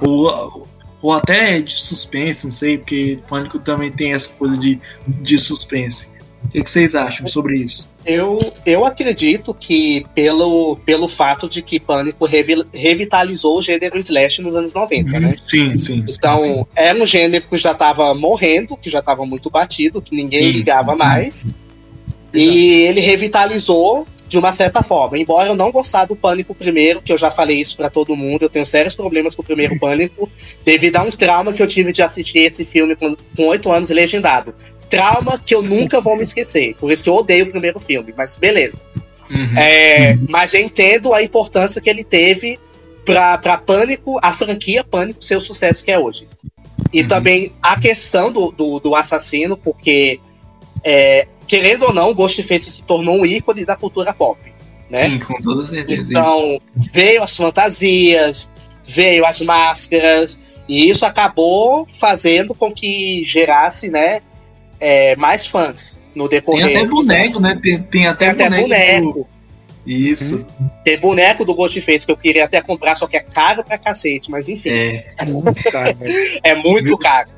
Ou, 0.00 0.68
ou 1.00 1.12
até 1.12 1.60
de 1.60 1.72
suspense, 1.72 2.44
não 2.44 2.52
sei, 2.52 2.78
porque 2.78 3.18
Pânico 3.28 3.58
também 3.58 3.90
tem 3.90 4.14
essa 4.14 4.28
coisa 4.28 4.56
de, 4.56 4.80
de 5.06 5.38
suspense. 5.38 6.08
O 6.44 6.48
que, 6.48 6.60
vocês 6.68 6.94
acham 6.94 7.26
sobre 7.28 7.56
isso? 7.56 7.88
Eu, 8.04 8.38
eu 8.66 8.84
acredito 8.84 9.54
que 9.54 10.04
pelo, 10.14 10.76
pelo 10.84 11.08
fato 11.08 11.48
de 11.48 11.62
que 11.62 11.80
Pânico 11.80 12.26
revi- 12.26 12.64
revitalizou 12.72 13.58
o 13.58 13.62
gênero 13.62 13.96
slash 13.98 14.42
nos 14.42 14.54
anos 14.54 14.74
90, 14.74 15.18
né? 15.20 15.34
Sim, 15.46 15.76
sim. 15.76 16.06
sim. 16.06 16.14
Então, 16.18 16.66
era 16.76 17.00
um 17.00 17.06
gênero 17.06 17.48
que 17.48 17.56
já 17.56 17.72
estava 17.72 18.12
morrendo, 18.14 18.76
que 18.76 18.90
já 18.90 18.98
estava 18.98 19.24
muito 19.24 19.48
batido, 19.50 20.02
que 20.02 20.14
ninguém 20.14 20.42
Sim, 20.44 20.58
ligava 20.58 20.92
sim. 20.92 20.98
mais. 20.98 21.54
E 22.34 22.82
ele 22.84 23.00
revitalizou 23.00 24.06
de 24.26 24.38
uma 24.38 24.50
certa 24.50 24.82
forma. 24.82 25.18
Embora 25.18 25.50
eu 25.50 25.54
não 25.54 25.70
gostar 25.70 26.06
do 26.06 26.16
Pânico 26.16 26.54
primeiro, 26.54 27.02
que 27.02 27.12
eu 27.12 27.18
já 27.18 27.30
falei 27.30 27.60
isso 27.60 27.76
pra 27.76 27.90
todo 27.90 28.16
mundo, 28.16 28.42
eu 28.42 28.48
tenho 28.48 28.64
sérios 28.64 28.94
problemas 28.94 29.34
com 29.34 29.42
o 29.42 29.44
primeiro 29.44 29.78
Pânico, 29.78 30.28
devido 30.64 30.96
a 30.96 31.02
um 31.02 31.10
trauma 31.10 31.52
que 31.52 31.62
eu 31.62 31.66
tive 31.66 31.92
de 31.92 32.02
assistir 32.02 32.38
esse 32.38 32.64
filme 32.64 32.96
com 32.96 33.14
com 33.36 33.46
oito 33.48 33.70
anos 33.70 33.90
legendado. 33.90 34.54
Trauma 34.96 35.38
que 35.38 35.54
eu 35.54 35.62
nunca 35.62 36.00
vou 36.00 36.16
me 36.16 36.22
esquecer. 36.22 36.74
Por 36.76 36.92
isso 36.92 37.02
que 37.02 37.08
eu 37.08 37.14
odeio 37.14 37.46
o 37.46 37.50
primeiro 37.50 37.80
filme, 37.80 38.12
mas 38.16 38.36
beleza. 38.36 38.78
Uhum. 39.30 39.58
É, 39.58 40.18
mas 40.28 40.52
eu 40.52 40.60
entendo 40.60 41.14
a 41.14 41.22
importância 41.22 41.80
que 41.80 41.88
ele 41.88 42.04
teve 42.04 42.58
pra 43.04 43.56
Pânico, 43.56 44.18
a 44.22 44.32
franquia 44.32 44.84
Pânico 44.84 45.24
ser 45.24 45.36
o 45.36 45.40
sucesso 45.40 45.84
que 45.84 45.90
é 45.90 45.98
hoje. 45.98 46.28
E 46.92 47.00
Uhum. 47.00 47.08
também 47.08 47.52
a 47.62 47.80
questão 47.80 48.30
do, 48.30 48.52
do, 48.52 48.78
do 48.80 48.94
assassino, 48.94 49.56
porque, 49.56 50.20
é, 50.84 51.26
querendo 51.46 51.84
ou 51.84 51.94
não, 51.94 52.12
Ghostface 52.12 52.70
se 52.70 52.82
tornou 52.82 53.16
um 53.16 53.24
ícone 53.24 53.64
da 53.64 53.76
cultura 53.76 54.12
pop. 54.12 54.38
Né? 54.90 54.98
Sim, 54.98 55.18
com 55.20 55.40
toda 55.40 55.64
certeza. 55.64 56.02
Então, 56.02 56.60
veio 56.92 57.22
as 57.22 57.34
fantasias, 57.34 58.50
veio 58.84 59.24
as 59.24 59.40
máscaras, 59.40 60.38
e 60.68 60.90
isso 60.90 61.06
acabou 61.06 61.86
fazendo 61.90 62.54
com 62.54 62.70
que 62.70 63.24
gerasse 63.24 63.88
né, 63.88 64.20
é, 64.84 65.14
mais 65.16 65.46
fãs 65.46 65.98
no 66.14 66.28
Tem 66.28 66.40
decorrer. 66.40 66.76
até 66.76 66.86
boneco, 66.88 67.40
né? 67.40 67.58
Tem, 67.62 67.82
tem 67.84 68.06
até, 68.06 68.34
Tem 68.34 68.46
até 68.46 68.60
boneco. 68.60 68.68
boneco. 69.04 69.12
do- 69.20 69.26
Isso. 69.90 70.44
Tem 70.84 70.98
boneco 70.98 71.44
do 71.44 71.54
Ghostface 71.54 72.04
que 72.04 72.12
eu 72.12 72.16
queria 72.16 72.44
até 72.44 72.60
comprar, 72.60 72.96
só 72.96 73.06
que 73.06 73.16
é 73.16 73.20
caro 73.20 73.64
pra 73.64 73.78
cacete, 73.78 74.30
mas 74.30 74.48
enfim, 74.48 74.70
é, 74.70 74.74
É. 74.96 75.14
É 75.18 75.24
muito 75.24 75.62
caro, 75.70 75.94
velho. 75.96 76.62
muito 76.62 76.84
Meu- 76.84 76.98
caro. 76.98 77.28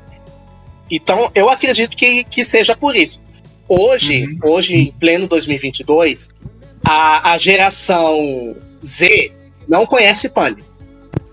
Então, 0.91 1.31
eu 1.33 1.49
acredito 1.49 1.95
que, 1.95 2.23
que 2.23 2.43
seja 2.43 2.75
por 2.75 2.95
isso. 2.95 3.19
Hoje, 3.67 4.25
Uhum. 4.27 4.39
hoje 4.51 4.75
em 4.75 4.91
pleno 4.91 5.27
2022, 5.27 6.29
a, 6.83 7.31
a 7.31 7.37
geração 7.39 8.55
Z 8.83 9.31
não 9.67 9.85
conhece 9.87 10.29
Pânico. 10.29 10.61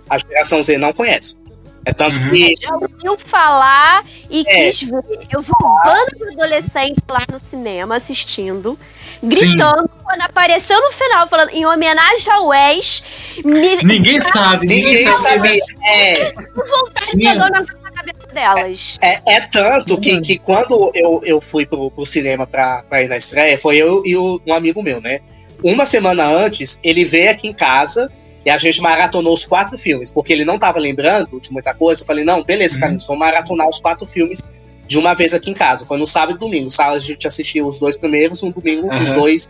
A 0.09 0.17
geração 0.19 0.63
Z 0.63 0.79
não 0.79 0.93
conhece. 0.93 1.37
É 1.85 1.93
tanto 1.93 2.21
Uhum. 2.21 2.31
que 2.31 2.55
Já 2.61 2.75
ouviu 2.77 3.19
falar 3.19 4.05
e 4.31 4.45
É. 4.47 4.65
quis 4.67 4.83
ver. 4.83 5.03
Eu 5.31 5.43
vi 5.43 5.51
um 5.63 5.77
bando 5.85 6.17
de 6.17 6.29
adolescente 6.41 6.99
lá 7.09 7.23
no 7.31 7.39
cinema 7.39 7.97
assistindo, 7.97 8.79
gritando 9.23 9.89
quando 10.05 10.21
apareceu 10.23 10.81
no 10.81 10.93
final, 10.93 11.29
falando 11.29 11.51
em 11.51 11.67
homenagem 11.67 12.33
ao 12.33 12.47
Wes, 12.49 13.03
me 13.45 13.77
Ninguém 13.83 14.21
sabe, 14.21 14.67
ninguém, 14.67 14.85
ninguém 14.95 15.13
sabe. 15.13 15.49
sabia. 15.49 15.61
É, 15.87 16.33
vontade 16.55 17.17
Minha- 17.17 17.33
pegando 17.33 17.67
na 17.83 17.91
cabeça 17.91 18.27
delas. 18.33 18.99
É, 19.03 19.35
é 19.35 19.41
tanto 19.41 19.99
que, 20.01 20.21
que 20.21 20.39
quando 20.39 20.91
eu, 20.95 21.21
eu 21.25 21.41
fui 21.41 21.67
pro, 21.67 21.91
pro 21.91 22.07
cinema 22.07 22.47
pra, 22.47 22.85
pra 22.89 23.03
ir 23.03 23.09
na 23.09 23.17
estreia, 23.17 23.59
foi 23.59 23.77
eu 23.77 24.03
e 24.07 24.17
o- 24.17 24.41
um 24.47 24.53
amigo 24.55 24.83
meu, 24.83 25.01
né? 25.01 25.19
Uma 25.65 25.85
semana 25.87 26.25
antes, 26.27 26.79
ele 26.83 27.05
veio 27.05 27.31
aqui 27.31 27.49
em 27.49 27.53
casa 27.53 28.11
e 28.45 28.51
a 28.51 28.59
gente 28.59 28.81
maratonou 28.81 29.33
os 29.35 29.45
quatro 29.47 29.79
filmes, 29.79 30.11
porque 30.11 30.33
ele 30.33 30.45
não 30.45 30.59
tava 30.59 30.79
lembrando 30.79 31.41
de 31.41 31.53
muita 31.53 31.73
coisa. 31.75 32.03
Eu 32.03 32.07
falei, 32.07 32.25
não, 32.25 32.43
beleza, 32.43 32.75
Uhum. 32.75 32.81
cara, 32.81 32.97
vamos 33.07 33.19
maratonar 33.19 33.69
os 33.69 33.79
quatro 33.81 34.07
filmes 34.07 34.43
de 34.87 34.99
uma 34.99 35.15
vez 35.15 35.33
aqui 35.33 35.51
em 35.51 35.55
casa. 35.55 35.87
Foi 35.87 35.97
no 35.97 36.07
sábado 36.07 36.37
e 36.37 36.39
domingo. 36.39 36.71
Sábado 36.71 36.97
a 36.97 37.01
gente 37.01 37.27
assistiu 37.27 37.67
os 37.67 37.79
dois 37.79 37.97
primeiros, 37.97 38.43
no 38.43 38.53
domingo 38.53 38.87
os 38.95 39.11
Aham. 39.11 39.19
dois, 39.21 39.49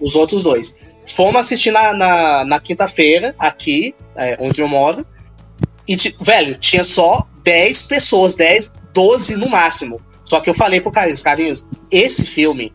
os 0.00 0.14
outros 0.14 0.42
dois. 0.42 0.76
Fomos 1.06 1.36
assistir 1.40 1.70
na, 1.70 1.92
na, 1.94 2.44
na 2.44 2.60
quinta-feira, 2.60 3.34
aqui, 3.38 3.94
é, 4.16 4.36
onde 4.40 4.60
eu 4.60 4.68
moro. 4.68 5.06
E, 5.88 5.96
velho, 6.20 6.56
tinha 6.56 6.82
só 6.84 7.26
10 7.42 7.82
pessoas, 7.84 8.34
10, 8.34 8.72
12 8.92 9.36
no 9.36 9.48
máximo. 9.48 10.00
Só 10.24 10.40
que 10.40 10.48
eu 10.48 10.54
falei 10.54 10.80
pro 10.80 10.90
Carlinhos, 10.90 11.20
Carlinhos, 11.22 11.66
esse 11.90 12.24
filme, 12.24 12.72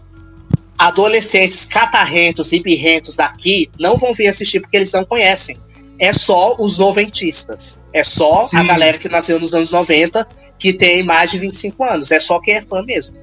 adolescentes 0.80 1.66
catarrentos 1.66 2.54
e 2.54 2.60
birrentos 2.62 3.18
daqui 3.18 3.70
não 3.78 3.98
vão 3.98 4.14
vir 4.14 4.28
assistir 4.28 4.62
porque 4.62 4.78
eles 4.78 4.94
não 4.94 5.04
conhecem. 5.04 5.58
É 6.00 6.14
só 6.14 6.56
os 6.58 6.78
noventistas. 6.78 7.78
É 7.94 8.04
só 8.04 8.42
a 8.42 8.46
Sim. 8.46 8.66
galera 8.66 8.98
que 8.98 9.10
nasceu 9.10 9.38
nos 9.38 9.54
anos 9.54 9.72
90 9.72 10.26
que 10.58 10.72
tem 10.72 11.04
mais 11.04 11.32
de 11.32 11.38
25 11.38 11.84
anos. 11.84 12.12
É 12.12 12.20
só 12.20 12.40
quem 12.40 12.56
é 12.56 12.62
fã 12.62 12.82
mesmo. 12.82 13.16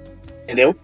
Entendeu? 0.45 0.77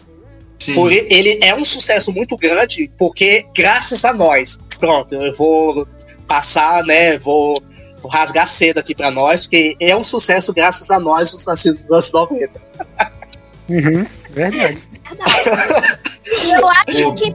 Sim. 0.58 0.74
Por 0.74 0.90
ele 0.90 1.38
é 1.42 1.54
um 1.54 1.64
sucesso 1.64 2.12
muito 2.12 2.36
grande, 2.36 2.90
porque 2.96 3.44
graças 3.54 4.04
a 4.04 4.14
nós, 4.14 4.58
pronto, 4.78 5.14
eu 5.14 5.34
vou 5.34 5.86
passar, 6.26 6.84
né? 6.84 7.18
Vou, 7.18 7.60
vou 8.00 8.10
rasgar 8.10 8.46
cedo 8.46 8.78
aqui 8.78 8.94
pra 8.94 9.10
nós, 9.10 9.42
porque 9.42 9.76
é 9.80 9.96
um 9.96 10.04
sucesso 10.04 10.52
graças 10.52 10.90
a 10.90 10.98
nós, 10.98 11.34
os 11.34 11.44
nascidos 11.44 11.82
dos 11.82 11.90
anos 11.90 12.12
90. 12.12 12.62
Uhum, 13.68 14.06
verdade. 14.30 14.78
Eu 16.50 16.68
acho 16.68 17.14
que 17.14 17.34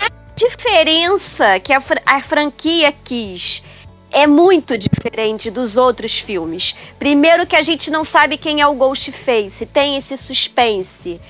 a 0.00 0.10
diferença 0.34 1.60
que 1.60 1.72
a, 1.72 1.82
a 2.06 2.22
franquia 2.22 2.92
quis 3.04 3.62
é 4.10 4.26
muito 4.26 4.76
diferente 4.78 5.50
dos 5.50 5.76
outros 5.76 6.18
filmes. 6.18 6.74
Primeiro 6.98 7.46
que 7.46 7.56
a 7.56 7.62
gente 7.62 7.90
não 7.90 8.04
sabe 8.04 8.38
quem 8.38 8.60
é 8.60 8.66
o 8.66 8.74
Ghostface, 8.74 9.66
tem 9.66 9.96
esse 9.96 10.16
suspense. 10.16 11.20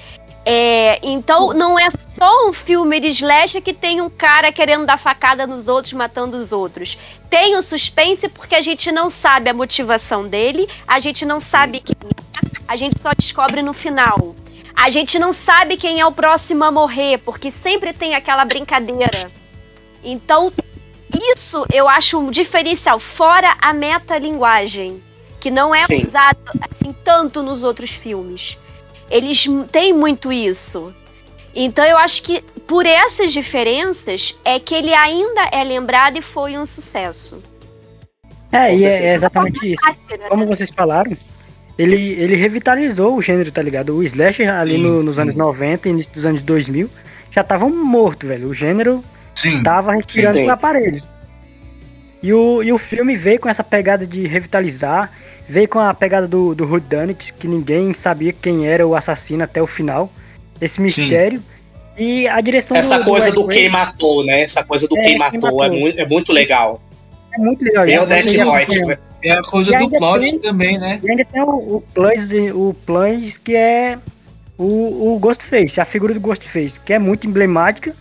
É, 0.51 0.99
então 1.03 1.53
não 1.53 1.79
é 1.79 1.89
só 1.91 2.49
um 2.49 2.53
filme 2.55 3.01
de 3.01 3.09
slash 3.09 3.61
que 3.61 3.75
tem 3.75 4.01
um 4.01 4.09
cara 4.09 4.51
querendo 4.51 4.87
dar 4.87 4.97
facada 4.97 5.47
nos 5.47 5.69
outros, 5.69 5.93
matando 5.93 6.39
os 6.39 6.53
outros. 6.53 6.97
Tem 7.29 7.57
o 7.57 7.63
suspense 7.63 8.29
porque 8.29 8.55
a 8.55 8.63
gente 8.63 8.91
não 8.91 9.11
sabe 9.11 9.51
a 9.51 9.55
motivação 9.55 10.27
dele, 10.27 10.69
a 10.87 10.99
gente 10.99 11.27
não 11.27 11.39
sabe 11.39 11.81
quem 11.81 11.97
é, 12.03 12.63
a 12.67 12.77
gente 12.77 12.97
só 13.03 13.11
descobre 13.13 13.61
no 13.61 13.75
final. 13.75 14.35
A 14.81 14.91
gente 14.91 15.19
não 15.19 15.33
sabe 15.33 15.77
quem 15.77 15.99
é 15.99 16.07
o 16.07 16.13
próximo 16.13 16.63
a 16.63 16.71
morrer, 16.71 17.19
porque 17.19 17.51
sempre 17.51 17.93
tem 17.93 18.15
aquela 18.15 18.45
brincadeira. 18.45 19.29
Então, 20.05 20.53
isso 21.33 21.67
eu 21.73 21.89
acho 21.89 22.17
um 22.17 22.31
diferencial, 22.31 23.01
fora 23.01 23.57
a 23.61 23.73
metalinguagem, 23.73 25.03
que 25.41 25.51
não 25.51 25.75
é 25.75 25.81
Sim. 25.81 26.07
usado 26.07 26.39
assim 26.61 26.95
tanto 27.05 27.43
nos 27.43 27.65
outros 27.65 27.95
filmes. 27.95 28.57
Eles 29.11 29.47
têm 29.73 29.93
muito 29.93 30.33
isso. 30.33 30.95
Então 31.53 31.85
eu 31.85 31.99
acho 31.99 32.23
que 32.23 32.41
por 32.69 32.87
essas 32.87 33.33
diferenças 33.33 34.39
é 34.45 34.61
que 34.61 34.77
ele 34.77 34.95
ainda 34.95 35.49
é 35.51 35.65
lembrado 35.65 36.19
e 36.19 36.23
foi 36.23 36.57
um 36.57 36.65
sucesso. 36.65 37.43
É, 38.53 38.75
e 38.77 38.87
é, 38.87 39.15
exatamente 39.15 39.73
isso. 39.73 39.83
Como 40.29 40.45
né? 40.45 40.47
vocês 40.47 40.71
falaram, 40.71 41.17
ele, 41.79 41.97
ele 42.21 42.35
revitalizou 42.37 43.17
o 43.17 43.23
gênero, 43.23 43.53
tá 43.53 43.63
ligado? 43.63 43.95
O 43.97 44.03
slasher 44.03 44.49
ali 44.53 44.75
Sim, 44.75 44.79
no- 44.83 45.01
sim. 45.01 45.07
nos 45.07 45.19
anos 45.19 45.35
90, 45.35 45.89
início 45.89 46.13
dos 46.13 46.27
anos 46.27 46.43
2000, 46.43 46.91
já 47.31 47.41
estavam 47.43 47.71
morto, 47.71 48.27
velho. 48.27 48.49
O 48.49 48.55
gênero 48.55 49.03
Sim. 49.35 49.63
tava 49.63 49.93
respirando 49.95 50.35
Sim. 50.35 50.45
por 50.45 50.51
aparelhos. 50.51 51.05
E 52.23 52.33
o, 52.33 52.63
e 52.63 52.73
o 52.73 52.79
filme 52.79 53.17
veio 53.17 53.39
com 53.39 53.49
essa 53.49 53.63
pegada 53.63 54.05
de 54.05 54.27
revitalizar, 54.27 55.11
veio 55.49 55.69
com 55.69 55.79
a 55.79 55.95
pegada 55.95 56.27
do, 56.27 56.53
do 56.55 56.65
Whodunit, 56.67 57.33
que 57.35 57.47
ninguém 57.47 57.95
sabia 57.95 58.33
quem 58.33 58.67
era 58.67 58.85
o 58.87 58.97
assassino 58.97 59.45
até 59.45 59.63
o 59.63 59.67
final. 59.67 60.11
Esse 60.61 60.81
mistério. 60.81 61.41
E 61.97 62.27
a 62.27 62.41
direção 62.41 62.77
Essa 62.77 62.99
do, 62.99 63.05
coisa 63.05 63.31
do 63.31 63.45
Craven 63.45 63.57
quem 63.63 63.69
matou, 63.71 64.25
né? 64.25 64.43
Essa 64.43 64.65
coisa 64.65 64.87
do 64.89 64.97
É, 64.99 65.03
quem 65.03 65.11
quem 65.11 65.19
matou, 65.19 65.63
é 65.63 65.67
matou. 65.69 65.81
muito, 65.81 66.01
é 66.01 66.07
muito 66.07 66.33
legal. 66.33 66.81
é 67.33 67.39
muito 67.39 67.63
legal. 67.65 67.87
E 67.89 67.95
o 67.95 67.99
coisa 67.99 68.07
Death 68.09 68.41
acompanhar. 68.41 68.87
né? 68.87 68.99
É 69.23 69.33
a 69.33 69.43
coisa 69.43 69.71
do 69.73 69.77
ainda 69.77 69.99
plot 69.99 70.21
tem- 70.21 70.39
também, 70.39 70.79
né? 70.79 71.01
E 71.03 71.11
ainda 71.11 71.25
tem 71.25 71.43
o, 71.43 71.49
o 71.49 71.83
o 72.69 72.75
Plans 72.85 73.37
que 73.37 73.55
é 73.57 73.99
o, 74.57 75.15
o 75.15 75.19
Ghostface, 75.19 75.81
a 75.81 75.85
figura 75.85 76.15
do 76.15 76.21
Ghostface, 76.21 76.79
que 76.85 76.93
é 76.93 76.99
muito 76.99 77.27
emblemática. 77.27 77.93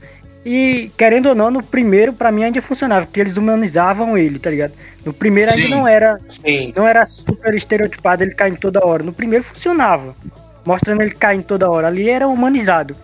E, 0.46 0.90
querendo 0.98 1.28
ou 1.30 1.36
não, 1.36 1.52
no 1.52 1.62
primeiro, 1.62 2.14
pra 2.14 2.32
mim, 2.32 2.44
ainda 2.44 2.62
funcionava, 2.62 3.06
porque 3.06 3.20
eles 3.20 3.36
humanizavam 3.36 4.18
ele, 4.18 4.40
tá 4.40 4.50
ligado? 4.50 4.72
No 5.04 5.12
primeiro 5.12 5.52
ainda 5.52 5.64
Sim. 5.64 5.70
não 5.70 5.86
era, 5.88 6.20
Sim. 6.30 6.72
não 6.74 6.88
era 6.88 7.06
super 7.06 7.54
estereotipado 7.54 8.24
ele 8.24 8.34
caindo 8.34 8.58
toda 8.58 8.86
hora. 8.86 9.04
No 9.04 9.12
primeiro 9.12 9.44
funcionava, 9.44 10.16
mostrando 10.66 11.02
ele 11.02 11.12
caindo 11.12 11.44
toda 11.44 11.70
hora. 11.70 11.88
Ali 11.88 12.10
era 12.10 12.28
humanizado. 12.30 12.96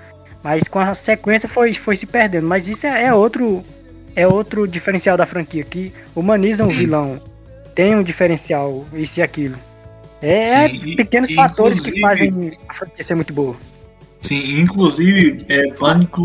Mas 0.42 0.64
com 0.70 0.80
a 0.80 0.96
sequência 0.96 1.50
foi, 1.50 1.74
foi 1.74 1.98
se 1.98 2.06
perdendo. 2.06 2.48
Mas 2.48 2.66
isso 2.68 2.88
é, 2.88 3.06
é 3.06 3.14
outro 3.14 3.62
é 4.16 4.26
outro 4.28 4.66
diferencial 4.68 5.18
da 5.18 5.26
franquia, 5.26 5.64
que 5.64 5.92
humanizam 6.16 6.68
o 6.68 6.72
vilão. 6.72 7.20
Tem 7.76 7.96
um 7.96 8.04
diferencial, 8.04 8.86
isso 8.94 9.20
e 9.20 9.24
aquilo. 9.24 9.58
É, 10.22 10.46
Sim, 10.46 10.54
é 10.56 10.68
e- 10.74 10.96
pequenos 10.96 11.30
e 11.30 11.36
fatores 11.36 11.80
que 11.82 12.00
fazem 12.00 12.52
a 12.70 12.74
franquia 12.74 13.04
ser 13.04 13.16
muito 13.16 13.34
boa. 13.34 13.56
Sim, 14.22 14.60
inclusive, 14.62 15.46
é, 15.50 15.68
Pânico 15.74 16.24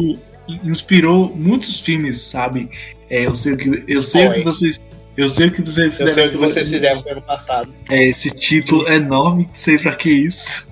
inspirou 0.65 1.35
muitos 1.35 1.81
filmes, 1.81 2.21
sabe? 2.21 2.71
É, 3.11 3.27
eu 3.27 3.35
sei 3.35 3.53
o 3.55 3.57
que 3.57 3.85
eu 3.89 4.01
sei 4.01 4.31
que 4.31 4.43
vocês 4.45 4.81
eu 5.17 5.29
sei 5.29 5.49
o 5.49 5.51
que 5.53 5.63
vocês 5.63 5.99
Eu 5.99 6.09
sei 6.09 6.27
o 6.27 6.29
que 6.29 6.33
fizeram- 6.35 6.49
vocês 6.51 6.69
fizeram 6.71 7.03
no 7.03 7.09
ano 7.11 7.23
passado. 7.23 7.75
É, 7.91 8.05
esse 8.05 8.31
título 8.31 8.87
enorme, 8.89 9.49
sei 9.53 9.77
pra 9.79 9.97
que 9.97 10.11
isso. 10.11 10.69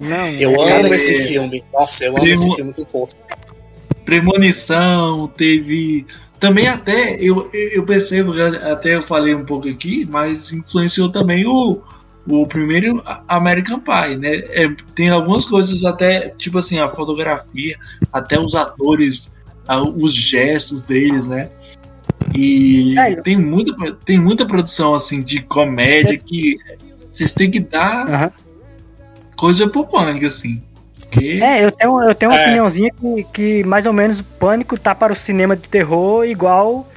Não, 0.00 0.26
Eu 0.30 0.50
é, 0.64 0.80
amo 0.80 0.92
é- 0.92 0.96
esse 0.96 1.28
filme. 1.28 1.62
Nossa, 1.72 2.04
eu 2.04 2.12
amo 2.16 2.20
Primo- 2.20 2.46
esse 2.46 2.56
filme 2.56 2.72
com 2.72 2.86
força. 2.86 3.16
Premonição, 4.04 5.28
teve. 5.28 6.04
Também 6.40 6.66
até, 6.66 7.16
eu, 7.20 7.50
eu 7.52 7.84
percebo, 7.84 8.32
até 8.72 8.96
eu 8.96 9.02
falei 9.02 9.34
um 9.34 9.44
pouco 9.44 9.68
aqui, 9.68 10.08
mas 10.10 10.50
influenciou 10.52 11.10
também 11.10 11.46
o, 11.46 11.82
o 12.26 12.46
primeiro 12.46 13.02
American 13.28 13.78
Pie, 13.78 14.16
né? 14.16 14.36
É, 14.48 14.68
tem 14.94 15.10
algumas 15.10 15.44
coisas 15.44 15.84
até, 15.84 16.30
tipo 16.30 16.56
assim, 16.58 16.78
a 16.78 16.88
fotografia, 16.88 17.76
até 18.10 18.40
os 18.40 18.54
atores, 18.54 19.30
a- 19.68 19.82
os 19.82 20.14
gestos 20.14 20.86
deles, 20.86 21.26
né? 21.26 21.50
E 22.34 22.98
É, 22.98 23.16
tem, 23.16 23.36
muita, 23.36 23.92
tem 24.04 24.18
muita 24.18 24.46
produção, 24.46 24.94
assim, 24.94 25.22
de 25.22 25.42
comédia 25.42 26.16
que 26.16 26.56
vocês 27.04 27.34
têm 27.34 27.50
que 27.50 27.60
dar 27.60 28.32
coisa 29.36 29.68
pro 29.68 29.86
pânico, 29.86 30.24
assim. 30.26 30.62
Porque, 31.10 31.40
É, 31.42 31.64
eu 31.64 31.72
tenho, 31.72 32.00
eu 32.02 32.14
tenho 32.14 32.30
uma 32.30 32.38
É. 32.38 32.44
opiniãozinha 32.44 32.90
que, 33.00 33.24
que 33.32 33.64
mais 33.64 33.84
ou 33.86 33.92
menos 33.92 34.20
o 34.20 34.24
Pânico 34.24 34.78
tá 34.78 34.94
para 34.94 35.12
o 35.12 35.16
cinema 35.16 35.56
de 35.56 35.66
terror 35.68 36.24
igual 36.24 36.88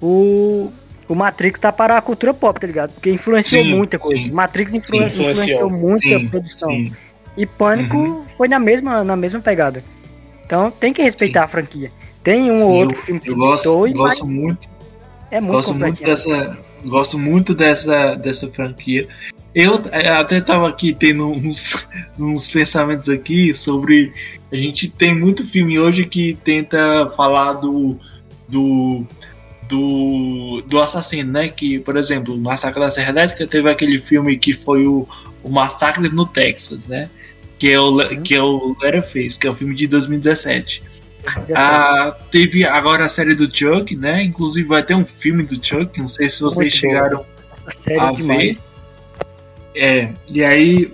o, 0.00 0.70
o 1.08 1.14
Matrix 1.14 1.58
tá 1.58 1.72
para 1.72 1.96
a 1.96 2.00
cultura 2.00 2.32
pop, 2.32 2.60
tá 2.60 2.66
ligado? 2.66 2.92
Porque 2.92 3.10
influenciou 3.10 3.64
Sim, 3.64 3.74
muita 3.76 3.98
coisa. 3.98 4.22
sim. 4.22 4.30
Matrix 4.30 4.72
influ- 4.74 4.96
influenciou. 4.96 5.30
influenciou 5.30 5.70
muito 5.70 6.02
sim, 6.02 6.14
a 6.26 6.30
produção. 6.30 6.70
sim. 6.70 6.92
E 7.36 7.44
Pânico 7.44 7.96
Uhum. 7.96 8.24
foi 8.36 8.48
na 8.48 8.58
mesma, 8.58 9.02
na 9.04 9.16
mesma 9.16 9.40
pegada. 9.40 9.82
Então 10.46 10.70
tem 10.70 10.92
que 10.92 11.02
respeitar 11.02 11.44
a 11.44 11.48
franquia. 11.48 11.90
Tem 12.22 12.50
um 12.50 12.62
ou 12.62 12.72
outro 12.72 12.96
eu- 12.96 13.02
filme 13.02 13.20
que 13.20 13.30
Eu 13.30 13.36
gosto, 13.36 13.86
e 13.86 13.92
gosto 13.92 14.26
muito 14.26 14.68
é 15.30 15.40
muito 15.40 15.52
gosto 15.54 15.74
muito 15.74 16.02
dessa 16.04 16.56
gosto 16.84 17.18
muito 17.18 17.52
dessa 17.54 18.14
dessa 18.14 18.48
franquia 18.48 19.08
eu 19.56 19.80
eh, 19.90 20.08
até 20.08 20.38
tava 20.40 20.68
aqui 20.68 20.92
tendo 20.92 21.26
uns, 21.26 21.88
uns 22.18 22.50
pensamentos 22.50 23.08
aqui 23.08 23.54
sobre 23.54 24.12
a 24.52 24.56
gente 24.56 24.88
tem 24.90 25.14
muito 25.14 25.46
filme 25.46 25.78
hoje 25.78 26.04
que 26.04 26.38
tenta 26.44 27.10
falar 27.16 27.54
do 27.54 27.98
do 28.46 29.06
do, 29.68 30.62
do 30.66 30.80
assassino, 30.80 31.32
né? 31.32 31.48
Que, 31.48 31.80
por 31.80 31.96
exemplo, 31.96 32.34
o 32.34 32.38
Massacre 32.38 32.78
da 32.80 32.90
Serra 32.90 33.10
Elétrica 33.10 33.46
teve 33.48 33.68
aquele 33.68 33.98
filme 33.98 34.38
que 34.38 34.52
foi 34.52 34.86
o, 34.86 35.08
o 35.42 35.50
Massacre 35.50 36.08
no 36.08 36.24
Texas, 36.24 36.86
né? 36.86 37.10
Que 37.58 37.72
é 37.72 37.80
o, 37.80 37.90
Le- 37.90 38.20
que 38.20 38.36
é 38.36 38.42
o 38.42 38.76
Leatherface, 38.80 39.38
que 39.38 39.46
é 39.46 39.50
o 39.50 39.54
filme 39.54 39.74
de 39.74 39.88
2017. 39.88 40.84
Ah, 41.56 42.16
teve 42.30 42.64
agora 42.64 43.06
a 43.06 43.08
série 43.08 43.34
do 43.34 43.44
Chuck, 43.52 43.96
né? 43.96 44.22
Inclusive 44.22 44.68
vai 44.68 44.84
ter 44.84 44.94
um 44.94 45.04
filme 45.04 45.42
do 45.42 45.54
Chuck, 45.54 45.98
não 45.98 46.06
sei 46.06 46.30
se 46.30 46.40
vocês 46.42 46.72
Muito 46.72 46.76
chegaram 46.76 47.24
a 47.98 48.12
é 48.12 48.12
demais. 48.12 48.40
ver. 48.56 48.58
É, 49.76 50.12
e 50.32 50.42
aí. 50.42 50.92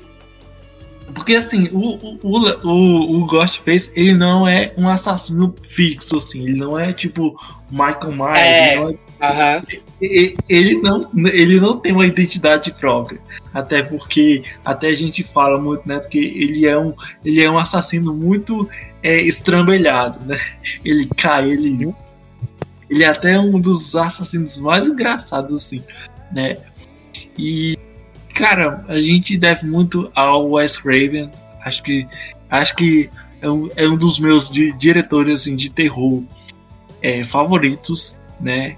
Porque 1.14 1.34
assim, 1.34 1.68
o, 1.72 1.96
o, 2.22 2.58
o, 2.62 3.22
o, 3.22 3.26
Ghostface, 3.26 3.92
ele 3.94 4.14
não 4.14 4.48
é 4.48 4.72
um 4.78 4.88
assassino 4.88 5.54
fixo, 5.62 6.16
assim. 6.16 6.42
Ele 6.44 6.56
não 6.56 6.78
é 6.78 6.92
tipo 6.92 7.38
Michael 7.70 8.12
Myers. 8.12 8.38
É. 8.38 8.74
ele 8.74 8.80
não 8.80 8.90
é 8.90 9.12
Aham. 9.22 9.62
e- 10.00 10.34
ele 10.48 10.80
não, 10.80 11.10
ele 11.32 11.60
não 11.60 11.78
tem 11.78 11.92
uma 11.92 12.06
identidade 12.06 12.72
própria. 12.72 13.20
Até 13.54 13.82
porque 13.82 14.42
até 14.64 14.88
a 14.88 14.94
gente 14.94 15.22
fala 15.22 15.60
muito, 15.60 15.86
né? 15.86 15.98
Porque 15.98 16.18
ele 16.18 16.66
é 16.66 16.76
um, 16.78 16.92
ele 17.24 17.42
é 17.42 17.50
um 17.50 17.58
assassino 17.58 18.12
muito 18.14 18.68
é, 19.02 19.20
estrambelhado, 19.20 20.18
né? 20.26 20.36
Ele 20.84 21.08
cai, 21.16 21.50
ele, 21.50 21.92
ele 22.88 23.04
é 23.04 23.08
até 23.08 23.38
um 23.38 23.60
dos 23.60 23.94
assassinos 23.96 24.58
mais 24.58 24.86
engraçados, 24.86 25.56
assim, 25.56 25.82
né? 26.32 26.56
E 27.38 27.76
cara, 28.42 28.84
a 28.88 29.00
gente 29.00 29.36
deve 29.36 29.68
muito 29.68 30.10
ao 30.16 30.50
Wes 30.50 30.76
Craven. 30.76 31.30
Acho 31.64 31.80
que, 31.84 32.08
acho 32.50 32.74
que 32.74 33.08
é 33.40 33.48
um, 33.48 33.70
é 33.76 33.88
um 33.88 33.96
dos 33.96 34.18
meus 34.18 34.50
di- 34.50 34.72
diretores 34.76 35.42
assim 35.42 35.54
de 35.54 35.70
terror 35.70 36.24
é, 37.00 37.22
favoritos, 37.22 38.18
né? 38.40 38.76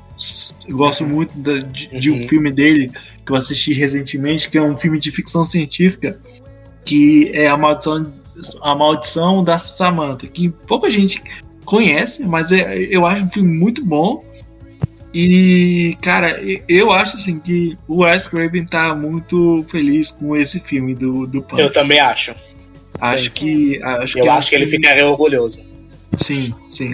Eu 0.68 0.76
gosto 0.76 1.02
muito 1.06 1.32
da- 1.38 1.60
de, 1.60 1.88
de 1.98 2.10
um 2.10 2.16
Uhum. 2.16 2.28
filme 2.28 2.52
dele 2.52 2.92
que 3.24 3.32
eu 3.32 3.36
assisti 3.36 3.72
recentemente, 3.72 4.50
que 4.50 4.58
é 4.58 4.62
um 4.62 4.76
filme 4.76 4.98
de 4.98 5.10
ficção 5.10 5.46
científica, 5.46 6.20
que 6.84 7.30
é 7.32 7.48
a 7.48 7.56
maldição, 7.56 8.12
a 8.60 8.74
maldição 8.74 9.42
da 9.42 9.58
Samantha, 9.58 10.26
que 10.26 10.50
pouca 10.68 10.90
gente 10.90 11.22
conhece, 11.64 12.22
mas 12.26 12.52
é- 12.52 12.76
eu 12.90 13.06
acho 13.06 13.24
um 13.24 13.30
filme 13.30 13.58
muito 13.58 13.82
bom. 13.82 14.22
E, 15.16 15.96
cara, 16.02 16.40
eu 16.68 16.90
acho 16.90 17.14
assim 17.16 17.38
que 17.38 17.78
o 17.86 18.02
Wes 18.02 18.26
Craven 18.26 18.64
tá 18.66 18.92
muito 18.96 19.64
feliz 19.68 20.10
com 20.10 20.34
esse 20.34 20.58
filme 20.58 20.92
do, 20.92 21.24
do 21.26 21.40
Punk. 21.40 21.62
Eu 21.62 21.72
também 21.72 22.00
acho. 22.00 22.34
acho 23.00 23.30
que. 23.30 23.80
Acho 23.82 24.18
Eu 24.18 24.26
é 24.26 24.28
um 24.30 24.32
acho 24.32 24.48
que 24.50 24.56
ele 24.56 24.66
filme- 24.66 24.84
ficaria 24.84 25.06
orgulhoso. 25.06 25.60
Sim, 26.16 26.52
sim. 26.68 26.90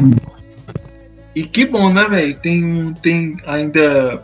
E 1.35 1.45
que 1.45 1.65
bom, 1.65 1.91
né, 1.93 2.05
velho? 2.09 2.39
Tem, 2.39 2.93
tem 3.03 3.37
ainda 3.47 4.23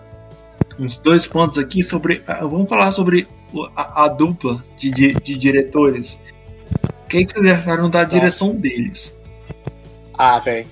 uns 0.78 0.96
dois 0.96 1.26
pontos 1.26 1.56
aqui 1.56 1.82
sobre. 1.82 2.22
ah, 2.26 2.44
Vamos 2.44 2.68
falar 2.68 2.90
sobre 2.90 3.26
a, 3.74 4.04
a 4.04 4.08
dupla 4.08 4.62
de, 4.76 4.90
di- 4.90 5.14
de 5.14 5.38
diretores. 5.38 6.20
O 7.04 7.08
que, 7.08 7.24
que 7.24 7.32
vocês 7.32 7.46
acharam 7.46 7.88
da 7.88 8.04
direção 8.04 8.54
deles? 8.54 9.16
Ah, 10.18 10.38
velho. 10.38 10.66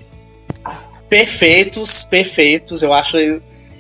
Perfeitos, 1.19 2.05
perfeitos. 2.05 2.82
Eu 2.82 2.93
acho, 2.93 3.16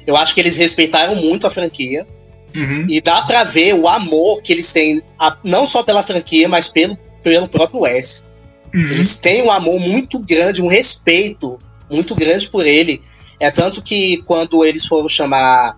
eu 0.06 0.16
acho 0.16 0.34
que 0.34 0.40
eles 0.40 0.56
respeitaram 0.56 1.16
muito 1.16 1.46
a 1.46 1.50
franquia. 1.50 2.06
Uhum. 2.54 2.86
E 2.88 3.00
dá 3.00 3.22
pra 3.22 3.42
ver 3.42 3.74
o 3.74 3.88
amor 3.88 4.40
que 4.40 4.52
eles 4.52 4.72
têm, 4.72 5.02
a- 5.18 5.36
não 5.42 5.66
só 5.66 5.82
pela 5.82 6.04
franquia, 6.04 6.48
mas 6.48 6.68
pelo, 6.68 6.96
pelo 7.24 7.48
próprio 7.48 7.80
Wes. 7.80 8.24
Uhum. 8.72 8.90
Eles 8.92 9.16
têm 9.16 9.42
um 9.42 9.50
amor 9.50 9.80
muito 9.80 10.20
grande, 10.20 10.62
um 10.62 10.68
respeito 10.68 11.58
muito 11.90 12.14
grande 12.14 12.48
por 12.48 12.64
ele. 12.64 13.02
É 13.40 13.50
tanto 13.50 13.82
que 13.82 14.18
quando 14.18 14.64
eles 14.64 14.86
foram 14.86 15.08
chamar 15.08 15.74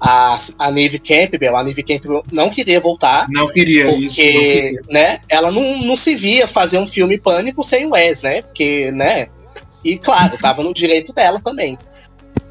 a, 0.00 0.38
a 0.58 0.70
Neve 0.70 0.98
Campbell, 0.98 1.54
a 1.54 1.62
Neve 1.62 1.82
Campbell 1.82 2.24
não 2.32 2.48
queria 2.48 2.80
voltar. 2.80 3.26
Não 3.28 3.52
queria 3.52 3.84
porque, 3.86 4.04
isso. 4.06 4.22
Não 4.22 4.40
queria. 4.40 4.80
né, 4.88 5.20
ela 5.28 5.50
não, 5.50 5.82
não 5.82 5.96
se 5.96 6.16
via 6.16 6.48
fazer 6.48 6.78
um 6.78 6.86
filme 6.86 7.18
Pânico 7.18 7.62
sem 7.62 7.84
o 7.84 7.90
Wes, 7.90 8.22
né? 8.22 8.40
Porque, 8.40 8.90
né? 8.90 9.28
E 9.84 9.98
claro, 9.98 10.38
tava 10.38 10.62
no 10.62 10.72
direito 10.72 11.12
dela 11.12 11.40
também. 11.40 11.78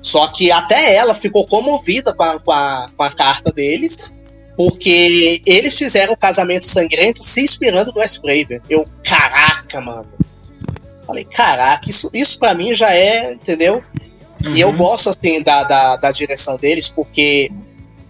Só 0.01 0.27
que 0.27 0.51
até 0.51 0.93
ela 0.93 1.13
ficou 1.15 1.47
comovida 1.47 2.13
com 2.13 2.23
a, 2.23 2.39
com 2.39 2.51
a, 2.51 2.89
com 2.95 3.03
a 3.03 3.09
carta 3.09 3.51
deles, 3.51 4.13
porque 4.55 5.41
eles 5.45 5.77
fizeram 5.77 6.13
o 6.13 6.17
casamento 6.17 6.65
sangrento 6.65 7.23
se 7.23 7.41
inspirando 7.41 7.91
no 7.91 7.99
Wes 7.99 8.17
Craven. 8.17 8.61
Eu, 8.69 8.87
caraca, 9.03 9.81
mano. 9.81 10.07
Falei, 11.07 11.25
caraca, 11.25 11.89
isso, 11.89 12.09
isso 12.13 12.37
para 12.37 12.53
mim 12.53 12.73
já 12.73 12.93
é, 12.93 13.33
entendeu? 13.33 13.83
Uhum. 14.43 14.53
E 14.53 14.61
eu 14.61 14.71
gosto, 14.73 15.09
assim, 15.09 15.41
da, 15.41 15.63
da, 15.63 15.95
da 15.95 16.11
direção 16.11 16.57
deles, 16.57 16.89
porque 16.89 17.51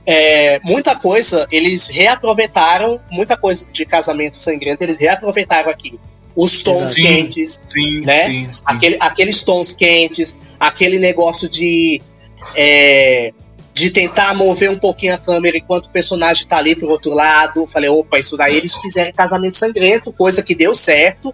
é, 0.05 0.59
muita 0.63 0.95
coisa, 0.95 1.47
eles 1.51 1.87
reaproveitaram, 1.87 2.99
muita 3.09 3.37
coisa 3.37 3.67
de 3.71 3.85
casamento 3.85 4.41
sangrento, 4.41 4.83
eles 4.83 4.97
reaproveitaram 4.97 5.69
aqui. 5.69 5.99
Os 6.35 6.61
tons 6.61 6.91
sim, 6.91 7.03
quentes, 7.03 7.59
sim, 7.67 8.01
né? 8.01 8.27
Sim, 8.27 8.47
sim. 8.51 8.61
Aquele, 8.65 8.97
aqueles 8.99 9.43
tons 9.43 9.75
quentes, 9.75 10.35
aquele 10.59 10.99
negócio 10.99 11.47
de. 11.47 12.01
É, 12.55 13.31
de 13.73 13.89
tentar 13.89 14.35
mover 14.35 14.69
um 14.69 14.77
pouquinho 14.77 15.15
a 15.15 15.17
câmera 15.17 15.57
enquanto 15.57 15.87
o 15.87 15.89
personagem 15.89 16.45
tá 16.45 16.57
ali 16.57 16.75
pro 16.75 16.89
outro 16.89 17.11
lado. 17.13 17.65
Falei, 17.65 17.89
opa, 17.89 18.19
isso 18.19 18.37
daí 18.37 18.55
eles 18.55 18.75
fizeram 18.75 19.11
casamento 19.11 19.55
sangrento, 19.55 20.13
coisa 20.13 20.43
que 20.43 20.53
deu 20.53 20.75
certo. 20.75 21.33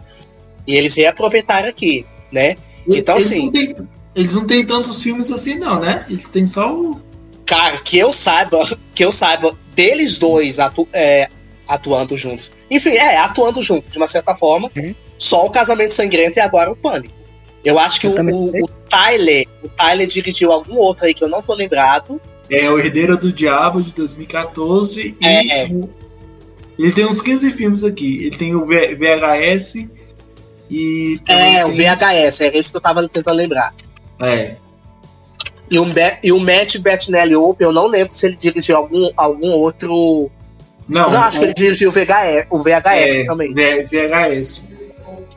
E 0.66 0.76
eles 0.76 0.96
reaproveitaram 0.96 1.68
aqui, 1.68 2.06
né? 2.32 2.56
Então, 2.88 3.16
eles 3.16 3.28
assim. 3.28 3.46
Não 3.46 3.52
tem, 3.52 3.76
eles 4.16 4.36
não 4.36 4.48
têm 4.48 4.66
tantos 4.66 5.04
filmes 5.04 5.32
assim, 5.32 5.56
não, 5.56 5.80
né? 5.80 6.06
Eles 6.10 6.28
têm 6.28 6.46
só 6.46 6.74
o. 6.74 7.02
Cara, 7.46 7.80
que 7.80 7.98
eu 7.98 8.14
saiba, 8.14 8.78
que 8.94 9.04
eu 9.04 9.12
saiba, 9.12 9.58
deles 9.76 10.18
dois 10.18 10.60
atu 10.60 10.88
é, 10.94 11.28
atuando 11.70 12.18
juntos. 12.18 12.52
Enfim, 12.70 12.90
é, 12.98 13.18
atuando 13.18 13.62
juntos, 13.62 13.92
de 13.92 13.98
uma 13.98 14.08
certa 14.08 14.36
forma. 14.36 14.70
Uhum. 14.76 14.94
Só 15.18 15.46
o 15.46 15.52
casamento 15.52 15.94
sangrento 15.94 16.38
e 16.38 16.42
agora 16.42 16.72
o 16.72 16.76
pânico. 16.76 17.14
Eu 17.64 17.78
acho 17.78 18.00
que 18.02 18.08
Eu 18.08 18.14
o, 18.16 18.64
o, 18.64 18.68
Tyler, 18.90 19.46
o 19.64 19.70
Tyler 19.70 20.08
dirigiu 20.08 20.52
algum 20.52 20.76
outro 20.78 21.06
aí 21.06 21.14
que 21.14 21.24
eu 21.24 21.28
não 21.30 21.42
tô 21.42 21.54
lembrado. 21.54 22.20
É 22.50 22.68
o 22.70 22.80
Herdeiro 22.80 23.16
do 23.18 23.32
Diabo 23.32 23.82
de 23.84 23.94
2014 23.94 25.16
É. 25.22 25.68
e 25.68 25.74
o- 25.76 25.90
ele 26.80 26.92
tem 26.94 27.06
uns 27.06 27.22
15 27.22 27.52
filmes 27.52 27.84
aqui. 27.84 28.26
Ele 28.26 28.38
tem 28.38 28.56
o 28.56 28.66
V- 28.66 28.96
VHS 28.96 29.76
e 30.72 31.20
É, 31.28 31.66
o 31.66 31.70
VHS, 31.74 32.42
era 32.42 32.58
esse 32.58 32.72
que 32.72 32.78
eu 32.78 32.82
tava 32.82 33.08
tentando 33.08 33.36
lembrar. 33.36 33.76
É. 34.22 34.56
E 35.70 35.78
o, 35.78 35.86
Be- 35.86 36.18
e 36.24 36.32
o 36.32 36.40
Matt 36.40 36.78
Bettinelli 36.78 37.36
Open, 37.36 37.68
eu 37.68 37.74
não 37.74 37.86
lembro 37.86 38.14
se 38.14 38.26
ele 38.26 38.36
dirigiu 38.38 38.76
algum, 38.78 39.12
algum 39.16 39.52
outro. 39.52 40.32
Não, 40.90 41.12
Não, 41.12 41.22
acho 41.24 41.38
que 41.40 41.46
ele 41.46 41.54
dirigiu 41.54 41.90
o 41.90 41.94
VHS, 41.94 42.48
o 42.50 42.60
VHS 42.60 43.16
é, 43.16 43.26
também. 43.26 43.54
V- 43.54 43.84
VHS. 43.84 44.64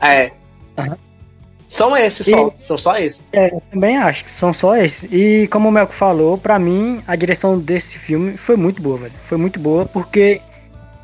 É. 0.01 0.31
Aham. 0.77 0.97
São 1.67 1.95
esses 1.95 2.27
só. 2.27 2.53
São 2.59 2.77
só 2.77 2.95
esses. 2.97 3.21
É, 3.31 3.47
eu 3.53 3.61
também 3.71 3.97
acho 3.97 4.25
que 4.25 4.31
são 4.33 4.53
só 4.53 4.75
esses. 4.75 5.09
E 5.11 5.47
como 5.49 5.69
o 5.69 5.71
Melco 5.71 5.93
falou, 5.93 6.37
pra 6.37 6.59
mim 6.59 7.01
a 7.07 7.15
direção 7.15 7.57
desse 7.57 7.97
filme 7.97 8.35
foi 8.37 8.55
muito 8.55 8.81
boa, 8.81 8.97
velho. 8.97 9.13
Foi 9.27 9.37
muito 9.37 9.59
boa 9.59 9.85
porque 9.85 10.41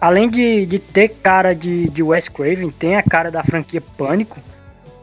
além 0.01 0.29
de, 0.29 0.65
de 0.65 0.77
ter 0.79 1.09
cara 1.23 1.53
de, 1.55 1.89
de 1.89 2.03
Wes 2.03 2.27
Craven, 2.27 2.69
tem 2.71 2.95
a 2.95 3.01
cara 3.03 3.31
da 3.31 3.43
franquia 3.43 3.81
Pânico, 3.97 4.37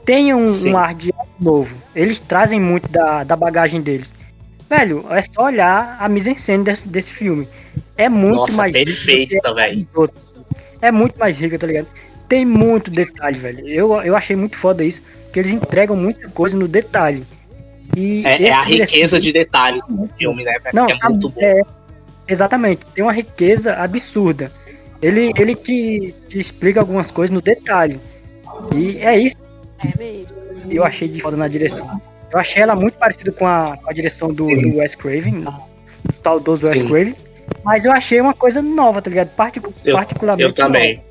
tem 0.05 0.33
um, 0.35 0.45
um 0.69 0.77
ar 0.77 0.95
de 0.95 1.13
novo. 1.41 1.75
Eles 1.95 2.21
trazem 2.21 2.61
muito 2.61 2.89
da, 2.89 3.25
da 3.25 3.35
bagagem 3.35 3.81
deles. 3.81 4.11
Velho, 4.69 5.05
é 5.11 5.23
só 5.23 5.45
olhar 5.45 5.97
a 6.01 6.09
mise-en-scène 6.09 6.65
desse, 6.65 6.89
desse 6.89 7.11
filme. 7.13 7.47
É 7.97 8.09
muito 8.09 8.37
Nossa, 8.37 8.63
mais 8.63 8.73
perfeita, 8.73 9.55
velho. 9.55 9.87
É 10.83 10.91
muito 10.91 11.19
mais 11.19 11.39
rica, 11.39 11.59
tá 11.59 11.67
ligado? 11.67 11.87
Tem 12.29 12.45
muito 12.45 12.91
detalhe, 12.91 13.39
velho. 13.39 13.69
Eu, 13.69 13.95
eu 14.03 14.17
achei 14.17 14.35
muito 14.35 14.57
foda 14.57 14.83
isso, 14.83 15.01
que 15.33 15.39
eles 15.39 15.53
entregam 15.53 15.95
muita 15.97 16.29
coisa 16.31 16.57
no 16.57 16.67
detalhe. 16.67 17.25
E 17.97 18.25
É, 18.27 18.43
é 18.49 18.53
a 18.53 18.65
direção- 18.65 18.95
riqueza 18.97 19.21
de 19.21 19.33
detalhe 19.33 19.81
do 19.89 20.09
filme, 20.19 20.43
né, 20.45 20.59
velho? 20.59 20.75
Não, 20.75 20.87
é 20.87 20.99
tá- 20.99 21.09
muito 21.09 21.29
bom. 21.29 21.41
é, 21.41 21.63
exatamente. 22.27 22.85
Tem 22.95 23.05
uma 23.05 23.13
riqueza 23.13 23.75
absurda. 23.75 24.51
Ele, 25.01 25.33
ele 25.39 25.55
te, 25.55 26.13
te 26.29 26.41
explica 26.41 26.81
algumas 26.81 27.11
coisas 27.11 27.33
no 27.33 27.41
detalhe. 27.41 28.01
E 28.75 28.99
é 28.99 29.17
isso 29.19 29.37
É 29.79 29.97
mesmo. 29.97 30.27
que 30.69 30.77
eu 30.77 30.85
achei 30.85 31.07
de 31.07 31.21
foda 31.21 31.37
na 31.37 31.47
direção. 31.47 32.01
Eu 32.33 32.39
achei 32.39 32.63
ela 32.63 32.75
muito 32.75 32.99
parecida 32.99 33.31
com 33.33 33.47
a, 33.47 33.77
com 33.83 33.91
a 33.91 33.93
direção 33.93 34.29
do, 34.33 34.47
do 34.49 34.79
Wes 34.79 34.95
Craven, 34.95 35.45
o 35.47 35.53
saudoso 36.23 36.67
Wes. 36.67 36.83
Craven. 36.83 37.15
Mas 37.65 37.85
eu 37.85 37.93
achei 37.93 38.21
uma 38.21 38.35
coisa 38.35 38.61
nova, 38.61 39.01
tá 39.01 39.09
ligado? 39.09 39.29
Particu 39.35 39.73
Eu- 39.85 39.95
particularmente. 39.97 40.49
Eu 40.49 40.53
também. 40.55 40.97
nova. 40.97 41.07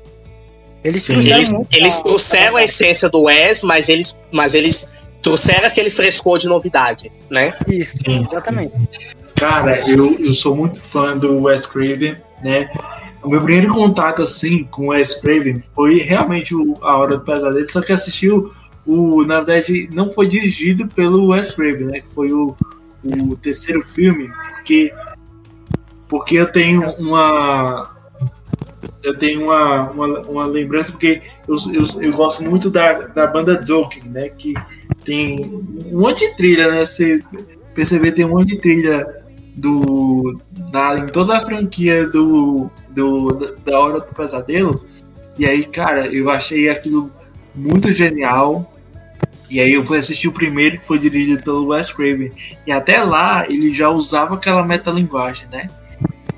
Eles 0.84 1.08
Eles, 1.08 1.52
muito 1.52 1.74
eles 1.74 1.98
a- 1.98 2.02
trouxeram 2.02 2.56
a 2.56 2.62
essência 2.62 3.08
do 3.08 3.22
Wes, 3.22 3.64
mas 3.64 3.88
eles, 3.88 4.14
mas 4.30 4.54
eles 4.54 4.88
trouxeram 5.22 5.66
aquele 5.66 5.90
frescor 5.90 6.38
de 6.38 6.46
novidade, 6.46 7.10
né? 7.30 7.52
Isso, 7.66 7.96
Sim. 7.98 8.20
exatamente. 8.22 8.72
Cara, 9.34 9.78
eu, 9.90 10.16
eu 10.20 10.32
sou 10.32 10.54
muito 10.54 10.80
fã 10.80 11.16
do 11.16 11.42
Wes 11.42 11.66
Craven, 11.66 12.16
né? 12.42 12.70
O 13.22 13.28
meu 13.28 13.42
primeiro 13.42 13.74
contato, 13.74 14.22
assim, 14.22 14.62
com 14.64 14.84
o 14.84 14.86
Wes 14.88 15.14
Craven 15.14 15.60
foi 15.74 15.98
realmente 15.98 16.54
o, 16.54 16.76
A 16.82 16.96
Hora 16.98 17.16
do 17.16 17.24
Pesadelo, 17.24 17.68
só 17.68 17.80
que 17.80 17.92
assistiu 17.92 18.52
o, 18.86 19.24
na 19.24 19.40
verdade, 19.40 19.88
não 19.92 20.10
foi 20.12 20.28
dirigido 20.28 20.86
pelo 20.88 21.28
Wes 21.28 21.52
Craven, 21.52 21.86
né? 21.86 22.02
Foi 22.14 22.32
o, 22.32 22.54
o 23.04 23.36
terceiro 23.36 23.80
filme, 23.82 24.30
porque, 24.50 24.92
porque 26.08 26.36
eu 26.36 26.50
tenho 26.50 26.88
uma... 26.98 27.94
Eu 29.02 29.16
tenho 29.16 29.44
uma, 29.44 29.90
uma, 29.90 30.20
uma 30.22 30.46
lembrança, 30.46 30.90
porque 30.90 31.22
eu, 31.46 31.56
eu, 31.72 32.02
eu 32.02 32.12
gosto 32.12 32.42
muito 32.42 32.68
da, 32.68 32.92
da 32.92 33.26
banda 33.26 33.56
Dokken, 33.56 34.04
né? 34.10 34.28
Que 34.30 34.54
tem 35.04 35.44
um 35.44 36.00
monte 36.00 36.28
de 36.28 36.36
trilha, 36.36 36.70
né? 36.70 36.84
Você 36.84 37.22
perceber, 37.72 38.12
tem 38.12 38.24
um 38.24 38.30
monte 38.30 38.54
de 38.54 38.58
trilha 38.58 39.06
do 39.56 40.38
da, 40.70 40.98
em 40.98 41.06
toda 41.06 41.36
a 41.36 41.40
franquia 41.40 42.06
do, 42.08 42.70
do 42.90 43.56
da 43.64 43.80
hora 43.80 44.00
do 44.00 44.14
pesadelo 44.14 44.84
e 45.38 45.46
aí 45.46 45.64
cara 45.64 46.06
eu 46.06 46.28
achei 46.30 46.68
aquilo 46.68 47.10
muito 47.54 47.90
genial 47.90 48.70
e 49.50 49.60
aí 49.60 49.72
eu 49.72 49.84
fui 49.84 49.98
assistir 49.98 50.28
o 50.28 50.32
primeiro 50.32 50.78
que 50.78 50.86
foi 50.86 50.98
dirigido 50.98 51.42
pelo 51.42 51.66
Wes 51.68 51.90
Craven 51.92 52.30
e 52.66 52.72
até 52.72 53.02
lá 53.02 53.44
ele 53.48 53.72
já 53.72 53.88
usava 53.88 54.34
aquela 54.34 54.64
metalinguagem 54.64 55.46
né 55.50 55.68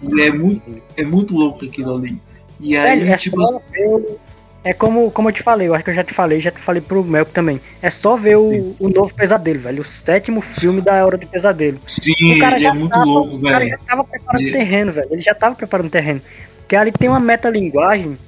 e 0.02 0.20
é 0.20 0.30
muito 0.32 0.82
é 0.96 1.02
muito 1.04 1.34
louco 1.34 1.64
aquilo 1.64 1.96
ali 1.96 2.20
e 2.60 2.76
aí 2.76 2.98
Velho, 3.00 3.12
é 3.12 3.16
tipo 3.16 3.40
só 3.46 3.60
ver 3.72 3.86
o- 3.86 4.18
É 4.64 4.72
como, 4.72 5.10
como 5.12 5.28
eu 5.28 5.32
te 5.32 5.42
falei, 5.42 5.68
eu 5.68 5.74
acho 5.74 5.84
que 5.84 5.90
eu 5.90 5.94
já 5.94 6.02
te 6.04 6.12
falei, 6.12 6.40
já 6.40 6.50
te 6.50 6.58
falei 6.58 6.82
pro 6.82 7.02
Melco 7.04 7.30
também. 7.30 7.60
É 7.80 7.88
só 7.88 8.16
ver 8.16 8.36
o, 8.36 8.74
o 8.78 8.88
novo 8.88 9.14
pesadelo, 9.14 9.60
velho. 9.60 9.82
O 9.82 9.84
sétimo 9.86 10.40
filme 10.40 10.80
da 10.82 11.06
Hora 11.06 11.16
do 11.16 11.26
Pesadelo. 11.26 11.78
sim 11.86 12.34
O 12.34 12.38
cara 12.40 12.56
ele 12.56 12.64
já 12.64 12.70
é 12.70 12.72
muito 12.74 12.90
tava- 12.92 13.04
louco 13.04 13.36
O 13.36 13.40
cara 13.40 13.58
velho 13.60 13.70
já 13.70 13.78
tava 13.78 14.04
preparando 14.04 14.48
o 14.48 14.52
terreno, 14.52 14.92
velho. 14.92 15.08
Ele 15.12 15.22
já 15.22 15.32
tava 15.34 15.54
preparando 15.54 15.86
o 15.86 15.90
terreno. 15.90 16.20
Porque 16.58 16.74
ali 16.76 16.90
tem 16.92 17.08
uma 17.08 17.20
metalinguagem 17.20 18.18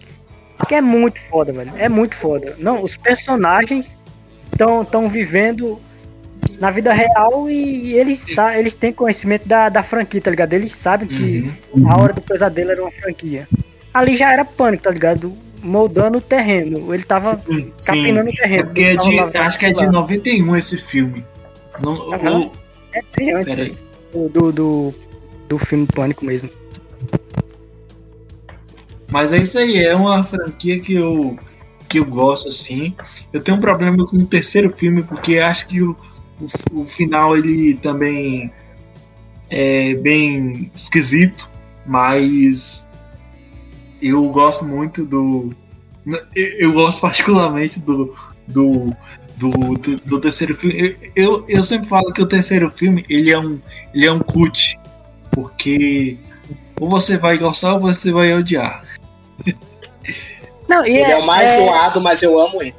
que 0.69 0.74
é 0.74 0.81
muito 0.81 1.20
foda, 1.28 1.52
velho. 1.52 1.73
É 1.77 1.89
muito 1.89 2.15
foda. 2.15 2.55
Não, 2.59 2.81
os 2.82 2.97
personagens 2.97 3.94
estão 4.53 4.85
tão 4.85 5.09
vivendo 5.09 5.79
na 6.59 6.71
vida 6.71 6.93
real 6.93 7.49
e 7.51 7.95
eles, 7.95 8.25
eles 8.57 8.75
têm 8.75 8.93
conhecimento 8.93 9.47
da, 9.47 9.69
da 9.69 9.83
franquia, 9.83 10.21
tá 10.21 10.31
ligado? 10.31 10.53
Eles 10.55 10.73
sabem 10.75 11.09
que 11.09 11.51
Uhum. 11.75 11.91
a 11.91 11.97
Hora 12.01 12.13
do 12.13 12.21
Pesadelo 12.21 12.71
era 12.71 12.83
uma 12.83 12.91
franquia. 12.91 13.47
Ali 13.93 14.17
já 14.17 14.33
era 14.33 14.45
pânico, 14.45 14.85
tá 14.85 14.91
ligado? 14.91 15.33
Moldando 15.63 16.19
o 16.19 16.21
terreno. 16.21 16.93
Ele 16.95 17.03
tava 17.03 17.37
Sim, 17.49 17.73
sim. 17.77 17.87
capinando 17.87 18.31
o 18.31 18.33
terreno. 18.33 18.61
É 18.61 18.65
porque 18.65 18.83
é 18.83 18.97
de, 18.97 19.17
lavando 19.17 19.39
acho 19.39 19.59
que 19.59 19.67
é 19.67 19.73
de 19.73 19.85
lá. 19.85 19.93
91 19.93 20.57
esse 20.57 20.77
filme. 20.79 21.25
Não, 21.81 21.93
o- 21.95 22.53
É 22.95 23.03
bem 23.17 23.33
antes 23.35 23.77
do, 24.13 24.51
do, 24.53 24.95
do 25.49 25.59
filme 25.59 25.87
Pânico 25.87 26.25
mesmo. 26.25 26.49
Mas 29.11 29.33
é 29.33 29.39
isso 29.39 29.59
aí, 29.59 29.83
é 29.83 29.95
uma 29.95 30.23
franquia 30.23 30.79
que 30.79 30.95
eu, 30.95 31.37
que 31.91 31.99
eu 31.99 32.05
gosto, 32.05 32.49
assim. 32.49 32.95
Eu 33.33 33.43
tenho 33.43 33.59
um 33.59 33.61
problema 33.61 34.07
com 34.07 34.17
o 34.17 34.27
terceiro 34.27 34.71
filme, 34.71 35.03
porque 35.03 35.39
acho 35.39 35.67
que 35.67 35.83
o, 35.83 35.97
o, 36.41 36.81
o 36.81 36.85
final 36.85 37.37
ele 37.37 37.75
também 37.75 38.51
é 39.51 39.95
bem 39.95 40.71
esquisito, 40.73 41.51
mas 41.85 42.89
eu 44.01 44.27
gosto 44.29 44.65
muito 44.65 45.05
do. 45.05 45.51
Eu, 46.35 46.73
gosto 46.73 47.01
particularmente 47.03 47.81
do. 47.81 48.15
do 48.47 48.97
do, 49.37 49.51
do, 49.79 49.97
do 49.97 50.21
terceiro 50.21 50.55
filme. 50.55 50.77
Eu, 50.77 50.95
eu, 51.17 51.45
eu 51.49 51.65
sempre 51.65 51.89
falo 51.89 52.12
que 52.12 52.21
o 52.21 52.27
terceiro 52.27 52.71
filme 52.71 53.07
ele 53.09 53.31
é 53.31 53.39
um, 53.39 53.59
ele 53.95 54.05
é 54.05 54.12
um 54.12 54.19
cut, 54.19 54.79
porque 55.31 56.19
ou 56.79 56.91
você 56.91 57.17
vai 57.17 57.39
gostar 57.39 57.73
ou 57.73 57.81
você 57.81 58.12
vai 58.12 58.35
odiar. 58.35 58.85
Não, 60.71 60.87
e 60.87 60.91
Ele 60.99 61.13
é, 61.13 61.17
o 61.19 61.27
mais 61.27 61.51
é, 61.51 61.61
zoado, 61.65 62.01
mas 62.01 62.23
eu 62.23 62.39
amo 62.41 62.63
ele. 62.63 62.75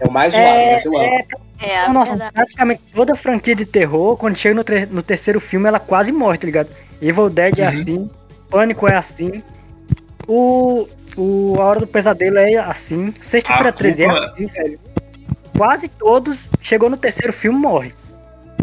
É 0.00 0.06
o 0.06 0.10
mais 0.10 0.32
zoado, 0.34 0.48
é, 0.48 0.72
mas 0.72 0.84
eu 0.84 0.96
amo. 0.96 1.04
é, 1.04 1.24
É, 1.60 1.78
a 1.84 1.92
nossa, 1.92 2.10
verdade. 2.12 2.32
praticamente 2.34 2.82
toda 2.94 3.14
franquia 3.14 3.54
de 3.54 3.64
terror, 3.64 4.16
quando 4.16 4.36
chega 4.36 4.54
no, 4.54 4.64
no 4.96 5.02
terceiro 5.02 5.40
filme, 5.40 5.68
ela 5.68 5.78
quase 5.80 6.10
morre, 6.12 6.38
tá 6.38 6.44
ligado? 6.46 6.68
Evil 7.00 7.30
Dead 7.30 7.58
é 7.58 7.62
Uhum. 7.62 7.68
assim. 7.68 8.10
Pânico 8.50 8.88
é 8.88 8.96
assim. 8.96 9.42
O, 10.28 10.88
o 11.16 11.56
A 11.60 11.64
Hora 11.64 11.80
do 11.80 11.86
Pesadelo 11.86 12.38
é 12.38 12.56
assim. 12.56 13.14
Sexta-feira 13.20 13.68
A 13.70 13.72
13 13.72 14.02
é 14.02 14.08
culpa- 14.08 14.26
assim, 14.26 14.46
velho. 14.46 14.80
Quase 15.56 15.88
todos, 15.88 16.36
chegou 16.60 16.90
no 16.90 16.96
terceiro 16.96 17.32
filme, 17.32 17.58
morre. 17.58 17.94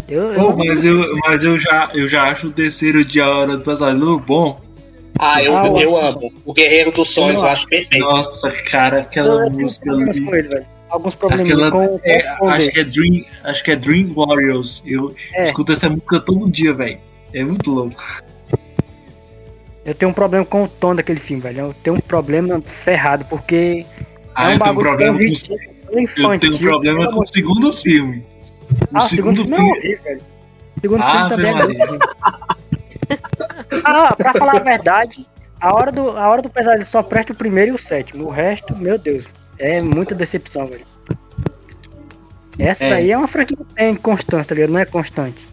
Eu, 0.07 0.33
eu 0.33 0.57
mas 0.57 0.83
eu, 0.85 1.17
mas 1.25 1.43
eu, 1.43 1.57
já, 1.57 1.89
eu 1.93 2.07
já 2.07 2.23
acho 2.23 2.47
o 2.47 2.51
terceiro 2.51 3.03
dia 3.05 3.23
a 3.25 3.35
hora 3.37 3.57
do 3.57 3.63
pesadelo 3.63 4.19
bom. 4.19 4.59
Ah, 5.19 5.41
eu, 5.43 5.55
Ah, 5.57 5.67
eu 5.67 5.77
eu- 5.79 5.97
amo. 5.97 6.33
O 6.45 6.53
Guerreiro 6.53 6.91
dos 6.91 7.11
Sonhos 7.13 7.41
eu 7.43 7.49
acho 7.49 7.67
perfeito. 7.67 8.03
Nossa, 8.05 8.51
cara, 8.51 8.97
eu 8.97 9.01
aquela 9.01 9.43
tenho 9.49 9.61
música 9.61 9.85
problemas 9.85 10.15
ali. 10.17 10.25
com 10.25 10.35
ele, 10.35 10.47
velho. 10.47 10.65
Alguns 10.89 11.15
problemas 11.15 11.47
Aquela, 11.47 11.71
com, 11.71 11.99
é, 12.03 12.21
com 12.37 12.47
acho 12.49 12.69
que 12.71 12.79
é 12.79 12.83
Dream, 12.83 13.25
acho 13.43 13.63
que 13.63 13.71
é 13.71 13.75
Dream 13.75 14.13
Warriors. 14.13 14.81
Eu 14.85 15.15
É. 15.35 15.43
escuto 15.43 15.71
essa 15.71 15.89
música 15.89 16.19
todo 16.19 16.51
dia, 16.51 16.73
velho. 16.73 16.99
É 17.33 17.43
muito 17.43 17.71
louco. 17.71 18.03
Eu 19.85 19.93
tenho 19.95 20.11
um 20.11 20.13
problema 20.13 20.45
com 20.45 20.63
o 20.63 20.67
tom 20.67 20.95
daquele 20.95 21.19
filme, 21.19 21.41
velho. 21.41 21.59
Eu 21.59 21.75
tenho 21.83 21.95
um 21.95 21.99
problema 21.99 22.61
ferrado, 22.61 23.25
porque 23.25 23.85
Ah, 24.35 24.45
é 24.45 24.47
um 24.49 24.51
eu 24.53 24.59
tenho 24.59 24.71
um 24.71 24.77
problema 24.79 25.17
com, 25.17 25.23
eu 25.23 26.39
tenho 26.39 26.53
um 26.55 26.57
problema 26.59 27.11
com 27.11 27.19
o 27.21 27.25
segundo 27.25 27.73
filme. 27.73 28.25
O 28.91 28.97
Ah, 28.97 28.99
segundo 29.01 29.37
segundo 29.37 29.41
filme 29.41 29.53
é 29.53 29.57
filme. 29.57 29.71
horrível, 29.71 30.03
velho. 30.03 30.21
O 30.77 30.81
segundo 30.81 31.01
Ave 31.01 31.43
filme 31.43 31.53
também 31.53 31.81
é 31.81 31.97
Ah, 33.85 34.15
pra 34.15 34.33
falar 34.33 34.57
a 34.57 34.63
verdade, 34.63 35.25
a 35.59 35.75
hora 35.75 35.91
do, 35.91 36.09
a 36.11 36.27
hora 36.29 36.41
do 36.41 36.49
pesadelo 36.49 36.85
só 36.85 37.01
presta 37.03 37.33
o 37.33 37.35
primeiro 37.35 37.71
e 37.71 37.75
o 37.75 37.77
sétimo. 37.77 38.25
O 38.25 38.29
resto, 38.29 38.75
meu 38.75 38.97
Deus, 38.97 39.25
é 39.57 39.81
muita 39.81 40.13
decepção, 40.15 40.65
velho. 40.65 40.85
Essa 42.59 42.85
É. 42.85 42.89
daí 42.91 43.11
é 43.11 43.17
uma 43.17 43.27
franquia 43.27 43.57
que 43.57 43.73
tem 43.73 43.95
constância, 43.95 44.49
tá 44.49 44.55
ligado? 44.55 44.71
Não 44.71 44.79
é 44.79 44.85
constante. 44.85 45.47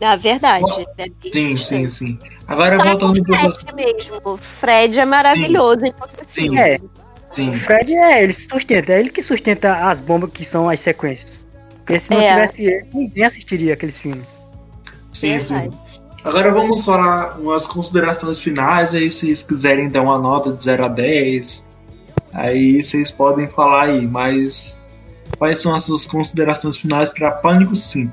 Na 0.00 0.16
verdade. 0.16 0.64
é 0.98 1.04
Sim, 1.04 1.12
sim, 1.30 1.54
diferente. 1.54 1.90
sim. 1.92 2.18
Agora 2.48 2.76
Só 2.78 2.84
voltando 2.84 3.20
um 3.20 3.24
com 3.24 3.32
o 3.32 3.40
pouco. 3.40 3.60
Fred 3.60 3.74
mesmo. 3.76 4.20
O 4.24 4.36
Fred 4.36 5.00
é 5.00 5.04
maravilhoso. 5.04 5.80
Sim. 6.26 6.42
filme. 6.50 6.58
É, 6.58 6.80
Sim. 7.28 7.50
o 7.50 7.54
Fred 7.54 7.94
é, 7.94 8.22
ele 8.22 8.32
se 8.32 8.46
sustenta, 8.48 8.92
é 8.92 9.00
ele 9.00 9.10
que 9.10 9.22
sustenta 9.22 9.88
as 9.88 10.00
bombas 10.00 10.30
que 10.30 10.44
são 10.44 10.68
as 10.68 10.80
sequências. 10.80 11.56
Porque 11.78 11.98
se 11.98 12.10
não 12.10 12.20
É. 12.20 12.32
tivesse 12.32 12.64
ele, 12.64 12.86
ninguém 12.92 13.24
assistiria 13.24 13.74
aqueles 13.74 13.96
filmes. 13.96 14.24
Sim, 15.12 15.38
sim. 15.38 15.54
Verdade. 15.54 15.76
Agora 16.26 16.50
vamos 16.50 16.84
falar 16.84 17.38
umas 17.38 17.68
considerações 17.68 18.40
finais, 18.40 18.92
aí 18.92 19.08
se 19.12 19.26
vocês 19.26 19.44
quiserem 19.44 19.88
dar 19.88 20.02
uma 20.02 20.18
nota 20.18 20.52
de 20.52 20.60
0 20.60 20.86
a 20.86 20.88
10, 20.88 21.64
aí 22.34 22.82
vocês 22.82 23.12
podem 23.12 23.48
falar 23.48 23.84
aí, 23.84 24.04
mas 24.08 24.76
quais 25.38 25.62
são 25.62 25.72
as 25.72 25.84
suas 25.84 26.04
considerações 26.04 26.76
finais 26.78 27.12
para 27.12 27.30
Pânico 27.30 27.76
5? 27.76 28.12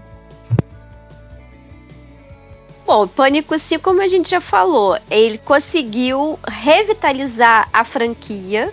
Bom, 2.86 3.08
Pânico 3.08 3.58
5, 3.58 3.84
como 3.84 4.00
a 4.00 4.08
gente 4.08 4.30
já 4.30 4.40
falou, 4.40 4.96
ele 5.10 5.40
conseguiu 5.40 6.38
revitalizar 6.48 7.68
a 7.74 7.84
franquia, 7.84 8.72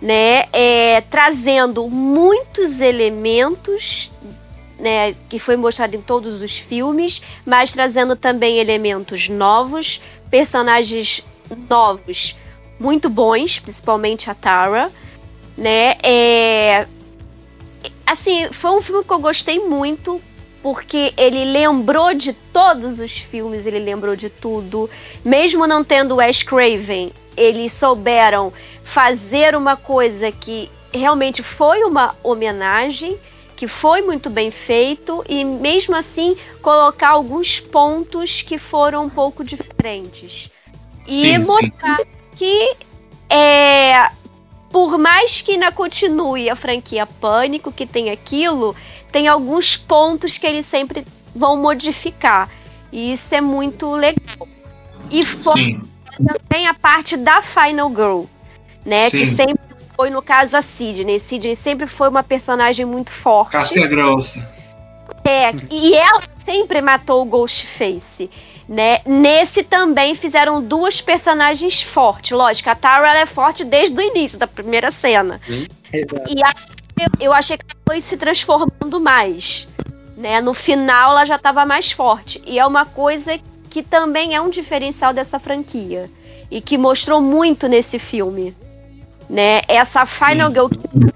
né? 0.00 0.44
é, 0.52 1.00
trazendo 1.10 1.88
muitos 1.88 2.80
elementos, 2.80 4.12
né? 4.82 5.14
Que 5.28 5.38
foi 5.38 5.56
mostrado 5.56 5.94
em 5.94 6.02
todos 6.02 6.42
os 6.42 6.58
filmes, 6.58 7.22
mas 7.46 7.72
trazendo 7.72 8.16
também 8.16 8.58
elementos 8.58 9.28
novos, 9.28 10.02
personagens 10.28 11.22
novos, 11.70 12.36
muito 12.80 13.08
bons, 13.08 13.60
principalmente 13.60 14.28
a 14.28 14.34
Tara, 14.34 14.90
né? 15.56 15.94
É, 16.02 16.86
assim, 18.04 18.52
foi 18.52 18.72
um 18.72 18.82
filme 18.82 19.04
que 19.04 19.12
eu 19.12 19.20
gostei 19.20 19.60
muito 19.60 20.20
porque 20.60 21.12
ele 21.16 21.44
lembrou 21.44 22.14
de 22.14 22.32
todos 22.32 22.98
os 22.98 23.16
filmes, 23.16 23.66
ele 23.66 23.78
lembrou 23.78 24.16
de 24.16 24.28
tudo. 24.28 24.90
Mesmo 25.24 25.66
não 25.66 25.84
tendo 25.84 26.16
Wes 26.16 26.42
Craven, 26.42 27.12
eles 27.36 27.72
souberam 27.72 28.52
fazer 28.84 29.54
uma 29.54 29.76
coisa 29.76 30.30
que 30.30 30.68
realmente 30.92 31.42
foi 31.42 31.82
uma 31.82 32.14
homenagem, 32.22 33.16
que 33.62 33.68
foi 33.68 34.02
muito 34.02 34.28
bem 34.28 34.50
feito 34.50 35.24
e 35.28 35.44
mesmo 35.44 35.94
assim 35.94 36.36
colocar 36.60 37.10
alguns 37.10 37.60
pontos 37.60 38.42
que 38.42 38.58
foram 38.58 39.04
um 39.04 39.08
pouco 39.08 39.44
diferentes. 39.44 40.50
E 41.06 41.38
Sim, 41.38 41.44
sim. 41.44 41.52
mostrar 41.52 42.00
que 42.36 42.76
é, 43.30 44.10
por 44.68 44.98
mais 44.98 45.42
que 45.42 45.52
ainda 45.52 45.70
continue 45.70 46.50
a 46.50 46.56
franquia 46.56 47.06
Pânico, 47.06 47.70
que 47.70 47.86
tem 47.86 48.10
aquilo, 48.10 48.74
tem 49.12 49.28
alguns 49.28 49.76
pontos 49.76 50.36
que 50.36 50.44
eles 50.44 50.66
sempre 50.66 51.06
vão 51.32 51.56
modificar. 51.56 52.50
E 52.90 53.12
isso 53.12 53.32
é 53.32 53.40
muito 53.40 53.92
legal. 53.92 54.48
E 55.08 55.24
Sim, 55.24 55.80
também 56.16 56.66
a 56.66 56.74
parte 56.74 57.16
da 57.16 57.40
Final 57.40 57.90
Girl, 57.90 58.24
né? 58.84 59.08
Que 59.08 59.24
Sim. 59.24 59.36
sempre 59.36 59.71
foi, 60.02 60.10
no 60.10 60.20
caso, 60.20 60.56
a 60.56 60.62
Sidney. 60.62 61.20
Sidney 61.20 61.54
sempre 61.54 61.86
foi 61.86 62.08
uma 62.08 62.24
personagem 62.24 62.84
muito 62.84 63.12
forte. 63.12 63.52
casca 63.52 63.86
grossa. 63.86 64.40
É, 65.24 65.52
e 65.70 65.94
ela 65.94 66.20
sempre 66.44 66.80
matou 66.80 67.22
o 67.22 67.24
Ghostface. 67.24 68.28
Né? 68.68 69.00
Nesse 69.06 69.62
também 69.62 70.16
fizeram 70.16 70.60
duas 70.60 71.00
personagens 71.00 71.82
fortes. 71.82 72.32
Lógico, 72.32 72.68
a 72.68 72.74
Tara 72.74 73.10
ela 73.10 73.20
é 73.20 73.26
forte 73.26 73.64
desde 73.64 73.96
o 73.96 74.02
início 74.02 74.36
da 74.36 74.48
primeira 74.48 74.90
cena. 74.90 75.40
Exato. 75.92 76.24
E 76.28 76.42
assim, 76.42 76.74
eu, 76.98 77.26
eu 77.26 77.32
achei 77.32 77.56
que 77.56 77.64
ela 77.64 77.80
foi 77.86 78.00
se 78.00 78.16
transformando 78.16 79.00
mais. 79.00 79.68
Né? 80.16 80.40
No 80.40 80.52
final 80.52 81.12
ela 81.12 81.24
já 81.24 81.36
estava 81.36 81.64
mais 81.64 81.92
forte. 81.92 82.42
E 82.44 82.58
é 82.58 82.66
uma 82.66 82.84
coisa 82.84 83.38
que 83.70 83.84
também 83.84 84.34
é 84.34 84.40
um 84.40 84.50
diferencial 84.50 85.12
dessa 85.14 85.38
franquia. 85.38 86.10
E 86.50 86.60
que 86.60 86.76
mostrou 86.76 87.20
muito 87.20 87.68
nesse 87.68 88.00
filme. 88.00 88.52
Né? 89.32 89.62
Essa 89.66 90.04
Final. 90.06 90.50
Girl 90.50 90.66
que- 90.68 91.12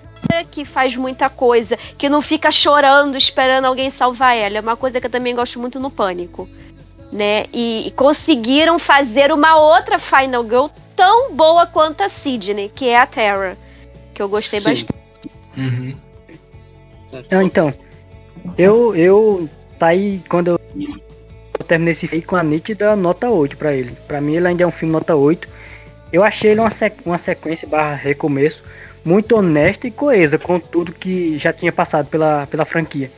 que 0.50 0.64
faz 0.64 0.96
muita 0.96 1.30
coisa, 1.30 1.78
que 1.96 2.08
não 2.08 2.20
fica 2.20 2.50
chorando 2.50 3.16
esperando 3.16 3.64
alguém 3.66 3.88
salvar 3.90 4.36
ela. 4.36 4.58
É 4.58 4.60
uma 4.60 4.76
coisa 4.76 5.00
que 5.00 5.06
eu 5.06 5.10
também 5.10 5.34
gosto 5.34 5.60
muito 5.60 5.78
no 5.78 5.90
Pânico. 5.90 6.48
Né? 7.12 7.44
E, 7.52 7.86
e 7.86 7.90
conseguiram 7.92 8.78
fazer 8.78 9.30
uma 9.30 9.56
outra 9.56 9.98
Final 9.98 10.42
Girl 10.42 10.66
tão 10.96 11.32
boa 11.32 11.64
quanto 11.66 12.00
a 12.02 12.08
Sidney, 12.08 12.70
que 12.74 12.88
é 12.88 12.98
a 12.98 13.06
Terra. 13.06 13.56
Que 14.12 14.20
eu 14.20 14.28
gostei 14.28 14.60
Sim. 14.60 14.64
bastante. 14.70 14.94
Uhum. 15.56 15.96
Não, 17.30 17.42
então, 17.42 17.72
eu, 18.58 18.94
eu 18.96 19.48
tá 19.78 19.88
aí 19.88 20.20
quando 20.28 20.48
eu, 20.48 20.60
eu 21.58 21.64
terminei 21.64 21.92
esse 21.92 22.06
filme 22.08 22.24
com 22.24 22.36
a 22.36 22.42
nítida 22.42 22.96
nota 22.96 23.28
8 23.30 23.56
pra 23.56 23.72
ele. 23.72 23.92
Pra 24.08 24.20
mim 24.20 24.34
ele 24.36 24.48
ainda 24.48 24.64
é 24.64 24.66
um 24.66 24.72
filme 24.72 24.92
nota 24.92 25.14
8. 25.14 25.48
Eu 26.12 26.24
achei 26.24 26.52
ele 26.52 26.60
uma, 26.60 26.70
sec- 26.70 27.00
uma 27.04 27.18
sequência 27.18 27.66
barra 27.68 27.94
recomeço 27.94 28.62
muito 29.04 29.36
honesta 29.36 29.86
e 29.86 29.90
coesa 29.90 30.38
com 30.38 30.58
tudo 30.58 30.92
que 30.92 31.38
já 31.38 31.52
tinha 31.52 31.70
passado 31.72 32.06
pela, 32.08 32.46
pela 32.48 32.64
franquia. 32.64 33.10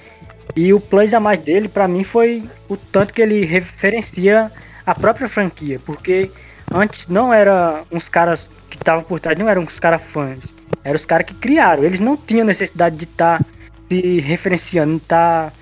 E 0.56 0.72
o 0.72 0.80
plus 0.80 1.14
a 1.14 1.20
mais 1.20 1.38
dele, 1.38 1.68
pra 1.68 1.86
mim, 1.88 2.04
foi 2.04 2.42
o 2.68 2.76
tanto 2.76 3.12
que 3.12 3.22
ele 3.22 3.44
referencia 3.44 4.50
a 4.84 4.94
própria 4.94 5.28
franquia, 5.28 5.80
porque 5.84 6.30
antes 6.72 7.06
não 7.06 7.32
era 7.32 7.82
uns 7.92 8.08
caras 8.08 8.50
que 8.68 8.76
estavam 8.76 9.02
por 9.02 9.20
trás, 9.20 9.38
não 9.38 9.48
eram 9.48 9.62
uns 9.62 9.78
caras 9.78 10.02
fãs, 10.02 10.38
eram 10.84 10.96
os 10.96 11.04
caras 11.06 11.26
que 11.26 11.34
criaram. 11.34 11.84
Eles 11.84 12.00
não 12.00 12.16
tinham 12.16 12.44
necessidade 12.46 12.96
de 12.96 13.04
estar 13.04 13.42
se 13.88 14.20
referenciando, 14.20 14.96
estar 14.96 15.52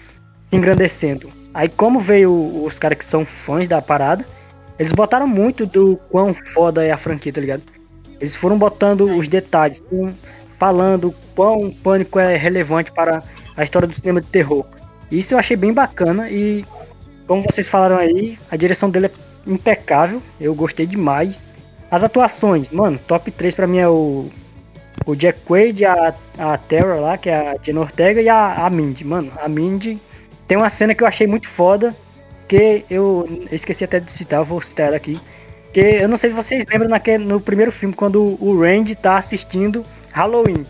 se 0.48 0.56
engrandecendo. 0.56 1.32
Aí 1.54 1.68
como 1.68 2.00
veio 2.00 2.32
os 2.64 2.78
caras 2.78 2.98
que 2.98 3.04
são 3.04 3.24
fãs 3.24 3.68
da 3.68 3.80
parada, 3.82 4.24
eles 4.78 4.92
botaram 4.92 5.26
muito 5.26 5.66
do 5.66 5.96
quão 6.10 6.34
foda 6.34 6.84
é 6.84 6.90
a 6.90 6.96
franquia, 6.96 7.32
tá 7.32 7.40
ligado? 7.40 7.62
Eles 8.20 8.34
foram 8.34 8.58
botando 8.58 9.02
os 9.02 9.28
detalhes, 9.28 9.82
falando 10.58 11.14
quão 11.34 11.66
o 11.66 11.74
pânico 11.74 12.18
é 12.18 12.36
relevante 12.36 12.92
para 12.92 13.22
a 13.56 13.64
história 13.64 13.88
do 13.88 13.94
cinema 13.94 14.20
de 14.20 14.26
terror. 14.28 14.64
Isso 15.10 15.34
eu 15.34 15.38
achei 15.38 15.56
bem 15.56 15.72
bacana 15.72 16.28
e 16.30 16.64
como 17.26 17.42
vocês 17.42 17.68
falaram 17.68 17.96
aí, 17.96 18.38
a 18.50 18.56
direção 18.56 18.88
dele 18.88 19.06
é 19.06 19.10
impecável, 19.46 20.22
eu 20.40 20.54
gostei 20.54 20.86
demais. 20.86 21.40
As 21.90 22.02
atuações, 22.02 22.70
mano, 22.70 22.98
top 23.06 23.30
3 23.30 23.54
pra 23.54 23.66
mim 23.66 23.78
é 23.78 23.88
o 23.88 24.28
o 25.04 25.14
Jack 25.14 25.40
Quaid, 25.46 25.84
a, 25.84 26.14
a 26.38 26.58
Terra 26.58 26.94
lá, 26.96 27.16
que 27.16 27.30
é 27.30 27.36
a 27.36 27.56
Jenna 27.62 27.80
Ortega, 27.80 28.20
e 28.20 28.28
a, 28.28 28.66
a 28.66 28.70
Mindy. 28.70 29.04
Mano, 29.04 29.30
a 29.40 29.48
Mindy 29.48 30.00
tem 30.48 30.56
uma 30.58 30.68
cena 30.68 30.94
que 30.94 31.02
eu 31.02 31.06
achei 31.06 31.26
muito 31.26 31.48
foda, 31.48 31.94
que 32.48 32.84
eu, 32.90 33.28
esqueci 33.50 33.84
até 33.84 33.98
de 34.00 34.10
citar, 34.10 34.42
vou 34.44 34.60
citar 34.60 34.88
ela 34.88 34.96
aqui. 34.96 35.20
Que 35.72 35.80
eu 35.80 36.08
não 36.08 36.16
sei 36.16 36.30
se 36.30 36.36
vocês 36.36 36.64
lembram 36.70 36.88
naquele, 36.88 37.24
no 37.24 37.40
primeiro 37.40 37.70
filme, 37.72 37.94
quando 37.94 38.36
o 38.40 38.60
Randy 38.60 38.94
tá 38.94 39.16
assistindo 39.18 39.84
Halloween. 40.12 40.64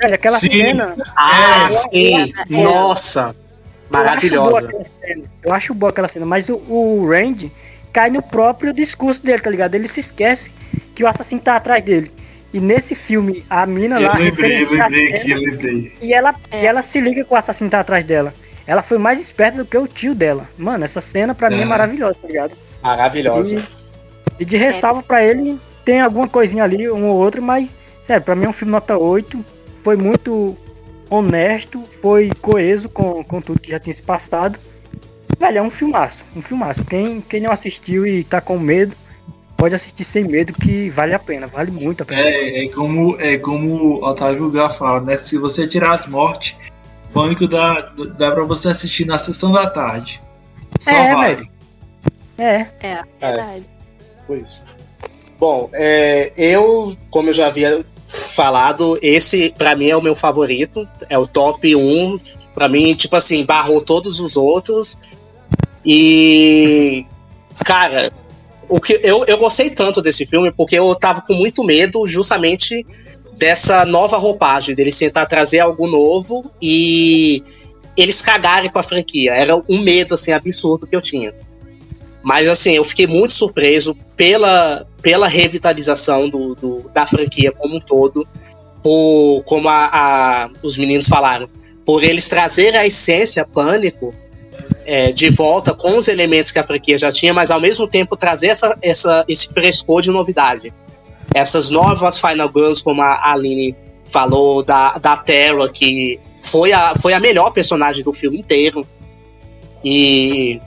Velho, 0.00 0.14
aquela 0.14 0.38
Sim. 0.38 0.48
cena. 0.50 0.94
Ah, 1.16 1.66
É, 1.66 1.70
sim! 1.70 2.32
é. 2.50 2.62
Nossa! 2.62 3.34
Maravilhosa. 3.90 4.68
Eu 5.42 5.52
acho 5.52 5.74
boa 5.74 5.90
aquela 5.90 6.08
cena, 6.08 6.24
mas 6.24 6.48
o, 6.48 6.54
o 6.68 7.08
Randy 7.10 7.52
cai 7.92 8.08
no 8.08 8.22
próprio 8.22 8.72
discurso 8.72 9.22
dele, 9.22 9.40
tá 9.40 9.50
ligado? 9.50 9.74
Ele 9.74 9.88
se 9.88 10.00
esquece 10.00 10.50
que 10.94 11.02
o 11.02 11.08
assassino 11.08 11.40
tá 11.40 11.56
atrás 11.56 11.84
dele. 11.84 12.10
E 12.52 12.60
nesse 12.60 12.94
filme, 12.94 13.44
a 13.50 13.66
mina 13.66 14.00
Eu 14.00 14.08
lá. 14.08 14.14
lembrei, 14.16 14.62
eu 14.64 14.70
lembrei 14.70 15.12
eu 15.26 15.38
lembrei. 15.38 15.92
E 16.00 16.14
ela, 16.14 16.34
É. 16.50 16.62
e 16.62 16.66
ela 16.66 16.82
se 16.82 17.00
liga 17.00 17.24
que 17.24 17.32
o 17.32 17.36
assassino 17.36 17.68
tá 17.70 17.80
atrás 17.80 18.04
dela. 18.04 18.32
Ela 18.70 18.82
foi 18.82 18.98
mais 18.98 19.18
esperta 19.18 19.58
do 19.58 19.64
que 19.64 19.76
o 19.76 19.88
tio 19.88 20.14
dela. 20.14 20.48
Mano, 20.56 20.84
essa 20.84 21.00
cena 21.00 21.34
pra 21.34 21.50
mim 21.50 21.62
é 21.62 21.64
maravilhosa, 21.64 22.16
tá 22.22 22.28
ligado? 22.28 22.52
Maravilhosa. 22.80 23.68
E, 24.38 24.42
e 24.42 24.44
de 24.44 24.56
ressalva 24.56 25.02
pra 25.02 25.24
ele, 25.24 25.58
tem 25.84 26.00
alguma 26.00 26.28
coisinha 26.28 26.62
ali, 26.62 26.88
um 26.88 27.08
ou 27.08 27.16
outro, 27.16 27.42
mas, 27.42 27.74
sério, 28.06 28.22
pra 28.22 28.36
mim 28.36 28.44
é 28.44 28.48
um 28.48 28.52
filme 28.52 28.70
nota 28.70 28.96
8. 28.96 29.44
Foi 29.82 29.96
muito 29.96 30.56
honesto, 31.10 31.82
foi 32.00 32.30
coeso 32.40 32.88
com, 32.88 33.24
com 33.24 33.40
tudo 33.40 33.58
que 33.58 33.72
já 33.72 33.80
tinha 33.80 33.92
se 33.92 34.02
passado. 34.02 34.56
Velho, 35.36 35.58
é 35.58 35.62
um 35.62 35.70
filmaço, 35.70 36.22
um 36.36 36.40
filmaço. 36.40 36.84
Quem, 36.84 37.20
quem 37.20 37.40
não 37.40 37.50
assistiu 37.50 38.06
e 38.06 38.22
tá 38.22 38.40
com 38.40 38.56
medo, 38.56 38.94
pode 39.56 39.74
assistir 39.74 40.04
sem 40.04 40.22
medo 40.22 40.52
que 40.52 40.88
vale 40.90 41.12
a 41.12 41.18
pena, 41.18 41.48
vale 41.48 41.72
muito 41.72 42.04
a 42.04 42.06
pena. 42.06 42.20
É, 42.20 42.66
é 42.66 42.68
como, 42.68 43.20
é 43.20 43.36
como 43.36 43.66
o 43.66 44.04
Otávio 44.04 44.48
Gá 44.48 44.70
fala, 44.70 45.00
né? 45.00 45.16
Se 45.16 45.36
você 45.36 45.66
tirar 45.66 45.92
as 45.92 46.06
mortes, 46.06 46.56
Pânico 47.12 47.48
dá, 47.48 47.92
dá 48.16 48.30
pra 48.32 48.44
você 48.44 48.68
assistir 48.68 49.04
na 49.06 49.18
sessão 49.18 49.52
da 49.52 49.68
tarde. 49.68 50.22
Só 50.78 50.92
É, 50.92 51.14
vale. 51.14 51.34
velho. 51.34 51.48
É, 52.38 52.66
É, 52.80 53.02
verdade. 53.20 53.66
Foi 54.26 54.38
isso. 54.40 54.60
Bom, 55.38 55.68
é, 55.72 56.32
eu, 56.36 56.96
como 57.10 57.30
eu 57.30 57.34
já 57.34 57.46
havia 57.46 57.84
falado, 58.06 58.98
esse 59.02 59.54
pra 59.56 59.74
mim 59.74 59.88
é 59.88 59.96
o 59.96 60.02
meu 60.02 60.14
favorito. 60.14 60.86
É 61.08 61.18
o 61.18 61.26
top 61.26 61.74
1. 61.74 62.18
Pra 62.54 62.68
mim, 62.68 62.94
tipo 62.94 63.16
assim, 63.16 63.44
barrou 63.44 63.80
todos 63.80 64.20
os 64.20 64.36
outros. 64.36 64.96
E. 65.84 67.06
Cara, 67.64 68.12
o 68.68 68.80
que 68.80 68.98
eu, 69.02 69.24
eu 69.24 69.38
gostei 69.38 69.70
tanto 69.70 70.00
desse 70.02 70.26
filme 70.26 70.50
porque 70.52 70.76
eu 70.78 70.94
tava 70.94 71.22
com 71.22 71.34
muito 71.34 71.64
medo 71.64 72.06
justamente 72.06 72.86
dessa 73.40 73.86
nova 73.86 74.18
roupagem, 74.18 74.74
deles 74.74 74.98
tentar 74.98 75.24
trazer 75.24 75.60
algo 75.60 75.86
novo 75.88 76.50
e 76.60 77.42
eles 77.96 78.20
cagarem 78.20 78.68
com 78.70 78.78
a 78.78 78.82
franquia. 78.82 79.32
Era 79.32 79.56
um 79.66 79.80
medo 79.80 80.12
assim 80.12 80.30
absurdo 80.30 80.86
que 80.86 80.94
eu 80.94 81.00
tinha. 81.00 81.32
Mas 82.22 82.46
assim, 82.46 82.74
eu 82.74 82.84
fiquei 82.84 83.06
muito 83.06 83.32
surpreso 83.32 83.96
pela, 84.14 84.86
pela 85.00 85.26
revitalização 85.26 86.28
do, 86.28 86.54
do- 86.54 86.90
da 86.92 87.06
franquia 87.06 87.50
como 87.50 87.76
um 87.76 87.80
todo, 87.80 88.26
por 88.82 89.42
como 89.44 89.70
a, 89.70 89.88
a- 89.90 90.50
os 90.62 90.76
meninos 90.76 91.08
falaram, 91.08 91.48
por 91.82 92.04
eles 92.04 92.28
trazerem 92.28 92.78
a 92.78 92.86
essência 92.86 93.42
pânico 93.46 94.14
é, 94.84 95.12
de 95.12 95.30
volta 95.30 95.72
com 95.72 95.96
os 95.96 96.08
elementos 96.08 96.52
que 96.52 96.58
a 96.58 96.62
franquia 96.62 96.98
já 96.98 97.10
tinha, 97.10 97.32
mas 97.32 97.50
ao 97.50 97.58
mesmo 97.60 97.88
tempo 97.88 98.18
trazer 98.18 98.48
essa, 98.48 98.76
essa, 98.82 99.24
esse 99.26 99.48
frescor 99.48 100.02
de 100.02 100.10
novidade. 100.10 100.74
Essas 101.34 101.70
novas 101.70 102.18
Final 102.18 102.50
Girls, 102.54 102.82
como 102.82 103.02
a 103.02 103.30
Aline 103.32 103.74
falou, 104.04 104.62
da, 104.64 104.98
da 104.98 105.16
Terra, 105.16 105.68
que 105.68 106.18
foi 106.36 106.72
a, 106.72 106.94
foi 106.94 107.12
a 107.12 107.20
melhor 107.20 107.50
personagem 107.52 108.02
do 108.02 108.12
filme 108.12 108.38
inteiro. 108.38 108.86
E 109.84 110.60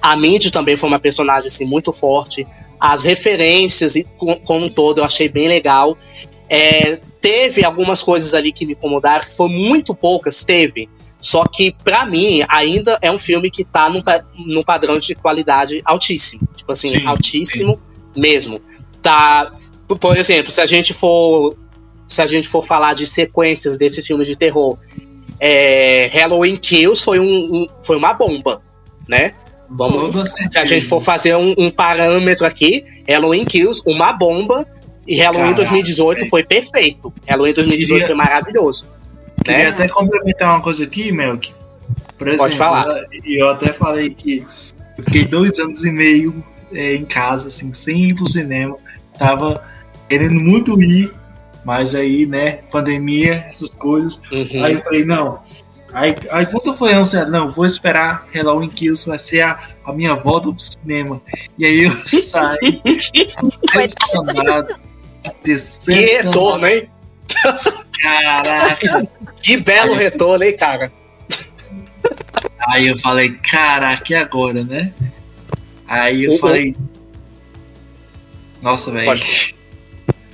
a 0.00 0.16
Mindy 0.16 0.50
também 0.50 0.76
foi 0.76 0.88
uma 0.88 0.98
personagem 0.98 1.46
assim, 1.46 1.64
muito 1.64 1.92
forte. 1.92 2.46
As 2.78 3.02
referências, 3.02 3.96
e 3.96 4.04
co- 4.04 4.36
como 4.44 4.66
um 4.66 4.68
todo, 4.68 4.98
eu 4.98 5.04
achei 5.04 5.28
bem 5.28 5.48
legal. 5.48 5.96
É, 6.48 7.00
teve 7.20 7.64
algumas 7.64 8.02
coisas 8.02 8.34
ali 8.34 8.52
que 8.52 8.66
me 8.66 8.72
incomodaram, 8.74 9.24
que 9.24 9.34
foram 9.34 9.52
muito 9.54 9.94
poucas, 9.94 10.44
teve. 10.44 10.88
Só 11.18 11.44
que, 11.48 11.74
pra 11.82 12.04
mim, 12.04 12.42
ainda 12.48 12.98
é 13.00 13.10
um 13.10 13.18
filme 13.18 13.50
que 13.50 13.64
tá 13.64 13.88
num, 13.88 14.02
num 14.46 14.62
padrão 14.62 14.98
de 14.98 15.14
qualidade 15.14 15.80
altíssimo. 15.84 16.46
Tipo 16.54 16.70
assim, 16.72 16.90
Sim, 16.90 17.06
altíssimo 17.06 17.80
mesmo. 18.14 18.60
Tá. 19.02 19.52
Por- 19.86 20.16
exemplo, 20.16 20.50
se 20.50 20.60
a 20.60 20.66
gente 20.66 20.92
for. 20.92 21.54
Se 22.08 22.22
a 22.22 22.26
gente 22.26 22.46
for 22.48 22.64
falar 22.64 22.94
de 22.94 23.04
sequências 23.06 23.76
desses 23.76 24.06
filmes 24.06 24.26
de 24.28 24.36
terror, 24.36 24.78
é, 25.40 26.08
Halloween 26.12 26.56
Kills 26.56 27.02
foi, 27.04 27.18
um, 27.18 27.24
um- 27.26 27.66
foi 27.82 27.96
uma 27.96 28.12
bomba, 28.14 28.62
né? 29.08 29.34
Vamos, 29.68 30.30
se 30.50 30.58
a 30.58 30.64
gente 30.64 30.86
for 30.86 31.00
fazer 31.02 31.34
um, 31.34 31.52
um 31.58 31.68
parâmetro 31.70 32.46
aqui, 32.46 32.84
Halloween 33.08 33.44
Kills, 33.44 33.82
uma 33.84 34.12
bomba, 34.12 34.64
e 35.06 35.16
Halloween 35.16 35.46
Caraca, 35.54 35.62
2018 35.70 36.18
velho. 36.18 36.30
foi 36.30 36.44
perfeito. 36.44 37.12
Halloween 37.26 37.52
2018 37.52 37.88
Queria- 38.02 38.06
foi 38.06 38.14
maravilhoso. 38.14 38.86
Queria 39.44 39.58
Né? 39.64 39.66
até 39.70 39.88
complementar 39.88 40.50
uma 40.50 40.62
coisa 40.62 40.84
aqui, 40.84 41.10
Melk. 41.10 41.52
Por 42.16 42.28
exemplo, 42.28 42.44
Pode 42.44 42.56
falar. 42.56 42.86
E 43.24 43.40
eu 43.42 43.50
até 43.50 43.72
falei 43.72 44.10
que 44.10 44.46
eu 44.96 45.02
fiquei 45.04 45.24
dois 45.24 45.58
anos 45.58 45.84
e 45.84 45.90
meio 45.90 46.42
é, 46.72 46.94
em 46.94 47.04
casa, 47.04 47.48
assim, 47.48 47.72
sem 47.72 48.04
ir 48.04 48.14
pro 48.14 48.28
cinema. 48.28 48.76
Tava 49.18 49.62
querendo 50.08 50.34
muito 50.40 50.80
ir, 50.82 51.12
mas 51.64 51.94
aí, 51.94 52.26
né, 52.26 52.60
pandemia, 52.70 53.46
essas 53.48 53.70
coisas. 53.74 54.20
Uhum. 54.30 54.64
Aí 54.64 54.72
eu 54.74 54.80
falei, 54.80 55.04
não. 55.04 55.40
Aí, 55.92 56.14
aí 56.30 56.46
quando 56.46 56.66
eu 56.66 56.74
falei, 56.74 56.94
não, 56.94 57.04
sério, 57.04 57.30
não, 57.30 57.48
vou 57.50 57.64
esperar 57.64 58.26
Halloween 58.34 58.68
Kills, 58.68 59.06
vai 59.08 59.18
ser 59.18 59.40
a, 59.42 59.58
a 59.84 59.92
minha 59.92 60.14
volta 60.14 60.50
pro 60.52 60.60
cinema. 60.60 61.20
E 61.58 61.64
aí 61.64 61.84
eu 61.84 61.92
saí 62.06 62.82
decepcionado. 63.72 64.74
que 65.84 65.92
retorno, 65.92 66.66
hein? 66.66 66.88
Caraca. 68.02 69.08
Que 69.42 69.56
belo 69.56 69.94
retorno, 69.94 70.44
hein, 70.44 70.56
cara? 70.56 70.92
Aí 72.68 72.88
eu 72.88 72.98
falei, 72.98 73.30
caraca, 73.30 74.12
e 74.12 74.16
agora, 74.16 74.62
né? 74.64 74.92
Aí 75.86 76.24
eu 76.24 76.32
Uhum. 76.32 76.38
falei. 76.38 76.76
Nossa, 78.60 78.90
velho. 78.90 79.06
Pode- 79.06 79.55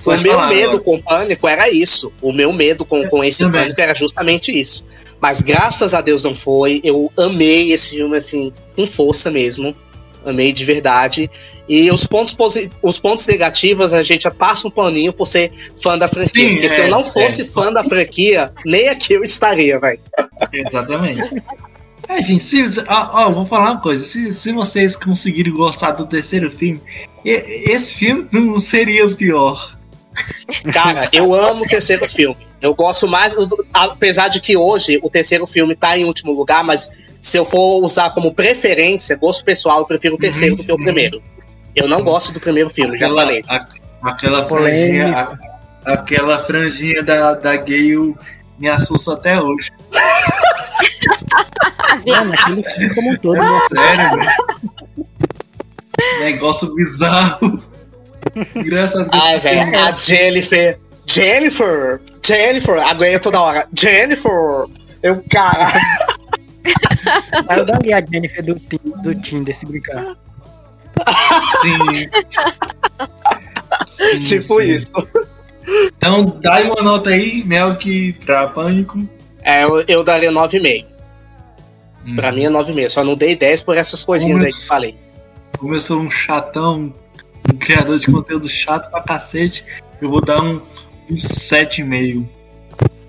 O 0.03 0.05
Pode 0.05 0.21
meu 0.21 0.33
falar, 0.33 0.49
medo 0.49 0.73
Léo. 0.73 0.81
com 0.81 1.01
pânico 1.01 1.47
era 1.47 1.69
isso. 1.69 2.11
O 2.21 2.33
meu 2.33 2.51
medo 2.51 2.83
com, 2.83 3.07
com 3.07 3.23
esse 3.23 3.43
Também. 3.43 3.61
pânico 3.61 3.79
era 3.79 3.95
justamente 3.95 4.51
isso. 4.51 4.85
Mas 5.21 5.39
graças 5.41 5.93
a 5.93 6.01
Deus 6.01 6.25
não 6.25 6.35
foi. 6.35 6.81
Eu 6.83 7.09
amei 7.17 7.71
esse 7.71 7.91
filme, 7.91 8.17
assim, 8.17 8.51
com 8.75 8.85
força 8.85 9.31
mesmo. 9.31 9.73
Amei 10.25 10.51
de 10.51 10.65
verdade. 10.65 11.29
E 11.67 11.89
os 11.89 12.05
pontos, 12.05 12.35
os 12.81 12.99
pontos 12.99 13.25
negativos, 13.25 13.93
a 13.93 14.03
gente 14.03 14.29
passa 14.31 14.67
um 14.67 14.71
paninho 14.71 15.13
por 15.13 15.25
ser 15.25 15.53
fã 15.81 15.97
da 15.97 16.09
franquia. 16.09 16.43
Sim, 16.43 16.51
porque 16.51 16.67
se 16.67 16.81
é, 16.81 16.85
eu 16.85 16.89
não 16.89 17.05
fosse 17.05 17.43
é. 17.43 17.45
fã 17.45 17.71
da 17.71 17.83
franquia, 17.85 18.51
nem 18.65 18.89
aqui 18.89 19.13
eu 19.13 19.23
estaria, 19.23 19.79
velho. 19.79 19.99
Exatamente. 20.51 21.41
É, 22.09 22.21
gente, 22.21 22.43
se, 22.43 22.61
ó, 22.89 23.09
ó, 23.13 23.31
vou 23.31 23.45
falar 23.45 23.71
uma 23.71 23.81
coisa. 23.81 24.03
Se, 24.03 24.33
se 24.33 24.51
vocês 24.51 24.95
conseguirem 24.97 25.53
gostar 25.53 25.91
do 25.91 26.05
terceiro 26.05 26.51
filme, 26.51 26.81
esse 27.23 27.95
filme 27.95 28.27
não 28.31 28.59
seria 28.59 29.05
o 29.05 29.15
pior. 29.15 29.77
Cara, 30.71 31.09
eu 31.11 31.33
amo 31.33 31.63
o 31.63 31.67
terceiro 31.67 32.07
filme. 32.09 32.37
Eu 32.61 32.73
gosto 32.73 33.07
mais, 33.07 33.35
apesar 33.73 34.29
de 34.29 34.39
que 34.39 34.55
hoje 34.55 34.99
o 35.03 35.09
terceiro 35.09 35.45
filme 35.45 35.75
tá 35.75 35.97
em 35.97 36.05
último 36.05 36.31
lugar, 36.31 36.63
mas 36.63 36.91
se 37.19 37.37
eu 37.37 37.45
for 37.45 37.83
usar 37.83 38.11
como 38.11 38.33
preferência, 38.33 39.15
gosto 39.17 39.43
pessoal, 39.43 39.79
eu 39.79 39.85
prefiro 39.85 40.15
o 40.15 40.17
terceiro 40.17 40.55
do 40.55 40.63
que 40.63 40.71
o 40.71 40.75
Uhum. 40.75 40.83
primeiro. 40.83 41.21
Eu 41.75 41.87
não 41.87 42.01
gosto 42.03 42.31
do 42.33 42.39
primeiro 42.39 42.69
filme, 42.69 42.97
já 42.97 43.07
Aquela, 43.07 43.21
falei. 43.21 43.43
a- 43.47 43.67
aquela 44.03 44.45
franjinha, 44.47 45.37
a- 45.85 45.93
aquela 45.93 46.39
franjinha 46.39 47.03
da, 47.03 47.33
da 47.33 47.55
Gale 47.57 48.15
me 48.59 48.69
assusta 48.69 49.13
até 49.13 49.39
hoje. 49.41 49.71
mano, 52.05 52.33
aquele 52.33 52.63
filme 52.69 52.95
como 52.95 53.11
um 53.11 53.17
todo. 53.17 53.35
né? 53.41 53.59
Sério, 53.69 54.09
velho. 54.19 55.07
Negócio 56.19 56.73
bizarro. 56.75 57.61
Graças 58.55 58.95
a 58.95 59.03
Deus. 59.03 59.23
Ai, 59.23 59.39
velho, 59.39 59.79
a 59.79 59.91
Jennifer. 59.97 60.79
Jennifer! 61.05 62.01
Jennifer! 62.25 62.77
Aguenta 62.79 63.19
toda 63.19 63.41
hora. 63.41 63.67
Jennifer! 63.73 64.65
Eu, 65.01 65.21
cara. 65.29 65.67
Saiu 67.47 67.65
dali 67.65 67.93
a 67.93 68.01
Jennifer 68.01 68.43
do, 68.43 68.55
Tim- 68.55 68.79
do 69.03 69.15
Tinder 69.15 69.55
se 69.55 69.65
brincar. 69.65 70.01
Sim. 71.61 72.09
Sim, 73.89 74.19
tipo 74.21 74.59
sim. 74.61 74.69
isso. 74.69 74.91
Então, 75.97 76.39
dá 76.41 76.61
uma 76.61 76.81
nota 76.81 77.11
aí, 77.11 77.43
Melk, 77.43 78.13
pra 78.25 78.47
Pânico. 78.47 79.07
É, 79.41 79.63
eu, 79.63 79.81
eu 79.87 80.03
daria 80.03 80.31
9,5. 80.31 80.85
Hum. 82.05 82.15
Pra 82.15 82.31
mim 82.31 82.45
é 82.45 82.49
9,5. 82.49 82.89
Só 82.89 83.03
não 83.03 83.15
dei 83.15 83.35
10 83.35 83.63
por 83.63 83.77
essas 83.77 84.03
coisinhas 84.03 84.41
aí 84.41 84.51
que 84.51 84.57
eu 84.57 84.67
falei. 84.67 84.95
Como 85.57 85.75
eu 85.75 85.81
sou 85.81 85.99
um 85.99 86.09
chatão, 86.09 86.93
um 87.51 87.57
criador 87.57 87.99
de 87.99 88.07
conteúdo 88.11 88.47
chato 88.47 88.89
pra 88.89 89.01
cacete, 89.01 89.65
eu 90.01 90.09
vou 90.09 90.21
dar 90.21 90.41
um, 90.41 90.61
um 91.09 91.15
7,5. 91.17 92.25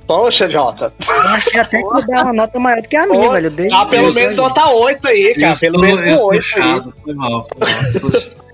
Poxa, 0.06 0.50
Jota. 0.50 0.92
Eu 1.08 1.14
acho 1.30 1.50
que 1.50 1.58
até 1.58 1.82
que 1.82 2.06
dar 2.06 2.24
uma 2.24 2.32
nota 2.34 2.58
maior 2.60 2.82
do 2.82 2.88
que 2.88 2.96
a 2.96 3.06
minha, 3.06 3.30
velho. 3.30 3.46
Eu 3.46 3.50
dei- 3.50 3.68
Dá 3.68 3.86
pelo 3.86 4.12
menos 4.12 4.34
sei. 4.34 4.42
nota 4.44 4.68
8 4.68 5.08
aí, 5.08 5.34
cara. 5.34 5.54
Eu 5.54 5.58
Pelo 5.60 5.80
menos 5.80 6.00
eu 6.02 6.12
um 6.14 6.18
sou 6.18 6.28
8 6.28 6.42
aí. 6.44 6.62
chato, 6.62 6.94
foi 7.02 7.14
mal, 7.14 7.44
foi 7.44 8.10
mal. 8.10 8.22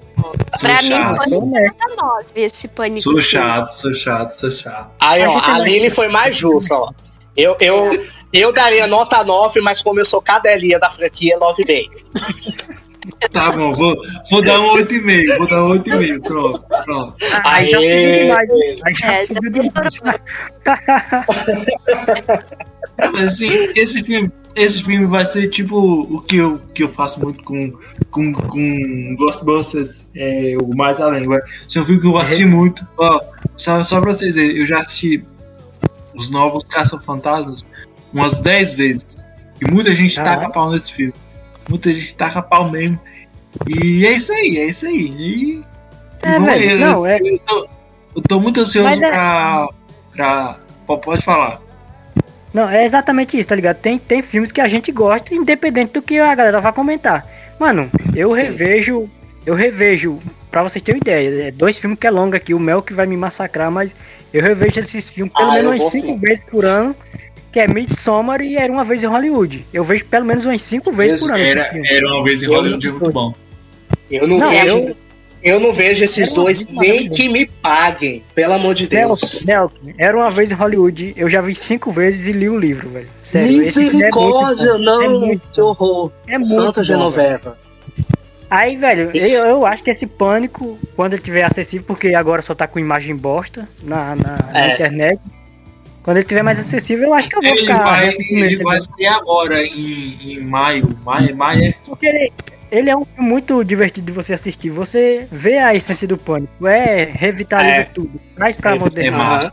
Pra 0.60 0.82
mim, 0.82 0.88
chato. 0.90 1.16
foi 1.16 1.28
Sou 1.28 1.42
honesto. 1.42 1.76
nota 1.88 1.96
9 2.02 2.24
esse 2.36 2.68
pânico. 2.68 3.00
Sou 3.02 3.20
chato, 3.22 3.68
sou 3.72 3.94
chato, 3.94 4.30
sou 4.32 4.50
chato. 4.50 4.90
Aí, 5.00 5.26
ó, 5.26 5.38
a 5.40 5.58
Lili 5.58 5.90
foi 5.90 6.08
mais 6.08 6.36
justa, 6.36 6.74
ó. 6.76 6.92
Eu, 7.36 7.56
eu, 7.60 7.98
eu 8.32 8.52
daria 8.52 8.86
nota 8.86 9.24
9, 9.24 9.60
mas 9.60 9.80
como 9.82 9.98
eu 9.98 10.04
sou 10.04 10.20
cadelinha 10.20 10.78
da 10.78 10.90
franquia, 10.90 11.38
9,5. 11.38 11.88
Tá 13.32 13.52
bom, 13.52 13.72
vou, 13.72 13.96
vou 14.30 14.42
dar 14.42 14.60
um 14.60 14.74
8,5, 14.74 15.38
vou 15.38 15.48
dar 15.48 15.64
um 15.64 15.68
8,5, 15.70 16.22
pronto, 16.22 16.64
pronto. 16.84 17.16
Aí 17.44 17.70
já 17.70 17.80
subiu 17.80 18.18
demais. 18.18 18.50
Aí 18.84 18.94
já 18.94 19.12
É, 19.12 19.26
já 19.26 19.34
subiu 19.34 19.50
demais. 19.52 20.00
Mas 23.12 23.24
assim, 23.24 23.48
esse 23.76 24.02
filme, 24.02 24.30
esse 24.54 24.82
filme 24.84 25.06
vai 25.06 25.24
ser 25.24 25.48
tipo 25.48 25.76
o 25.78 26.20
que 26.20 26.36
eu, 26.36 26.60
que 26.74 26.82
eu 26.82 26.88
faço 26.90 27.20
muito 27.20 27.42
com, 27.42 27.72
com, 28.10 28.32
com 28.32 29.16
Ghostbusters, 29.18 30.06
é, 30.14 30.54
o 30.60 30.76
Mais 30.76 31.00
Além. 31.00 31.26
Vai 31.26 31.40
ser 31.68 31.80
um 31.80 31.84
filme 31.84 32.00
que 32.00 32.06
eu 32.06 32.18
assisti 32.18 32.44
muito. 32.44 32.86
Ó, 32.98 33.20
só, 33.56 33.82
só 33.82 34.00
pra 34.00 34.12
vocês 34.12 34.34
verem, 34.34 34.58
eu 34.58 34.66
já 34.66 34.80
assisti 34.80 35.24
os 36.14 36.28
novos 36.30 36.64
Caça-Fantasmas 36.64 37.64
umas 38.12 38.40
10 38.40 38.72
vezes. 38.72 39.16
E 39.60 39.70
muita 39.70 39.94
gente 39.94 40.16
Caraca. 40.16 40.40
taca 40.42 40.52
pau 40.52 40.70
nesse 40.70 40.92
filme. 40.92 41.14
Muita 41.70 41.94
gente 41.94 42.14
taca 42.14 42.42
pau 42.42 42.70
mesmo. 42.70 42.98
E 43.68 44.04
é 44.06 44.12
isso 44.12 44.32
aí, 44.32 44.58
é 44.58 44.64
isso 44.66 44.86
aí. 44.86 45.06
E, 45.06 45.62
É, 46.22 46.32
vamos 46.32 46.46
velho, 46.52 46.70
aí, 46.70 46.78
não, 46.78 47.06
é- 47.06 47.18
eu, 47.22 47.38
tô, 47.38 47.68
eu 48.16 48.22
tô 48.22 48.40
muito 48.40 48.60
ansioso 48.60 48.88
Mas 48.88 49.00
é- 49.00 49.10
pra, 49.10 49.68
pra. 50.14 50.56
po- 50.86 50.98
Pode 50.98 51.22
falar. 51.22 51.60
Não, 52.52 52.68
é 52.68 52.84
exatamente 52.84 53.38
isso, 53.38 53.48
tá 53.48 53.54
ligado? 53.54 53.76
Tem, 53.78 53.96
tem 53.98 54.20
filmes 54.22 54.50
que 54.50 54.60
a 54.60 54.66
gente 54.66 54.90
gosta, 54.90 55.32
independente 55.34 55.92
do 55.92 56.02
que 56.02 56.18
a 56.18 56.34
galera 56.34 56.60
vai 56.60 56.72
comentar. 56.72 57.24
Mano, 57.58 57.88
eu 58.14 58.28
Sim. 58.28 58.40
revejo. 58.40 59.08
Eu 59.46 59.54
revejo, 59.54 60.18
pra 60.50 60.62
vocês 60.62 60.82
terem 60.84 61.00
ideia, 61.00 61.48
é 61.48 61.50
dois 61.50 61.78
filmes 61.78 61.98
que 61.98 62.06
é 62.06 62.10
longo 62.10 62.36
aqui, 62.36 62.52
o 62.52 62.58
Mel 62.58 62.82
que 62.82 62.92
vai 62.92 63.06
me 63.06 63.16
massacrar, 63.16 63.70
mas 63.70 63.94
eu 64.34 64.42
revejo 64.42 64.80
esses 64.80 65.08
filmes 65.08 65.32
pelo 65.32 65.50
Ah, 65.50 65.58
eu 65.58 65.70
menos 65.70 65.80
umas 65.80 65.92
cinco 65.92 66.06
sim. 66.08 66.18
vezes 66.18 66.44
por 66.44 66.64
ano, 66.66 66.94
que 67.52 67.58
é 67.60 67.66
Midsommar 67.66 68.40
e 68.42 68.56
Era 68.56 68.72
Uma 68.72 68.84
Vez 68.84 69.02
em 69.02 69.06
Hollywood. 69.06 69.66
Eu 69.72 69.82
vejo 69.84 70.04
pelo 70.04 70.24
menos 70.24 70.44
umas 70.44 70.62
cinco 70.62 70.92
vezes 70.92 71.20
por 71.22 71.32
ano 71.32 71.42
Era, 71.42 71.70
era 71.88 72.06
uma 72.06 72.22
vez 72.24 72.42
em 72.42 72.46
Hollywood 72.46 72.86
é 72.86 72.90
muito 72.90 73.10
bom. 73.12 73.34
Eu 74.10 74.26
não, 74.28 74.38
Não, 74.38 74.50
vejo. 74.50 74.76
eu- 74.76 74.96
Eu... 75.42 75.58
não 75.60 75.72
vejo 75.72 76.04
esses 76.04 76.32
dois 76.34 76.66
nem 76.66 77.08
que 77.08 77.28
me 77.28 77.46
paguem, 77.46 78.22
pelo 78.34 78.52
amor 78.54 78.74
de 78.74 78.86
Deus. 78.86 79.44
Nelson, 79.44 79.74
Era 79.98 80.16
Uma 80.16 80.30
Vez 80.30 80.50
em 80.50 80.54
Hollywood, 80.54 81.14
eu 81.16 81.28
já 81.30 81.40
vi 81.40 81.54
cinco 81.54 81.90
vezes 81.90 82.26
e 82.28 82.32
li 82.32 82.48
o 82.48 82.58
livro, 82.58 82.88
velho. 82.90 83.08
Sério, 83.24 83.48
é 83.48 83.58
Misericórdia, 83.58 84.72
bom. 84.74 84.78
não, 84.78 85.02
É 85.02 85.08
muito 85.08 85.42
que 85.52 85.60
horror. 85.60 86.10
É 86.28 86.32
muito 86.38 86.48
Santa 86.48 86.64
bom, 86.66 86.72
velho. 86.72 86.84
Genoveva. 86.84 87.58
Aí, 88.50 88.76
velho, 88.76 89.10
eu, 89.14 89.46
eu 89.46 89.66
acho 89.66 89.82
que 89.82 89.90
esse 89.92 90.06
pânico, 90.06 90.76
quando 90.96 91.12
ele 91.14 91.22
tiver 91.22 91.44
acessível, 91.46 91.84
porque 91.86 92.14
agora 92.14 92.42
só 92.42 92.52
tá 92.52 92.66
com 92.66 92.80
imagem 92.80 93.14
bosta 93.14 93.68
na, 93.82 94.16
na, 94.16 94.38
na 94.52 94.66
É. 94.66 94.74
internet. 94.74 95.20
Quando 96.02 96.16
ele 96.16 96.26
tiver 96.26 96.42
mais 96.42 96.58
acessível, 96.58 97.08
eu 97.08 97.14
acho 97.14 97.28
que 97.28 97.36
eu 97.36 97.42
vou 97.42 97.50
Ele 97.50 97.60
ficar. 97.60 97.84
vai, 97.84 98.08
ele 98.30 98.56
vai 98.64 98.80
sair 98.80 99.06
agora 99.06 99.62
em, 99.62 100.16
em 100.32 100.40
maio. 100.40 100.88
Maio, 101.04 101.36
maio 101.36 101.64
é. 101.64 101.74
Porque 101.86 102.06
ele, 102.06 102.32
ele 102.70 102.90
é 102.90 102.96
um 102.96 103.04
filme 103.04 103.28
muito 103.28 103.62
divertido 103.64 104.06
de 104.06 104.12
você 104.12 104.32
assistir. 104.32 104.70
Você 104.70 105.28
vê 105.30 105.58
a 105.58 105.74
essência 105.74 106.08
do 106.08 106.16
pânico. 106.16 106.66
É, 106.66 107.04
revitaliza 107.04 107.74
É. 107.74 107.84
tudo. 107.84 108.18
Traz 108.34 108.56
pra 108.56 108.72
É, 108.72 108.74
é. 108.76 109.50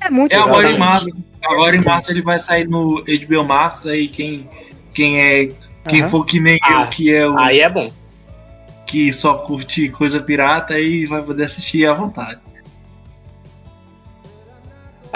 É 0.00 0.10
muito 0.10 0.32
É 0.32 0.38
agora 0.38 0.70
em 0.70 0.78
março. 0.78 1.08
Agora 1.44 1.76
em 1.76 1.82
março 1.84 2.10
ele 2.10 2.22
vai 2.22 2.38
sair 2.38 2.66
no 2.68 3.02
HBO 3.04 3.44
Max. 3.44 3.86
Aí 3.86 4.08
quem, 4.08 4.48
quem 4.92 5.20
é. 5.20 5.50
Quem 5.88 6.02
Aham. 6.02 6.10
for 6.10 6.24
que 6.26 6.40
nem 6.40 6.58
Ah, 6.64 6.82
eu, 6.82 6.90
que 6.90 7.14
é 7.14 7.26
o 7.28 7.38
Aí 7.38 7.60
é 7.60 7.68
bom. 7.70 7.90
que 8.86 9.12
só 9.12 9.34
curte 9.34 9.88
coisa 9.90 10.20
pirata, 10.20 10.74
aí 10.74 11.06
vai 11.06 11.22
poder 11.22 11.44
assistir 11.44 11.86
à 11.86 11.92
vontade. 11.94 12.40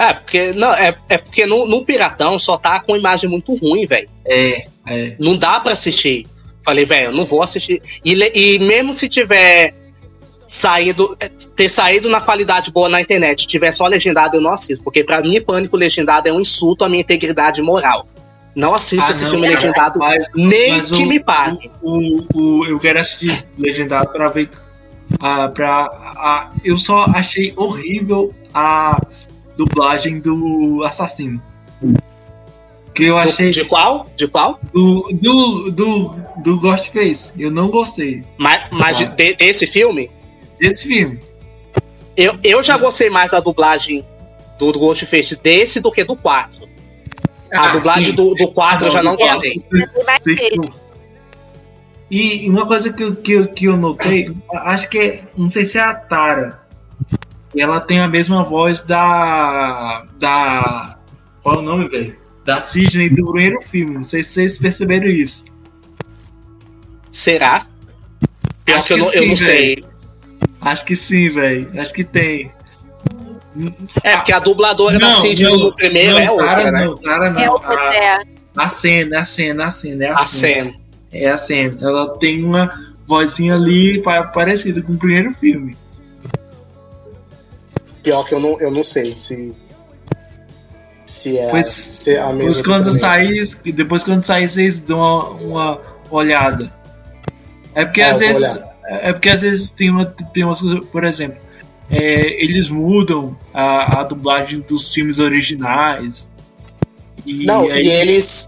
É, 0.09 0.13
porque, 0.13 0.51
não, 0.53 0.73
é, 0.73 0.95
é 1.09 1.17
porque 1.17 1.45
no, 1.45 1.65
no 1.67 1.85
Piratão 1.85 2.37
só 2.39 2.57
tá 2.57 2.79
com 2.79 2.95
imagem 2.95 3.29
muito 3.29 3.55
ruim, 3.55 3.85
velho. 3.85 4.09
É, 4.25 4.65
é. 4.87 5.15
Não 5.19 5.35
dá 5.37 5.59
pra 5.59 5.73
assistir. 5.73 6.27
Falei, 6.63 6.85
velho, 6.85 7.07
eu 7.07 7.11
não 7.11 7.25
vou 7.25 7.41
assistir. 7.43 7.81
E, 8.03 8.13
e 8.35 8.59
mesmo 8.59 8.93
se 8.93 9.07
tiver 9.09 9.73
saído, 10.47 11.17
ter 11.55 11.69
saído 11.69 12.09
na 12.09 12.21
qualidade 12.21 12.71
boa 12.71 12.89
na 12.89 13.01
internet, 13.01 13.47
tiver 13.47 13.71
só 13.71 13.87
legendado, 13.87 14.37
eu 14.37 14.41
não 14.41 14.51
assisto. 14.51 14.83
Porque 14.83 15.03
pra 15.03 15.21
mim, 15.21 15.41
pânico 15.41 15.75
legendado 15.77 16.27
é 16.29 16.33
um 16.33 16.39
insulto 16.39 16.83
à 16.85 16.89
minha 16.89 17.01
integridade 17.01 17.61
moral. 17.61 18.07
Não 18.55 18.73
assisto 18.73 19.07
Ah, 19.07 19.11
esse 19.11 19.23
não, 19.23 19.31
filme 19.31 19.47
cara, 19.47 19.59
legendado, 19.59 19.99
mas- 19.99 20.25
nem 20.35 20.77
mas 20.77 20.91
que 20.91 21.03
o- 21.03 21.07
me 21.07 21.19
pague. 21.19 21.71
O, 21.81 22.21
o, 22.61 22.65
eu 22.67 22.79
quero 22.79 22.99
assistir 22.99 23.43
legendado 23.57 24.09
pra 24.11 24.29
ver. 24.29 24.49
ah, 25.19 25.47
pra, 25.47 25.85
ah, 25.91 26.51
eu 26.63 26.77
só 26.77 27.05
achei 27.15 27.51
horrível 27.55 28.33
a 28.53 28.99
dublagem 29.57 30.19
do 30.19 30.83
assassino. 30.85 31.41
Que 32.93 33.05
eu 33.05 33.17
achei 33.17 33.49
de 33.49 33.65
qual? 33.65 34.07
De 34.15 34.27
qual? 34.27 34.59
do, 34.71 35.09
do, 35.13 35.71
do, 35.71 36.15
do 36.43 36.59
Ghostface. 36.59 37.31
Eu 37.37 37.49
não 37.49 37.69
gostei 37.69 38.23
Mas, 38.37 38.61
mas 38.71 38.97
de- 38.97 39.07
de- 39.07 39.33
desse 39.35 39.65
filme, 39.65 40.11
desse 40.59 40.87
filme. 40.87 41.19
eu, 42.15 42.37
eu 42.43 42.61
já 42.63 42.77
gostei 42.77 43.09
mais 43.09 43.31
da 43.31 43.39
dublagem 43.39 44.05
do, 44.59 44.71
do 44.71 44.79
Ghostface 44.79 45.35
desse 45.41 45.81
do 45.81 45.91
que 45.91 46.03
do 46.03 46.15
4. 46.15 46.63
A 47.51 47.65
Ah, 47.65 47.67
dublagem 47.69 48.11
sim. 48.11 48.15
do, 48.15 48.33
do 48.35 48.51
4 48.51 48.87
eu 48.87 48.91
já 48.91 49.01
não 49.03 49.15
gostei. 49.15 49.63
Vezes. 50.23 50.69
E 52.11 52.47
uma 52.49 52.67
coisa 52.67 52.93
que, 52.93 53.11
que, 53.17 53.47
que 53.47 53.65
eu 53.65 53.75
notei, 53.77 54.35
acho 54.51 54.87
que 54.89 54.99
é, 54.99 55.23
não 55.35 55.49
sei 55.49 55.65
se 55.65 55.79
é 55.79 55.81
a 55.81 55.95
Tara. 55.95 56.61
Ela 57.57 57.79
tem 57.79 57.99
a 57.99 58.07
mesma 58.07 58.43
voz 58.43 58.81
da. 58.81 60.05
Da. 60.19 60.97
Qual 61.41 61.55
é 61.55 61.59
o 61.59 61.61
nome, 61.61 61.87
velho? 61.89 62.15
Da 62.45 62.59
Sidney 62.59 63.09
do 63.09 63.25
primeiro 63.31 63.61
filme. 63.61 63.95
Não 63.95 64.03
sei 64.03 64.23
se 64.23 64.31
vocês 64.31 64.57
perceberam 64.57 65.07
isso. 65.07 65.45
Será? 67.09 67.65
Pior 68.65 68.77
Acho 68.79 68.87
que 68.87 68.93
eu 68.93 68.97
que 68.97 69.01
não, 69.03 69.13
eu 69.13 69.21
sim, 69.21 69.29
não 69.29 69.35
sei. 69.35 69.85
Acho 70.61 70.85
que 70.85 70.95
sim, 70.95 71.29
velho. 71.29 71.69
Acho 71.79 71.93
que 71.93 72.03
tem. 72.03 72.51
É, 74.03 74.15
porque 74.17 74.33
a 74.33 74.39
dubladora 74.39 74.97
da 74.97 75.07
Não, 75.07 75.13
Sidney 75.13 75.51
não, 75.51 75.57
no 75.57 75.75
primeiro 75.75 76.13
não, 76.13 76.19
é 76.19 76.31
outra, 76.31 76.47
Tara 76.47 76.71
né? 76.71 76.85
Não, 76.85 76.97
Tara 76.97 77.29
não. 77.29 77.39
É 77.41 77.51
outra, 77.51 77.89
a, 77.89 77.95
é. 77.95 78.19
a 78.55 78.69
cena, 78.69 79.19
a 79.19 79.25
cena, 79.25 79.65
a 79.67 79.71
cena, 79.71 80.05
é 80.05 80.09
a, 80.09 80.13
A 80.15 80.25
cena. 80.25 80.73
É 81.11 81.29
a 81.29 81.37
cena. 81.37 81.77
Ela 81.79 82.17
tem 82.17 82.43
uma 82.43 82.93
vozinha 83.05 83.53
ali 83.53 84.01
pa- 84.01 84.23
parecida 84.23 84.81
com 84.81 84.93
o 84.93 84.97
primeiro 84.97 85.31
filme. 85.33 85.77
Pior 88.03 88.23
que 88.25 88.33
eu 88.35 88.39
não, 88.39 88.59
eu 88.59 88.69
não 88.69 88.83
sei 88.83 89.15
se. 89.17 89.53
Se 91.05 91.37
é, 91.37 91.49
Pois- 91.49 91.67
se 91.67 92.15
é 92.15 92.19
a 92.21 92.27
mesma. 92.27 92.37
Depois 92.39 92.57
do 92.57 92.63
quando 92.63 92.99
sair, 92.99 93.57
depois 93.73 94.03
quando 94.03 94.25
sair, 94.25 94.49
vocês 94.49 94.79
dão 94.81 94.99
uma, 94.99 95.35
uma 95.41 95.79
olhada. 96.11 96.71
É 97.75 97.85
porque 97.85 98.01
É, 98.01 98.09
às 98.09 98.19
vezes. 98.19 98.59
É 98.85 99.13
porque 99.13 99.29
às 99.29 99.41
vezes 99.41 99.69
tem 99.71 99.89
uma. 99.89 100.05
Tem 100.05 100.43
umas 100.43 100.59
coisas, 100.61 100.85
por 100.91 101.03
exemplo, 101.03 101.41
é, 101.89 102.43
eles 102.43 102.69
mudam 102.69 103.35
a, 103.53 104.01
a 104.01 104.03
dublagem 104.03 104.59
dos 104.61 104.93
filmes 104.93 105.19
originais. 105.19 106.31
E 107.25 107.45
Não, 107.45 107.69
aí- 107.69 107.85
e 107.85 107.89
eles. 107.89 108.47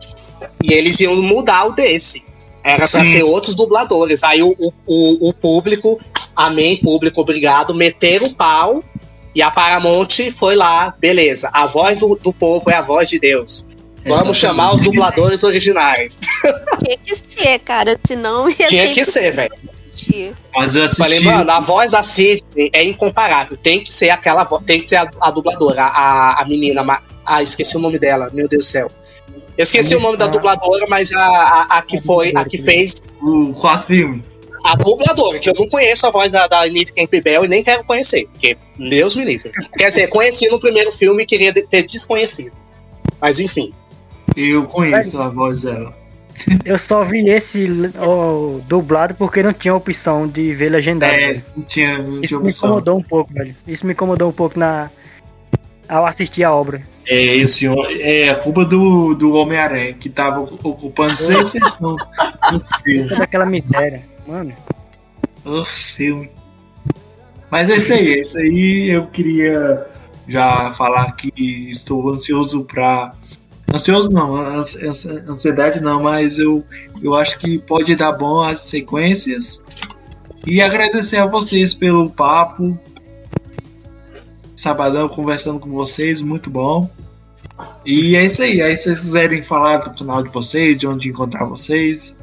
E 0.64 0.74
eles 0.74 1.00
iam 1.00 1.16
mudar 1.16 1.66
o 1.66 1.72
desse. 1.72 2.24
Era 2.64 2.88
pra 2.88 3.06
Sim. 3.06 3.12
ser 3.12 3.24
outros 3.24 3.54
dubladores. 3.56 4.24
Aí 4.24 4.42
o, 4.42 4.56
o, 4.58 4.74
o, 4.86 5.30
o 5.30 5.34
público, 5.34 6.00
amém, 6.36 6.78
público, 6.78 7.22
obrigado, 7.22 7.74
meteram 7.74 8.26
o 8.28 8.36
pau. 8.36 8.84
E 9.36 9.42
a 9.42 9.52
Paramount 9.52 10.32
foi 10.32 10.56
lá, 10.56 10.96
beleza. 10.98 11.50
A 11.54 11.68
voz 11.68 12.00
do, 12.00 12.16
do 12.16 12.32
povo 12.32 12.70
é 12.72 12.76
a 12.76 12.82
voz 12.82 13.10
de 13.10 13.20
Deus. 13.20 13.66
Vamos 14.06 14.38
chamar 14.38 14.74
os 14.74 14.84
dubladores 14.84 15.44
originais. 15.44 16.20
Tinha 16.84 16.98
que 16.98 17.16
ser, 17.16 17.60
cara. 17.60 18.00
Senão 18.08 18.50
ia 18.50 18.68
Tinha 18.68 18.94
que 18.94 19.04
ser, 19.04 19.32
velho. 19.32 19.52
Mas 20.56 20.76
eu 20.76 20.84
assisti. 20.84 20.98
Falei, 20.98 21.20
mano, 21.22 21.52
a 21.52 21.60
voz 21.60 21.92
da 21.92 22.04
Sidney 22.04 22.70
é 22.72 22.84
incomparável. 22.84 23.58
Tem 23.58 23.84
que 23.84 23.92
ser 23.92 24.10
aquela 24.10 24.44
voz, 24.44 24.64
tem 24.66 24.80
que 24.80 24.88
ser 24.88 24.98
a, 24.98 25.10
a 25.22 25.32
dubladora, 25.32 25.84
a, 25.84 26.42
a 26.42 26.46
menina. 26.46 27.02
Ah, 27.26 27.42
esqueci 27.42 27.76
o 27.76 27.80
nome 27.80 27.98
dela, 27.98 28.30
meu 28.32 28.48
Deus 28.48 28.66
do 28.66 28.70
céu. 28.70 28.92
Eu 29.58 29.64
esqueci 29.64 29.96
o 29.96 30.00
nome 30.00 30.18
da 30.18 30.28
dubladora, 30.28 30.86
mas 30.88 31.12
a, 31.14 31.26
a, 31.26 31.78
a 31.78 31.82
que 31.82 31.98
foi, 31.98 32.32
a 32.36 32.44
que 32.44 32.58
fez 32.58 33.02
o 33.22 33.54
quarto 33.54 33.88
filme. 33.88 34.24
A 34.66 34.76
dubladora, 34.76 35.38
que 35.38 35.48
eu 35.48 35.54
não 35.54 35.70
conheço 35.70 36.08
a 36.08 36.10
voz 36.10 36.32
da, 36.32 36.48
da 36.48 36.66
Nive 36.66 36.92
Campbell 36.92 37.46
e 37.46 37.48
nem 37.48 37.64
quero 37.64 37.84
conhecer, 37.84 38.28
porque 38.32 38.58
Deus 38.78 39.16
me 39.16 39.24
livre. 39.24 39.52
Quer 39.78 39.90
dizer, 39.90 40.08
conheci 40.08 40.50
no 40.50 40.60
primeiro 40.60 40.92
filme 40.92 41.22
e 41.22 41.26
queria 41.26 41.54
ter 41.54 41.84
desconhecido. 41.84 42.52
Mas 43.22 43.40
enfim. 43.40 43.72
Eu 44.36 44.66
conheço 44.66 45.22
a 45.22 45.30
voz 45.30 45.62
dela. 45.62 45.96
Eu 46.66 46.80
só 46.80 47.04
vi 47.04 47.30
esse 47.30 47.68
ó, 47.98 48.60
dublado 48.68 49.14
porque 49.14 49.44
não 49.44 49.54
tinha 49.54 49.74
opção 49.74 50.28
de 50.28 50.54
ver 50.54 50.70
legendado. 50.70 51.14
É, 51.14 51.42
não 51.56 51.64
tinha, 51.64 51.98
não 52.00 52.22
tinha 52.22 52.24
Isso 52.24 52.40
me 52.42 52.52
incomodou 52.52 52.98
um 52.98 53.04
pouco, 53.04 53.34
velho. 53.34 53.56
Isso 53.68 53.86
me 53.86 53.94
incomodou 53.94 54.30
um 54.30 54.34
pouco 54.34 54.60
na 54.60 54.90
ao 55.88 56.08
assistir 56.08 56.44
a 56.44 56.52
obra. 56.52 56.82
É, 57.06 57.38
esse, 57.38 57.68
é 58.02 58.30
a 58.30 58.36
culpa 58.36 58.66
do, 58.66 59.14
do 59.14 59.36
Homem-Aranha, 59.36 59.94
que 59.94 60.10
tava 60.10 60.42
ocupando 60.42 61.14
seis 61.22 61.50
sessões 61.50 62.02
no 62.52 62.60
filme. 62.84 63.08
Toda 63.08 63.24
aquela 63.24 63.46
miséria. 63.46 64.15
Mano, 64.28 64.54
O 65.44 65.64
filme. 65.64 66.30
Mas 67.52 67.70
é 67.70 67.76
isso 67.76 67.94
aí, 67.94 68.14
é 68.14 68.20
isso 68.22 68.38
aí. 68.40 68.90
Eu 68.90 69.08
queria 69.08 69.86
já 70.28 70.72
falar 70.74 71.12
que 71.14 71.32
estou 71.70 72.10
ansioso 72.12 72.64
pra. 72.66 73.14
Ansioso 73.74 74.12
não, 74.12 74.36
ans- 74.36 74.76
ans- 74.76 75.06
ansiedade 75.06 75.80
não, 75.80 76.02
mas 76.02 76.40
eu, 76.40 76.64
eu 77.02 77.14
acho 77.16 77.38
que 77.38 77.60
pode 77.60 77.96
dar 77.96 78.12
bom 78.14 78.42
as 78.42 78.62
sequências. 78.62 79.64
E 80.48 80.62
agradecer 80.62 81.18
a 81.18 81.26
vocês 81.26 81.74
pelo 81.74 82.10
papo. 82.10 82.78
Sabadão 84.56 85.08
conversando 85.10 85.60
com 85.60 85.70
vocês, 85.72 86.22
muito 86.22 86.50
bom. 86.50 86.90
E 87.86 88.16
é 88.16 88.26
isso 88.26 88.42
aí. 88.42 88.62
Aí 88.62 88.76
se 88.78 88.84
vocês 88.86 89.00
quiserem 89.00 89.44
falar 89.44 89.78
do 89.78 89.94
canal 89.94 90.24
de 90.24 90.30
vocês, 90.30 90.78
de 90.78 90.88
onde 90.88 91.10
encontrar 91.10 91.46
vocês. 91.46 92.16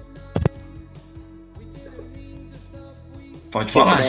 Pode 3.53 3.71
falar. 3.71 4.01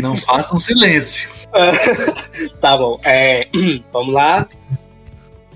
Não 0.00 0.16
façam 0.16 0.58
silêncio. 0.58 1.28
tá 2.60 2.76
bom. 2.76 2.98
É, 3.04 3.46
vamos 3.92 4.14
lá. 4.14 4.48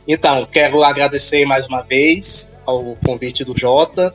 Então, 0.07 0.47
quero 0.47 0.85
agradecer 0.85 1.45
mais 1.47 1.67
uma 1.67 1.83
vez 1.83 2.57
ao 2.67 2.97
convite 3.05 3.45
do 3.45 3.59
Jota 3.59 4.15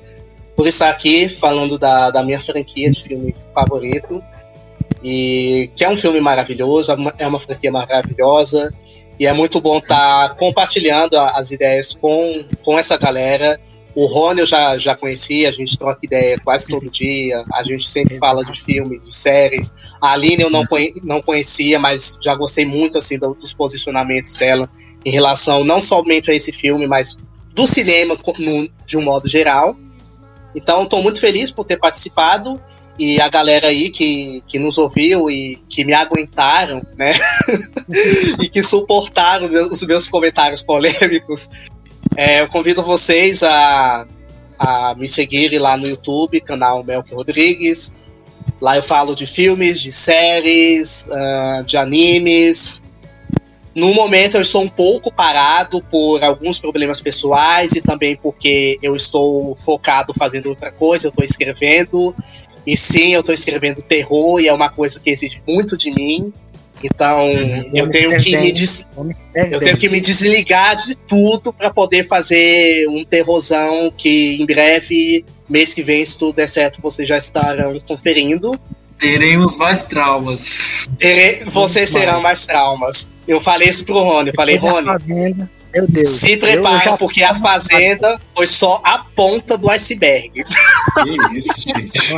por 0.55 0.67
estar 0.67 0.89
aqui 0.89 1.27
falando 1.27 1.77
da, 1.77 2.11
da 2.11 2.23
minha 2.23 2.39
franquia 2.39 2.89
de 2.91 3.03
filme 3.03 3.35
favorito. 3.53 4.23
E 5.03 5.69
que 5.75 5.83
é 5.83 5.89
um 5.89 5.97
filme 5.97 6.19
maravilhoso, 6.19 6.91
é 7.17 7.27
uma 7.27 7.39
franquia 7.39 7.71
maravilhosa. 7.71 8.73
E 9.19 9.25
é 9.25 9.33
muito 9.33 9.61
bom 9.61 9.77
estar 9.77 10.29
tá 10.29 10.35
compartilhando 10.35 11.17
as 11.17 11.51
ideias 11.51 11.93
com, 11.93 12.45
com 12.63 12.77
essa 12.77 12.97
galera. 12.97 13.59
O 13.95 14.07
Rony 14.07 14.41
eu 14.41 14.45
já, 14.45 14.77
já 14.77 14.93
conheci, 14.93 15.45
a 15.45 15.51
gente 15.51 15.79
troca 15.79 15.99
ideia 16.03 16.37
quase 16.43 16.67
todo 16.67 16.89
dia, 16.89 17.45
a 17.53 17.63
gente 17.63 17.87
sempre 17.87 18.17
fala 18.17 18.43
de 18.43 18.61
filmes, 18.61 19.01
de 19.03 19.15
séries. 19.15 19.73
A 20.01 20.11
Aline 20.11 20.43
eu 20.43 20.49
não, 20.49 20.65
conhe, 20.65 20.93
não 21.01 21.21
conhecia, 21.21 21.79
mas 21.79 22.17
já 22.21 22.35
gostei 22.35 22.65
muito 22.65 22.97
assim 22.97 23.17
dos 23.17 23.53
posicionamentos 23.53 24.37
dela 24.37 24.69
em 25.05 25.11
relação 25.11 25.63
não 25.63 25.79
somente 25.79 26.29
a 26.29 26.33
esse 26.33 26.51
filme, 26.51 26.87
mas 26.87 27.17
do 27.53 27.65
cinema 27.65 28.17
no, 28.39 28.69
de 28.85 28.97
um 28.97 29.01
modo 29.01 29.29
geral. 29.29 29.77
Então 30.53 30.83
estou 30.83 31.01
muito 31.01 31.19
feliz 31.19 31.49
por 31.49 31.63
ter 31.63 31.77
participado 31.77 32.59
e 32.97 33.19
a 33.19 33.27
galera 33.27 33.67
aí 33.67 33.89
que, 33.89 34.41
que 34.47 34.57
nos 34.57 34.77
ouviu 34.77 35.29
e 35.29 35.57
que 35.69 35.83
me 35.83 35.93
aguentaram, 35.93 36.81
né? 36.97 37.13
e 38.41 38.49
que 38.49 38.63
suportaram 38.63 39.47
os 39.69 39.83
meus 39.83 40.07
comentários 40.07 40.63
polêmicos. 40.63 41.49
É, 42.17 42.41
eu 42.41 42.47
convido 42.47 42.81
vocês 42.81 43.43
a, 43.43 44.07
a 44.57 44.95
me 44.95 45.07
seguirem 45.07 45.59
lá 45.59 45.75
no 45.75 45.87
YouTube, 45.87 46.39
canal 46.41 46.83
Melk 46.83 47.13
Rodrigues. 47.13 47.93
Lá 48.61 48.77
eu 48.77 48.83
falo 48.83 49.15
de 49.15 49.25
filmes, 49.25 49.81
de 49.81 49.91
séries, 49.91 51.05
uh, 51.09 51.63
de 51.63 51.77
animes. 51.77 52.81
No 53.73 53.93
momento 53.93 54.35
eu 54.35 54.41
estou 54.41 54.61
um 54.61 54.69
pouco 54.69 55.11
parado 55.11 55.81
por 55.83 56.23
alguns 56.23 56.57
problemas 56.57 57.01
pessoais 57.01 57.73
e 57.73 57.81
também 57.81 58.15
porque 58.15 58.79
eu 58.81 58.95
estou 58.95 59.53
focado 59.57 60.13
fazendo 60.17 60.47
outra 60.47 60.71
coisa, 60.71 61.07
eu 61.07 61.09
estou 61.09 61.25
escrevendo 61.25 62.15
e 62.65 62.77
sim, 62.77 63.13
eu 63.13 63.21
tô 63.21 63.33
escrevendo 63.33 63.81
terror 63.81 64.39
e 64.39 64.47
é 64.47 64.53
uma 64.53 64.69
coisa 64.69 64.99
que 64.99 65.09
exige 65.09 65.41
muito 65.45 65.75
de 65.75 65.91
mim. 65.91 66.33
Então, 66.85 67.25
uhum. 67.25 67.69
eu 67.73 67.89
tenho 67.89 68.17
que 68.17 68.37
me 68.37 68.51
des... 68.51 68.87
eu 69.51 69.59
tenho 69.59 69.77
que 69.77 69.89
me 69.89 69.99
desligar 69.99 70.75
de 70.75 70.95
tudo 70.95 71.51
para 71.51 71.71
poder 71.71 72.03
fazer 72.07 72.87
um 72.87 73.03
terrorzão 73.03 73.91
que 73.95 74.41
em 74.41 74.45
breve, 74.45 75.25
mês 75.49 75.73
que 75.73 75.81
vem, 75.81 76.05
se 76.05 76.17
tudo 76.17 76.35
der 76.35 76.47
certo, 76.47 76.81
vocês 76.81 77.07
já 77.07 77.17
estarão 77.17 77.79
conferindo. 77.81 78.59
Teremos 78.99 79.57
mais 79.57 79.83
traumas. 79.83 80.87
Tere... 80.97 81.43
Vocês 81.51 81.89
serão 81.89 82.21
mais 82.21 82.45
traumas. 82.45 83.11
Eu 83.27 83.41
falei 83.41 83.69
isso 83.69 83.83
pro 83.83 83.99
Rony. 83.99 84.29
Eu 84.29 84.35
falei, 84.35 84.55
Rony. 84.55 84.87
Meu 85.75 85.85
Deus. 85.89 86.07
Se 86.07 86.37
prepara, 86.37 86.85
já... 86.85 86.97
porque 86.97 87.21
a 87.21 87.35
Fazenda 87.35 88.17
foi 88.33 88.47
só 88.47 88.81
a 88.81 88.99
ponta 88.99 89.57
do 89.57 89.69
iceberg. 89.69 90.31
Que 90.31 91.37
isso, 91.37 91.53
gente. 91.59 92.13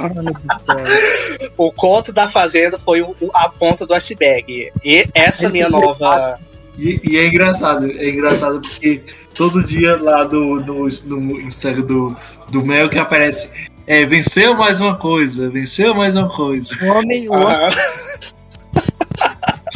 o 1.58 1.72
conto 1.72 2.14
da 2.14 2.30
Fazenda 2.30 2.78
foi 2.78 3.04
a 3.34 3.50
ponta 3.50 3.88
do 3.88 3.96
iceberg. 3.96 4.72
E 4.86 5.08
essa 5.12 5.50
minha 5.50 5.70
nova. 5.70 6.40
E, 6.78 7.02
e, 7.04 7.18
é 7.18 7.26
engraçado, 7.26 7.92
é 7.92 8.10
engraçado 8.10 8.62
porque 8.62 9.02
todo 9.34 9.64
dia 9.64 10.00
lá 10.00 10.24
do, 10.24 10.60
no, 10.62 10.88
no 11.06 11.42
Instagram 11.42 11.82
do, 11.82 12.16
do 12.52 12.64
Mel 12.64 12.88
que 12.88 13.00
aparece. 13.00 13.50
É, 13.88 14.06
venceu 14.06 14.56
mais 14.56 14.80
uma 14.80 14.98
coisa, 14.98 15.50
venceu 15.50 15.96
mais 15.96 16.16
uma 16.16 16.30
coisa. 16.30 16.70
O 16.84 16.98
homem, 16.98 17.28
o 17.28 17.34
homem. 17.34 17.72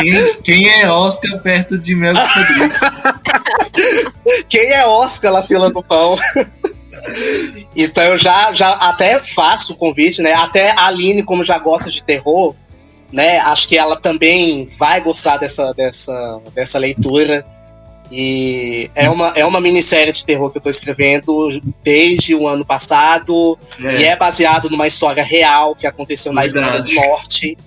Quem, 0.01 0.41
quem 0.41 0.69
é 0.69 0.89
Oscar 0.89 1.39
perto 1.41 1.79
de 1.79 1.95
Mel 1.95 2.13
Rodrigues? 2.15 2.79
Quem 4.47 4.71
é 4.71 4.85
Oscar 4.85 5.31
lá 5.31 5.43
fila 5.43 5.69
do 5.69 5.81
pão? 5.81 6.17
então 7.75 8.03
eu 8.03 8.17
já, 8.17 8.53
já 8.53 8.71
até 8.73 9.19
faço 9.19 9.73
o 9.73 9.75
convite, 9.75 10.21
né? 10.21 10.33
Até 10.33 10.71
a 10.71 10.87
Aline, 10.87 11.23
como 11.23 11.43
já 11.43 11.57
gosta 11.57 11.89
de 11.89 12.03
terror, 12.03 12.55
né? 13.11 13.39
Acho 13.39 13.67
que 13.67 13.77
ela 13.77 13.95
também 13.95 14.67
vai 14.77 15.01
gostar 15.01 15.37
dessa, 15.37 15.73
dessa, 15.73 16.41
dessa 16.53 16.79
leitura. 16.79 17.45
E 18.11 18.91
é 18.93 19.09
uma, 19.09 19.29
é 19.37 19.45
uma 19.45 19.61
minissérie 19.61 20.11
de 20.11 20.25
terror 20.25 20.51
que 20.51 20.57
eu 20.57 20.61
tô 20.61 20.69
escrevendo 20.69 21.61
desde 21.81 22.35
o 22.35 22.45
ano 22.45 22.65
passado. 22.65 23.57
É. 23.81 24.01
E 24.01 24.03
é 24.03 24.15
baseado 24.17 24.69
numa 24.69 24.85
história 24.85 25.23
real 25.23 25.73
que 25.75 25.87
aconteceu 25.87 26.33
na 26.33 26.45
Irlanda 26.45 26.81
do 26.81 26.93
Norte. 26.93 27.57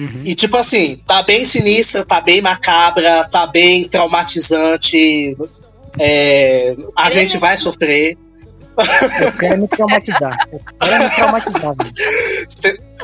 Uhum. 0.00 0.22
E 0.24 0.34
tipo 0.34 0.56
assim, 0.56 0.96
tá 1.06 1.22
bem 1.22 1.44
sinistra, 1.44 2.02
tá 2.02 2.22
bem 2.22 2.40
macabra, 2.40 3.24
tá 3.24 3.46
bem 3.46 3.86
traumatizante. 3.86 5.36
É, 5.98 6.74
a 6.96 7.10
gente 7.10 7.36
vai 7.36 7.58
sofrer. 7.58 8.16
Eu 9.20 9.32
quero 9.38 9.60
me 9.60 9.68
traumatizar. 9.68 10.48
Eu 10.50 10.88
quero 10.88 11.04
me 11.04 11.10
traumatizar. 11.10 11.74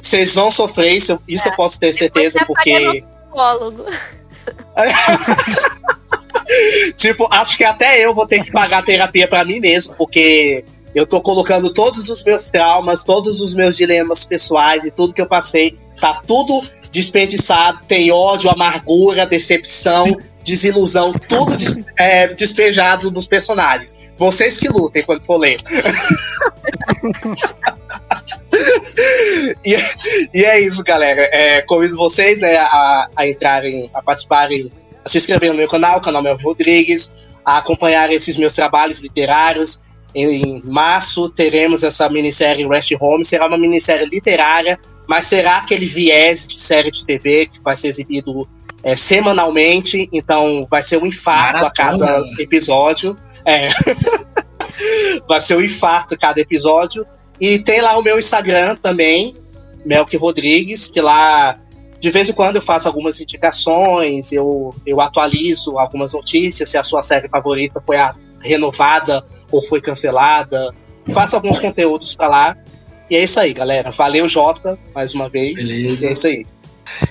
Vocês 0.00 0.34
vão 0.34 0.50
sofrer, 0.50 0.92
isso, 0.92 1.20
isso 1.28 1.46
é. 1.46 1.52
eu 1.52 1.56
posso 1.56 1.78
ter 1.78 1.94
certeza, 1.94 2.42
porque. 2.46 3.02
tipo, 6.96 7.28
acho 7.30 7.58
que 7.58 7.64
até 7.64 8.02
eu 8.02 8.14
vou 8.14 8.26
ter 8.26 8.42
que 8.42 8.50
pagar 8.50 8.82
terapia 8.82 9.28
para 9.28 9.44
mim 9.44 9.60
mesmo, 9.60 9.94
porque 9.96 10.64
eu 10.94 11.06
tô 11.06 11.20
colocando 11.20 11.74
todos 11.74 12.08
os 12.08 12.24
meus 12.24 12.48
traumas, 12.48 13.04
todos 13.04 13.42
os 13.42 13.54
meus 13.54 13.76
dilemas 13.76 14.24
pessoais 14.24 14.82
e 14.82 14.90
tudo 14.90 15.12
que 15.12 15.20
eu 15.20 15.26
passei, 15.26 15.78
tá 16.00 16.20
tudo 16.26 16.62
desperdiçado, 16.90 17.80
tem 17.86 18.10
ódio, 18.10 18.50
amargura, 18.50 19.26
decepção, 19.26 20.16
desilusão, 20.44 21.12
tudo 21.12 21.56
des, 21.56 21.78
é, 21.98 22.28
despejado 22.28 23.10
nos 23.10 23.26
personagens. 23.26 23.94
Vocês 24.16 24.58
que 24.58 24.68
lutem 24.68 25.02
quando 25.02 25.24
for 25.24 25.36
ler. 25.36 25.58
e, 29.64 29.76
e, 30.32 30.44
é 30.44 30.60
isso, 30.60 30.82
galera. 30.82 31.22
É, 31.32 31.60
convido 31.62 31.96
vocês 31.96 32.40
né, 32.40 32.56
a, 32.56 33.08
a 33.14 33.28
entrarem, 33.28 33.90
a 33.92 34.00
participarem, 34.00 34.72
a 35.04 35.08
se 35.08 35.18
inscreverem 35.18 35.52
no 35.52 35.58
meu 35.58 35.68
canal, 35.68 36.00
canal 36.00 36.22
Mel 36.22 36.38
Rodrigues, 36.42 37.14
a 37.44 37.58
acompanhar 37.58 38.10
esses 38.10 38.38
meus 38.38 38.54
trabalhos 38.54 39.00
literários. 39.00 39.78
Em 40.14 40.62
março 40.64 41.28
teremos 41.28 41.82
essa 41.82 42.08
minissérie 42.08 42.66
Rest 42.66 42.92
Home, 42.98 43.22
será 43.22 43.46
uma 43.46 43.58
minissérie 43.58 44.06
literária 44.06 44.78
mas 45.08 45.26
será 45.26 45.58
aquele 45.58 45.86
viés 45.86 46.46
de 46.46 46.60
série 46.60 46.90
de 46.90 47.04
TV 47.04 47.46
que 47.46 47.60
vai 47.62 47.76
ser 47.76 47.88
exibido 47.88 48.48
é, 48.82 48.94
semanalmente, 48.96 50.08
então 50.12 50.66
vai 50.70 50.82
ser 50.82 50.96
um 50.98 51.06
infarto 51.06 51.60
Maratona. 51.60 51.68
a 51.68 51.72
cada 51.72 52.42
episódio. 52.42 53.16
É. 53.44 53.68
vai 55.26 55.40
ser 55.40 55.56
um 55.56 55.62
infarto 55.62 56.14
a 56.14 56.18
cada 56.18 56.40
episódio. 56.40 57.06
E 57.40 57.58
tem 57.58 57.80
lá 57.80 57.98
o 57.98 58.02
meu 58.02 58.18
Instagram 58.18 58.76
também, 58.76 59.34
Melk 59.84 60.16
Rodrigues, 60.16 60.88
que 60.88 61.00
lá 61.00 61.56
de 61.98 62.10
vez 62.10 62.28
em 62.28 62.32
quando 62.32 62.56
eu 62.56 62.62
faço 62.62 62.86
algumas 62.86 63.20
indicações, 63.20 64.30
eu, 64.30 64.74
eu 64.86 65.00
atualizo 65.00 65.78
algumas 65.78 66.12
notícias, 66.12 66.68
se 66.68 66.78
a 66.78 66.82
sua 66.82 67.02
série 67.02 67.28
favorita 67.28 67.80
foi 67.80 67.96
a, 67.96 68.14
renovada 68.40 69.24
ou 69.50 69.62
foi 69.62 69.80
cancelada. 69.80 70.74
Faço 71.08 71.36
alguns 71.36 71.58
conteúdos 71.58 72.14
para 72.14 72.28
lá. 72.28 72.56
E 73.10 73.16
é 73.16 73.22
isso 73.22 73.38
aí, 73.38 73.52
galera. 73.52 73.90
Valeu, 73.90 74.26
Jota, 74.28 74.78
mais 74.94 75.14
uma 75.14 75.28
vez. 75.28 75.76
Beleza. 75.76 76.04
E 76.04 76.08
é 76.08 76.12
isso 76.12 76.26
aí. 76.26 76.46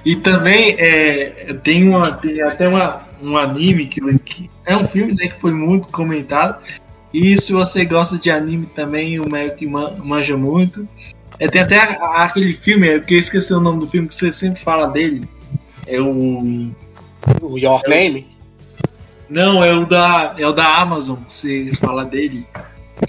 E 0.06 0.16
também 0.16 0.76
é, 0.78 1.54
tem, 1.64 1.88
uma, 1.88 2.12
tem 2.12 2.42
até 2.42 2.68
uma, 2.68 3.02
um 3.22 3.38
anime 3.38 3.88
que, 3.88 4.02
que 4.20 4.50
é 4.66 4.76
um 4.76 4.88
filme 4.88 5.14
né, 5.14 5.28
que 5.28 5.40
foi 5.40 5.54
muito 5.54 5.88
comentado. 5.88 6.62
E 7.14 7.40
se 7.40 7.54
você 7.54 7.86
gosta 7.86 8.18
de 8.18 8.30
anime 8.30 8.66
também, 8.68 9.20
o 9.20 9.30
Meio 9.30 9.56
que 9.56 9.66
manja 9.68 10.36
muito. 10.36 10.88
É, 11.40 11.48
tem 11.48 11.62
até 11.62 11.78
aquele 11.78 12.54
filme, 12.54 12.88
é, 12.88 13.00
porque 13.00 13.16
eu 13.16 13.20
esqueci 13.20 13.54
o 13.54 13.60
nome 13.60 13.80
do 13.80 13.88
filme, 13.88 14.08
que 14.08 14.16
você 14.16 14.32
sempre 14.32 14.60
fala 14.60 14.88
dele. 14.88 15.28
É 15.88 16.00
o. 16.02 16.72
O 17.42 17.58
Your 17.58 17.82
é 17.86 17.90
Name? 17.90 18.28
O, 19.30 19.34
não, 19.34 19.64
é 19.64 19.74
o 19.74 19.86
da, 19.86 20.36
é 20.38 20.46
o 20.46 20.52
da 20.52 20.78
Amazon, 20.78 21.18
que 21.24 21.32
você 21.32 21.72
fala 21.80 22.06
dele. 22.06 22.46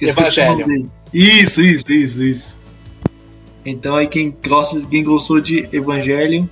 Evangelho. 0.01 0.91
Isso, 1.13 1.63
isso, 1.63 1.93
isso, 1.93 2.23
isso. 2.23 2.56
Então 3.67 3.97
aí 3.97 4.07
quem 4.07 4.37
gosta, 4.47 4.81
quem 4.87 5.03
gostou 5.03 5.41
de 5.41 5.69
Evangelho, 5.73 6.49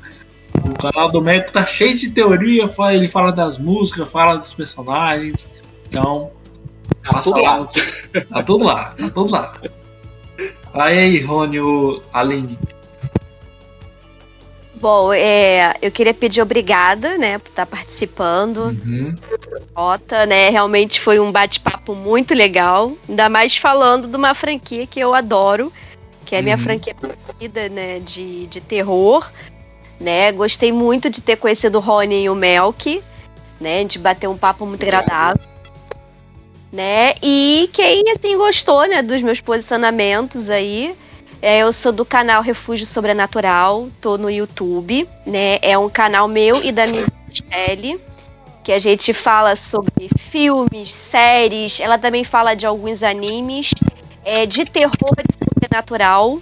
o 0.64 0.74
canal 0.74 1.10
do 1.10 1.20
Meco 1.20 1.52
tá 1.52 1.64
cheio 1.64 1.96
de 1.96 2.10
teoria, 2.10 2.68
ele 2.92 3.08
fala 3.08 3.32
das 3.32 3.58
músicas, 3.58 4.10
fala 4.10 4.36
dos 4.36 4.52
personagens. 4.52 5.50
Então, 5.88 6.30
tá 7.02 7.20
tudo 7.20 7.40
lá. 7.40 7.68
Tá 8.28 8.42
tudo 8.42 8.64
lá, 8.64 8.84
tá 8.98 9.10
tudo 9.10 9.30
lá. 9.30 9.54
Aí 10.72 10.98
aí, 10.98 11.20
Rony, 11.20 11.60
o 11.60 12.02
Aline. 12.12 12.58
Bom, 14.74 15.12
é, 15.12 15.74
eu 15.80 15.90
queria 15.90 16.12
pedir 16.12 16.42
obrigada, 16.42 17.16
né, 17.16 17.38
por 17.38 17.48
estar 17.48 17.64
participando. 17.64 18.76
Uhum. 18.84 19.14
Rota, 19.74 20.26
né? 20.26 20.50
Realmente 20.50 21.00
foi 21.00 21.18
um 21.18 21.32
bate-papo 21.32 21.94
muito 21.94 22.34
legal. 22.34 22.92
Ainda 23.08 23.28
mais 23.28 23.56
falando 23.56 24.06
de 24.06 24.16
uma 24.16 24.34
franquia 24.34 24.86
que 24.86 25.00
eu 25.00 25.14
adoro, 25.14 25.72
que 26.24 26.34
é 26.34 26.42
minha 26.42 26.56
Uhum. 26.56 26.62
franquia 26.62 26.94
preferida, 26.94 27.68
né, 27.68 28.00
de, 28.00 28.46
de 28.46 28.60
terror. 28.60 29.30
Né? 30.00 30.32
Gostei 30.32 30.72
muito 30.72 31.08
de 31.08 31.20
ter 31.20 31.36
conhecido 31.36 31.78
o 31.78 31.80
Rony 31.80 32.24
e 32.24 32.30
o 32.30 32.34
Melk, 32.34 33.02
né? 33.60 33.78
Gente 33.78 33.98
bateu 33.98 34.30
um 34.30 34.36
papo 34.36 34.66
muito 34.66 34.82
agradável. 34.82 35.40
Né? 36.72 37.14
E 37.22 37.70
quem 37.72 38.02
assim 38.10 38.36
gostou, 38.36 38.86
né, 38.88 39.00
dos 39.00 39.22
meus 39.22 39.40
posicionamentos 39.40 40.50
aí, 40.50 40.96
é, 41.40 41.58
eu 41.58 41.72
sou 41.72 41.92
do 41.92 42.04
canal 42.04 42.42
Refúgio 42.42 42.86
Sobrenatural, 42.86 43.88
tô 44.00 44.18
no 44.18 44.30
YouTube, 44.30 45.08
né? 45.26 45.58
É 45.62 45.78
um 45.78 45.88
canal 45.88 46.26
meu 46.26 46.64
e 46.64 46.72
da 46.72 46.86
minha 46.86 47.06
Michelle, 47.28 48.00
que 48.62 48.72
a 48.72 48.78
gente 48.78 49.12
fala 49.12 49.54
sobre 49.54 50.08
filmes, 50.18 50.88
séries, 50.88 51.80
ela 51.80 51.98
também 51.98 52.24
fala 52.24 52.54
de 52.54 52.66
alguns 52.66 53.02
animes, 53.02 53.70
é, 54.24 54.46
de 54.46 54.64
terror 54.64 54.92
e 55.28 55.44
sobrenatural. 55.44 56.40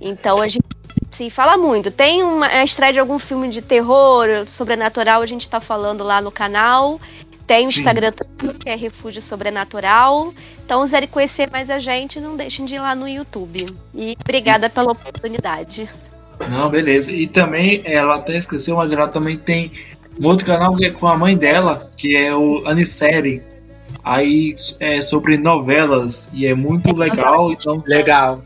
Então 0.00 0.40
a 0.40 0.48
gente 0.48 0.66
sim, 1.10 1.30
fala 1.30 1.56
muito. 1.56 1.90
Tem 1.90 2.22
uma 2.22 2.46
a 2.46 2.64
estreia 2.64 2.92
de 2.92 3.00
algum 3.00 3.18
filme 3.18 3.48
de 3.48 3.62
terror, 3.62 4.28
sobrenatural, 4.46 5.22
a 5.22 5.26
gente 5.26 5.48
tá 5.48 5.60
falando 5.60 6.04
lá 6.04 6.20
no 6.20 6.30
canal. 6.30 7.00
Tem 7.48 7.64
o 7.64 7.70
Sim. 7.70 7.78
Instagram 7.78 8.12
também, 8.12 8.54
que 8.56 8.68
é 8.68 8.76
Refúgio 8.76 9.22
Sobrenatural. 9.22 10.34
Então, 10.62 10.80
se 10.80 10.88
quiserem 10.88 11.08
conhecer 11.08 11.50
mais 11.50 11.70
a 11.70 11.78
gente, 11.78 12.20
não 12.20 12.36
deixem 12.36 12.66
de 12.66 12.74
ir 12.74 12.78
lá 12.78 12.94
no 12.94 13.08
YouTube. 13.08 13.64
E 13.94 14.14
obrigada 14.20 14.68
pela 14.68 14.92
oportunidade. 14.92 15.88
Não, 16.50 16.68
beleza. 16.68 17.10
E 17.10 17.26
também, 17.26 17.80
ela 17.86 18.16
até 18.16 18.36
esqueceu, 18.36 18.76
mas 18.76 18.92
ela 18.92 19.08
também 19.08 19.38
tem 19.38 19.72
um 20.20 20.26
outro 20.26 20.44
canal 20.44 20.76
que 20.76 20.84
é 20.84 20.90
com 20.90 21.08
a 21.08 21.16
mãe 21.16 21.38
dela, 21.38 21.90
que 21.96 22.14
é 22.14 22.36
o 22.36 22.62
Anissérie. 22.66 23.42
Aí 24.08 24.54
é 24.80 25.02
sobre 25.02 25.36
novelas 25.36 26.30
e 26.32 26.46
é 26.46 26.54
muito 26.54 26.96
legal. 26.96 27.52
Então, 27.52 27.82
Legal. 27.86 28.40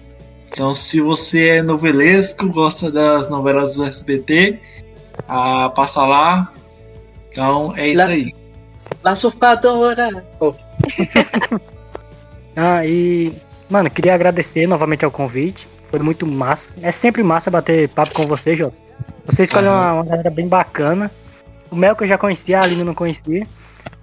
então 0.51 0.75
se 0.75 1.01
você 1.01 1.59
é 1.59 1.63
novelesco, 1.63 2.49
gosta 2.51 2.91
das 2.91 3.29
novelas 3.31 3.77
do 3.77 3.85
SBT, 3.85 4.59
ah, 5.29 5.71
passa 5.73 6.05
lá. 6.05 6.53
Então 7.31 7.73
é 7.77 7.87
isso 7.91 7.99
Lá- 8.03 8.07
aí. 8.09 8.35
La 9.05 9.15
Surpadora. 9.15 10.27
Oh, 10.41 10.53
Ah, 12.57 12.85
e, 12.85 13.33
mano, 13.71 13.89
queria 13.89 14.15
agradecer 14.15 14.67
novamente 14.67 15.05
ao 15.05 15.13
convite. 15.13 15.69
Foi 15.93 16.01
muito 16.01 16.27
massa. 16.27 16.71
É 16.83 16.91
sempre 16.91 17.23
massa 17.23 17.53
bater 17.53 17.89
papo 17.89 18.13
com 18.15 18.27
você, 18.27 18.57
Jota. 18.57 18.75
Você 19.27 19.45
escolheu 19.45 19.71
uma, 19.71 19.93
uma 19.95 20.05
galera 20.05 20.29
bem 20.31 20.49
bacana. 20.49 21.09
O 21.71 21.77
Mel 21.77 21.95
que 21.95 22.03
eu 22.03 22.09
já 22.09 22.19
conhecia, 22.19 22.59
a 22.59 22.65
Aline 22.65 22.83
não 22.83 22.95
conhecia. 22.95 23.47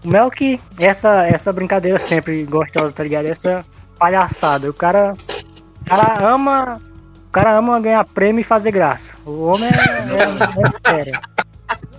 O 0.04 0.08
Mel 0.08 0.30
que 0.32 0.60
essa, 0.80 1.26
essa 1.28 1.52
brincadeira 1.52 1.98
sempre 2.00 2.44
gostosa, 2.46 2.94
tá 2.94 3.04
ligado? 3.04 3.26
Essa 3.26 3.66
palhaçada. 3.98 4.70
O 4.70 4.74
cara, 4.74 5.14
o 5.82 5.86
cara 5.86 6.26
ama. 6.26 6.82
O 7.28 7.32
cara 7.32 7.56
ama 7.58 7.80
ganhar 7.80 8.04
prêmio 8.06 8.40
e 8.40 8.44
fazer 8.44 8.72
graça. 8.72 9.14
O 9.24 9.44
homem 9.46 9.66
é, 9.70 9.70
é, 9.70 10.98
é 10.98 11.04
sério. 11.04 11.20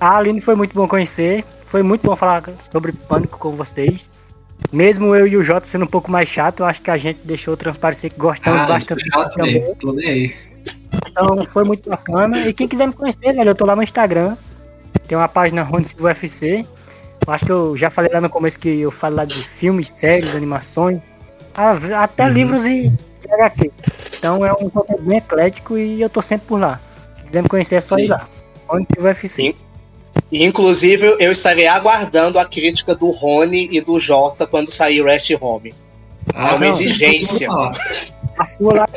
A 0.01 0.16
Aline 0.16 0.40
foi 0.40 0.56
muito 0.56 0.74
bom 0.74 0.89
conhecer. 0.89 1.44
Foi 1.66 1.82
muito 1.85 2.02
bom 2.05 2.16
falar 2.16 2.43
sobre 2.72 2.90
pânico 2.93 3.39
com 3.39 3.52
vocês. 3.52 4.10
Mesmo 4.72 5.14
eu 5.14 5.27
e 5.28 5.36
o 5.36 5.43
Jota 5.43 5.66
sendo 5.68 5.85
um 5.85 5.89
pouco 5.89 6.10
mais 6.10 6.28
chato, 6.28 6.60
eu 6.60 6.66
acho 6.66 6.82
que 6.82 6.90
a 6.90 6.97
gente 6.97 7.20
deixou 7.24 7.56
transparecer 7.56 8.10
que 8.10 8.18
gostamos 8.18 8.60
Ah, 8.62 8.66
bastante 8.66 9.05
é 9.05 9.06
chato 9.14 9.35
também. 9.36 9.60
mesmo, 9.60 9.74
tô 9.77 9.93
nem 9.93 10.09
aí. 10.09 10.36
Então 11.09 11.44
foi 11.44 11.64
muito 11.64 11.89
bacana. 11.89 12.36
E 12.40 12.52
quem 12.52 12.66
quiser 12.66 12.89
me 12.89 12.93
conhecer, 12.93 13.32
velho, 13.32 13.51
eu 13.51 13.55
tô 13.55 13.64
lá 13.64 13.77
no 13.77 13.82
Instagram. 13.85 14.36
Tem 15.06 15.16
uma 15.16 15.28
página 15.28 15.62
Rony 15.62 15.85
Silva 15.86 16.09
UFC. 16.09 16.66
Acho 17.26 17.44
que 17.47 17.52
eu 17.52 17.76
já 17.76 17.90
falei 17.90 18.10
lá 18.12 18.20
no 18.20 18.28
começo 18.30 18.59
que 18.59 18.80
eu 18.80 18.90
falo 18.90 19.16
lá 19.16 19.24
de 19.24 19.34
filmes, 19.34 19.88
séries, 19.88 20.34
animações, 20.34 21.01
até 21.55 22.24
Uhum. 22.24 22.30
livros 22.32 22.64
e 22.66 22.92
HQ. 23.30 23.70
Então 24.18 24.44
é 24.44 24.52
um 24.52 24.68
conteúdo 24.68 25.02
bem 25.02 25.18
eclético 25.18 25.76
e 25.78 26.01
eu 26.01 26.10
tô 26.10 26.20
sempre 26.22 26.47
por 26.48 26.60
lá. 26.60 26.80
Se 27.18 27.24
quiser 27.26 27.42
me 27.42 27.48
conhecer 27.48 27.76
é 27.76 27.80
só 27.80 27.98
ir 27.98 28.09
lá. 28.09 28.28
Rony 28.68 28.86
Silva 28.92 29.09
UFC. 29.10 29.28
Sim. 29.28 29.55
E, 30.32 30.44
inclusive, 30.44 31.06
eu 31.20 31.30
estarei 31.32 31.66
aguardando 31.66 32.38
a 32.38 32.44
crítica 32.44 32.94
do 32.94 33.10
Rony 33.10 33.68
e 33.70 33.80
do 33.80 33.98
Jota 33.98 34.47
quando 34.47 34.70
sair 34.70 35.02
Rest 35.05 35.30
Home. 35.40 35.74
Ah, 36.34 36.48
É 36.48 36.51
uma 36.52 36.59
não, 36.59 36.66
exigência. 36.66 37.48
A 38.38 38.47
sua 38.47 38.74
lá. 38.74 38.88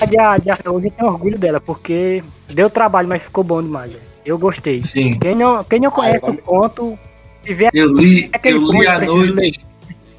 A 0.00 0.06
de, 0.06 0.18
a 0.18 0.36
de 0.38 0.50
hoje 0.68 0.86
eu 0.86 0.90
tenho 0.92 1.08
orgulho 1.10 1.38
dela, 1.38 1.60
porque 1.60 2.22
deu 2.48 2.68
trabalho, 2.70 3.08
mas 3.08 3.22
ficou 3.22 3.44
bom 3.44 3.62
demais. 3.62 3.92
velho. 3.92 4.11
Eu 4.24 4.38
gostei. 4.38 4.82
Sim, 4.84 5.18
Quem 5.18 5.34
não, 5.34 5.64
quem 5.64 5.80
não 5.80 5.90
conhece 5.90 6.28
o 6.30 6.36
conto, 6.38 6.98
se 7.44 7.52
vier 7.54 7.70
eu 7.74 7.92
li, 7.92 8.30
aquele 8.32 8.56
eu 8.58 8.70
li 8.72 8.86
à 8.86 9.00
noite. 9.00 9.66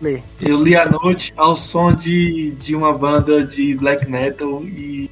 ler. 0.02 0.22
Eu 0.42 0.62
li 0.62 0.76
à 0.76 0.86
noite 0.90 1.34
ao 1.38 1.56
som 1.56 1.94
de, 1.94 2.52
de 2.56 2.76
uma 2.76 2.92
banda 2.92 3.46
de 3.46 3.76
black 3.76 4.10
metal 4.10 4.62
e 4.66 5.10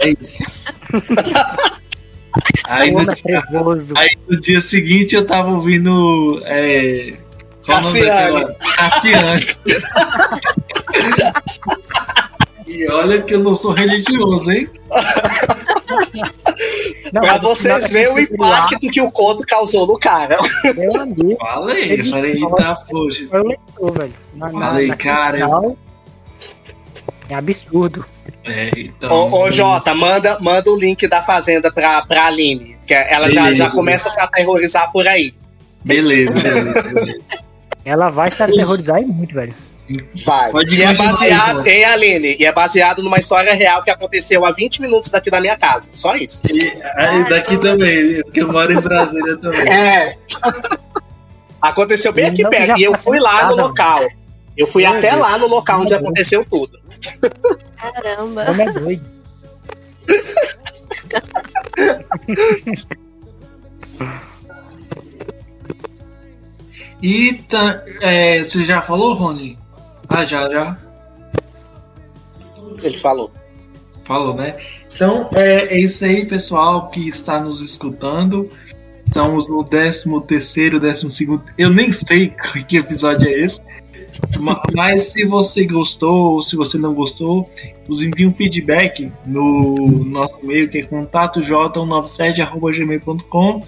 é 0.00 0.14
isso. 0.18 0.44
Aí 2.68 2.92
no, 2.92 3.00
é 3.10 3.14
trevoso. 3.14 3.92
aí 3.96 4.10
no 4.28 4.40
dia 4.40 4.60
seguinte 4.60 5.16
eu 5.16 5.26
tava 5.26 5.50
ouvindo. 5.50 6.40
É, 6.44 7.16
qual 7.66 7.78
o 7.80 7.82
nome 7.82 7.98
Cassiane. 8.00 8.44
daquela? 8.44 8.54
Cassiane. 8.76 9.46
E 12.72 12.88
olha 12.88 13.20
que 13.22 13.34
eu 13.34 13.40
não 13.40 13.54
sou 13.54 13.72
religioso, 13.72 14.50
hein? 14.52 14.68
Não, 17.12 17.22
Pra 17.22 17.38
vocês 17.38 17.90
verem 17.90 18.08
o 18.30 18.42
lá, 18.42 18.48
impacto 18.66 18.78
que 18.90 19.00
o 19.00 19.10
conto 19.10 19.44
causou 19.46 19.86
no 19.86 19.98
cara. 19.98 20.38
Meu 20.76 20.94
amigo, 21.00 21.36
Falei, 21.40 22.00
eu 22.00 22.04
falei, 22.04 22.40
tá, 22.56 22.74
poxa. 22.88 23.26
foi 23.26 23.40
o 23.40 23.46
leitor, 23.48 23.98
velho. 23.98 24.12
Na, 24.34 24.52
na, 24.52 24.60
Falei, 24.68 24.86
naquele 24.86 25.14
cara, 25.14 25.38
eu- 25.38 25.46
final, 25.46 25.76
É 27.28 27.34
absurdo. 27.34 28.04
É, 28.44 28.70
então. 28.76 29.10
Ô, 29.10 29.42
ô 29.44 29.50
Jota, 29.50 29.94
manda, 29.94 30.38
manda 30.40 30.70
o 30.70 30.78
link 30.78 31.06
da 31.08 31.20
Fazenda 31.20 31.72
pra, 31.72 32.02
pra 32.02 32.26
Aline. 32.26 32.76
Que 32.86 32.94
ela 32.94 33.28
já, 33.30 33.42
Beleza. 33.44 33.64
já 33.64 33.70
começa 33.70 34.08
a 34.08 34.12
se 34.12 34.20
aterrorizar 34.20 34.92
por 34.92 35.06
aí. 35.08 35.34
Beleza, 35.84 36.30
beleza, 36.32 36.94
beleza. 36.94 37.20
Ela 37.84 38.10
vai 38.10 38.30
se 38.30 38.42
aterrorizar 38.42 39.00
e 39.02 39.06
muito, 39.06 39.34
velho. 39.34 39.54
Vai. 40.24 40.50
Pode 40.50 40.74
e 40.74 40.82
é 40.82 40.94
baseado, 40.94 41.66
hein, 41.66 41.84
Aline? 41.84 42.36
E 42.38 42.46
é 42.46 42.52
baseado 42.52 43.02
numa 43.02 43.18
história 43.18 43.52
real 43.54 43.82
que 43.82 43.90
aconteceu 43.90 44.44
há 44.44 44.52
20 44.52 44.80
minutos 44.82 45.10
daqui 45.10 45.30
da 45.30 45.40
minha 45.40 45.56
casa. 45.56 45.90
Só 45.92 46.14
isso. 46.14 46.40
E 46.48 46.72
aí 46.94 47.28
daqui 47.28 47.58
também, 47.58 48.22
porque 48.22 48.42
eu 48.42 48.48
moro 48.48 48.72
em 48.72 48.80
Brasília 48.80 49.36
também. 49.36 49.68
É. 49.72 50.14
Aconteceu 51.60 52.12
bem 52.12 52.26
aqui 52.26 52.42
Não, 52.42 52.50
perto. 52.50 52.78
E 52.78 52.84
eu 52.84 52.96
fui 52.96 53.18
lá 53.18 53.46
no 53.46 53.56
local. 53.56 54.06
Eu 54.56 54.66
fui 54.66 54.84
Meu 54.84 54.92
até 54.92 55.10
Deus. 55.10 55.22
lá 55.22 55.38
no 55.38 55.48
local 55.48 55.80
onde 55.80 55.94
aconteceu 55.94 56.44
tudo. 56.44 56.78
Caramba. 57.76 58.44
O 58.46 58.50
homem 58.50 58.68
é 58.68 58.72
doido. 58.72 59.10
E 67.02 67.32
tá, 67.48 67.82
é, 68.02 68.44
você 68.44 68.62
já 68.64 68.82
falou, 68.82 69.14
Rony? 69.14 69.58
Ah, 70.10 70.24
já, 70.24 70.48
já. 70.50 70.76
Ele 72.82 72.96
falou. 72.98 73.30
Falou, 74.04 74.34
né? 74.34 74.56
Então 74.94 75.28
é, 75.34 75.66
é 75.74 75.78
isso 75.80 76.04
aí, 76.04 76.24
pessoal, 76.26 76.88
que 76.90 77.08
está 77.08 77.40
nos 77.40 77.60
escutando. 77.60 78.50
Estamos 79.06 79.48
no 79.48 79.62
13 79.64 80.20
terceiro, 80.22 80.78
12 80.80 81.08
segundo. 81.10 81.42
Eu 81.56 81.70
nem 81.70 81.90
sei 81.92 82.34
que 82.66 82.76
episódio 82.76 83.28
é 83.28 83.32
esse. 83.32 83.60
Ma- 84.38 84.60
Mas 84.74 85.12
se 85.12 85.24
você 85.24 85.64
gostou 85.64 86.34
ou 86.34 86.42
se 86.42 86.56
você 86.56 86.76
não 86.76 86.92
gostou, 86.94 87.48
nos 87.88 88.02
envie 88.02 88.26
um 88.26 88.34
feedback 88.34 89.10
no 89.24 90.04
nosso 90.04 90.40
e-mail 90.42 90.68
que 90.68 90.78
é 90.78 90.82
contatojj197.gmail.com 90.86 93.62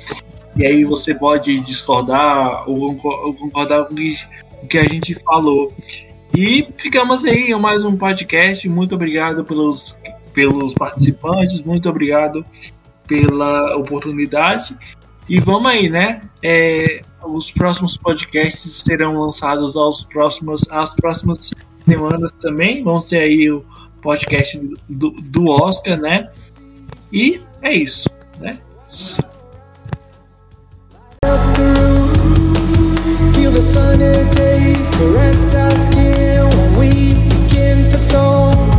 e 0.57 0.67
aí 0.67 0.85
você 0.85 1.15
pode 1.15 1.61
discordar 1.61 2.69
ou 2.69 2.79
concor- 2.95 3.25
ou 3.27 3.35
concordar 3.35 3.85
com 3.85 3.95
o 3.95 4.67
que 4.67 4.79
a 4.79 4.85
gente 4.85 5.15
falou. 5.15 5.73
E 6.37 6.67
ficamos 6.77 7.27
aí 7.27 7.51
em 7.51 7.59
mais 7.59 7.85
um 7.85 7.97
podcast. 7.97 8.67
Muito 8.67 8.95
obrigado 8.95 9.45
pelos, 9.45 9.97
pelos 10.33 10.73
participantes, 10.73 11.63
muito 11.63 11.89
obrigado 11.91 12.45
pela 13.07 13.77
oportunidade. 13.77 14.77
E 15.29 15.39
vamos 15.39 15.71
aí, 15.71 15.91
né? 15.91 16.23
É, 16.43 17.03
os 17.23 17.51
próximos 17.51 17.99
podcasts 17.99 18.83
serão 18.83 19.21
lançados 19.21 19.77
aos 19.77 20.05
próximos, 20.05 20.63
às 20.71 20.95
próximas 20.95 21.51
semanas 21.87 22.33
também. 22.33 22.83
Vão 22.83 22.99
ser 22.99 23.19
aí 23.19 23.51
o 23.51 23.63
podcast 24.01 24.59
do, 24.89 25.11
do 25.11 25.51
Oscar, 25.51 26.01
né? 26.01 26.31
E 27.13 27.43
é 27.61 27.75
isso, 27.75 28.09
né? 28.41 28.59
sunny 33.63 34.13
days 34.35 34.91
caress 34.91 35.55
our 35.55 35.71
skin 35.71 36.49
when 36.49 36.79
we 36.79 37.15
begin 37.29 37.89
to 37.91 37.99
fall. 37.99 38.72